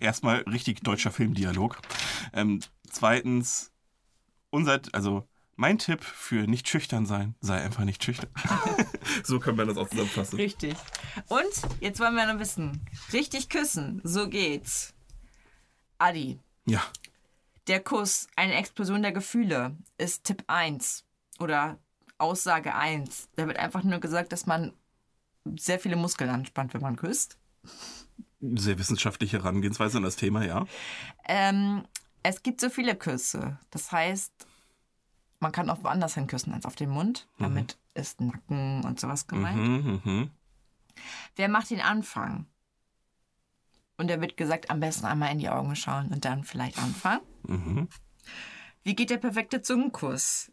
Erstmal 0.00 0.40
richtig 0.42 0.82
deutscher 0.82 1.10
Filmdialog. 1.12 1.80
Ähm, 2.32 2.60
zweitens, 2.90 3.72
unser, 4.50 4.80
also 4.92 5.26
mein 5.56 5.78
Tipp 5.78 6.02
für 6.02 6.46
nicht 6.46 6.68
schüchtern 6.68 7.06
sein, 7.06 7.34
sei 7.40 7.60
einfach 7.62 7.84
nicht 7.84 8.02
schüchtern. 8.04 8.30
so 9.24 9.38
können 9.38 9.58
wir 9.58 9.64
das 9.66 9.76
auch 9.76 9.88
zusammenfassen. 9.88 10.36
Richtig. 10.36 10.74
Und 11.28 11.50
jetzt 11.80 12.00
wollen 12.00 12.14
wir 12.16 12.26
noch 12.32 12.40
wissen. 12.40 12.84
Richtig 13.12 13.48
küssen, 13.48 14.00
so 14.04 14.28
geht's. 14.28 14.92
Adi, 15.98 16.38
Ja. 16.66 16.82
Der 17.68 17.80
Kuss, 17.80 18.26
eine 18.36 18.54
Explosion 18.54 19.02
der 19.02 19.12
Gefühle, 19.12 19.76
ist 19.98 20.24
Tipp 20.24 20.44
1 20.48 21.04
oder 21.38 21.78
Aussage 22.18 22.74
1. 22.74 23.28
Da 23.36 23.46
wird 23.46 23.58
einfach 23.58 23.82
nur 23.84 24.00
gesagt, 24.00 24.32
dass 24.32 24.46
man 24.46 24.72
sehr 25.56 25.78
viele 25.78 25.96
Muskeln 25.96 26.30
anspannt, 26.30 26.74
wenn 26.74 26.82
man 26.82 26.96
küsst. 26.96 27.38
Sehr 28.40 28.78
wissenschaftliche 28.78 29.38
Herangehensweise 29.38 29.98
an 29.98 30.02
das 30.02 30.16
Thema, 30.16 30.44
ja. 30.44 30.66
Ähm, 31.26 31.84
es 32.22 32.42
gibt 32.42 32.60
so 32.60 32.70
viele 32.70 32.96
Küsse. 32.96 33.58
Das 33.70 33.92
heißt, 33.92 34.32
man 35.40 35.52
kann 35.52 35.70
auch 35.70 35.82
woanders 35.84 36.14
hin 36.14 36.26
küssen 36.26 36.52
als 36.52 36.66
auf 36.66 36.76
den 36.76 36.90
Mund. 36.90 37.28
Damit 37.38 37.76
ist 37.94 38.20
Nacken 38.20 38.84
und 38.84 39.00
sowas 39.00 39.26
gemeint. 39.26 39.56
Mhm, 39.56 40.00
mhm. 40.04 40.30
Wer 41.36 41.48
macht 41.48 41.70
den 41.70 41.80
Anfang? 41.80 42.46
Und 43.98 44.08
da 44.08 44.20
wird 44.20 44.36
gesagt, 44.36 44.70
am 44.70 44.80
besten 44.80 45.06
einmal 45.06 45.32
in 45.32 45.38
die 45.38 45.48
Augen 45.48 45.76
schauen 45.76 46.08
und 46.08 46.24
dann 46.24 46.44
vielleicht 46.44 46.78
anfangen. 46.78 47.20
Mhm. 47.46 47.88
Wie 48.82 48.94
geht 48.96 49.10
der 49.10 49.18
perfekte 49.18 49.62
Zungenkuss? 49.62 50.50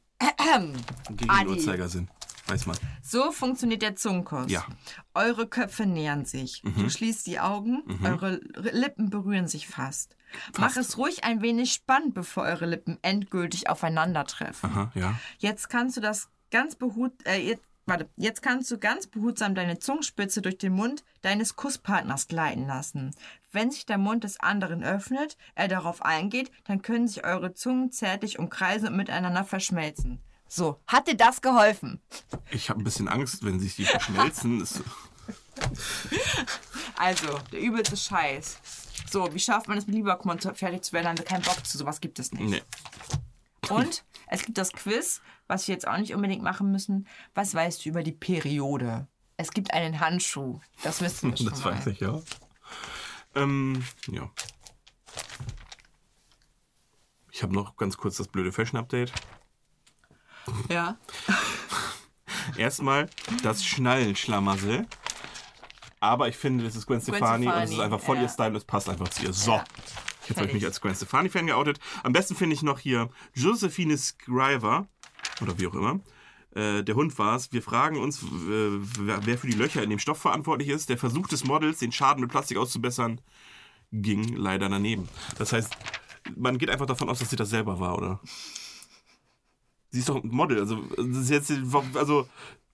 Gegen 1.10 1.30
Adi. 1.30 1.46
den 1.46 1.48
Uhrzeigersinn. 1.50 2.10
Weiß 2.48 2.66
man. 2.66 2.78
So 3.02 3.32
funktioniert 3.32 3.82
der 3.82 3.96
Zungenkuss. 3.96 4.52
Ja. 4.52 4.66
Eure 5.14 5.48
Köpfe 5.48 5.86
nähern 5.86 6.26
sich. 6.26 6.62
Du 6.64 6.90
schließt 6.90 7.26
die 7.28 7.40
Augen, 7.40 7.84
eure 8.04 8.42
R- 8.56 8.74
Lippen 8.74 9.10
berühren 9.10 9.48
sich 9.48 9.68
fast. 9.68 10.16
Mach 10.58 10.76
es 10.76 10.98
ruhig 10.98 11.24
ein 11.24 11.42
wenig 11.42 11.72
spannend, 11.74 12.14
bevor 12.16 12.44
eure 12.44 12.66
Lippen 12.66 12.98
endgültig 13.04 13.70
aufeinandertreffen. 13.70 14.70
Aha, 14.72 14.92
ja. 14.96 15.20
Jetzt 15.38 15.70
kannst 15.70 15.98
du 15.98 16.02
das 16.02 16.30
ganz 16.52 16.76
behut, 16.76 17.14
äh, 17.26 17.38
jetzt, 17.38 17.64
warte, 17.90 18.10
jetzt 18.16 18.42
kannst 18.42 18.72
du 18.72 18.78
ganz 18.78 19.08
behutsam 19.08 19.56
deine 19.56 19.80
Zungenspitze 19.80 20.42
durch 20.42 20.58
den 20.58 20.74
Mund 20.74 21.04
deines 21.22 21.56
Kusspartners 21.56 22.28
gleiten 22.28 22.66
lassen. 22.68 23.16
Wenn 23.52 23.72
sich 23.72 23.86
der 23.86 23.98
Mund 23.98 24.24
des 24.24 24.40
anderen 24.40 24.84
öffnet, 24.84 25.38
er 25.56 25.68
darauf 25.68 26.02
eingeht, 26.04 26.52
dann 26.66 26.82
können 26.82 27.08
sich 27.08 27.26
eure 27.26 27.54
Zungen 27.54 27.92
zärtlich 27.92 28.40
umkreisen 28.40 28.90
und 28.90 28.98
miteinander 28.98 29.44
verschmelzen. 29.44 30.20
So, 30.48 30.80
hat 30.88 31.08
dir 31.08 31.16
das 31.16 31.42
geholfen? 31.42 32.02
Ich 32.52 32.70
habe 32.70 32.80
ein 32.80 32.84
bisschen 32.84 33.08
Angst, 33.08 33.44
wenn 33.44 33.60
sich 33.60 33.76
die 33.76 33.86
verschmelzen. 33.86 34.66
Also, 36.96 37.40
der 37.52 37.60
übelste 37.60 37.96
Scheiß. 37.96 38.58
So, 39.10 39.34
wie 39.34 39.40
schafft 39.40 39.68
man 39.68 39.78
es 39.78 39.88
mit 39.88 39.96
Lieberkummer 39.96 40.38
fertig 40.54 40.84
zu 40.84 40.94
werden? 40.94 41.08
Also 41.08 41.24
kein 41.24 41.42
Bock 41.42 41.66
zu 41.66 41.78
sowas 41.78 42.02
gibt 42.02 42.20
es 42.20 42.32
nicht. 42.32 42.50
nee. 42.50 42.62
Und 43.70 44.04
es 44.30 44.44
gibt 44.44 44.58
das 44.58 44.72
Quiz, 44.72 45.22
was 45.48 45.68
wir 45.68 45.74
jetzt 45.74 45.88
auch 45.88 45.98
nicht 45.98 46.14
unbedingt 46.14 46.44
machen 46.44 46.72
müssen. 46.72 47.08
Was 47.34 47.54
weißt 47.54 47.84
du 47.84 47.90
über 47.90 48.04
die 48.04 48.12
Periode? 48.12 49.08
Es 49.38 49.52
gibt 49.52 49.74
einen 49.74 50.00
Handschuh. 50.00 50.60
Das 50.84 51.02
wissen 51.02 51.32
wir 51.32 51.38
schon 51.38 51.50
Das 51.50 51.64
mal. 51.64 51.74
weiß 51.74 51.88
ich, 51.88 52.00
ja. 52.00 52.22
Ähm, 53.36 53.84
ja. 54.08 54.30
Ich 57.32 57.42
habe 57.42 57.54
noch 57.54 57.76
ganz 57.76 57.98
kurz 57.98 58.18
das 58.18 58.28
blöde 58.28 58.52
Fashion-Update. 58.52 59.12
Ja. 60.70 60.98
Erstmal 62.58 63.10
das 63.44 63.66
Schnallenschlamassel. 63.66 64.88
Aber 66.00 66.28
ich 66.28 66.38
finde, 66.38 66.64
das 66.64 66.76
ist 66.76 66.86
Gwen 66.86 67.02
Stefani 67.02 67.48
und 67.48 67.54
es 67.54 67.64
ist 67.64 67.76
Stefani, 67.76 67.86
einfach 67.94 68.06
voll 68.06 68.18
ja. 68.18 68.24
ihr 68.24 68.30
Style 68.30 68.50
und 68.50 68.56
es 68.56 68.66
passt 68.66 68.90
einfach 68.90 69.10
zu 69.10 69.24
ihr. 69.24 69.34
So. 69.34 69.54
Ja. 69.54 69.64
Jetzt 70.30 70.38
habe 70.38 70.48
ich 70.48 70.54
mich 70.54 70.66
als 70.66 70.80
Gwen 70.80 70.96
Stefani-Fan 70.96 71.48
geoutet. 71.48 71.80
Am 72.04 72.14
besten 72.14 72.36
finde 72.36 72.54
ich 72.54 72.62
noch 72.62 72.80
hier 72.80 73.10
Josephine 73.34 73.98
Scriver, 73.98 74.88
oder 75.42 75.58
wie 75.60 75.68
auch 75.68 75.74
immer. 75.74 76.00
Äh, 76.56 76.84
der 76.84 76.96
Hund 76.96 77.18
war 77.18 77.36
es. 77.36 77.52
Wir 77.52 77.62
fragen 77.62 77.98
uns, 77.98 78.20
wer, 78.22 79.38
für 79.38 79.48
die 79.48 79.58
Löcher 79.58 79.84
in 79.84 79.90
dem 79.90 80.00
Stoff 80.00 80.20
verantwortlich 80.20 80.70
ist. 80.70 80.90
Der 80.90 80.98
Versuch 80.98 81.28
des 81.28 81.46
Models, 81.46 81.80
den 81.80 81.92
Schaden 81.92 82.22
mit 82.22 82.32
Plastik 82.32 82.58
auszubessern, 82.58 83.22
ging 83.92 84.36
leider 84.36 84.70
daneben. 84.70 85.10
Das 85.38 85.54
heißt, 85.54 85.76
man 86.36 86.58
geht 86.58 86.70
einfach 86.70 86.86
davon 86.86 87.10
aus, 87.10 87.20
dass 87.20 87.30
sie 87.30 87.36
das 87.36 87.50
selber 87.50 87.80
war, 87.80 87.98
oder? 87.98 88.20
Sie 89.92 90.00
ist 90.00 90.10
doch 90.10 90.24
ein 90.24 90.30
Model. 90.30 90.60
Also, 90.60 90.84
jetzt, 91.28 91.52
also 91.96 92.28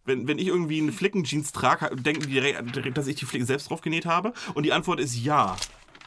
wenn, 0.03 0.27
wenn 0.27 0.37
ich 0.39 0.47
irgendwie 0.47 0.81
eine 0.81 0.91
Flickenjeans 0.91 1.51
trage, 1.51 1.95
denken 1.95 2.23
die 2.27 2.33
direkt, 2.33 2.97
dass 2.97 3.07
ich 3.07 3.15
die 3.15 3.25
Flicken 3.25 3.47
selbst 3.47 3.69
drauf 3.69 3.81
genäht 3.81 4.05
habe. 4.05 4.33
Und 4.53 4.63
die 4.63 4.73
Antwort 4.73 4.99
ist 4.99 5.15
ja. 5.15 5.55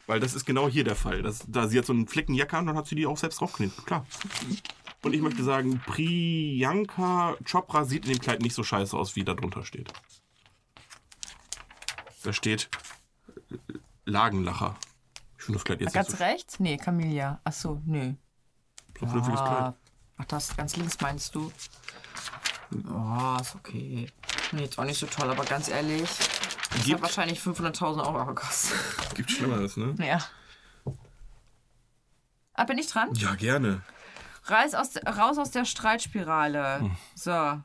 Weil 0.09 0.21
das 0.21 0.35
ist 0.35 0.47
genau 0.47 0.71
hier 0.71 0.85
der 0.85 0.97
Fall. 0.97 1.21
Das, 1.21 1.45
da 1.47 1.69
sie 1.69 1.79
hat 1.79 1.85
so 1.85 1.93
einen 1.93 2.09
Flickenjacke 2.09 2.57
an, 2.57 2.67
dann 2.67 2.77
hat 2.79 2.87
sie 2.87 2.95
die 2.95 3.07
auch 3.07 3.19
selbst 3.19 3.43
drauf 3.43 3.53
genäht. 3.53 3.77
Klar. 3.85 4.07
Und 5.03 5.13
ich 5.13 5.21
möchte 5.21 5.45
sagen, 5.45 5.83
Priyanka 5.85 7.37
Chopra 7.45 7.85
sieht 7.85 8.07
in 8.07 8.13
dem 8.13 8.19
Kleid 8.19 8.41
nicht 8.41 8.55
so 8.55 8.63
scheiße 8.65 8.97
aus, 8.97 9.17
wie 9.17 9.25
da 9.25 9.35
drunter 9.35 9.67
steht. 9.67 9.93
Da 12.23 12.33
steht 12.33 12.71
äh, 13.51 13.57
Lagenlacher. 14.07 14.77
Ich 15.37 15.45
finde 15.45 15.59
das 15.59 15.65
Kleid 15.65 15.81
jetzt 15.83 15.89
nicht 15.89 15.95
Ganz 15.95 16.19
so 16.19 16.25
rechts? 16.25 16.59
Nee, 16.59 16.79
Camilla. 16.79 17.43
Ach 17.45 17.53
so, 17.53 17.83
nö. 17.85 18.15
so 18.99 19.05
ein 19.05 19.09
vernünftiges 19.09 19.41
Kleid. 19.41 19.61
Ah, 19.61 19.75
ach, 20.17 20.25
das 20.25 20.57
ganz 20.57 20.77
links 20.77 20.99
meinst 21.03 21.35
du? 21.35 21.53
Oh, 22.91 23.37
ist 23.39 23.55
okay. 23.57 24.07
Nee, 24.53 24.63
jetzt 24.63 24.79
auch 24.79 24.85
nicht 24.85 24.99
so 24.99 25.07
toll, 25.07 25.31
aber 25.31 25.45
ganz 25.45 25.69
ehrlich. 25.69 26.09
Das 26.71 26.85
Gibt- 26.85 26.95
hat 26.97 27.03
wahrscheinlich 27.03 27.41
500.000 27.41 28.07
Euro 28.07 28.27
gekostet. 28.27 28.79
Gibt 29.15 29.31
Schlimmeres, 29.31 29.77
ne? 29.77 29.95
Ja. 29.99 30.19
Ah, 32.55 32.65
bin 32.65 32.79
ich 32.79 32.87
dran? 32.89 33.11
Ja, 33.15 33.35
gerne. 33.35 33.83
Reis 34.45 34.75
aus, 34.75 34.97
raus 35.07 35.39
aus 35.39 35.51
der 35.51 35.65
Streitspirale. 35.65 36.91
So. 37.15 37.31
Wir, 37.31 37.63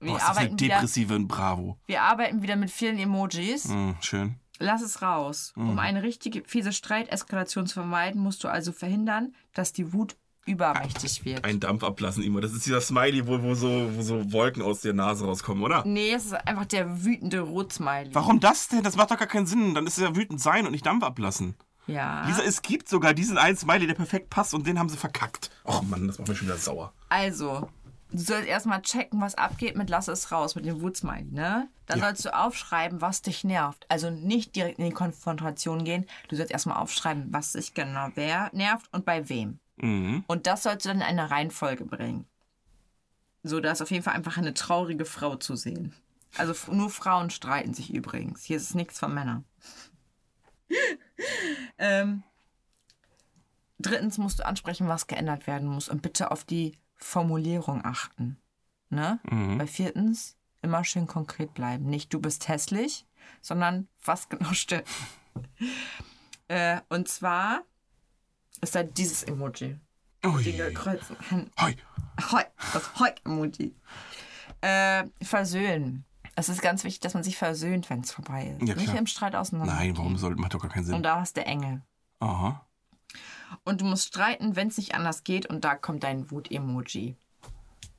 Hm. 0.00 0.08
Boah, 0.08 0.16
ist 0.16 0.22
das 0.22 0.36
eine 0.36 0.38
arbeiten 0.48 0.60
wieder, 0.60 0.74
depressive 0.76 1.20
Bravo. 1.20 1.78
wir 1.86 2.02
arbeiten 2.02 2.42
wieder 2.42 2.56
mit 2.56 2.70
vielen 2.72 2.98
Emojis. 2.98 3.66
Hm, 3.68 3.96
schön. 4.00 4.34
Lass 4.58 4.82
es 4.82 5.00
raus. 5.00 5.52
Mhm. 5.54 5.70
Um 5.70 5.78
eine 5.78 6.02
richtige 6.02 6.42
fiese 6.44 6.72
Streiteskalation 6.72 7.66
zu 7.68 7.74
vermeiden, 7.74 8.20
musst 8.20 8.42
du 8.42 8.48
also 8.48 8.72
verhindern, 8.72 9.32
dass 9.54 9.72
die 9.72 9.92
Wut 9.92 10.16
übermächtig 10.44 11.24
wird. 11.24 11.44
Ein 11.44 11.60
Dampf 11.60 11.84
ablassen 11.84 12.22
immer. 12.22 12.40
Das 12.40 12.52
ist 12.52 12.66
dieser 12.66 12.80
Smiley, 12.80 13.26
wo, 13.26 13.42
wo, 13.42 13.54
so, 13.54 13.90
wo 13.94 14.02
so 14.02 14.32
Wolken 14.32 14.62
aus 14.62 14.80
der 14.80 14.92
Nase 14.92 15.24
rauskommen, 15.24 15.62
oder? 15.62 15.84
Nee, 15.86 16.12
es 16.12 16.26
ist 16.26 16.34
einfach 16.34 16.66
der 16.66 17.04
wütende 17.04 17.40
Rotsmiley. 17.40 18.14
Warum 18.14 18.40
das 18.40 18.68
denn? 18.68 18.82
Das 18.82 18.96
macht 18.96 19.10
doch 19.10 19.18
gar 19.18 19.28
keinen 19.28 19.46
Sinn. 19.46 19.74
Dann 19.74 19.86
ist 19.86 19.98
es 19.98 20.02
ja 20.04 20.16
wütend 20.16 20.40
sein 20.40 20.66
und 20.66 20.72
nicht 20.72 20.86
Dampf 20.86 21.04
ablassen. 21.04 21.54
Ja. 21.86 22.26
Lisa, 22.26 22.42
es 22.42 22.62
gibt 22.62 22.88
sogar 22.88 23.12
diesen 23.14 23.38
einen 23.38 23.56
Smiley, 23.56 23.86
der 23.86 23.94
perfekt 23.94 24.30
passt 24.30 24.54
und 24.54 24.66
den 24.66 24.78
haben 24.78 24.88
sie 24.88 24.96
verkackt. 24.96 25.50
Oh 25.64 25.80
Mann, 25.82 26.06
das 26.06 26.18
macht 26.18 26.28
mich 26.28 26.38
schon 26.38 26.46
wieder 26.48 26.56
sauer. 26.56 26.92
Also, 27.08 27.68
du 28.12 28.18
sollst 28.18 28.46
erstmal 28.48 28.82
checken, 28.82 29.20
was 29.20 29.34
abgeht 29.34 29.76
mit 29.76 29.90
Lass 29.90 30.06
es 30.06 30.30
raus, 30.30 30.54
mit 30.54 30.64
dem 30.64 30.80
Wutsmiley, 30.80 31.24
ne? 31.32 31.68
Dann 31.86 31.98
Ja. 31.98 32.04
sollst 32.06 32.24
du 32.24 32.34
aufschreiben, 32.36 33.00
was 33.00 33.22
dich 33.22 33.42
nervt. 33.42 33.84
Also 33.88 34.10
nicht 34.10 34.54
direkt 34.54 34.78
in 34.78 34.84
die 34.86 34.92
Konfrontation 34.92 35.82
gehen. 35.84 36.06
Du 36.28 36.36
sollst 36.36 36.52
erstmal 36.52 36.76
aufschreiben, 36.76 37.26
was 37.30 37.52
dich 37.52 37.74
genau 37.74 38.08
wer 38.14 38.50
nervt 38.54 38.88
und 38.92 39.04
bei 39.04 39.28
wem. 39.28 39.58
Mhm. 39.82 40.24
Und 40.26 40.46
das 40.46 40.62
sollst 40.62 40.86
du 40.86 40.88
dann 40.88 40.98
in 40.98 41.02
eine 41.02 41.30
Reihenfolge 41.30 41.84
bringen. 41.84 42.26
So, 43.42 43.60
da 43.60 43.72
ist 43.72 43.82
auf 43.82 43.90
jeden 43.90 44.04
Fall 44.04 44.14
einfach 44.14 44.38
eine 44.38 44.54
traurige 44.54 45.04
Frau 45.04 45.36
zu 45.36 45.56
sehen. 45.56 45.94
Also 46.38 46.54
nur 46.72 46.88
Frauen 46.88 47.30
streiten 47.30 47.74
sich 47.74 47.92
übrigens. 47.92 48.44
Hier 48.44 48.56
ist 48.56 48.74
nichts 48.74 48.98
von 48.98 49.12
Männern. 49.12 49.44
ähm, 51.78 52.22
drittens 53.78 54.16
musst 54.16 54.38
du 54.38 54.46
ansprechen, 54.46 54.88
was 54.88 55.08
geändert 55.08 55.46
werden 55.46 55.68
muss 55.68 55.88
und 55.88 56.00
bitte 56.00 56.30
auf 56.30 56.44
die 56.44 56.78
Formulierung 56.96 57.84
achten. 57.84 58.38
Ne? 58.88 59.18
Bei 59.58 59.66
viertens 59.66 60.36
immer 60.62 60.84
schön 60.84 61.06
konkret 61.06 61.54
bleiben. 61.54 61.86
Nicht 61.86 62.14
du 62.14 62.20
bist 62.20 62.48
hässlich, 62.48 63.06
sondern 63.40 63.88
was 64.04 64.28
genau 64.28 64.52
stimmt. 64.52 64.86
äh, 66.48 66.80
und 66.88 67.08
zwar 67.08 67.64
ist 68.62 68.74
da 68.74 68.82
dieses 68.82 69.22
Emoji. 69.24 69.78
Ui. 70.24 70.42
Die 70.42 70.56
gekreuzt. 70.56 71.12
Hoi. 71.60 71.76
Hoi, 72.30 72.42
das 72.72 72.98
Hoi-Emoji. 72.98 73.74
Äh, 74.60 75.04
versöhnen. 75.22 76.04
Es 76.36 76.48
ist 76.48 76.62
ganz 76.62 76.84
wichtig, 76.84 77.00
dass 77.00 77.14
man 77.14 77.22
sich 77.24 77.36
versöhnt, 77.36 77.90
wenn 77.90 78.00
es 78.00 78.12
vorbei 78.12 78.56
ist. 78.58 78.66
Ja, 78.68 78.74
Nicht 78.74 78.86
klar. 78.86 78.98
im 78.98 79.06
Streit 79.06 79.34
auseinander. 79.34 79.74
Nein, 79.74 79.96
warum 79.98 80.16
soll, 80.16 80.34
macht 80.36 80.54
doch 80.54 80.60
gar 80.60 80.70
keinen 80.70 80.84
Und 80.86 80.92
Sinn. 80.92 81.02
da 81.02 81.20
hast 81.20 81.36
du 81.36 81.44
Engel. 81.44 81.82
Aha. 82.20 82.64
Und 83.64 83.80
du 83.80 83.84
musst 83.84 84.06
streiten, 84.08 84.56
wenn 84.56 84.68
es 84.68 84.78
nicht 84.78 84.94
anders 84.94 85.24
geht. 85.24 85.46
Und 85.46 85.64
da 85.64 85.74
kommt 85.74 86.04
dein 86.04 86.30
Wut-Emoji. 86.30 87.16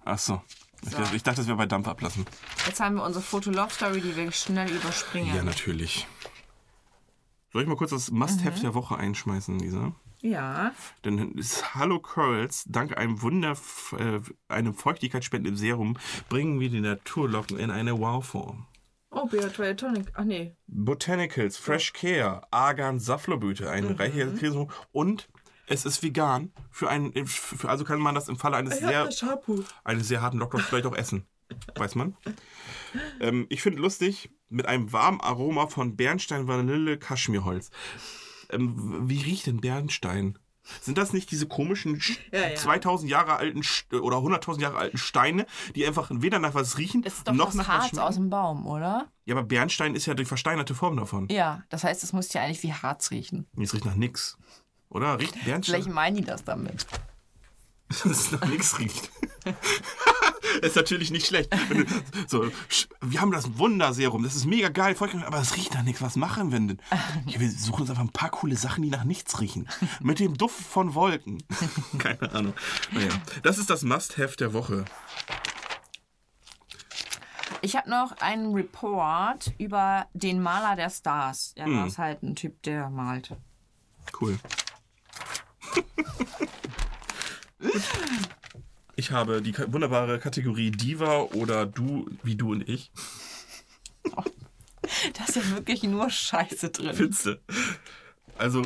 Ach 0.06 0.18
so. 0.18 0.42
Ich, 0.82 0.90
So. 0.92 0.98
dachte- 0.98 1.16
ich 1.16 1.24
dachte, 1.24 1.38
das 1.42 1.48
wäre 1.48 1.58
bei 1.58 1.66
Dampf 1.66 1.88
ablassen. 1.88 2.26
Jetzt 2.66 2.80
haben 2.80 2.96
wir 2.96 3.04
unsere 3.04 3.24
Foto-Love-Story, 3.24 4.02
die 4.02 4.16
wir 4.16 4.32
schnell 4.32 4.70
überspringen. 4.72 5.36
Ja, 5.36 5.44
natürlich. 5.44 6.08
Soll 7.52 7.62
ich 7.62 7.68
mal 7.68 7.78
kurz 7.78 7.92
das 7.92 8.10
Must-Have 8.12 8.58
Mhm. 8.58 8.62
der 8.62 8.74
Woche 8.74 8.98
einschmeißen, 8.98 9.60
Lisa? 9.60 9.94
Ja. 10.24 10.72
Denn 11.04 11.36
Hallo 11.76 12.00
Curls, 12.00 12.64
dank 12.68 12.98
einem 12.98 13.22
Wunder, 13.22 13.58
äh, 14.00 14.22
einem 14.48 14.74
feuchtigkeitsspendenden 14.74 15.58
Serum, 15.58 15.98
bringen 16.30 16.62
wir 16.62 16.70
die 16.70 16.80
Naturlocken 16.80 17.60
in 17.60 17.70
eine 17.70 18.00
Wow-Form. 18.00 18.66
Oh, 19.12 19.26
Beatrice 19.28 19.76
Tonic. 19.76 20.08
Ach 20.16 20.24
nee. 20.24 20.56
Botanicals, 20.68 21.58
Fresh 21.58 21.92
Care, 21.92 22.42
Argan 22.52 23.00
Safflorblüte, 23.00 23.70
ein 23.70 23.90
Mhm. 23.90 23.96
reicher 23.96 24.28
Käse 24.28 24.68
und 24.94 25.28
es 25.68 25.86
ist 25.86 26.02
vegan. 26.02 26.54
Für 26.72 26.90
einen, 26.90 27.28
für, 27.28 27.68
also 27.68 27.84
kann 27.84 28.00
man 28.00 28.16
das 28.16 28.30
im 28.30 28.38
Falle 28.38 28.56
eines 28.56 28.76
Ich 28.76 28.80
sehr, 28.80 29.10
eines 29.84 30.08
sehr 30.08 30.22
harten 30.22 30.38
Lockdowns 30.38 30.66
vielleicht 30.66 30.86
auch 30.86 30.96
essen. 30.96 31.28
Weiß 31.76 31.96
man. 31.96 32.16
Ähm, 33.20 33.46
ich 33.50 33.62
finde 33.62 33.82
lustig, 33.82 34.32
mit 34.48 34.68
einem 34.68 34.94
warmen 34.94 35.20
Aroma 35.20 35.68
von 35.68 35.98
Bernstein, 35.98 36.48
Vanille, 36.48 36.98
Kaschmirholz. 36.98 37.72
Ähm, 38.54 39.10
wie 39.10 39.22
riecht 39.22 39.48
denn 39.48 39.60
Bernstein? 39.62 40.38
Sind 40.82 40.98
das 40.98 41.12
nicht 41.12 41.30
diese 41.30 41.46
komischen 41.46 41.98
Sch- 42.00 42.18
Ja, 42.32 42.48
ja. 42.50 42.56
2000 42.56 43.12
Jahre 43.12 43.36
alten 43.36 43.60
oder 44.00 44.18
100.000 44.18 44.62
Jahre 44.62 44.78
alten 44.78 44.98
Steine, 44.98 45.46
die 45.76 45.86
einfach 45.86 46.10
weder 46.14 46.40
nach 46.40 46.54
was 46.54 46.78
riechen, 46.78 47.02
Das 47.02 47.16
ist 47.16 47.28
doch 47.28 47.34
noch 47.34 47.48
das 47.48 47.56
nach 47.56 47.68
was 47.68 47.74
Harz 47.74 47.90
schmecken? 47.90 48.00
aus 48.08 48.16
dem 48.16 48.30
Baum, 48.30 48.66
oder? 48.66 49.10
Ja, 49.26 49.36
aber 49.36 49.44
Bernstein 49.44 49.94
ist 49.94 50.06
ja 50.06 50.14
die 50.14 50.24
versteinerte 50.24 50.74
Form 50.74 50.96
davon. 50.96 51.28
Ja, 51.30 51.64
das 51.68 51.84
heißt, 51.84 52.02
es 52.04 52.14
muss 52.14 52.32
ja 52.32 52.42
eigentlich 52.44 52.64
wie 52.64 52.72
Harz 52.74 53.12
riechen. 53.12 53.46
Es 53.62 53.74
riecht 53.74 53.84
nach 53.84 53.96
nix. 53.96 54.38
Oder? 54.88 55.20
Riecht 55.20 55.34
Bernstein? 55.44 55.76
Vielleicht 55.82 55.94
meinen 55.94 56.16
die 56.16 56.24
das 56.24 56.46
damit. 56.46 56.86
dass 57.90 58.06
es 58.06 58.32
nach 58.32 58.46
nichts 58.46 58.80
riecht. 58.80 59.12
ist 60.62 60.76
natürlich 60.76 61.12
nicht 61.12 61.26
schlecht. 61.28 61.50
Du, 61.70 61.86
so, 62.28 62.52
wir 63.02 63.22
haben 63.22 63.32
das 63.32 63.58
Wunderserum, 63.58 64.24
das 64.24 64.36
ist 64.36 64.46
mega 64.46 64.70
geil, 64.70 64.96
aber 65.26 65.38
es 65.40 65.56
riecht 65.56 65.74
nach 65.74 65.84
nichts. 65.84 66.02
Was 66.02 66.16
machen 66.16 66.52
wir 66.52 66.60
denn? 66.60 66.80
Ja, 67.26 67.40
wir 67.40 67.50
suchen 67.52 67.82
uns 67.82 67.90
einfach 67.90 68.04
ein 68.04 68.10
paar 68.10 68.30
coole 68.30 68.56
Sachen, 68.56 68.84
die 68.84 68.90
nach 68.90 69.04
nichts 69.06 69.40
riechen. 69.40 69.68
Mit 70.02 70.20
dem 70.20 70.36
Duft 70.38 70.62
von 70.62 70.94
Wolken. 70.94 71.42
Keine 71.98 72.32
Ahnung. 72.34 72.54
Naja, 72.92 73.10
das 73.44 73.58
ist 73.58 73.70
das 73.70 73.84
Must-Have 73.84 74.36
der 74.38 74.54
Woche. 74.54 74.86
Ich 77.62 77.76
habe 77.78 77.90
noch 77.90 78.18
einen 78.20 78.54
Report 78.54 79.54
über 79.58 80.08
den 80.14 80.42
Maler 80.42 80.76
der 80.76 80.90
Stars. 80.90 81.54
Ja, 81.58 81.66
Hm. 81.66 81.78
das 81.78 81.94
ist 81.94 81.98
halt 81.98 82.24
ein 82.24 82.36
Typ, 82.36 82.62
der 82.64 82.90
malt. 82.90 83.36
Cool. 84.20 84.38
Ich 88.96 89.12
habe 89.12 89.42
die 89.42 89.56
wunderbare 89.72 90.20
Kategorie 90.20 90.72
Diva 90.72 91.22
oder 91.34 91.66
du, 91.66 92.06
wie 92.24 92.36
du 92.36 92.52
und 92.52 92.68
ich. 92.70 92.92
Da 95.14 95.24
ist 95.24 95.38
ja 95.38 95.50
wirklich 95.52 95.84
nur 95.84 96.10
Scheiße 96.10 96.70
drin. 96.70 96.94
Findste. 96.94 97.42
Also, 98.38 98.62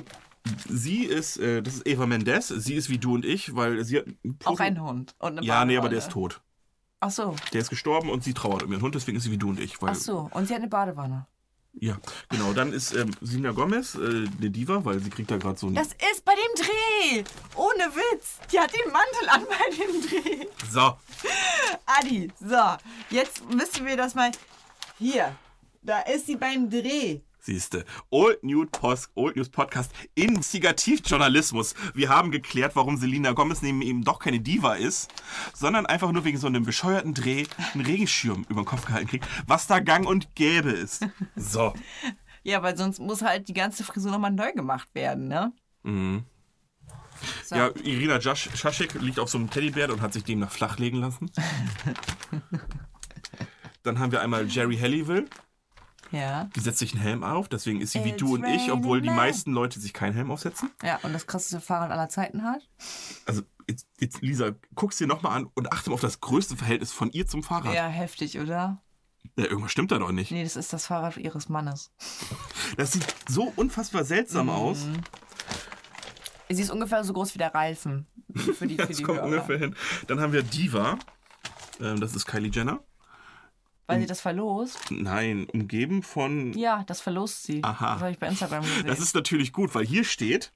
sie 0.68 1.04
ist, 1.04 1.38
äh, 1.38 1.62
das 1.62 1.76
ist 1.76 1.88
Eva 1.88 2.08
Mendes, 2.08 2.48
sie 2.48 2.74
ist 2.74 2.90
wie 2.90 2.98
du 2.98 3.14
und 3.14 3.24
ich, 3.24 3.56
weil 3.56 3.84
sie 3.86 4.00
hat 4.00 4.08
ein 4.08 4.18
Auch 4.44 4.54
Foto- 4.54 4.64
ein 4.64 4.82
Hund. 4.82 5.16
Und 5.20 5.38
eine 5.38 5.46
Ja, 5.46 5.64
nee, 5.64 5.78
aber 5.78 5.90
der 5.90 6.00
ist 6.00 6.10
tot. 6.10 6.42
Ach 7.00 7.12
so, 7.12 7.36
Der 7.54 7.62
ist 7.62 7.70
gestorben 7.70 8.10
und 8.10 8.24
sie 8.24 8.34
trauert 8.34 8.64
um 8.64 8.72
ihren 8.72 8.82
Hund, 8.82 8.96
deswegen 8.96 9.18
ist 9.18 9.26
sie 9.26 9.32
wie 9.32 9.38
du 9.38 9.50
und 9.50 9.60
ich. 9.60 9.80
Weil, 9.80 9.92
ach 9.92 9.96
so. 9.96 10.28
Und 10.34 10.48
sie 10.48 10.56
hat 10.56 10.62
eine 10.62 10.70
Badewanne. 10.70 11.28
Ja, 11.80 11.98
genau. 12.30 12.54
Dann 12.54 12.74
ist 12.74 12.94
ähm, 12.94 13.12
Selena 13.22 13.52
Gomez 13.52 13.96
äh, 13.96 14.00
eine 14.00 14.50
Diva, 14.50 14.84
weil 14.84 15.00
sie 15.00 15.10
kriegt 15.10 15.30
da 15.30 15.38
gerade 15.38 15.58
so 15.58 15.68
ein. 15.68 15.76
Das 15.76 15.88
ist 15.88 16.26
bei 16.26 16.34
dem 16.34 16.66
Dreh. 16.66 17.24
Ohne 17.56 17.84
Witz. 17.96 18.40
Die 18.52 18.60
hat 18.60 18.72
den 18.74 18.92
Mantel 18.92 19.30
an 19.30 19.46
bei 19.48 19.76
dem 19.76 20.02
Dreh. 20.02 20.48
So, 20.72 20.98
Adi, 21.86 22.32
so. 22.40 22.78
Jetzt 23.10 23.48
müssen 23.50 23.86
wir 23.86 23.98
das 23.98 24.16
mal. 24.16 24.32
Hier. 24.98 25.36
Da 25.84 26.02
ist 26.02 26.26
sie 26.26 26.36
beim 26.36 26.70
Dreh. 26.70 27.22
Siehste. 27.48 27.86
Old 28.10 28.44
News, 28.44 28.68
Post, 28.72 29.10
Old 29.16 29.36
News 29.36 29.50
Podcast 29.50 29.92
Investigativjournalismus. 30.16 31.76
Wir 31.96 32.10
haben 32.10 32.30
geklärt, 32.30 32.76
warum 32.76 32.98
Selena 32.98 33.32
Gomez 33.32 33.62
neben 33.62 33.82
eben 33.82 34.04
doch 34.04 34.20
keine 34.20 34.40
Diva 34.40 34.76
ist, 34.76 35.12
sondern 35.54 35.86
einfach 35.86 36.12
nur 36.12 36.26
wegen 36.26 36.38
so 36.38 36.48
einem 36.48 36.64
bescheuerten 36.64 37.14
Dreh 37.14 37.46
einen 37.74 37.86
Regenschirm 37.86 38.46
über 38.50 38.62
den 38.62 38.66
Kopf 38.66 38.86
gehalten 38.86 39.08
kriegt, 39.08 39.28
was 39.48 39.66
da 39.66 39.80
gang 39.80 40.06
und 40.06 40.36
gäbe 40.36 40.70
ist. 40.72 41.08
So. 41.36 41.74
Ja, 42.44 42.64
weil 42.64 42.78
sonst 42.78 43.00
muss 43.00 43.24
halt 43.24 43.50
die 43.50 43.54
ganze 43.54 43.84
Frisur 43.84 44.10
nochmal 44.10 44.32
neu 44.32 44.54
gemacht 44.54 44.88
werden, 44.94 45.28
ne? 45.28 45.52
Mhm. 45.84 46.24
So. 47.44 47.56
Ja, 47.56 47.72
Irina 47.84 48.22
Schaschik 48.22 48.94
liegt 49.02 49.20
auf 49.20 49.28
so 49.28 49.38
einem 49.38 49.50
Teddybär 49.50 49.92
und 49.92 50.00
hat 50.00 50.14
sich 50.14 50.24
demnach 50.24 50.52
flachlegen 50.52 51.02
lassen. 51.02 51.30
Dann 53.84 54.00
haben 54.00 54.14
wir 54.14 54.22
einmal 54.22 54.48
Jerry 54.48 54.78
Halliwell. 54.78 55.28
Ja. 56.12 56.46
Die 56.56 56.60
setzt 56.62 56.80
sich 56.80 56.94
einen 56.94 57.02
Helm 57.02 57.24
auf, 57.24 57.50
deswegen 57.50 57.82
ist 57.82 57.92
sie 57.92 58.04
wie 58.06 58.10
It's 58.12 58.18
du 58.20 58.36
und 58.36 58.46
ich, 58.46 58.72
obwohl 58.72 59.02
die 59.02 59.10
meisten 59.10 59.52
Leute 59.52 59.80
sich 59.80 59.94
keinen 59.94 60.14
Helm 60.14 60.32
aufsetzen. 60.32 60.72
Ja, 60.84 61.00
und 61.04 61.12
das 61.14 61.28
krasseste 61.28 61.60
Fahrrad 61.60 61.92
aller 61.92 62.08
Zeiten 62.10 62.44
hat? 62.44 62.62
Also, 63.26 63.42
jetzt, 63.68 63.88
jetzt 64.00 64.22
Lisa, 64.22 64.52
guck's 64.76 64.98
dir 64.98 65.08
nochmal 65.08 65.36
an 65.36 65.50
und 65.54 65.72
achte 65.74 65.90
mal 65.90 65.96
auf 65.96 66.02
das 66.02 66.22
größte 66.22 66.56
Verhältnis 66.56 66.92
von 66.94 67.12
ihr 67.12 67.28
zum 67.28 67.44
Fahrrad. 67.44 67.74
Ja, 67.74 67.88
heftig, 67.88 68.40
oder? 68.40 68.82
Ja, 69.38 69.46
irgendwas 69.46 69.72
stimmt 69.74 69.92
da 69.92 70.00
doch 70.00 70.12
nicht. 70.12 70.32
Nee, 70.32 70.44
das 70.44 70.56
ist 70.56 70.72
das 70.72 70.86
Fahrrad 70.88 71.18
ihres 71.18 71.50
Mannes. 71.50 71.92
Das 72.78 72.94
sieht 72.94 73.06
so 73.28 73.52
unfassbar 73.58 74.06
seltsam 74.06 74.46
Mhm. 74.46 74.52
aus. 74.54 74.86
Sie 76.50 76.62
ist 76.62 76.72
ungefähr 76.72 77.04
so 77.04 77.12
groß 77.14 77.34
wie 77.36 77.40
der 77.40 77.54
Reifen. 77.54 78.08
Für 78.34 78.66
die, 78.68 78.76
für 78.78 78.86
Das 78.88 78.98
die 78.98 79.04
kommt 79.04 79.18
Hörer. 79.20 79.26
ungefähr 79.28 79.58
hin. 79.58 79.76
Dann 80.08 80.22
haben 80.22 80.32
wir 80.32 80.44
Diva. 80.44 80.98
Ähm, 81.82 82.00
das 82.00 82.16
ist 82.16 82.26
Kylie 82.26 82.50
Jenner. 82.52 82.80
Weil 83.88 84.02
sie 84.02 84.06
das 84.06 84.22
verlost? 84.22 84.80
Nein, 84.92 85.48
umgeben 85.52 86.04
von 86.04 86.54
Ja, 86.54 86.84
das 86.86 87.02
verlost 87.02 87.44
sie. 87.44 87.64
Aha. 87.64 87.94
Das 87.94 88.02
habe 88.02 88.12
ich 88.12 88.20
bei 88.20 88.28
Instagram 88.28 88.64
gesehen. 88.66 88.88
Das 88.88 89.00
ist 89.00 89.16
natürlich 89.16 89.54
gut, 89.54 89.74
weil 89.76 89.86
hier 89.86 90.04
steht, 90.04 90.52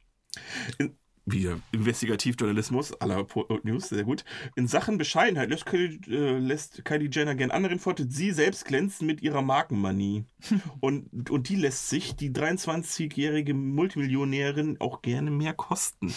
in, 0.78 0.98
wieder 1.26 1.60
Investigativjournalismus 1.72 2.94
la 2.99 3.24
Po- 3.24 3.48
News, 3.64 3.90
sehr 3.90 4.03
gut. 4.03 4.26
In 4.56 4.68
Sachen 4.68 4.98
Bescheidenheit 4.98 5.49
lässt 5.49 5.66
Kylie, 5.68 5.99
äh, 6.08 6.40
lässt 6.40 6.84
Kylie 6.84 7.10
Jenner 7.12 7.36
gern 7.36 7.52
anderen 7.52 7.80
Vortritt. 7.80 8.12
Sie 8.12 8.32
selbst 8.32 8.66
glänzt 8.66 9.02
mit 9.02 9.22
ihrer 9.22 9.41
Markenmanie. 9.41 10.26
und, 10.82 11.30
und 11.30 11.48
die 11.49 11.56
lässt 11.56 11.90
sich, 11.90 12.16
die 12.16 12.32
23-jährige 12.32 13.53
Multimillionärin, 13.53 14.78
auch 14.80 15.02
gerne 15.03 15.32
mehr 15.32 15.53
kosten. 15.53 16.14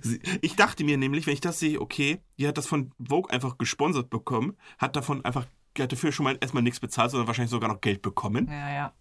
Sie, 0.00 0.20
ich 0.40 0.56
dachte 0.56 0.84
mir 0.84 0.96
nämlich, 0.96 1.26
wenn 1.26 1.34
ich 1.34 1.40
das 1.40 1.58
sehe, 1.58 1.80
okay, 1.80 2.20
die 2.38 2.46
hat 2.46 2.58
das 2.58 2.66
von 2.66 2.92
Vogue 2.98 3.30
einfach 3.30 3.58
gesponsert 3.58 4.08
bekommen, 4.08 4.56
hat 4.78 4.94
davon 4.96 5.24
einfach, 5.24 5.46
hat 5.78 5.92
dafür 5.92 6.12
schon 6.12 6.24
mal 6.24 6.36
erstmal 6.40 6.62
nichts 6.62 6.80
bezahlt, 6.80 7.10
sondern 7.10 7.26
wahrscheinlich 7.26 7.50
sogar 7.50 7.68
noch 7.68 7.80
Geld 7.80 8.02
bekommen. 8.02 8.48
ja, 8.50 8.70
ja. 8.70 8.92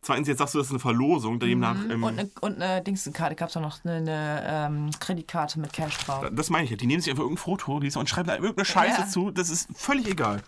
Zweitens, 0.00 0.26
jetzt 0.26 0.38
sagst 0.38 0.54
du, 0.54 0.58
das 0.58 0.68
ist 0.68 0.72
eine 0.72 0.78
Verlosung, 0.80 1.38
demnach. 1.38 1.76
Ähm, 1.90 2.02
Und 2.02 2.18
eine, 2.18 2.30
und 2.40 2.62
eine 2.62 2.82
Dingsenkarte 2.82 3.34
gab 3.34 3.50
es 3.50 3.56
auch 3.58 3.60
noch 3.60 3.84
eine, 3.84 3.96
eine 3.96 4.42
ähm, 4.46 4.90
Kreditkarte 5.00 5.60
mit 5.60 5.74
Cash 5.74 5.98
drauf. 5.98 6.24
Das 6.32 6.48
meine 6.48 6.64
ich 6.64 6.70
ja. 6.70 6.78
Die 6.78 6.86
nehmen 6.86 7.02
sich 7.02 7.10
einfach 7.10 7.24
irgendein 7.24 7.42
Foto 7.42 7.78
Lisa, 7.78 8.00
und 8.00 8.08
schreiben 8.08 8.28
da 8.28 8.36
irgendeine 8.36 8.64
Scheiße 8.64 9.00
Ja. 9.02 9.06
zu. 9.08 9.30
Das 9.30 9.50
ist 9.50 9.68
völlig 9.76 10.06
egal. 10.08 10.42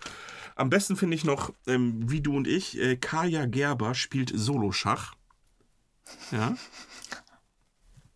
Am 0.55 0.71
besten 0.71 0.95
finde 0.95 1.15
ich 1.15 1.25
noch, 1.25 1.53
ähm, 1.67 2.09
wie 2.09 2.21
du 2.21 2.35
und 2.35 2.47
ich, 2.47 2.79
äh, 2.79 2.95
Kaya 2.95 3.45
Gerber 3.45 3.93
spielt 3.93 4.31
Soloschach. 4.33 5.13
Ja. 6.31 6.55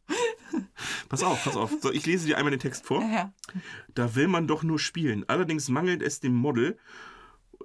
pass 1.10 1.24
auf, 1.24 1.44
pass 1.44 1.56
auf. 1.56 1.72
So, 1.82 1.92
ich 1.92 2.06
lese 2.06 2.26
dir 2.26 2.38
einmal 2.38 2.52
den 2.52 2.60
Text 2.60 2.86
vor. 2.86 3.02
Ja. 3.04 3.34
Da 3.94 4.16
will 4.16 4.28
man 4.28 4.48
doch 4.48 4.64
nur 4.64 4.80
spielen. 4.80 5.26
Allerdings 5.28 5.70
mangelt 5.70 6.02
es 6.02 6.20
dem 6.20 6.34
Model 6.34 6.78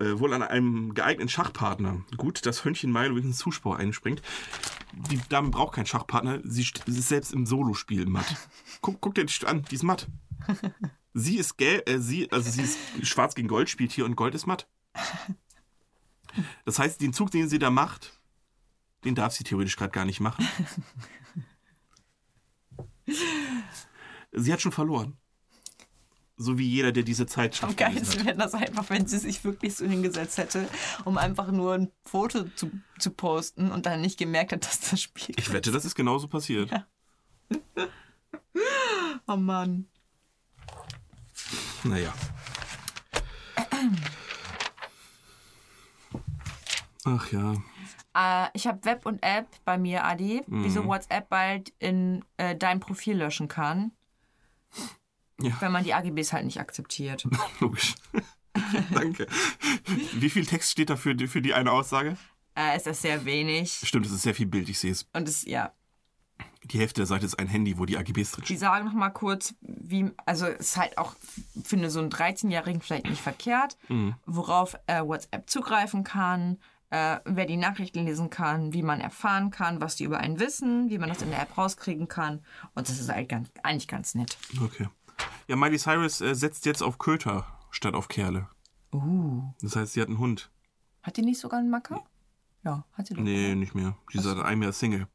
äh, 0.01 0.19
wohl 0.19 0.33
an 0.33 0.43
einem 0.43 0.95
geeigneten 0.95 1.29
Schachpartner. 1.29 2.05
Gut, 2.17 2.47
dass 2.47 2.65
Hönchen 2.65 2.93
Milo 2.93 3.15
den 3.19 3.33
Zuspruch 3.33 3.77
einspringt. 3.77 4.23
Die 5.11 5.21
Dame 5.29 5.51
braucht 5.51 5.75
keinen 5.75 5.87
Schachpartner. 5.87 6.41
Sie 6.45 6.63
st- 6.63 6.83
sie 6.87 6.99
ist 6.99 7.09
selbst 7.09 7.33
im 7.33 7.47
Solospiel 7.47 8.07
matt. 8.07 8.37
Guck, 8.81 9.01
guck 9.01 9.15
dir 9.15 9.25
das 9.25 9.45
an, 9.45 9.63
die 9.63 9.75
ist 9.75 9.83
matt. 9.83 10.09
Sie 11.15 11.37
ist 11.37 11.57
gelb, 11.57 11.89
äh, 11.89 11.99
sie, 11.99 12.31
also 12.33 12.51
sie 12.51 12.63
ist 12.63 12.79
schwarz 13.03 13.35
gegen 13.35 13.49
Gold, 13.49 13.69
spielt 13.69 13.93
hier 13.93 14.05
und 14.05 14.17
Gold 14.17 14.35
ist 14.35 14.47
matt. 14.47 14.67
Das 16.65 16.79
heißt, 16.79 17.01
den 17.01 17.13
Zug, 17.13 17.31
den 17.31 17.49
sie 17.49 17.59
da 17.59 17.71
macht, 17.71 18.19
den 19.05 19.15
darf 19.15 19.33
sie 19.35 19.45
theoretisch 19.45 19.77
gerade 19.77 19.93
gar 19.93 20.05
nicht 20.05 20.21
machen. 20.21 20.47
Sie 24.33 24.53
hat 24.53 24.63
schon 24.63 24.73
verloren. 24.73 25.19
So 26.43 26.59
wie 26.59 26.67
jeder, 26.69 26.93
der 26.93 27.03
diese 27.05 27.27
Zeitschrift 27.27 27.71
Am 27.71 27.77
geilsten 27.77 28.25
wäre 28.27 28.37
das 28.37 28.55
einfach, 28.55 28.91
wenn 28.91 29.07
sie 29.07 29.19
sich 29.19 29.45
wirklich 29.45 29.75
so 29.77 29.87
hingesetzt 29.87 30.39
hätte, 30.39 30.67
um 31.05 31.17
einfach 31.19 31.51
nur 31.53 31.75
ein 31.75 31.91
Foto 32.05 32.45
zu, 32.57 32.71
zu 32.99 33.11
posten 33.11 33.71
und 33.71 33.87
dann 33.87 34.01
nicht 34.01 34.19
gemerkt 34.19 34.53
hat, 34.53 34.65
dass 34.67 34.81
das 34.81 35.01
Spiel. 35.01 35.35
Ich 35.39 35.53
wette, 35.53 35.71
das 35.71 35.85
ist 35.85 35.95
genauso 35.95 36.29
passiert. 36.29 36.71
Oh 39.29 39.37
Mann. 39.37 39.87
Naja. 41.85 42.13
Ach 47.05 47.33
ja. 47.33 47.55
Äh, 48.15 48.49
ich 48.55 48.67
habe 48.67 48.85
Web 48.85 49.07
und 49.07 49.23
App 49.23 49.47
bei 49.65 49.79
mir, 49.79 50.05
Adi, 50.05 50.43
Mhm. 50.47 50.65
wieso 50.65 50.87
WhatsApp 50.87 51.29
bald 51.29 51.73
in 51.79 52.25
äh, 52.37 52.55
dein 52.57 52.81
Profil 52.81 53.17
löschen 53.17 53.49
kann, 53.49 53.93
Ja, 55.45 55.57
wenn 55.61 55.73
man 55.73 55.85
die 55.85 55.95
AGBs 55.95 56.33
halt 56.33 56.45
nicht 56.45 56.61
akzeptiert. 56.61 57.27
logisch. 57.61 57.95
Danke. 58.93 59.27
Wie 60.15 60.31
viel 60.31 60.47
Text 60.47 60.71
steht 60.71 60.91
da 60.91 60.97
für, 60.97 61.15
die- 61.15 61.29
für 61.29 61.43
die 61.43 61.55
eine 61.55 61.73
Aussage? 61.73 62.17
äh, 62.55 62.77
ist 62.77 62.87
das 62.87 63.01
sehr 63.01 63.25
wenig. 63.25 63.73
Stimmt, 63.73 64.05
es 64.07 64.13
ist 64.13 64.23
sehr 64.23 64.35
viel 64.35 64.47
Bild. 64.47 64.69
Ich 64.69 64.79
sehe 64.79 64.93
es. 64.93 65.07
Und 65.15 65.27
es, 65.27 65.45
ja, 65.47 65.73
Die 66.65 66.79
Hälfte 66.79 67.01
der 67.01 67.07
Seite 67.07 67.25
ist 67.25 67.39
ein 67.39 67.49
Handy, 67.49 67.79
wo 67.79 67.87
die 67.87 67.97
AGBs 67.97 68.33
drin 68.33 68.45
die 68.47 68.57
sagen 68.57 68.85
noch 68.85 68.93
mal 68.93 69.11
kurz, 69.11 69.55
wie, 69.63 70.11
also 70.27 70.47
es 70.47 70.61
ist 70.71 70.77
halt 70.77 70.99
auch 70.99 71.15
eine, 71.73 71.91
so 71.91 71.99
einen 72.01 72.11
13-Jährigen 72.11 72.81
vielleicht 72.83 73.07
nicht 73.09 73.23
verkehrt, 73.23 73.77
Mhm. 73.89 74.15
worauf 74.27 74.77
äh, 74.87 75.01
WhatsApp 75.03 75.49
zugreifen 75.49 76.05
kann, 76.05 76.59
äh, 76.91 77.21
wer 77.25 77.47
die 77.47 77.57
Nachrichten 77.57 78.05
lesen 78.05 78.29
kann, 78.29 78.75
wie 78.75 78.83
man 78.83 79.01
erfahren 79.01 79.51
kann, 79.51 79.81
was 79.81 79.97
die 79.97 80.05
über 80.05 80.19
einen 80.19 80.39
wissen, 80.39 80.91
wie 80.91 80.99
man 80.99 81.09
das 81.09 81.23
in 81.23 81.31
der 81.31 81.41
App 81.41 81.57
rauskriegen 81.57 82.07
kann. 82.07 82.45
Und 82.75 82.87
das 82.89 82.99
ist 83.01 83.09
eigentlich 83.09 83.29
ganz, 83.29 83.49
eigentlich 83.63 83.89
ganz 83.89 84.15
nett. 84.15 84.37
Okay. 84.63 84.89
Ja, 85.49 85.57
Miley 85.57 85.79
Cyrus 85.79 86.21
äh, 86.21 86.35
setzt 86.35 86.67
jetzt 86.67 86.83
auf 86.83 86.99
Köter 86.99 87.47
statt 87.71 87.95
auf 87.95 88.09
Kerle. 88.09 88.49
Uh. 88.93 89.43
Das 89.61 89.77
heißt, 89.77 89.95
sie 89.95 90.01
hat 90.01 90.09
einen 90.09 90.19
Hund. 90.19 90.51
Hat 91.03 91.17
die 91.17 91.23
nicht 91.23 91.41
sogar 91.41 91.59
einen 91.59 91.71
Macker? 91.71 92.05
Ja, 92.65 92.85
hat 92.93 93.07
sie 93.07 93.15
doch. 93.15 93.23
Nee, 93.23 93.55
nicht 93.55 93.75
mehr. 93.75 93.97
Die 94.13 94.19
ist 94.19 94.25
seit 94.25 94.39
einem 94.39 94.63
Jahr 94.63 94.73
Single. 94.73 95.09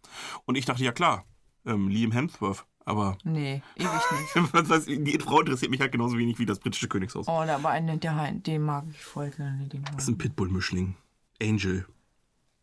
Und 0.45 0.55
ich 0.55 0.65
dachte, 0.65 0.83
ja 0.83 0.91
klar, 0.91 1.25
ähm, 1.65 1.87
Liam 1.87 2.11
Hemsworth, 2.11 2.65
Aber 2.83 3.17
Nee, 3.23 3.61
ewig 3.75 3.89
nicht. 4.35 4.53
was 4.69 4.87
ich, 4.87 5.03
die 5.03 5.19
Frau 5.19 5.39
interessiert 5.39 5.71
mich 5.71 5.79
halt 5.79 5.91
genauso 5.91 6.17
wenig 6.17 6.39
wie 6.39 6.45
das 6.45 6.59
britische 6.59 6.87
Königshaus. 6.87 7.27
Oh, 7.27 7.43
da 7.45 7.55
aber 7.55 7.69
einen, 7.69 7.99
der, 7.99 8.31
den 8.33 8.63
mag 8.63 8.85
ich 8.89 9.03
voll 9.03 9.29
gerne. 9.29 9.67
Den 9.67 9.83
Das 9.83 10.03
ist 10.03 10.09
ein 10.09 10.17
Pitbull-Mischling. 10.17 10.95
Angel 11.41 11.85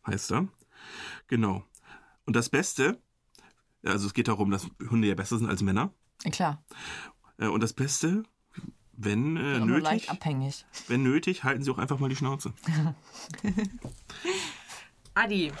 heißt 0.05 0.31
er. 0.31 0.47
Genau. 1.27 1.63
Und 2.25 2.35
das 2.35 2.49
Beste, 2.49 2.99
also 3.83 4.07
es 4.07 4.13
geht 4.13 4.27
darum, 4.27 4.51
dass 4.51 4.67
Hunde 4.89 5.07
ja 5.07 5.15
besser 5.15 5.37
sind 5.37 5.49
als 5.49 5.61
Männer. 5.61 5.91
Klar, 6.31 6.63
Und 7.37 7.61
das 7.61 7.73
Beste, 7.73 8.23
wenn 8.93 9.37
äh, 9.37 9.59
nötig, 9.59 10.09
abhängig. 10.09 10.65
wenn 10.87 11.03
nötig, 11.03 11.43
halten 11.43 11.63
sie 11.63 11.71
auch 11.71 11.77
einfach 11.77 11.99
mal 11.99 12.09
die 12.09 12.15
Schnauze. 12.15 12.53
Adi, 15.17 15.51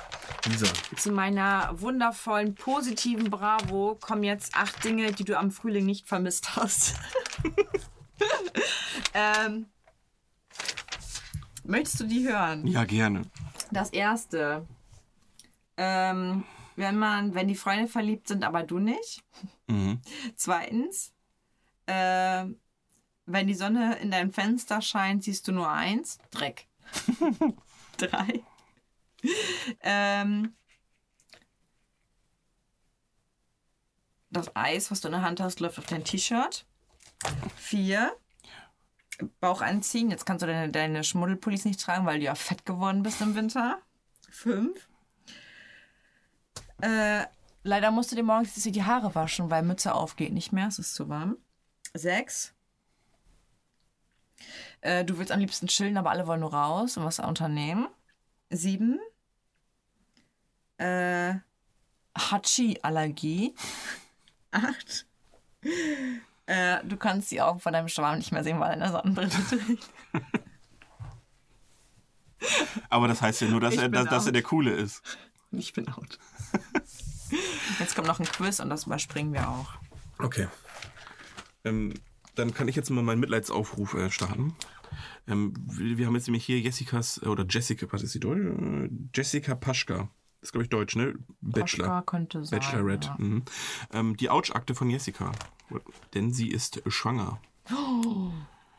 Lisa. 0.45 0.67
zu 0.97 1.11
meiner 1.11 1.79
wundervollen, 1.79 2.55
positiven 2.55 3.29
Bravo 3.29 3.97
kommen 4.01 4.23
jetzt 4.23 4.53
acht 4.55 4.83
Dinge, 4.83 5.13
die 5.13 5.23
du 5.23 5.37
am 5.39 5.49
Frühling 5.49 5.85
nicht 5.85 6.07
vermisst 6.07 6.57
hast. 6.57 6.95
ähm, 9.13 9.67
möchtest 11.63 12.01
du 12.01 12.03
die 12.05 12.27
hören? 12.27 12.67
Ja, 12.67 12.83
gerne. 12.83 13.21
Das 13.71 13.91
erste. 13.91 14.67
Ähm, 15.77 16.43
wenn 16.75 16.97
man, 16.97 17.33
wenn 17.33 17.47
die 17.47 17.55
Freunde 17.55 17.87
verliebt 17.87 18.27
sind, 18.27 18.43
aber 18.43 18.63
du 18.63 18.79
nicht. 18.79 19.23
Mhm. 19.67 20.01
Zweitens, 20.35 21.13
äh, 21.87 22.45
wenn 23.25 23.47
die 23.47 23.55
Sonne 23.55 23.97
in 23.97 24.11
dein 24.11 24.31
Fenster 24.31 24.81
scheint, 24.81 25.23
siehst 25.23 25.47
du 25.47 25.51
nur 25.51 25.69
eins. 25.69 26.19
Dreck. 26.31 26.67
Drei. 27.97 28.43
Ähm, 29.81 30.55
das 34.29 34.55
Eis, 34.55 34.91
was 34.91 35.01
du 35.01 35.07
in 35.07 35.13
der 35.13 35.21
Hand 35.23 35.39
hast, 35.39 35.59
läuft 35.59 35.79
auf 35.79 35.85
dein 35.85 36.03
T-Shirt. 36.03 36.65
Vier. 37.55 38.15
Bauch 39.39 39.61
anziehen. 39.61 40.11
Jetzt 40.11 40.25
kannst 40.25 40.43
du 40.43 40.47
deine, 40.47 40.69
deine 40.69 41.03
Schmuddelpullis 41.03 41.65
nicht 41.65 41.79
tragen, 41.79 42.05
weil 42.05 42.19
du 42.19 42.25
ja 42.25 42.35
fett 42.35 42.65
geworden 42.65 43.01
bist 43.01 43.21
im 43.21 43.35
Winter. 43.35 43.79
Fünf. 44.29 44.89
Äh, 46.81 47.23
leider 47.63 47.91
musst 47.91 48.11
du 48.11 48.15
dir 48.15 48.23
morgens 48.23 48.53
die 48.53 48.83
Haare 48.83 49.15
waschen, 49.15 49.49
weil 49.49 49.63
Mütze 49.63 49.95
aufgeht 49.95 50.33
nicht 50.33 50.51
mehr. 50.51 50.67
Es 50.67 50.79
ist 50.79 50.93
zu 50.93 51.07
warm. 51.07 51.37
Sechs. 51.95 52.53
Äh, 54.81 55.05
du 55.05 55.17
willst 55.17 55.31
am 55.31 55.39
liebsten 55.39 55.67
chillen, 55.67 55.97
aber 55.97 56.11
alle 56.11 56.27
wollen 56.27 56.41
nur 56.41 56.53
raus 56.53 56.97
und 56.97 57.05
was 57.05 57.19
unternehmen. 57.19 57.87
Sieben. 58.49 58.99
Äh, 60.77 61.35
Hachi-Allergie. 62.17 63.55
Acht. 64.51 65.05
Äh, 66.45 66.83
du 66.83 66.97
kannst 66.97 67.31
die 67.31 67.41
Augen 67.41 67.59
von 67.59 67.73
deinem 67.73 67.87
Schwarm 67.87 68.17
nicht 68.17 68.31
mehr 68.31 68.43
sehen, 68.43 68.59
weil 68.59 68.71
er 68.71 68.73
eine 68.73 68.91
Sonnenbrille 68.91 69.29
trägt. 69.29 69.89
Aber 72.89 73.07
das 73.07 73.21
heißt 73.21 73.41
ja 73.41 73.47
nur, 73.47 73.61
dass, 73.61 73.75
er, 73.75 73.89
dass, 73.89 74.07
dass 74.07 74.25
er 74.27 74.33
der 74.33 74.43
Coole 74.43 74.71
ist. 74.71 75.01
Ich 75.51 75.73
bin 75.73 75.87
out. 75.89 76.19
Jetzt 77.79 77.95
kommt 77.95 78.07
noch 78.07 78.19
ein 78.19 78.25
Quiz 78.25 78.59
und 78.59 78.69
das 78.69 78.85
überspringen 78.85 79.33
wir 79.33 79.49
auch. 79.49 79.69
Okay. 80.19 80.47
Ähm, 81.65 81.93
dann 82.35 82.53
kann 82.53 82.67
ich 82.67 82.75
jetzt 82.75 82.89
mal 82.89 83.01
meinen 83.01 83.19
Mitleidsaufruf 83.19 83.93
äh, 83.95 84.09
starten. 84.11 84.55
Ähm, 85.27 85.53
wir, 85.67 86.05
haben 86.05 86.15
jetzt 86.15 86.27
nämlich 86.27 86.45
hier 86.45 86.59
Jessicas, 86.59 87.19
äh, 87.23 87.27
oder 87.27 87.45
Jessica, 87.49 87.87
was 87.89 88.03
ist 88.03 88.15
die 88.15 88.19
Deutsch? 88.19 88.41
Jessica 89.13 89.55
Paschka. 89.55 90.09
Das 90.39 90.49
ist, 90.49 90.51
glaube 90.51 90.63
ich, 90.63 90.69
Deutsch, 90.69 90.95
ne? 90.95 91.15
Bachelor. 91.41 91.87
Paschka 91.87 92.01
könnte 92.03 92.45
sein. 92.45 92.59
Bachelorette. 92.59 93.07
Ja. 93.07 93.15
Mhm. 93.17 93.43
Ähm, 93.91 94.17
die 94.17 94.29
Ouch-Akte 94.29 94.75
von 94.75 94.89
Jessica. 94.89 95.31
Denn 96.13 96.31
sie 96.31 96.49
ist 96.49 96.81
schwanger. 96.87 97.41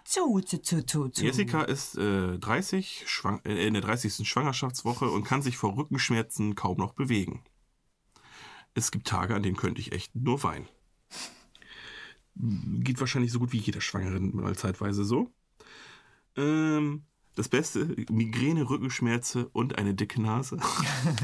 Zu, 0.04 0.38
zu, 0.38 0.62
zu, 0.62 0.86
zu, 0.86 1.08
zu. 1.08 1.24
Jessica 1.24 1.62
ist 1.62 1.98
äh, 1.98 2.38
30, 2.38 3.02
schwang 3.06 3.40
äh, 3.44 3.66
in 3.66 3.74
der 3.74 3.82
30. 3.82 4.28
Schwangerschaftswoche 4.28 5.10
und 5.10 5.24
kann 5.24 5.42
sich 5.42 5.56
vor 5.56 5.76
Rückenschmerzen 5.76 6.54
kaum 6.54 6.78
noch 6.78 6.92
bewegen. 6.92 7.42
Es 8.74 8.92
gibt 8.92 9.08
Tage, 9.08 9.34
an 9.34 9.42
denen 9.42 9.56
könnte 9.56 9.80
ich 9.80 9.90
echt 9.90 10.14
nur 10.14 10.44
weinen. 10.44 10.68
Geht 12.38 13.00
wahrscheinlich 13.00 13.32
so 13.32 13.38
gut 13.38 13.52
wie 13.52 13.58
jeder 13.58 13.80
Schwangeren 13.80 14.34
mal 14.36 14.56
zeitweise 14.56 15.04
so. 15.04 15.32
Ähm, 16.36 17.04
das 17.34 17.48
Beste, 17.48 17.94
Migräne, 18.10 18.68
Rückenschmerzen 18.68 19.44
und 19.46 19.78
eine 19.78 19.94
dicke 19.94 20.20
Nase. 20.20 20.58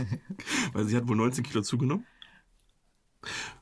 Weil 0.72 0.86
sie 0.86 0.96
hat 0.96 1.08
wohl 1.08 1.16
19 1.16 1.44
Kilo 1.44 1.62
zugenommen. 1.62 2.06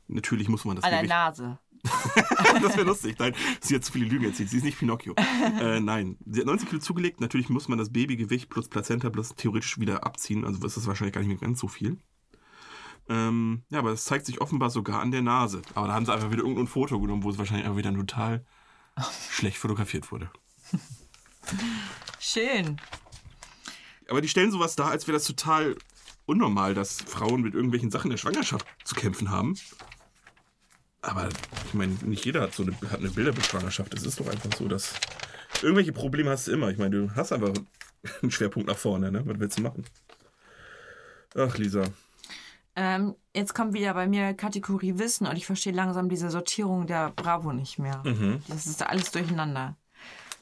Natürlich 0.08 0.48
muss 0.48 0.64
man 0.64 0.76
das 0.76 0.84
An 0.84 0.90
der 0.90 1.06
Nase. 1.06 1.58
das 2.62 2.76
wäre 2.76 2.86
lustig. 2.86 3.16
Nein, 3.18 3.34
sie 3.60 3.74
hat 3.74 3.84
zu 3.84 3.92
viele 3.92 4.06
Lügen 4.06 4.24
erzählt. 4.24 4.50
Sie 4.50 4.58
ist 4.58 4.64
nicht 4.64 4.78
Pinocchio. 4.78 5.14
äh, 5.60 5.80
nein, 5.80 6.18
sie 6.26 6.40
hat 6.40 6.46
90 6.46 6.68
Kilo 6.68 6.80
zugelegt. 6.80 7.20
Natürlich 7.20 7.48
muss 7.48 7.68
man 7.68 7.78
das 7.78 7.90
Babygewicht 7.90 8.50
plus 8.50 8.68
Plazenta 8.68 9.10
plus 9.10 9.34
theoretisch 9.34 9.78
wieder 9.78 10.04
abziehen. 10.04 10.44
Also 10.44 10.64
ist 10.66 10.76
das 10.76 10.86
wahrscheinlich 10.86 11.14
gar 11.14 11.20
nicht 11.20 11.28
mehr 11.28 11.38
ganz 11.38 11.60
so 11.60 11.68
viel. 11.68 11.98
Ähm, 13.10 13.64
ja, 13.70 13.80
aber 13.80 13.90
es 13.90 14.04
zeigt 14.04 14.24
sich 14.24 14.40
offenbar 14.40 14.70
sogar 14.70 15.00
an 15.00 15.10
der 15.10 15.20
Nase. 15.20 15.62
Aber 15.74 15.88
da 15.88 15.94
haben 15.94 16.06
sie 16.06 16.12
einfach 16.12 16.30
wieder 16.30 16.42
irgendein 16.42 16.68
Foto 16.68 17.00
genommen, 17.00 17.24
wo 17.24 17.30
es 17.30 17.38
wahrscheinlich 17.38 17.66
einfach 17.66 17.76
wieder 17.76 17.92
total 17.92 18.46
schlecht 19.30 19.58
fotografiert 19.58 20.12
wurde. 20.12 20.30
Schön. 22.20 22.80
Aber 24.08 24.20
die 24.20 24.28
stellen 24.28 24.52
sowas 24.52 24.76
dar, 24.76 24.90
als 24.90 25.08
wäre 25.08 25.16
das 25.16 25.24
total 25.24 25.76
unnormal, 26.24 26.74
dass 26.74 27.02
Frauen 27.02 27.42
mit 27.42 27.54
irgendwelchen 27.54 27.90
Sachen 27.90 28.10
der 28.10 28.16
Schwangerschaft 28.16 28.64
zu 28.84 28.94
kämpfen 28.94 29.30
haben. 29.30 29.58
Aber 31.02 31.28
ich 31.66 31.74
meine, 31.74 31.94
nicht 32.02 32.24
jeder 32.24 32.42
hat 32.42 32.54
so 32.54 32.62
eine, 32.62 32.76
hat 32.90 33.00
eine 33.00 33.10
Bilderbeschwangerschaft. 33.10 33.92
Es 33.94 34.04
ist 34.04 34.20
doch 34.20 34.28
einfach 34.28 34.50
so, 34.56 34.68
dass 34.68 34.94
irgendwelche 35.62 35.92
Probleme 35.92 36.30
hast 36.30 36.46
du 36.46 36.52
immer. 36.52 36.70
Ich 36.70 36.78
meine, 36.78 36.96
du 36.96 37.14
hast 37.16 37.32
einfach 37.32 37.54
einen 38.22 38.30
Schwerpunkt 38.30 38.68
nach 38.68 38.76
vorne, 38.76 39.10
ne? 39.10 39.22
Was 39.26 39.40
willst 39.40 39.58
du 39.58 39.62
machen? 39.62 39.84
Ach, 41.34 41.56
Lisa. 41.58 41.84
Ähm, 42.82 43.14
jetzt 43.36 43.54
kommt 43.54 43.74
wieder 43.74 43.92
bei 43.92 44.06
mir 44.06 44.32
Kategorie 44.32 44.96
Wissen 44.96 45.26
und 45.26 45.36
ich 45.36 45.44
verstehe 45.44 45.74
langsam 45.74 46.08
diese 46.08 46.30
Sortierung 46.30 46.86
der 46.86 47.10
Bravo 47.10 47.52
nicht 47.52 47.78
mehr. 47.78 48.02
Das 48.48 48.66
ist 48.66 48.82
alles 48.82 49.10
durcheinander. 49.10 49.76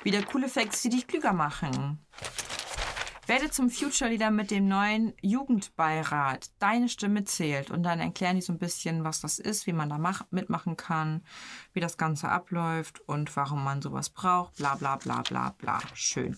Wieder 0.05 0.23
coole 0.23 0.49
Facts, 0.49 0.83
die 0.83 0.91
dich 0.91 1.09
klüger 1.09 1.33
machen. 1.33 1.99
Werde 3.27 3.51
zum 3.51 3.71
Future 3.71 4.09
Leader 4.09 4.31
mit 4.31 4.53
dem 4.53 4.69
neuen 4.69 5.15
Jugendbeirat. 5.21 6.51
Deine 6.61 6.89
Stimme 6.89 7.25
zählt. 7.25 7.73
Und 7.73 7.83
dann 7.83 7.99
erklären 7.99 8.37
die 8.37 8.43
so 8.43 8.53
ein 8.53 8.59
bisschen, 8.59 9.03
was 9.03 9.21
das 9.21 9.41
ist, 9.41 9.67
wie 9.67 9.73
man 9.73 9.89
da 9.89 9.99
mach, 9.99 10.25
mitmachen 10.31 10.77
kann, 10.77 11.25
wie 11.73 11.81
das 11.81 11.97
Ganze 11.97 12.29
abläuft 12.29 13.01
und 13.09 13.35
warum 13.35 13.65
man 13.65 13.83
sowas 13.83 14.11
braucht. 14.11 14.59
Bla 14.59 14.77
bla 14.77 14.95
bla 14.95 15.23
bla 15.23 15.57
bla. 15.59 15.81
Schön. 15.93 16.37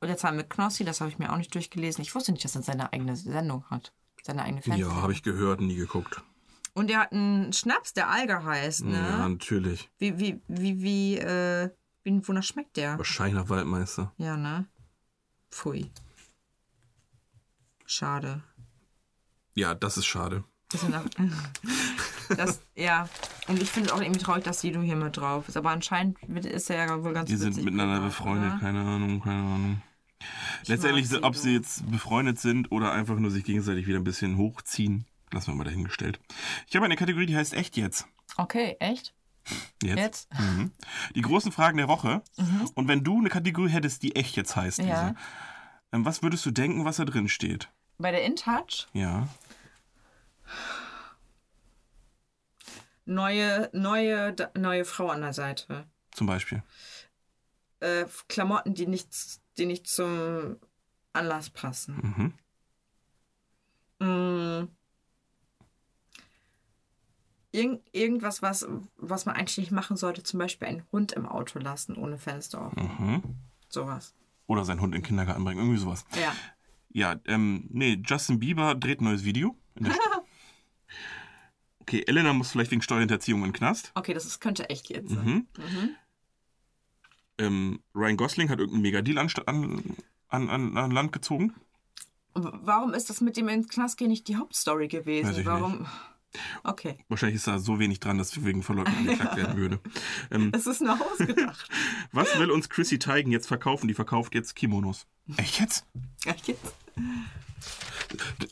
Und 0.00 0.08
jetzt 0.08 0.24
haben 0.24 0.36
wir 0.36 0.44
Knossi, 0.44 0.84
das 0.84 1.00
habe 1.00 1.08
ich 1.08 1.18
mir 1.18 1.32
auch 1.32 1.38
nicht 1.38 1.54
durchgelesen. 1.54 2.02
Ich 2.02 2.14
wusste 2.14 2.32
nicht, 2.32 2.44
dass 2.44 2.54
er 2.54 2.62
seine 2.62 2.92
eigene 2.92 3.16
Sendung 3.16 3.64
hat. 3.70 3.94
Seine 4.26 4.42
eigene 4.42 4.58
Ja, 4.58 4.62
Fernsehsendung. 4.64 5.02
habe 5.02 5.12
ich 5.12 5.22
gehört, 5.22 5.60
nie 5.60 5.76
geguckt. 5.76 6.20
Und 6.74 6.90
er 6.90 7.00
hat 7.00 7.12
einen 7.12 7.52
Schnaps, 7.52 7.94
der 7.94 8.10
Alger 8.10 8.44
heißt, 8.44 8.84
ne? 8.84 8.96
Ja, 8.98 9.28
natürlich. 9.28 9.88
Wie, 9.98 10.18
wie, 10.18 10.40
wie, 10.48 10.82
wie, 10.82 11.16
äh, 11.18 11.70
wie, 12.02 12.26
wonach 12.28 12.42
schmeckt 12.42 12.76
der? 12.76 12.98
Wahrscheinlich 12.98 13.36
nach 13.36 13.48
Waldmeister. 13.48 14.12
Ja, 14.18 14.36
ne? 14.36 14.66
Pfui. 15.50 15.90
Schade. 17.86 18.42
Ja, 19.54 19.74
das 19.74 19.96
ist 19.96 20.06
schade. 20.06 20.44
Das 20.70 20.80
sind 20.80 20.94
auch, 20.96 21.04
das, 22.36 22.60
ja. 22.74 23.08
Und 23.46 23.62
ich 23.62 23.70
finde 23.70 23.88
es 23.90 23.94
auch 23.94 24.00
irgendwie 24.00 24.20
traurig, 24.20 24.42
dass 24.42 24.60
Sido 24.60 24.80
hier 24.80 24.96
mit 24.96 25.16
drauf 25.16 25.48
ist. 25.48 25.56
Aber 25.56 25.70
anscheinend 25.70 26.20
ist 26.44 26.68
er 26.68 26.86
ja 26.88 27.04
wohl 27.04 27.12
ganz 27.12 27.30
Die 27.30 27.36
sind 27.36 27.56
miteinander 27.64 28.00
befreundet, 28.00 28.50
oder? 28.50 28.58
keine 28.60 28.80
Ahnung, 28.80 29.20
keine 29.22 29.40
Ahnung. 29.42 29.82
Letztendlich, 30.66 31.10
mag 31.10 31.22
ob 31.24 31.34
sie 31.36 31.42
Sido. 31.50 31.54
jetzt 31.62 31.90
befreundet 31.90 32.38
sind 32.40 32.72
oder 32.72 32.92
einfach 32.92 33.18
nur 33.18 33.30
sich 33.30 33.44
gegenseitig 33.44 33.86
wieder 33.86 33.98
ein 33.98 34.04
bisschen 34.04 34.36
hochziehen, 34.36 35.06
lassen 35.32 35.48
wir 35.48 35.54
mal 35.54 35.64
dahingestellt. 35.64 36.18
Ich 36.68 36.74
habe 36.76 36.84
eine 36.86 36.96
Kategorie, 36.96 37.26
die 37.26 37.36
heißt 37.36 37.54
Echt 37.54 37.76
jetzt. 37.76 38.06
Okay, 38.36 38.76
echt? 38.80 39.14
Jetzt. 39.82 39.96
Jetzt? 39.98 40.28
Mhm. 40.40 40.72
Die 41.14 41.20
großen 41.22 41.52
Fragen 41.52 41.76
der 41.76 41.86
Woche. 41.88 42.22
Und 42.74 42.88
wenn 42.88 43.04
du 43.04 43.18
eine 43.18 43.28
Kategorie 43.28 43.68
hättest, 43.70 44.02
die 44.02 44.16
Echt 44.16 44.34
jetzt 44.36 44.56
heißt, 44.56 44.78
Ja. 44.78 44.84
Lisa, 44.84 45.14
ähm, 45.92 46.04
was 46.04 46.22
würdest 46.22 46.44
du 46.46 46.50
denken, 46.50 46.84
was 46.84 46.96
da 46.96 47.04
drin 47.04 47.28
steht? 47.28 47.68
Bei 47.98 48.10
der 48.10 48.24
InTouch 48.24 48.88
Ja. 48.92 49.28
neue, 53.04 53.70
neue, 53.72 54.34
neue 54.56 54.84
Frau 54.84 55.08
an 55.10 55.20
der 55.20 55.32
Seite. 55.32 55.86
Zum 56.12 56.26
Beispiel. 56.26 56.62
Äh, 57.80 58.06
Klamotten, 58.28 58.74
die 58.74 58.86
nicht, 58.86 59.08
die 59.58 59.66
nicht 59.66 59.86
zum 59.86 60.56
Anlass 61.12 61.50
passen. 61.50 62.32
Mhm. 64.00 64.06
Mm. 64.06 64.68
Irgend, 67.52 67.80
irgendwas, 67.92 68.42
was, 68.42 68.66
was 68.98 69.24
man 69.24 69.34
eigentlich 69.34 69.56
nicht 69.56 69.72
machen 69.72 69.96
sollte, 69.96 70.22
zum 70.22 70.38
Beispiel 70.38 70.68
einen 70.68 70.82
Hund 70.92 71.12
im 71.12 71.26
Auto 71.26 71.58
lassen, 71.58 71.96
ohne 71.96 72.18
Fenster 72.18 72.66
offen. 72.66 72.82
Mhm. 72.98 73.22
Sowas. 73.68 74.14
Oder 74.46 74.64
seinen 74.64 74.80
Hund 74.80 74.94
in 74.94 75.00
den 75.00 75.06
Kindergarten 75.06 75.42
bringen, 75.42 75.60
irgendwie 75.60 75.78
sowas. 75.78 76.04
Ja. 76.20 76.34
Ja, 76.90 77.20
ähm, 77.26 77.66
nee, 77.70 78.00
Justin 78.04 78.38
Bieber 78.38 78.74
dreht 78.74 79.00
ein 79.00 79.04
neues 79.04 79.24
Video. 79.24 79.56
Okay, 81.88 82.02
Elena 82.04 82.32
muss 82.32 82.50
vielleicht 82.50 82.72
wegen 82.72 82.82
Steuerhinterziehung 82.82 83.44
in 83.44 83.50
den 83.50 83.52
Knast. 83.52 83.92
Okay, 83.94 84.12
das 84.12 84.26
ist, 84.26 84.40
könnte 84.40 84.68
echt 84.70 84.90
jetzt 84.90 85.10
sein. 85.10 85.24
Mhm. 85.24 85.46
Ähm, 87.38 87.80
Ryan 87.94 88.16
Gosling 88.16 88.48
hat 88.48 88.58
irgendeinen 88.58 88.82
Megadeal 88.82 89.18
an, 89.18 89.30
an, 90.28 90.48
an, 90.50 90.76
an 90.76 90.90
Land 90.90 91.12
gezogen. 91.12 91.54
Warum 92.34 92.92
ist 92.92 93.08
das 93.08 93.20
mit 93.20 93.36
dem 93.36 93.48
ins 93.48 93.68
Knast 93.68 93.96
gehen 93.96 94.08
nicht 94.08 94.28
die 94.28 94.36
Hauptstory 94.36 94.88
gewesen? 94.88 95.28
Weiß 95.30 95.38
ich 95.38 95.46
Warum? 95.46 95.86
Okay. 96.64 96.98
Wahrscheinlich 97.08 97.36
ist 97.36 97.46
da 97.46 97.58
so 97.58 97.78
wenig 97.78 98.00
dran, 98.00 98.18
dass 98.18 98.44
wegen 98.44 98.62
Verleugnung 98.62 98.96
angeklagt 98.98 99.36
werden 99.36 99.56
würde. 99.56 99.80
Ähm, 100.30 100.52
Es 100.54 100.66
ist 100.66 100.82
nur 100.82 100.98
ausgedacht. 101.00 101.68
was 102.12 102.38
will 102.38 102.50
uns 102.50 102.68
Chrissy 102.68 102.98
Teigen 102.98 103.30
jetzt 103.30 103.46
verkaufen? 103.46 103.88
Die 103.88 103.94
verkauft 103.94 104.34
jetzt 104.34 104.54
Kimonos. 104.54 105.06
Echt 105.38 105.60
jetzt? 105.60 105.86
Echt 106.24 106.48
jetzt? 106.48 106.74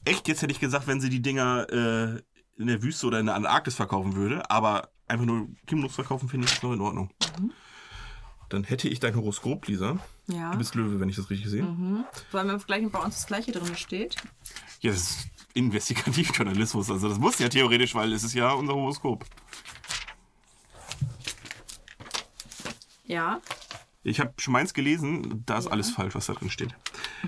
Echt 0.05 0.29
jetzt 0.29 0.43
hätte 0.43 0.53
ich 0.53 0.61
gesagt, 0.61 0.87
wenn 0.87 1.01
sie 1.01 1.11
die 1.11 1.21
Dinger 1.21 1.67
äh, 1.71 2.23
in 2.57 2.69
der 2.69 2.83
Wüste 2.83 3.07
oder 3.07 3.21
in 3.21 3.27
der 3.27 3.35
Antarktis 3.35 3.75
verkaufen 3.75 4.17
würde. 4.17 4.49
Aber 4.51 4.89
einfach 5.07 5.27
nur 5.27 5.49
Kimonos 5.67 5.95
verkaufen 5.95 6.29
finde 6.29 6.47
ich 6.47 6.63
noch 6.63 6.73
in 6.73 6.81
Ordnung. 6.81 7.11
Dann 8.49 8.65
hätte 8.65 8.89
ich 8.89 9.01
dein 9.01 9.15
Horoskop, 9.17 9.67
Lisa. 9.67 9.99
Ja. 10.27 10.53
Du 10.53 10.59
bist 10.59 10.75
Löwe, 10.75 11.01
wenn 11.01 11.09
ich 11.09 11.17
das 11.17 11.31
richtig 11.31 11.49
sehe. 11.51 11.63
Sollen 12.33 12.49
wir 12.49 12.59
gleich 12.59 12.89
bei 12.91 12.99
uns 12.99 13.17
das 13.17 13.27
gleiche 13.27 13.53
drin 13.53 13.77
steht? 13.77 14.17
Ja, 14.81 14.91
das 14.91 15.01
ist 15.01 15.29
Investigativjournalismus. 15.55 16.91
Also 16.91 17.09
das 17.09 17.19
muss 17.19 17.39
ja 17.39 17.49
theoretisch, 17.49 17.95
weil 17.95 18.13
es 18.13 18.25
ist 18.25 18.35
ja 18.35 18.53
unser 18.53 18.75
Horoskop. 18.75 19.25
Ja. 23.07 23.41
Ich 24.03 24.21
habe 24.21 24.35
schon 24.39 24.53
meins 24.53 24.75
gelesen, 24.75 25.43
da 25.47 25.59
ist 25.59 25.67
alles 25.67 25.91
falsch, 25.91 26.15
was 26.15 26.27
da 26.27 26.35
drin 26.35 26.51
steht. 26.51 26.75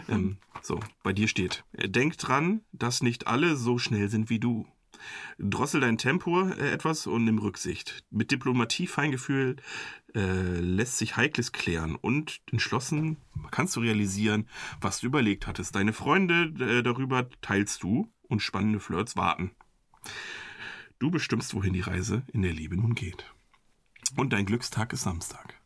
Ähm, 0.08 0.38
so, 0.62 0.80
bei 1.02 1.12
dir 1.12 1.28
steht, 1.28 1.64
äh, 1.72 1.88
denk 1.88 2.18
dran, 2.18 2.62
dass 2.72 3.02
nicht 3.02 3.26
alle 3.26 3.56
so 3.56 3.78
schnell 3.78 4.08
sind 4.10 4.28
wie 4.28 4.40
du. 4.40 4.66
Drossel 5.38 5.80
dein 5.80 5.98
Tempo 5.98 6.48
äh, 6.48 6.70
etwas 6.70 7.06
und 7.06 7.24
nimm 7.24 7.38
Rücksicht. 7.38 8.04
Mit 8.10 8.30
Diplomatie, 8.30 8.86
Feingefühl 8.86 9.56
äh, 10.14 10.60
lässt 10.60 10.98
sich 10.98 11.16
Heikles 11.16 11.52
klären 11.52 11.96
und 11.96 12.40
entschlossen 12.50 13.16
kannst 13.50 13.76
du 13.76 13.80
realisieren, 13.80 14.48
was 14.80 15.00
du 15.00 15.06
überlegt 15.06 15.46
hattest. 15.46 15.74
Deine 15.74 15.92
Freunde 15.92 16.52
äh, 16.64 16.82
darüber 16.82 17.28
teilst 17.40 17.82
du 17.82 18.10
und 18.22 18.40
spannende 18.40 18.80
Flirts 18.80 19.16
warten. 19.16 19.52
Du 20.98 21.10
bestimmst, 21.10 21.54
wohin 21.54 21.74
die 21.74 21.80
Reise 21.80 22.22
in 22.32 22.42
der 22.42 22.52
Liebe 22.52 22.76
nun 22.76 22.94
geht. 22.94 23.30
Und 24.16 24.32
dein 24.32 24.46
Glückstag 24.46 24.92
ist 24.92 25.02
Samstag. 25.02 25.60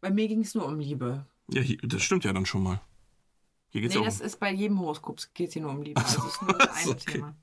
Bei 0.00 0.10
mir 0.10 0.28
ging 0.28 0.40
es 0.40 0.54
nur 0.54 0.66
um 0.66 0.78
Liebe. 0.78 1.26
Ja, 1.50 1.62
das 1.82 2.02
stimmt 2.02 2.24
ja 2.24 2.32
dann 2.32 2.46
schon 2.46 2.62
mal. 2.62 2.80
Hier 3.70 3.80
geht's 3.82 3.94
Nee, 3.94 4.00
ja 4.00 4.06
das 4.06 4.20
um. 4.20 4.26
ist 4.26 4.40
bei 4.40 4.52
jedem 4.52 4.78
Horoskop 4.80 5.20
geht 5.34 5.52
hier 5.52 5.62
nur 5.62 5.72
um 5.72 5.82
Liebe. 5.82 6.00
Also 6.02 6.20
es 6.20 6.34
ist 6.34 6.42
nur 6.42 6.52
das 6.58 6.76
eine 6.82 6.90
okay. 6.92 7.12
Thema. 7.12 7.36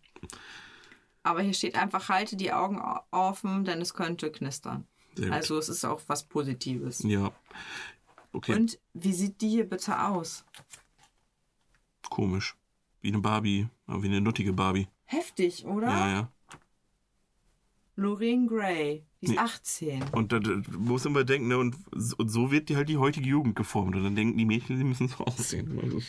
Aber 1.23 1.41
hier 1.41 1.53
steht 1.53 1.75
einfach, 1.75 2.09
halte 2.09 2.35
die 2.35 2.51
Augen 2.51 2.81
offen, 3.11 3.63
denn 3.65 3.81
es 3.81 3.93
könnte 3.93 4.31
knistern. 4.31 4.85
Also 5.29 5.57
es 5.57 5.69
ist 5.69 5.85
auch 5.85 6.01
was 6.07 6.23
Positives. 6.23 7.03
Ja. 7.03 7.31
Okay, 8.31 8.55
Und 8.55 8.79
wie 8.93 9.13
sieht 9.13 9.41
die 9.41 9.49
hier 9.49 9.69
bitte 9.69 9.99
aus? 10.07 10.43
komisch. 12.09 12.55
Wie 13.01 13.07
eine 13.09 13.19
Barbie, 13.19 13.67
aber 13.87 14.03
wie 14.03 14.07
eine 14.07 14.21
nuttige 14.21 14.53
Barbie. 14.53 14.87
Heftig, 15.05 15.65
oder? 15.65 15.87
Ja, 15.87 16.09
ja. 16.09 16.31
Lorraine 17.95 18.47
Gray, 18.47 19.03
die 19.23 19.27
ist 19.27 19.31
Nee. 19.31 19.37
18. 19.39 20.03
Und 20.11 20.31
da, 20.31 20.39
da 20.39 20.51
muss 20.77 21.05
man 21.05 21.25
denken, 21.25 21.47
ne, 21.47 21.57
und, 21.57 21.75
so- 21.91 22.15
und 22.17 22.29
so 22.29 22.51
wird 22.51 22.69
die 22.69 22.75
halt 22.75 22.89
die 22.89 22.97
heutige 22.97 23.27
Jugend 23.27 23.55
geformt. 23.55 23.95
Und 23.95 24.03
dann 24.03 24.15
denken 24.15 24.37
die 24.37 24.45
Mädchen, 24.45 24.77
sie 24.77 24.83
müssen 24.83 25.07
so 25.07 25.17
aussehen. 25.25 25.79
Also, 25.81 26.01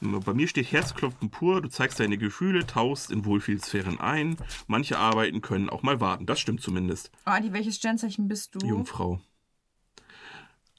Hm. 0.00 0.20
bei 0.20 0.32
mir 0.32 0.48
steht 0.48 0.72
Herzklopfen 0.72 1.30
pur, 1.30 1.60
du 1.60 1.68
zeigst 1.68 2.00
deine 2.00 2.16
Gefühle, 2.16 2.66
tauchst 2.66 3.10
in 3.10 3.26
Wohlfühlsphären 3.26 4.00
ein. 4.00 4.36
Manche 4.66 4.98
Arbeiten 4.98 5.42
können 5.42 5.68
auch 5.68 5.82
mal 5.82 6.00
warten. 6.00 6.24
Das 6.24 6.40
stimmt 6.40 6.62
zumindest. 6.62 7.10
Adi, 7.26 7.52
welches 7.52 7.76
Sternzeichen 7.76 8.26
bist 8.28 8.54
du? 8.54 8.66
Jungfrau. 8.66 9.20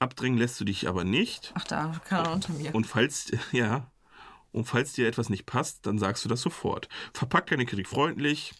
Abdrängen 0.00 0.36
lässt 0.38 0.58
du 0.60 0.64
dich 0.64 0.88
aber 0.88 1.04
nicht. 1.04 1.52
Ach, 1.54 1.64
da, 1.64 2.00
kann 2.04 2.26
er 2.26 2.32
unter 2.32 2.52
mir. 2.54 2.74
Und 2.74 2.86
falls, 2.86 3.30
ja, 3.52 3.90
und 4.52 4.64
falls 4.66 4.92
dir 4.92 5.06
etwas 5.06 5.30
nicht 5.30 5.46
passt, 5.46 5.86
dann 5.86 5.98
sagst 5.98 6.24
du 6.24 6.28
das 6.28 6.40
sofort. 6.42 6.88
Verpack 7.12 7.46
deine 7.46 7.66
Kritik 7.66 7.86
freundlich. 7.88 8.52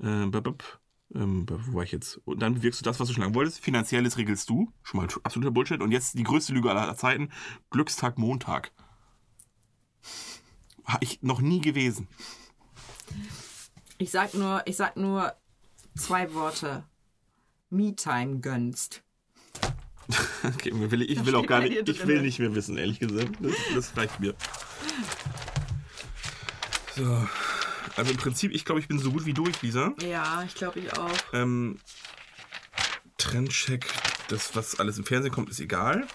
Äh, 0.00 0.26
ähm, 1.14 1.46
wo 1.48 1.74
war 1.74 1.82
ich 1.84 1.92
jetzt? 1.92 2.20
Und 2.24 2.40
dann 2.40 2.62
wirkst 2.62 2.80
du 2.80 2.84
das, 2.84 2.98
was 3.00 3.08
du 3.08 3.14
schon 3.14 3.22
lange 3.22 3.34
wolltest. 3.34 3.60
Finanzielles 3.60 4.16
regelst 4.16 4.48
du. 4.48 4.72
Schon 4.82 5.00
mal 5.00 5.08
absoluter 5.22 5.50
Bullshit. 5.50 5.80
Und 5.80 5.92
jetzt 5.92 6.18
die 6.18 6.22
größte 6.22 6.52
Lüge 6.52 6.70
aller 6.70 6.96
Zeiten. 6.96 7.30
Glückstag 7.70 8.18
Montag. 8.18 8.72
Habe 10.84 11.04
ich 11.04 11.22
noch 11.22 11.40
nie 11.40 11.60
gewesen. 11.60 12.08
Ich 13.98 14.10
sag 14.10 14.34
nur, 14.34 14.62
ich 14.66 14.76
sag 14.76 14.96
nur 14.96 15.32
zwei 15.96 16.32
Worte. 16.34 16.84
Me-Time 17.70 18.40
gönnst. 18.40 19.02
Okay, 20.44 20.72
will, 20.74 21.02
ich 21.02 21.24
will 21.24 21.32
Da 21.32 21.38
auch 21.38 21.46
gar 21.46 21.60
nicht, 21.60 21.88
ich 21.88 22.06
will 22.06 22.20
nicht 22.22 22.40
mehr 22.40 22.52
wissen, 22.56 22.76
ehrlich 22.76 22.98
gesagt. 22.98 23.36
Das, 23.40 23.52
das 23.74 23.96
reicht 23.96 24.18
mir. 24.18 24.34
So. 26.96 27.28
Also 27.96 28.10
im 28.10 28.16
Prinzip, 28.16 28.52
ich 28.52 28.64
glaube, 28.64 28.80
ich 28.80 28.88
bin 28.88 28.98
so 28.98 29.10
gut 29.12 29.26
wie 29.26 29.34
durch, 29.34 29.60
Lisa. 29.62 29.92
Ja, 30.02 30.42
ich 30.46 30.54
glaube 30.54 30.80
ich 30.80 30.96
auch. 30.98 31.10
Ähm, 31.32 31.78
Trendcheck, 33.18 33.86
das, 34.28 34.56
was 34.56 34.80
alles 34.80 34.98
im 34.98 35.04
Fernsehen 35.04 35.32
kommt, 35.32 35.50
ist 35.50 35.60
egal. 35.60 36.06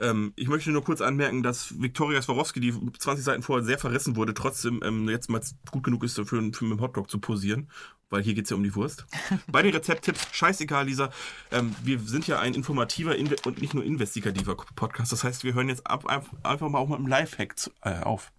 Ähm, 0.00 0.32
ich 0.36 0.48
möchte 0.48 0.70
nur 0.70 0.82
kurz 0.82 1.00
anmerken, 1.00 1.42
dass 1.42 1.80
Viktoria 1.80 2.20
Swarovski, 2.22 2.60
die 2.60 2.72
20 2.98 3.24
Seiten 3.24 3.42
vorher 3.42 3.64
sehr 3.64 3.78
verrissen 3.78 4.16
wurde, 4.16 4.34
trotzdem 4.34 4.80
ähm, 4.84 5.08
jetzt 5.08 5.28
mal 5.30 5.40
gut 5.70 5.84
genug 5.84 6.04
ist, 6.04 6.16
für, 6.16 6.24
für 6.26 6.40
mit 6.40 6.60
dem 6.60 6.80
Hotdog 6.80 7.10
zu 7.10 7.18
posieren. 7.18 7.70
Weil 8.08 8.22
hier 8.22 8.34
geht 8.34 8.44
es 8.44 8.50
ja 8.50 8.56
um 8.56 8.64
die 8.64 8.74
Wurst. 8.74 9.06
Bei 9.46 9.62
den 9.62 9.72
Rezepttipps, 9.72 10.26
scheißegal, 10.32 10.86
Lisa. 10.86 11.10
Ähm, 11.52 11.76
wir 11.82 12.00
sind 12.00 12.26
ja 12.26 12.40
ein 12.40 12.54
informativer 12.54 13.14
Inve 13.14 13.36
und 13.44 13.60
nicht 13.60 13.72
nur 13.72 13.84
investigativer 13.84 14.56
Podcast. 14.56 15.12
Das 15.12 15.22
heißt, 15.22 15.44
wir 15.44 15.54
hören 15.54 15.68
jetzt 15.68 15.86
ab, 15.86 16.06
einfach, 16.06 16.32
einfach 16.42 16.68
mal 16.68 16.78
auch 16.78 16.88
mal 16.88 16.96
im 16.98 17.06
Lifehack 17.06 17.56
zu- 17.58 17.70
äh, 17.82 18.00
auf. 18.00 18.32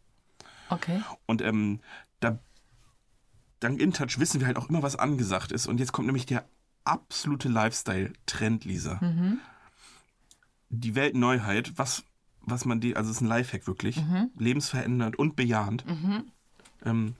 Okay. 0.69 1.01
Und 1.25 1.41
ähm, 1.41 1.79
dank 3.61 3.79
InTouch 3.79 4.19
wissen 4.19 4.41
wir 4.41 4.47
halt 4.47 4.57
auch 4.57 4.69
immer, 4.69 4.83
was 4.83 4.97
angesagt 4.97 5.53
ist. 5.53 5.67
Und 5.67 5.79
jetzt 5.79 5.93
kommt 5.93 6.07
nämlich 6.07 6.25
der 6.25 6.45
absolute 6.83 7.47
Lifestyle-Trend, 7.47 8.65
Lisa. 8.65 8.99
Die 10.69 10.95
Weltneuheit, 10.95 11.73
was, 11.77 12.03
was 12.41 12.65
man 12.65 12.81
die, 12.81 12.95
also 12.97 13.09
es 13.09 13.17
ist 13.17 13.21
ein 13.21 13.27
Lifehack 13.27 13.67
wirklich, 13.67 14.01
lebensverändernd 14.37 15.17
und 15.17 15.35
bejahend. 15.35 15.85
Ähm, 16.83 17.15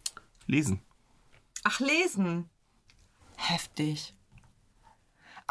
lesen. 0.47 0.81
Ach, 1.63 1.80
lesen. 1.80 2.49
Heftig. 3.38 4.13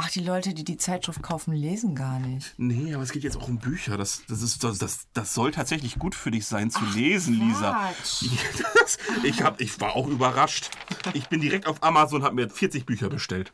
Ach, 0.02 0.08
die 0.08 0.20
Leute, 0.20 0.54
die 0.54 0.64
die 0.64 0.78
Zeitschrift 0.78 1.22
kaufen, 1.22 1.52
lesen 1.52 1.94
gar 1.94 2.18
nicht. 2.20 2.54
Nee, 2.56 2.94
aber 2.94 3.02
es 3.02 3.12
geht 3.12 3.22
jetzt 3.22 3.36
auch 3.36 3.48
um 3.48 3.58
Bücher. 3.58 3.98
Das, 3.98 4.22
das, 4.28 4.40
ist, 4.40 4.64
das, 4.64 4.78
das, 4.78 5.08
das 5.12 5.34
soll 5.34 5.50
tatsächlich 5.50 5.98
gut 5.98 6.14
für 6.14 6.30
dich 6.30 6.46
sein 6.46 6.70
zu 6.70 6.82
lesen, 6.94 7.34
Lisa. 7.34 7.92
Das, 8.80 8.98
ich, 9.22 9.42
hab, 9.42 9.60
ich 9.60 9.78
war 9.78 9.94
auch 9.94 10.06
überrascht. 10.06 10.70
Ich 11.12 11.28
bin 11.28 11.42
direkt 11.42 11.66
auf 11.66 11.82
Amazon, 11.82 12.22
habe 12.22 12.34
mir 12.34 12.48
40 12.48 12.86
Bücher 12.86 13.10
bestellt. 13.10 13.52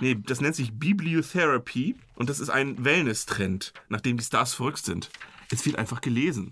Nee, 0.00 0.18
das 0.26 0.40
nennt 0.40 0.56
sich 0.56 0.72
Bibliotherapy 0.76 1.94
und 2.16 2.28
das 2.28 2.40
ist 2.40 2.50
ein 2.50 2.84
Wellness-Trend, 2.84 3.72
nachdem 3.88 4.16
die 4.16 4.24
Stars 4.24 4.54
verrückt 4.54 4.84
sind. 4.84 5.08
Es 5.52 5.64
wird 5.64 5.76
einfach 5.76 6.00
gelesen. 6.00 6.50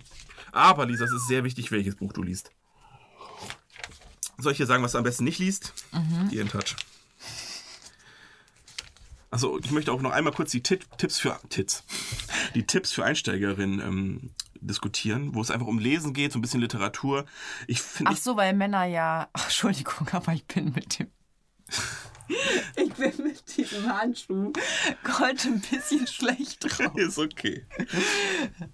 Aber, 0.53 0.87
Lisa, 0.87 1.07
es 1.07 1.13
ist 1.13 1.27
sehr 1.27 1.43
wichtig, 1.43 1.73
welches 1.73 1.97
Buch 1.97 2.13
du 2.13 2.23
liest. 2.23 2.53
Soll 4.39 4.53
ich 4.53 4.59
dir 4.59 4.67
sagen, 4.67 4.85
was 4.85 4.93
du 4.93 4.99
am 4.99 5.05
besten 5.05 5.25
nicht 5.25 5.41
liest? 5.41 5.75
Die 6.31 6.39
In 6.39 6.49
Touch. 6.49 6.77
Also, 9.31 9.59
ich 9.61 9.71
möchte 9.71 9.93
auch 9.93 10.03
noch 10.03 10.11
einmal 10.11 10.33
kurz 10.33 10.51
die 10.51 10.63
Tit 10.63 10.87
Tipps 10.99 11.19
für 11.21 11.39
Tits. 11.51 11.85
Die 12.55 12.67
Tipps 12.67 12.93
für 12.93 13.05
Einsteigerinnen 13.05 13.81
ähm, 13.81 14.31
diskutieren, 14.61 15.35
wo 15.35 15.41
es 15.41 15.51
einfach 15.51 15.67
um 15.69 15.79
Lesen 15.79 16.13
geht, 16.15 16.33
so 16.33 16.39
ein 16.39 16.43
bisschen 16.43 16.61
Literatur. 16.61 17.25
Ich 17.69 17.81
finde, 17.81 18.13
Ach 18.13 18.17
so, 18.19 18.37
weil 18.37 18.55
Männer 18.55 18.85
ja. 18.87 19.29
Ach, 19.33 19.45
Entschuldigung, 19.45 20.09
aber 20.13 20.33
ich 20.33 20.45
bin 20.47 20.73
mit 20.75 20.99
dem. 20.99 21.09
Ich 22.77 22.93
bin 22.95 23.13
mit 23.25 23.57
diesem 23.57 23.93
Handschuh 23.93 24.53
heute 25.19 25.49
ein 25.49 25.61
bisschen 25.61 26.07
schlecht 26.07 26.59
drauf. 26.63 26.97
ist 26.97 27.19
okay. 27.19 27.67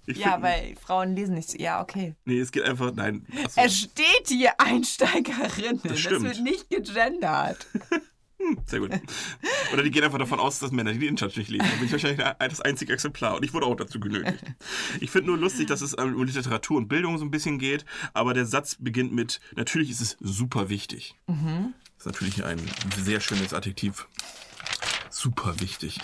Ich 0.05 0.17
Ja, 0.17 0.33
find- 0.33 0.43
weil 0.43 0.75
Frauen 0.79 1.15
lesen 1.15 1.33
nicht. 1.33 1.59
Ja, 1.59 1.81
okay. 1.81 2.15
Nee, 2.25 2.39
es 2.39 2.51
geht 2.51 2.63
einfach, 2.65 2.93
nein. 2.93 3.25
so, 3.49 3.59
Es 3.61 3.75
steht 3.79 4.27
hier 4.27 4.51
Einsteigerinnen. 4.59 5.81
Das, 5.83 5.99
stimmt. 5.99 6.23
wird 6.25 6.41
nicht 6.41 6.69
gegendert. 6.69 7.65
sehr 8.65 8.79
gut. 8.79 8.91
Oder 9.73 9.83
die 9.83 9.91
gehen 9.91 10.03
einfach 10.03 10.19
davon 10.19 10.39
aus, 10.39 10.59
dass 10.59 10.71
Männer 10.71 10.93
die 10.93 11.07
InTouch 11.07 11.35
nicht 11.35 11.49
lesen. 11.49 11.67
Da 11.69 11.75
bin 11.75 11.85
ich 11.85 11.91
wahrscheinlich 11.91 12.25
das 12.39 12.61
einzige 12.61 12.93
Exemplar 12.93 13.35
und 13.35 13.43
ich 13.43 13.53
wurde 13.53 13.65
auch 13.65 13.75
dazu 13.75 13.99
genötigt. 13.99 14.43
Ich 14.99 15.11
finde 15.11 15.27
nur 15.27 15.37
lustig, 15.37 15.67
dass 15.67 15.81
es 15.81 15.95
ähm, 15.97 16.15
um 16.15 16.23
Literatur 16.23 16.77
und 16.77 16.87
Bildung 16.87 17.17
so 17.17 17.25
ein 17.25 17.31
bisschen 17.31 17.59
geht, 17.59 17.85
aber 18.13 18.33
der 18.33 18.45
Satz 18.45 18.77
beginnt 18.79 19.13
mit, 19.13 19.39
natürlich 19.55 19.89
ist 19.89 20.01
es 20.01 20.17
super 20.19 20.69
wichtig. 20.69 21.15
Das 21.27 21.35
ist 21.99 22.05
natürlich 22.05 22.43
ein 22.45 22.59
sehr 23.03 23.19
schönes 23.19 23.53
Adjektiv. 23.53 24.07
super 25.09 25.59
wichtig. 25.59 25.97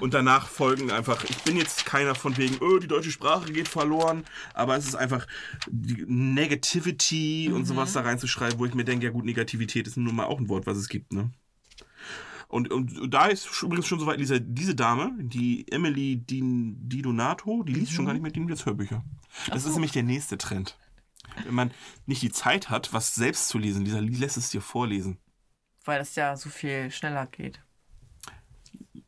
Und 0.00 0.14
danach 0.14 0.48
folgen 0.48 0.90
einfach, 0.90 1.24
ich 1.24 1.38
bin 1.38 1.56
jetzt 1.56 1.84
keiner 1.84 2.14
von 2.14 2.36
wegen, 2.36 2.58
oh, 2.60 2.78
die 2.78 2.86
deutsche 2.86 3.10
Sprache 3.10 3.52
geht 3.52 3.68
verloren, 3.68 4.24
aber 4.54 4.76
es 4.76 4.86
ist 4.86 4.94
einfach 4.94 5.26
die 5.68 6.04
Negativity 6.06 7.50
und 7.52 7.64
sowas 7.64 7.92
da 7.92 8.02
reinzuschreiben, 8.02 8.58
wo 8.58 8.66
ich 8.66 8.74
mir 8.74 8.84
denke, 8.84 9.06
ja 9.06 9.10
gut, 9.12 9.24
Negativität 9.24 9.86
ist 9.86 9.96
nun 9.96 10.14
mal 10.14 10.26
auch 10.26 10.38
ein 10.38 10.48
Wort, 10.48 10.66
was 10.66 10.76
es 10.76 10.88
gibt, 10.88 11.12
ne? 11.12 11.30
Und, 12.52 12.70
und 12.70 13.10
da 13.10 13.28
ist 13.28 13.62
übrigens 13.62 13.86
schon 13.86 13.98
soweit, 13.98 14.20
diese, 14.20 14.38
diese 14.38 14.74
Dame, 14.74 15.10
die 15.18 15.66
Emily 15.72 16.18
Di, 16.18 16.42
Di 16.76 17.00
Donato, 17.00 17.62
die 17.62 17.72
liest 17.72 17.92
schon 17.92 18.04
gar 18.04 18.12
nicht 18.12 18.20
mehr, 18.20 18.30
die 18.30 18.42
jetzt 18.42 18.66
Hörbücher. 18.66 19.02
Das 19.48 19.64
ist 19.64 19.72
nämlich 19.72 19.92
der 19.92 20.02
nächste 20.02 20.36
Trend. 20.36 20.76
Wenn 21.46 21.54
man 21.54 21.70
nicht 22.04 22.20
die 22.20 22.30
Zeit 22.30 22.68
hat, 22.68 22.92
was 22.92 23.14
selbst 23.14 23.48
zu 23.48 23.56
lesen, 23.56 23.86
dieser 23.86 24.02
lässt 24.02 24.36
es 24.36 24.50
dir 24.50 24.60
vorlesen. 24.60 25.16
Weil 25.86 25.98
das 25.98 26.14
ja 26.14 26.36
so 26.36 26.50
viel 26.50 26.90
schneller 26.90 27.24
geht. 27.24 27.62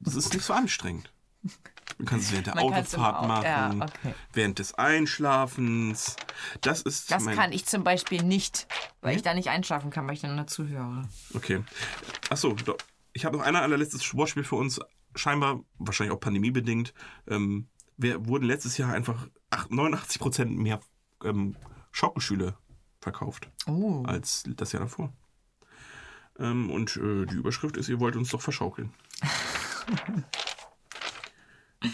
Das 0.00 0.14
ist 0.14 0.32
nicht 0.32 0.44
so 0.46 0.54
anstrengend. 0.54 1.12
Du 1.98 2.06
kannst 2.06 2.28
es 2.28 2.32
während 2.32 2.46
der 2.46 2.54
Man 2.54 2.64
Autofahrt 2.64 3.16
Au- 3.16 3.26
machen, 3.26 3.44
ja, 3.44 3.70
okay. 3.74 4.14
während 4.32 4.58
des 4.58 4.72
Einschlafens. 4.72 6.16
Das 6.62 6.80
ist 6.80 7.10
Das 7.10 7.26
kann 7.26 7.52
ich 7.52 7.66
zum 7.66 7.84
Beispiel 7.84 8.22
nicht, 8.22 8.66
weil 9.02 9.16
ich 9.16 9.22
da 9.22 9.34
nicht 9.34 9.50
einschlafen 9.50 9.90
kann, 9.90 10.06
weil 10.06 10.14
ich 10.14 10.20
dann 10.22 10.34
dazu 10.38 10.66
höre. 10.66 11.06
Okay. 11.34 11.56
Okay. 11.58 11.64
Achso, 12.30 12.54
doch. 12.54 12.78
Ich 13.14 13.24
habe 13.24 13.36
noch 13.38 13.44
ein 13.44 13.56
allerletztes 13.56 14.04
Sportspiel 14.04 14.44
für 14.44 14.56
uns. 14.56 14.80
Scheinbar, 15.16 15.64
wahrscheinlich 15.78 16.14
auch 16.14 16.20
pandemiebedingt, 16.20 16.92
ähm, 17.28 17.68
wir 17.96 18.26
wurden 18.26 18.44
letztes 18.44 18.76
Jahr 18.76 18.92
einfach 18.92 19.28
ach- 19.50 19.68
89% 19.70 20.46
mehr 20.60 20.80
ähm, 21.22 21.56
Schaukelstühle 21.92 22.56
verkauft 23.00 23.48
Oh. 23.66 24.02
als 24.04 24.42
das 24.56 24.72
Jahr 24.72 24.82
davor. 24.82 25.12
Ähm, 26.40 26.68
und 26.70 26.96
äh, 26.96 27.26
die 27.26 27.36
Überschrift 27.36 27.76
ist, 27.76 27.88
ihr 27.88 28.00
wollt 28.00 28.16
uns 28.16 28.30
doch 28.30 28.42
verschaukeln. 28.42 28.92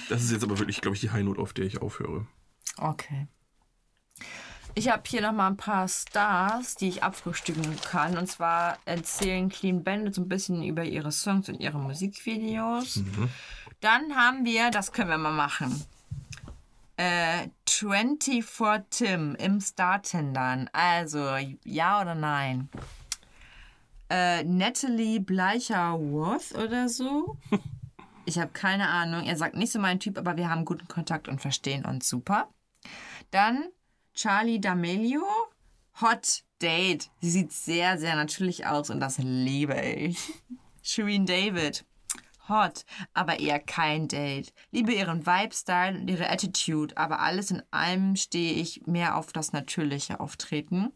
das 0.09 0.23
ist 0.23 0.31
jetzt 0.33 0.45
aber 0.45 0.59
wirklich, 0.59 0.81
glaube 0.81 0.95
ich, 0.95 1.01
die 1.01 1.11
High 1.11 1.25
Note, 1.25 1.41
auf 1.41 1.53
der 1.53 1.67
ich 1.67 1.83
aufhöre. 1.83 2.27
Okay. 2.79 3.27
Ich 4.75 4.89
habe 4.89 5.03
hier 5.07 5.21
noch 5.21 5.33
mal 5.33 5.49
ein 5.49 5.57
paar 5.57 5.89
Stars, 5.89 6.77
die 6.77 6.89
ich 6.89 7.03
abfrühstücken 7.03 7.77
kann. 7.83 8.17
Und 8.17 8.29
zwar 8.29 8.79
erzählen 8.85 9.49
Clean 9.49 9.83
Bandit 9.83 10.15
so 10.15 10.23
ein 10.23 10.29
bisschen 10.29 10.63
über 10.63 10.85
ihre 10.85 11.13
Songs 11.13 11.49
und 11.49 11.61
ihre 11.61 11.79
Musikvideos. 11.79 13.03
Dann 13.81 14.15
haben 14.15 14.45
wir, 14.45 14.71
das 14.71 14.93
können 14.93 15.11
wir 15.11 15.19
mal 15.19 15.33
machen, 15.33 15.85
äh, 16.97 17.49
24 17.69 18.45
Tim 18.91 19.35
im 19.37 19.61
Star-Tendern. 19.61 20.69
Also, 20.73 21.37
ja 21.65 22.01
oder 22.03 22.15
nein? 22.15 22.69
Äh, 24.11 24.45
Natalie 24.45 25.21
Bleicher-Worth 25.21 26.55
oder 26.55 26.89
so. 26.89 27.37
Ich 28.27 28.39
habe 28.39 28.53
keine 28.53 28.89
Ahnung. 28.89 29.25
Er 29.25 29.37
sagt 29.37 29.57
nicht 29.57 29.73
so 29.73 29.81
mein 29.81 29.99
Typ, 29.99 30.17
aber 30.17 30.37
wir 30.37 30.49
haben 30.49 30.65
guten 30.65 30.87
Kontakt 30.87 31.27
und 31.27 31.41
verstehen 31.41 31.85
uns 31.85 32.09
super. 32.09 32.49
Dann 33.33 33.65
Charlie 34.21 34.61
D'Amelio. 34.61 35.23
Hot 36.03 36.43
Date. 36.61 37.11
Sie 37.23 37.31
sieht 37.31 37.53
sehr, 37.55 37.97
sehr 37.97 38.17
natürlich 38.17 38.67
aus 38.67 38.91
und 38.91 39.01
das 39.01 39.17
liebe 39.17 39.81
ich. 39.81 40.19
Shireen 40.83 41.25
David. 41.25 41.87
Hot, 42.47 42.85
aber 43.15 43.41
eher 43.41 43.59
kein 43.59 44.09
Date. 44.09 44.53
Liebe 44.73 44.93
ihren 44.93 45.25
Vibe-Style 45.25 46.01
und 46.01 46.09
ihre 46.09 46.29
Attitude, 46.29 46.99
aber 46.99 47.21
alles 47.21 47.51
in 47.51 47.63
allem 47.71 48.15
stehe 48.15 48.53
ich 48.53 48.87
mehr 48.87 49.17
auf 49.17 49.33
das 49.33 49.55
natürliche 49.55 50.21
Auftreten. 50.21 50.93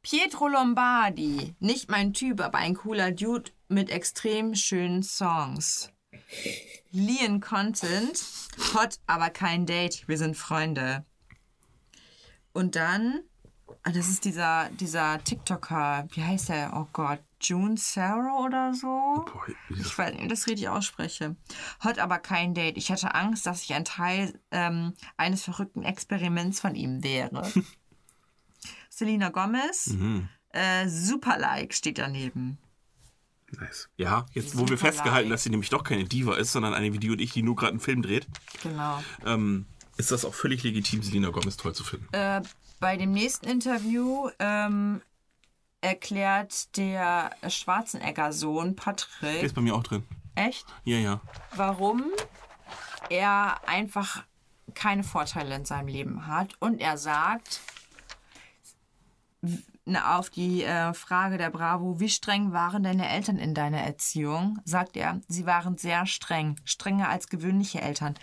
Pietro 0.00 0.48
Lombardi. 0.48 1.56
Nicht 1.58 1.90
mein 1.90 2.14
Typ, 2.14 2.40
aber 2.40 2.56
ein 2.56 2.72
cooler 2.72 3.10
Dude 3.10 3.50
mit 3.68 3.90
extrem 3.90 4.54
schönen 4.54 5.02
Songs. 5.02 5.92
Lian 6.90 7.40
Content. 7.40 8.24
Hot, 8.72 8.98
aber 9.06 9.28
kein 9.28 9.66
Date. 9.66 10.08
Wir 10.08 10.16
sind 10.16 10.38
Freunde. 10.38 11.04
Und 12.56 12.74
dann, 12.74 13.20
ah, 13.82 13.90
das 13.92 14.08
ist 14.08 14.24
dieser, 14.24 14.70
dieser 14.70 15.22
TikToker, 15.22 16.08
wie 16.12 16.24
heißt 16.24 16.48
der? 16.48 16.72
Oh 16.74 16.86
Gott, 16.94 17.20
June 17.38 17.76
Sarah 17.76 18.44
oder 18.46 18.72
so? 18.72 18.86
Boah, 19.26 19.46
wie 19.68 19.78
Ich 19.82 19.98
weiß 19.98 20.12
nicht, 20.12 20.20
ob 20.20 20.24
ich 20.24 20.30
das 20.30 20.46
richtig 20.46 20.68
ausspreche. 20.70 21.36
Hat 21.80 21.98
aber 21.98 22.18
kein 22.18 22.54
Date. 22.54 22.78
Ich 22.78 22.90
hatte 22.90 23.14
Angst, 23.14 23.44
dass 23.44 23.62
ich 23.62 23.74
ein 23.74 23.84
Teil 23.84 24.40
ähm, 24.52 24.94
eines 25.18 25.42
verrückten 25.44 25.82
Experiments 25.82 26.58
von 26.60 26.74
ihm 26.74 27.02
wäre. 27.04 27.46
Selena 28.88 29.28
Gomez, 29.28 29.88
Mhm. 29.88 30.28
äh, 30.50 30.88
super 30.88 31.38
Like 31.38 31.74
steht 31.74 31.98
daneben. 31.98 32.56
Nice. 33.52 33.90
Ja, 33.96 34.24
jetzt 34.32 34.56
wo 34.56 34.66
wir 34.66 34.78
festgehalten, 34.78 35.28
dass 35.30 35.42
sie 35.44 35.50
nämlich 35.50 35.68
doch 35.70 35.84
keine 35.84 36.04
Diva 36.04 36.36
ist, 36.36 36.52
sondern 36.52 36.72
eine 36.74 36.92
wie 36.94 36.98
die 36.98 37.10
und 37.10 37.20
ich, 37.20 37.32
die 37.32 37.42
nur 37.42 37.54
gerade 37.54 37.72
einen 37.72 37.80
Film 37.80 38.00
dreht, 38.02 38.26
Genau. 38.62 39.02
ähm, 39.26 39.66
ist 39.96 40.10
das 40.10 40.24
auch 40.24 40.34
völlig 40.34 40.62
legitim, 40.62 41.02
Selena 41.02 41.30
Gomez 41.30 41.56
toll 41.56 41.74
zu 41.74 41.84
finden. 41.84 42.06
Äh, 42.12 42.42
bei 42.80 42.96
dem 42.96 43.12
nächsten 43.12 43.46
Interview 43.46 44.28
ähm, 44.38 45.00
erklärt 45.80 46.76
der 46.76 47.30
Schwarzenegger-Sohn 47.48 48.76
Der 48.76 48.82
Patrick 48.82 49.42
ist 49.42 49.54
bei 49.54 49.62
mir 49.62 49.74
auch 49.74 49.82
drin. 49.82 50.04
echt, 50.34 50.66
Ja, 50.84 50.98
ja. 50.98 51.20
warum 51.54 52.04
er 53.08 53.66
einfach 53.68 54.24
keine 54.74 55.04
Vorteile 55.04 55.54
in 55.54 55.64
seinem 55.64 55.88
Leben 55.88 56.26
hat. 56.26 56.54
Und 56.60 56.80
er 56.80 56.98
sagt 56.98 57.60
auf 59.94 60.30
die 60.30 60.64
äh, 60.64 60.92
Frage 60.94 61.38
der 61.38 61.50
Bravo, 61.50 62.00
wie 62.00 62.08
streng 62.08 62.52
waren 62.52 62.82
deine 62.82 63.08
Eltern 63.08 63.38
in 63.38 63.54
deiner 63.54 63.78
Erziehung, 63.78 64.58
sagt 64.64 64.96
er, 64.96 65.20
sie 65.28 65.46
waren 65.46 65.78
sehr 65.78 66.06
streng, 66.06 66.56
strenger 66.64 67.08
als 67.08 67.28
gewöhnliche 67.28 67.80
Eltern. 67.80 68.14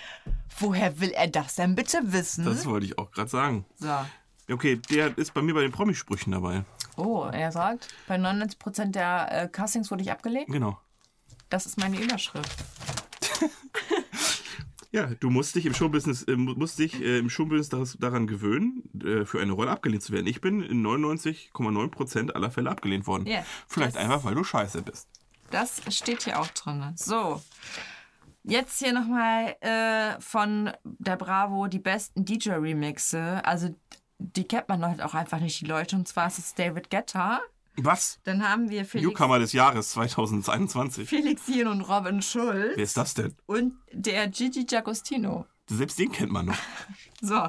Woher 0.60 1.00
will 1.00 1.12
er 1.12 1.30
das 1.30 1.56
denn 1.56 1.76
bitte 1.76 2.00
wissen? 2.12 2.44
Das 2.44 2.66
wollte 2.66 2.88
ich 2.88 2.98
auch 2.98 3.12
gerade 3.12 3.30
sagen. 3.30 3.66
so. 3.76 3.88
Okay, 4.52 4.76
der 4.90 5.18
ist 5.18 5.34
bei 5.34 5.42
mir 5.42 5.54
bei 5.54 5.62
den 5.62 5.72
Promisprüchen 5.72 6.34
dabei. 6.34 6.66
Oh, 6.98 7.24
er 7.32 7.54
sagt, 7.54 7.88
bei 8.08 8.18
99% 8.18 8.92
der 8.92 9.44
äh, 9.44 9.48
Castings 9.48 9.90
wurde 9.90 10.04
ich 10.04 10.12
abgelehnt. 10.12 10.48
Genau. 10.48 10.78
Das 11.50 11.66
ist 11.66 11.78
meine 11.78 11.98
Überschrift. 11.98 12.52
Ja, 14.94 15.08
du 15.20 15.30
musst 15.32 15.56
dich 15.56 15.66
im 15.66 15.74
Showbusiness, 15.74 16.24
äh, 16.24 16.36
mu- 16.36 16.54
musst 16.56 16.78
dich, 16.80 17.02
äh, 17.02 17.18
im 17.18 17.30
Showbusiness 17.30 17.70
das, 17.70 17.98
daran 18.00 18.28
gewöhnen, 18.28 18.84
äh, 19.04 19.26
für 19.26 19.42
eine 19.42 19.52
Rolle 19.52 19.72
abgelehnt 19.72 20.04
zu 20.04 20.14
werden. 20.14 20.28
Ich 20.28 20.40
bin 20.40 20.62
in 20.62 20.82
99,9% 20.86 22.32
aller 22.36 22.52
Fälle 22.52 22.70
abgelehnt 22.70 23.08
worden. 23.08 23.26
Ja, 23.26 23.44
Vielleicht 23.68 23.98
einfach, 23.98 24.24
weil 24.24 24.36
du 24.36 24.44
scheiße 24.44 24.82
bist. 24.84 25.08
Das 25.52 25.82
steht 25.90 26.24
hier 26.24 26.40
auch 26.40 26.48
drin. 26.48 26.94
So. 26.96 27.42
Jetzt 28.44 28.80
hier 28.80 28.94
nochmal 28.94 29.56
äh, 29.62 30.20
von 30.22 30.72
der 30.84 31.16
Bravo 31.16 31.68
die 31.68 31.80
besten 31.80 32.26
DJ-Remixe. 32.26 33.42
Also 33.46 33.76
die 34.20 34.44
kennt 34.48 34.70
man 34.70 34.86
halt 34.86 35.02
auch 35.02 35.14
einfach 35.14 35.40
nicht, 35.40 35.60
die 35.62 35.66
Leute. 35.66 35.96
Und 35.96 36.08
zwar 36.08 36.28
ist 36.28 36.40
es 36.40 36.54
David 36.54 36.90
Guetta. 36.90 37.42
Was? 37.78 38.20
Dann 38.24 38.48
haben 38.48 38.70
wir 38.70 38.86
Felix, 38.86 39.10
Newcomer 39.10 39.40
des 39.40 39.54
Jahres 39.54 39.92
2021. 39.92 41.10
Felix 41.10 41.48
Jen 41.48 41.68
und 41.68 41.82
Robin 41.82 42.22
Schulz. 42.22 42.74
Wer 42.76 42.84
ist 42.84 42.98
das 42.98 43.14
denn? 43.16 43.36
Und 43.46 43.74
der 43.92 44.28
Gigi 44.28 44.62
D'Agostino. 44.62 45.46
Selbst 45.68 45.98
den 45.98 46.12
kennt 46.12 46.32
man 46.32 46.48
noch. 46.48 46.58
So. 47.22 47.48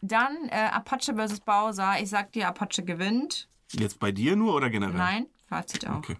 Dann 0.00 0.48
äh, 0.48 0.56
Apache 0.72 1.14
vs. 1.14 1.38
Bowser. 1.40 2.00
Ich 2.00 2.10
sag 2.10 2.32
dir, 2.32 2.48
Apache 2.48 2.82
gewinnt. 2.82 3.48
Jetzt 3.70 4.00
bei 4.00 4.10
dir 4.10 4.34
nur 4.34 4.54
oder 4.56 4.68
generell? 4.68 4.96
Nein, 4.96 5.26
Fazit 5.48 5.86
auch. 5.86 5.98
Okay. 5.98 6.16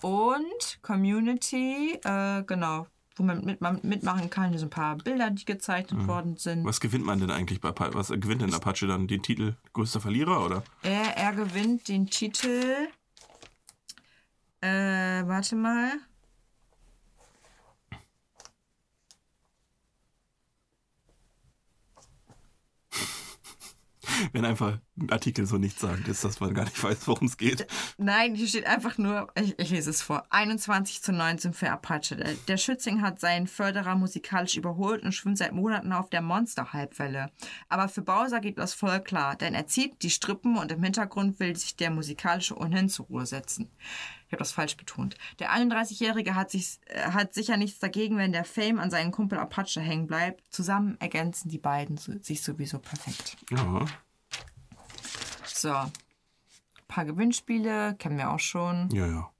Und 0.00 0.78
Community, 0.82 1.98
äh, 2.02 2.42
genau, 2.44 2.86
wo 3.16 3.22
man 3.22 3.44
mit, 3.44 3.60
man 3.60 3.80
mitmachen 3.82 4.30
kann. 4.30 4.50
Hier 4.50 4.58
sind 4.58 4.68
ein 4.68 4.70
paar 4.70 4.96
Bilder, 4.96 5.30
die 5.30 5.44
gezeichnet 5.44 6.06
worden 6.06 6.36
sind. 6.36 6.64
Was 6.64 6.80
gewinnt 6.80 7.04
man 7.04 7.18
denn 7.18 7.30
eigentlich 7.30 7.60
bei 7.60 7.70
Apache? 7.70 7.94
Was 7.94 8.08
gewinnt 8.08 8.42
denn 8.42 8.54
Apache 8.54 8.86
dann? 8.86 9.08
Den 9.08 9.22
Titel 9.22 9.56
größter 9.72 10.00
Verlierer 10.00 10.44
oder? 10.44 10.62
Er, 10.82 11.16
er 11.16 11.32
gewinnt 11.32 11.88
den 11.88 12.06
Titel. 12.06 12.88
Äh, 14.60 14.68
warte 15.26 15.56
mal. 15.56 15.92
Wenn 24.32 24.44
einfach 24.44 24.78
ein 24.96 25.10
Artikel 25.10 25.46
so 25.46 25.58
nichts 25.58 25.80
sagt, 25.80 26.08
ist, 26.08 26.24
dass 26.24 26.40
man 26.40 26.54
gar 26.54 26.64
nicht 26.64 26.82
weiß, 26.82 27.06
worum 27.06 27.26
es 27.26 27.36
geht. 27.36 27.66
Nein, 27.98 28.34
hier 28.34 28.46
steht 28.46 28.66
einfach 28.66 28.98
nur, 28.98 29.28
ich, 29.34 29.58
ich 29.58 29.70
lese 29.70 29.90
es 29.90 30.02
vor, 30.02 30.24
21 30.30 31.02
zu 31.02 31.12
19 31.12 31.52
für 31.52 31.70
Apache. 31.70 32.16
Der, 32.16 32.34
der 32.48 32.56
Schützling 32.56 33.02
hat 33.02 33.20
seinen 33.20 33.46
Förderer 33.46 33.94
musikalisch 33.94 34.56
überholt 34.56 35.02
und 35.02 35.12
schwimmt 35.12 35.38
seit 35.38 35.52
Monaten 35.52 35.92
auf 35.92 36.10
der 36.10 36.22
Monster-Halbwelle. 36.22 37.30
Aber 37.68 37.88
für 37.88 38.02
Bowser 38.02 38.40
geht 38.40 38.58
das 38.58 38.74
voll 38.74 39.00
klar, 39.00 39.36
denn 39.36 39.54
er 39.54 39.66
zieht 39.66 40.02
die 40.02 40.10
Strippen 40.10 40.56
und 40.56 40.72
im 40.72 40.82
Hintergrund 40.82 41.40
will 41.40 41.56
sich 41.56 41.76
der 41.76 41.90
musikalische 41.90 42.56
ohnehin 42.56 42.88
zur 42.88 43.06
Ruhe 43.06 43.26
setzen. 43.26 43.70
Ich 44.26 44.32
habe 44.32 44.40
das 44.40 44.52
falsch 44.52 44.76
betont. 44.76 45.16
Der 45.38 45.52
31-Jährige 45.52 46.34
hat, 46.34 46.50
sich, 46.50 46.80
äh, 46.86 47.10
hat 47.12 47.32
sicher 47.32 47.56
nichts 47.56 47.78
dagegen, 47.78 48.16
wenn 48.16 48.32
der 48.32 48.44
Fame 48.44 48.80
an 48.80 48.90
seinen 48.90 49.12
Kumpel 49.12 49.38
Apache 49.38 49.80
hängen 49.80 50.08
bleibt. 50.08 50.42
Zusammen 50.52 50.96
ergänzen 50.98 51.48
die 51.48 51.58
beiden 51.58 51.96
sich 51.96 52.42
sowieso 52.42 52.80
perfekt. 52.80 53.36
Ja. 53.50 53.86
So. 55.56 55.72
Ein 55.72 55.90
paar 56.86 57.04
Gewinnspiele, 57.06 57.94
kennen 57.98 58.18
wir 58.18 58.30
auch 58.30 58.38
schon. 58.40 58.90
Ja, 58.90 59.06
ja. 59.06 59.30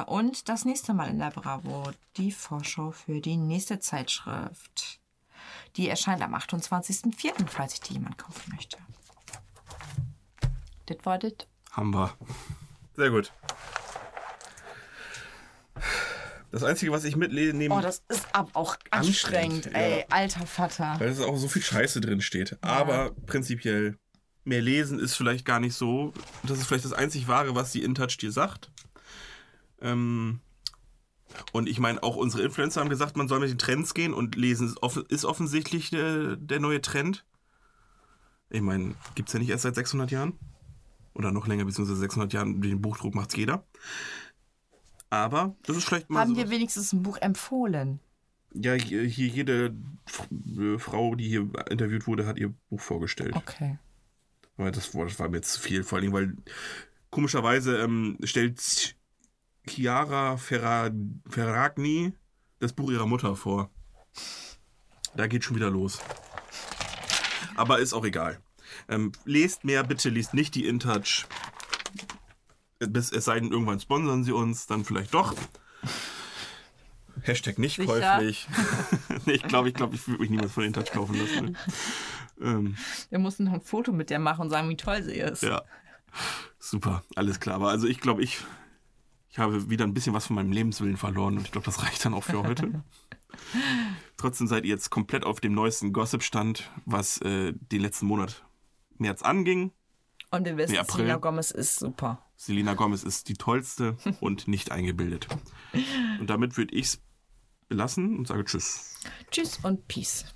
Äh, 0.00 0.04
und 0.04 0.48
das 0.48 0.64
nächste 0.64 0.94
Mal 0.94 1.10
in 1.10 1.18
der 1.18 1.30
Bravo 1.30 1.90
die 2.16 2.32
Vorschau 2.32 2.90
für 2.90 3.20
die 3.20 3.36
nächste 3.36 3.78
Zeitschrift. 3.78 5.00
Die 5.76 5.88
erscheint 5.88 6.22
am 6.22 6.34
28.04., 6.34 7.46
falls 7.46 7.72
sich 7.72 7.80
die 7.80 7.94
jemand 7.94 8.18
kaufen 8.18 8.52
möchte. 8.54 8.78
Das 10.86 10.98
war 11.04 11.18
das. 11.18 11.32
Haben 11.70 11.94
wir. 11.94 12.12
Sehr 12.96 13.10
gut. 13.10 13.32
Das 16.50 16.62
Einzige, 16.64 16.92
was 16.92 17.04
ich 17.04 17.16
mitnehme, 17.16 17.74
Oh, 17.74 17.80
das 17.80 18.02
ist 18.08 18.26
aber 18.34 18.50
auch 18.52 18.76
anstrengend, 18.90 19.68
Anstrengend, 19.68 19.74
ey, 19.74 20.00
ja. 20.00 20.04
alter 20.10 20.46
Vater. 20.46 20.96
weil 20.98 21.08
es 21.08 21.20
auch 21.20 21.36
so 21.36 21.48
viel 21.48 21.62
Scheiße 21.62 22.02
drin 22.02 22.20
steht. 22.20 22.58
Aber 22.60 23.12
prinzipiell, 23.26 23.98
mehr 24.44 24.62
lesen 24.62 24.98
ist 24.98 25.14
vielleicht 25.14 25.44
gar 25.44 25.60
nicht 25.60 25.74
so. 25.74 26.12
Das 26.42 26.58
ist 26.58 26.66
vielleicht 26.66 26.84
das 26.84 26.92
einzig 26.92 27.28
Wahre, 27.28 27.54
was 27.54 27.72
die 27.72 27.82
InTouch 27.82 28.16
dir 28.18 28.32
sagt. 28.32 28.70
Ähm, 29.80 30.40
und 31.52 31.68
ich 31.68 31.78
meine, 31.78 32.02
auch 32.02 32.16
unsere 32.16 32.42
Influencer 32.42 32.80
haben 32.80 32.90
gesagt, 32.90 33.16
man 33.16 33.28
soll 33.28 33.40
mit 33.40 33.50
den 33.50 33.58
Trends 33.58 33.94
gehen 33.94 34.12
und 34.14 34.36
lesen 34.36 34.68
ist, 34.68 34.82
off 34.82 34.96
ist 35.08 35.24
offensichtlich 35.24 35.90
der, 35.90 36.36
der 36.36 36.60
neue 36.60 36.82
Trend. 36.82 37.24
Ich 38.50 38.60
meine, 38.60 38.94
gibt 39.14 39.28
es 39.28 39.32
ja 39.32 39.38
nicht 39.38 39.48
erst 39.48 39.62
seit 39.62 39.74
600 39.74 40.10
Jahren. 40.10 40.38
Oder 41.14 41.30
noch 41.30 41.46
länger, 41.46 41.64
beziehungsweise 41.64 42.00
600 42.00 42.32
Jahren, 42.32 42.60
den 42.60 42.80
Buchdruck 42.80 43.14
macht's 43.14 43.36
jeder. 43.36 43.64
Aber 45.10 45.54
das 45.64 45.76
ist 45.76 45.84
vielleicht 45.84 46.08
mal 46.08 46.20
Haben 46.20 46.34
so. 46.34 46.42
dir 46.42 46.50
wenigstens 46.50 46.92
ein 46.92 47.02
Buch 47.02 47.18
empfohlen? 47.18 48.00
Ja, 48.54 48.74
hier 48.74 49.04
jede 49.06 49.74
äh, 50.58 50.78
Frau, 50.78 51.14
die 51.14 51.28
hier 51.28 51.48
interviewt 51.70 52.06
wurde, 52.06 52.26
hat 52.26 52.38
ihr 52.38 52.54
Buch 52.70 52.80
vorgestellt. 52.80 53.34
Okay. 53.34 53.78
Das, 54.56 54.94
war- 54.94 55.06
das 55.06 55.18
war 55.18 55.28
mir 55.28 55.38
jetzt 55.38 55.52
zu 55.52 55.60
viel, 55.60 55.82
vor 55.84 55.98
allem, 55.98 56.12
weil 56.12 56.36
komischerweise 57.10 57.78
ähm, 57.78 58.18
stellt 58.22 58.96
Chiara 59.68 60.36
Ferra 60.36 60.90
Ferragni 61.28 62.12
das 62.58 62.72
Buch 62.72 62.90
ihrer 62.90 63.06
Mutter 63.06 63.34
vor. 63.36 63.70
Da 65.16 65.26
geht 65.26 65.44
schon 65.44 65.56
wieder 65.56 65.70
los. 65.70 66.00
Aber 67.56 67.80
ist 67.80 67.92
auch 67.92 68.04
egal. 68.04 68.40
Ähm, 68.88 69.12
lest 69.24 69.64
mehr, 69.64 69.84
bitte 69.84 70.08
lest 70.08 70.32
nicht 70.34 70.54
die 70.54 70.66
InTouch. 70.66 71.26
Bis, 72.78 73.12
es 73.12 73.24
sei 73.26 73.38
denn, 73.38 73.52
irgendwann 73.52 73.78
sponsern 73.80 74.24
sie 74.24 74.32
uns, 74.32 74.66
dann 74.66 74.84
vielleicht 74.84 75.12
doch. 75.14 75.34
Hashtag 77.22 77.58
nicht 77.58 77.76
Sicher? 77.76 78.00
käuflich. 78.00 78.48
nee, 79.26 79.34
ich 79.34 79.42
glaube, 79.42 79.68
ich, 79.68 79.74
glaub, 79.74 79.92
ich 79.92 80.06
würde 80.08 80.20
mich 80.22 80.30
niemals 80.30 80.52
von 80.52 80.64
InTouch 80.64 80.90
kaufen 80.92 81.18
lassen. 81.18 81.56
ähm, 82.40 82.76
Wir 83.10 83.18
mussten 83.18 83.44
noch 83.44 83.52
ein 83.52 83.60
Foto 83.60 83.92
mit 83.92 84.10
der 84.10 84.18
machen 84.18 84.42
und 84.42 84.50
sagen, 84.50 84.68
wie 84.68 84.76
toll 84.76 85.02
sie 85.02 85.14
ist. 85.16 85.42
ja. 85.42 85.62
Super, 86.58 87.02
alles 87.16 87.40
klar. 87.40 87.56
Aber 87.56 87.70
also 87.70 87.86
ich 87.86 88.00
glaube, 88.00 88.22
ich, 88.22 88.38
ich 89.30 89.38
habe 89.38 89.70
wieder 89.70 89.84
ein 89.84 89.94
bisschen 89.94 90.12
was 90.14 90.26
von 90.26 90.36
meinem 90.36 90.52
Lebenswillen 90.52 90.96
verloren 90.96 91.38
und 91.38 91.44
ich 91.44 91.52
glaube, 91.52 91.64
das 91.64 91.82
reicht 91.82 92.04
dann 92.04 92.14
auch 92.14 92.24
für 92.24 92.42
heute. 92.42 92.84
Trotzdem 94.16 94.46
seid 94.46 94.64
ihr 94.64 94.70
jetzt 94.70 94.90
komplett 94.90 95.24
auf 95.24 95.40
dem 95.40 95.54
neuesten 95.54 95.92
Gossip-Stand, 95.92 96.70
was 96.84 97.18
äh, 97.22 97.52
den 97.54 97.80
letzten 97.80 98.06
Monat 98.06 98.44
März 98.98 99.22
anging. 99.22 99.72
Und 100.30 100.44
wir 100.44 100.56
wissen, 100.56 100.74
Nee. 100.74 100.84
Selena 100.88 101.16
Gomez 101.16 101.50
ist 101.50 101.78
super. 101.78 102.24
Selena 102.36 102.74
Gomez 102.74 103.02
ist 103.02 103.28
die 103.28 103.34
tollste 103.34 103.96
und 104.20 104.48
nicht 104.48 104.70
eingebildet. 104.70 105.28
Und 106.20 106.28
damit 106.30 106.56
würde 106.56 106.74
ich 106.74 106.86
es 106.86 107.00
belassen 107.68 108.18
und 108.18 108.28
sage 108.28 108.44
Tschüss. 108.44 108.94
Tschüss 109.30 109.58
und 109.62 109.88
Peace. 109.88 110.26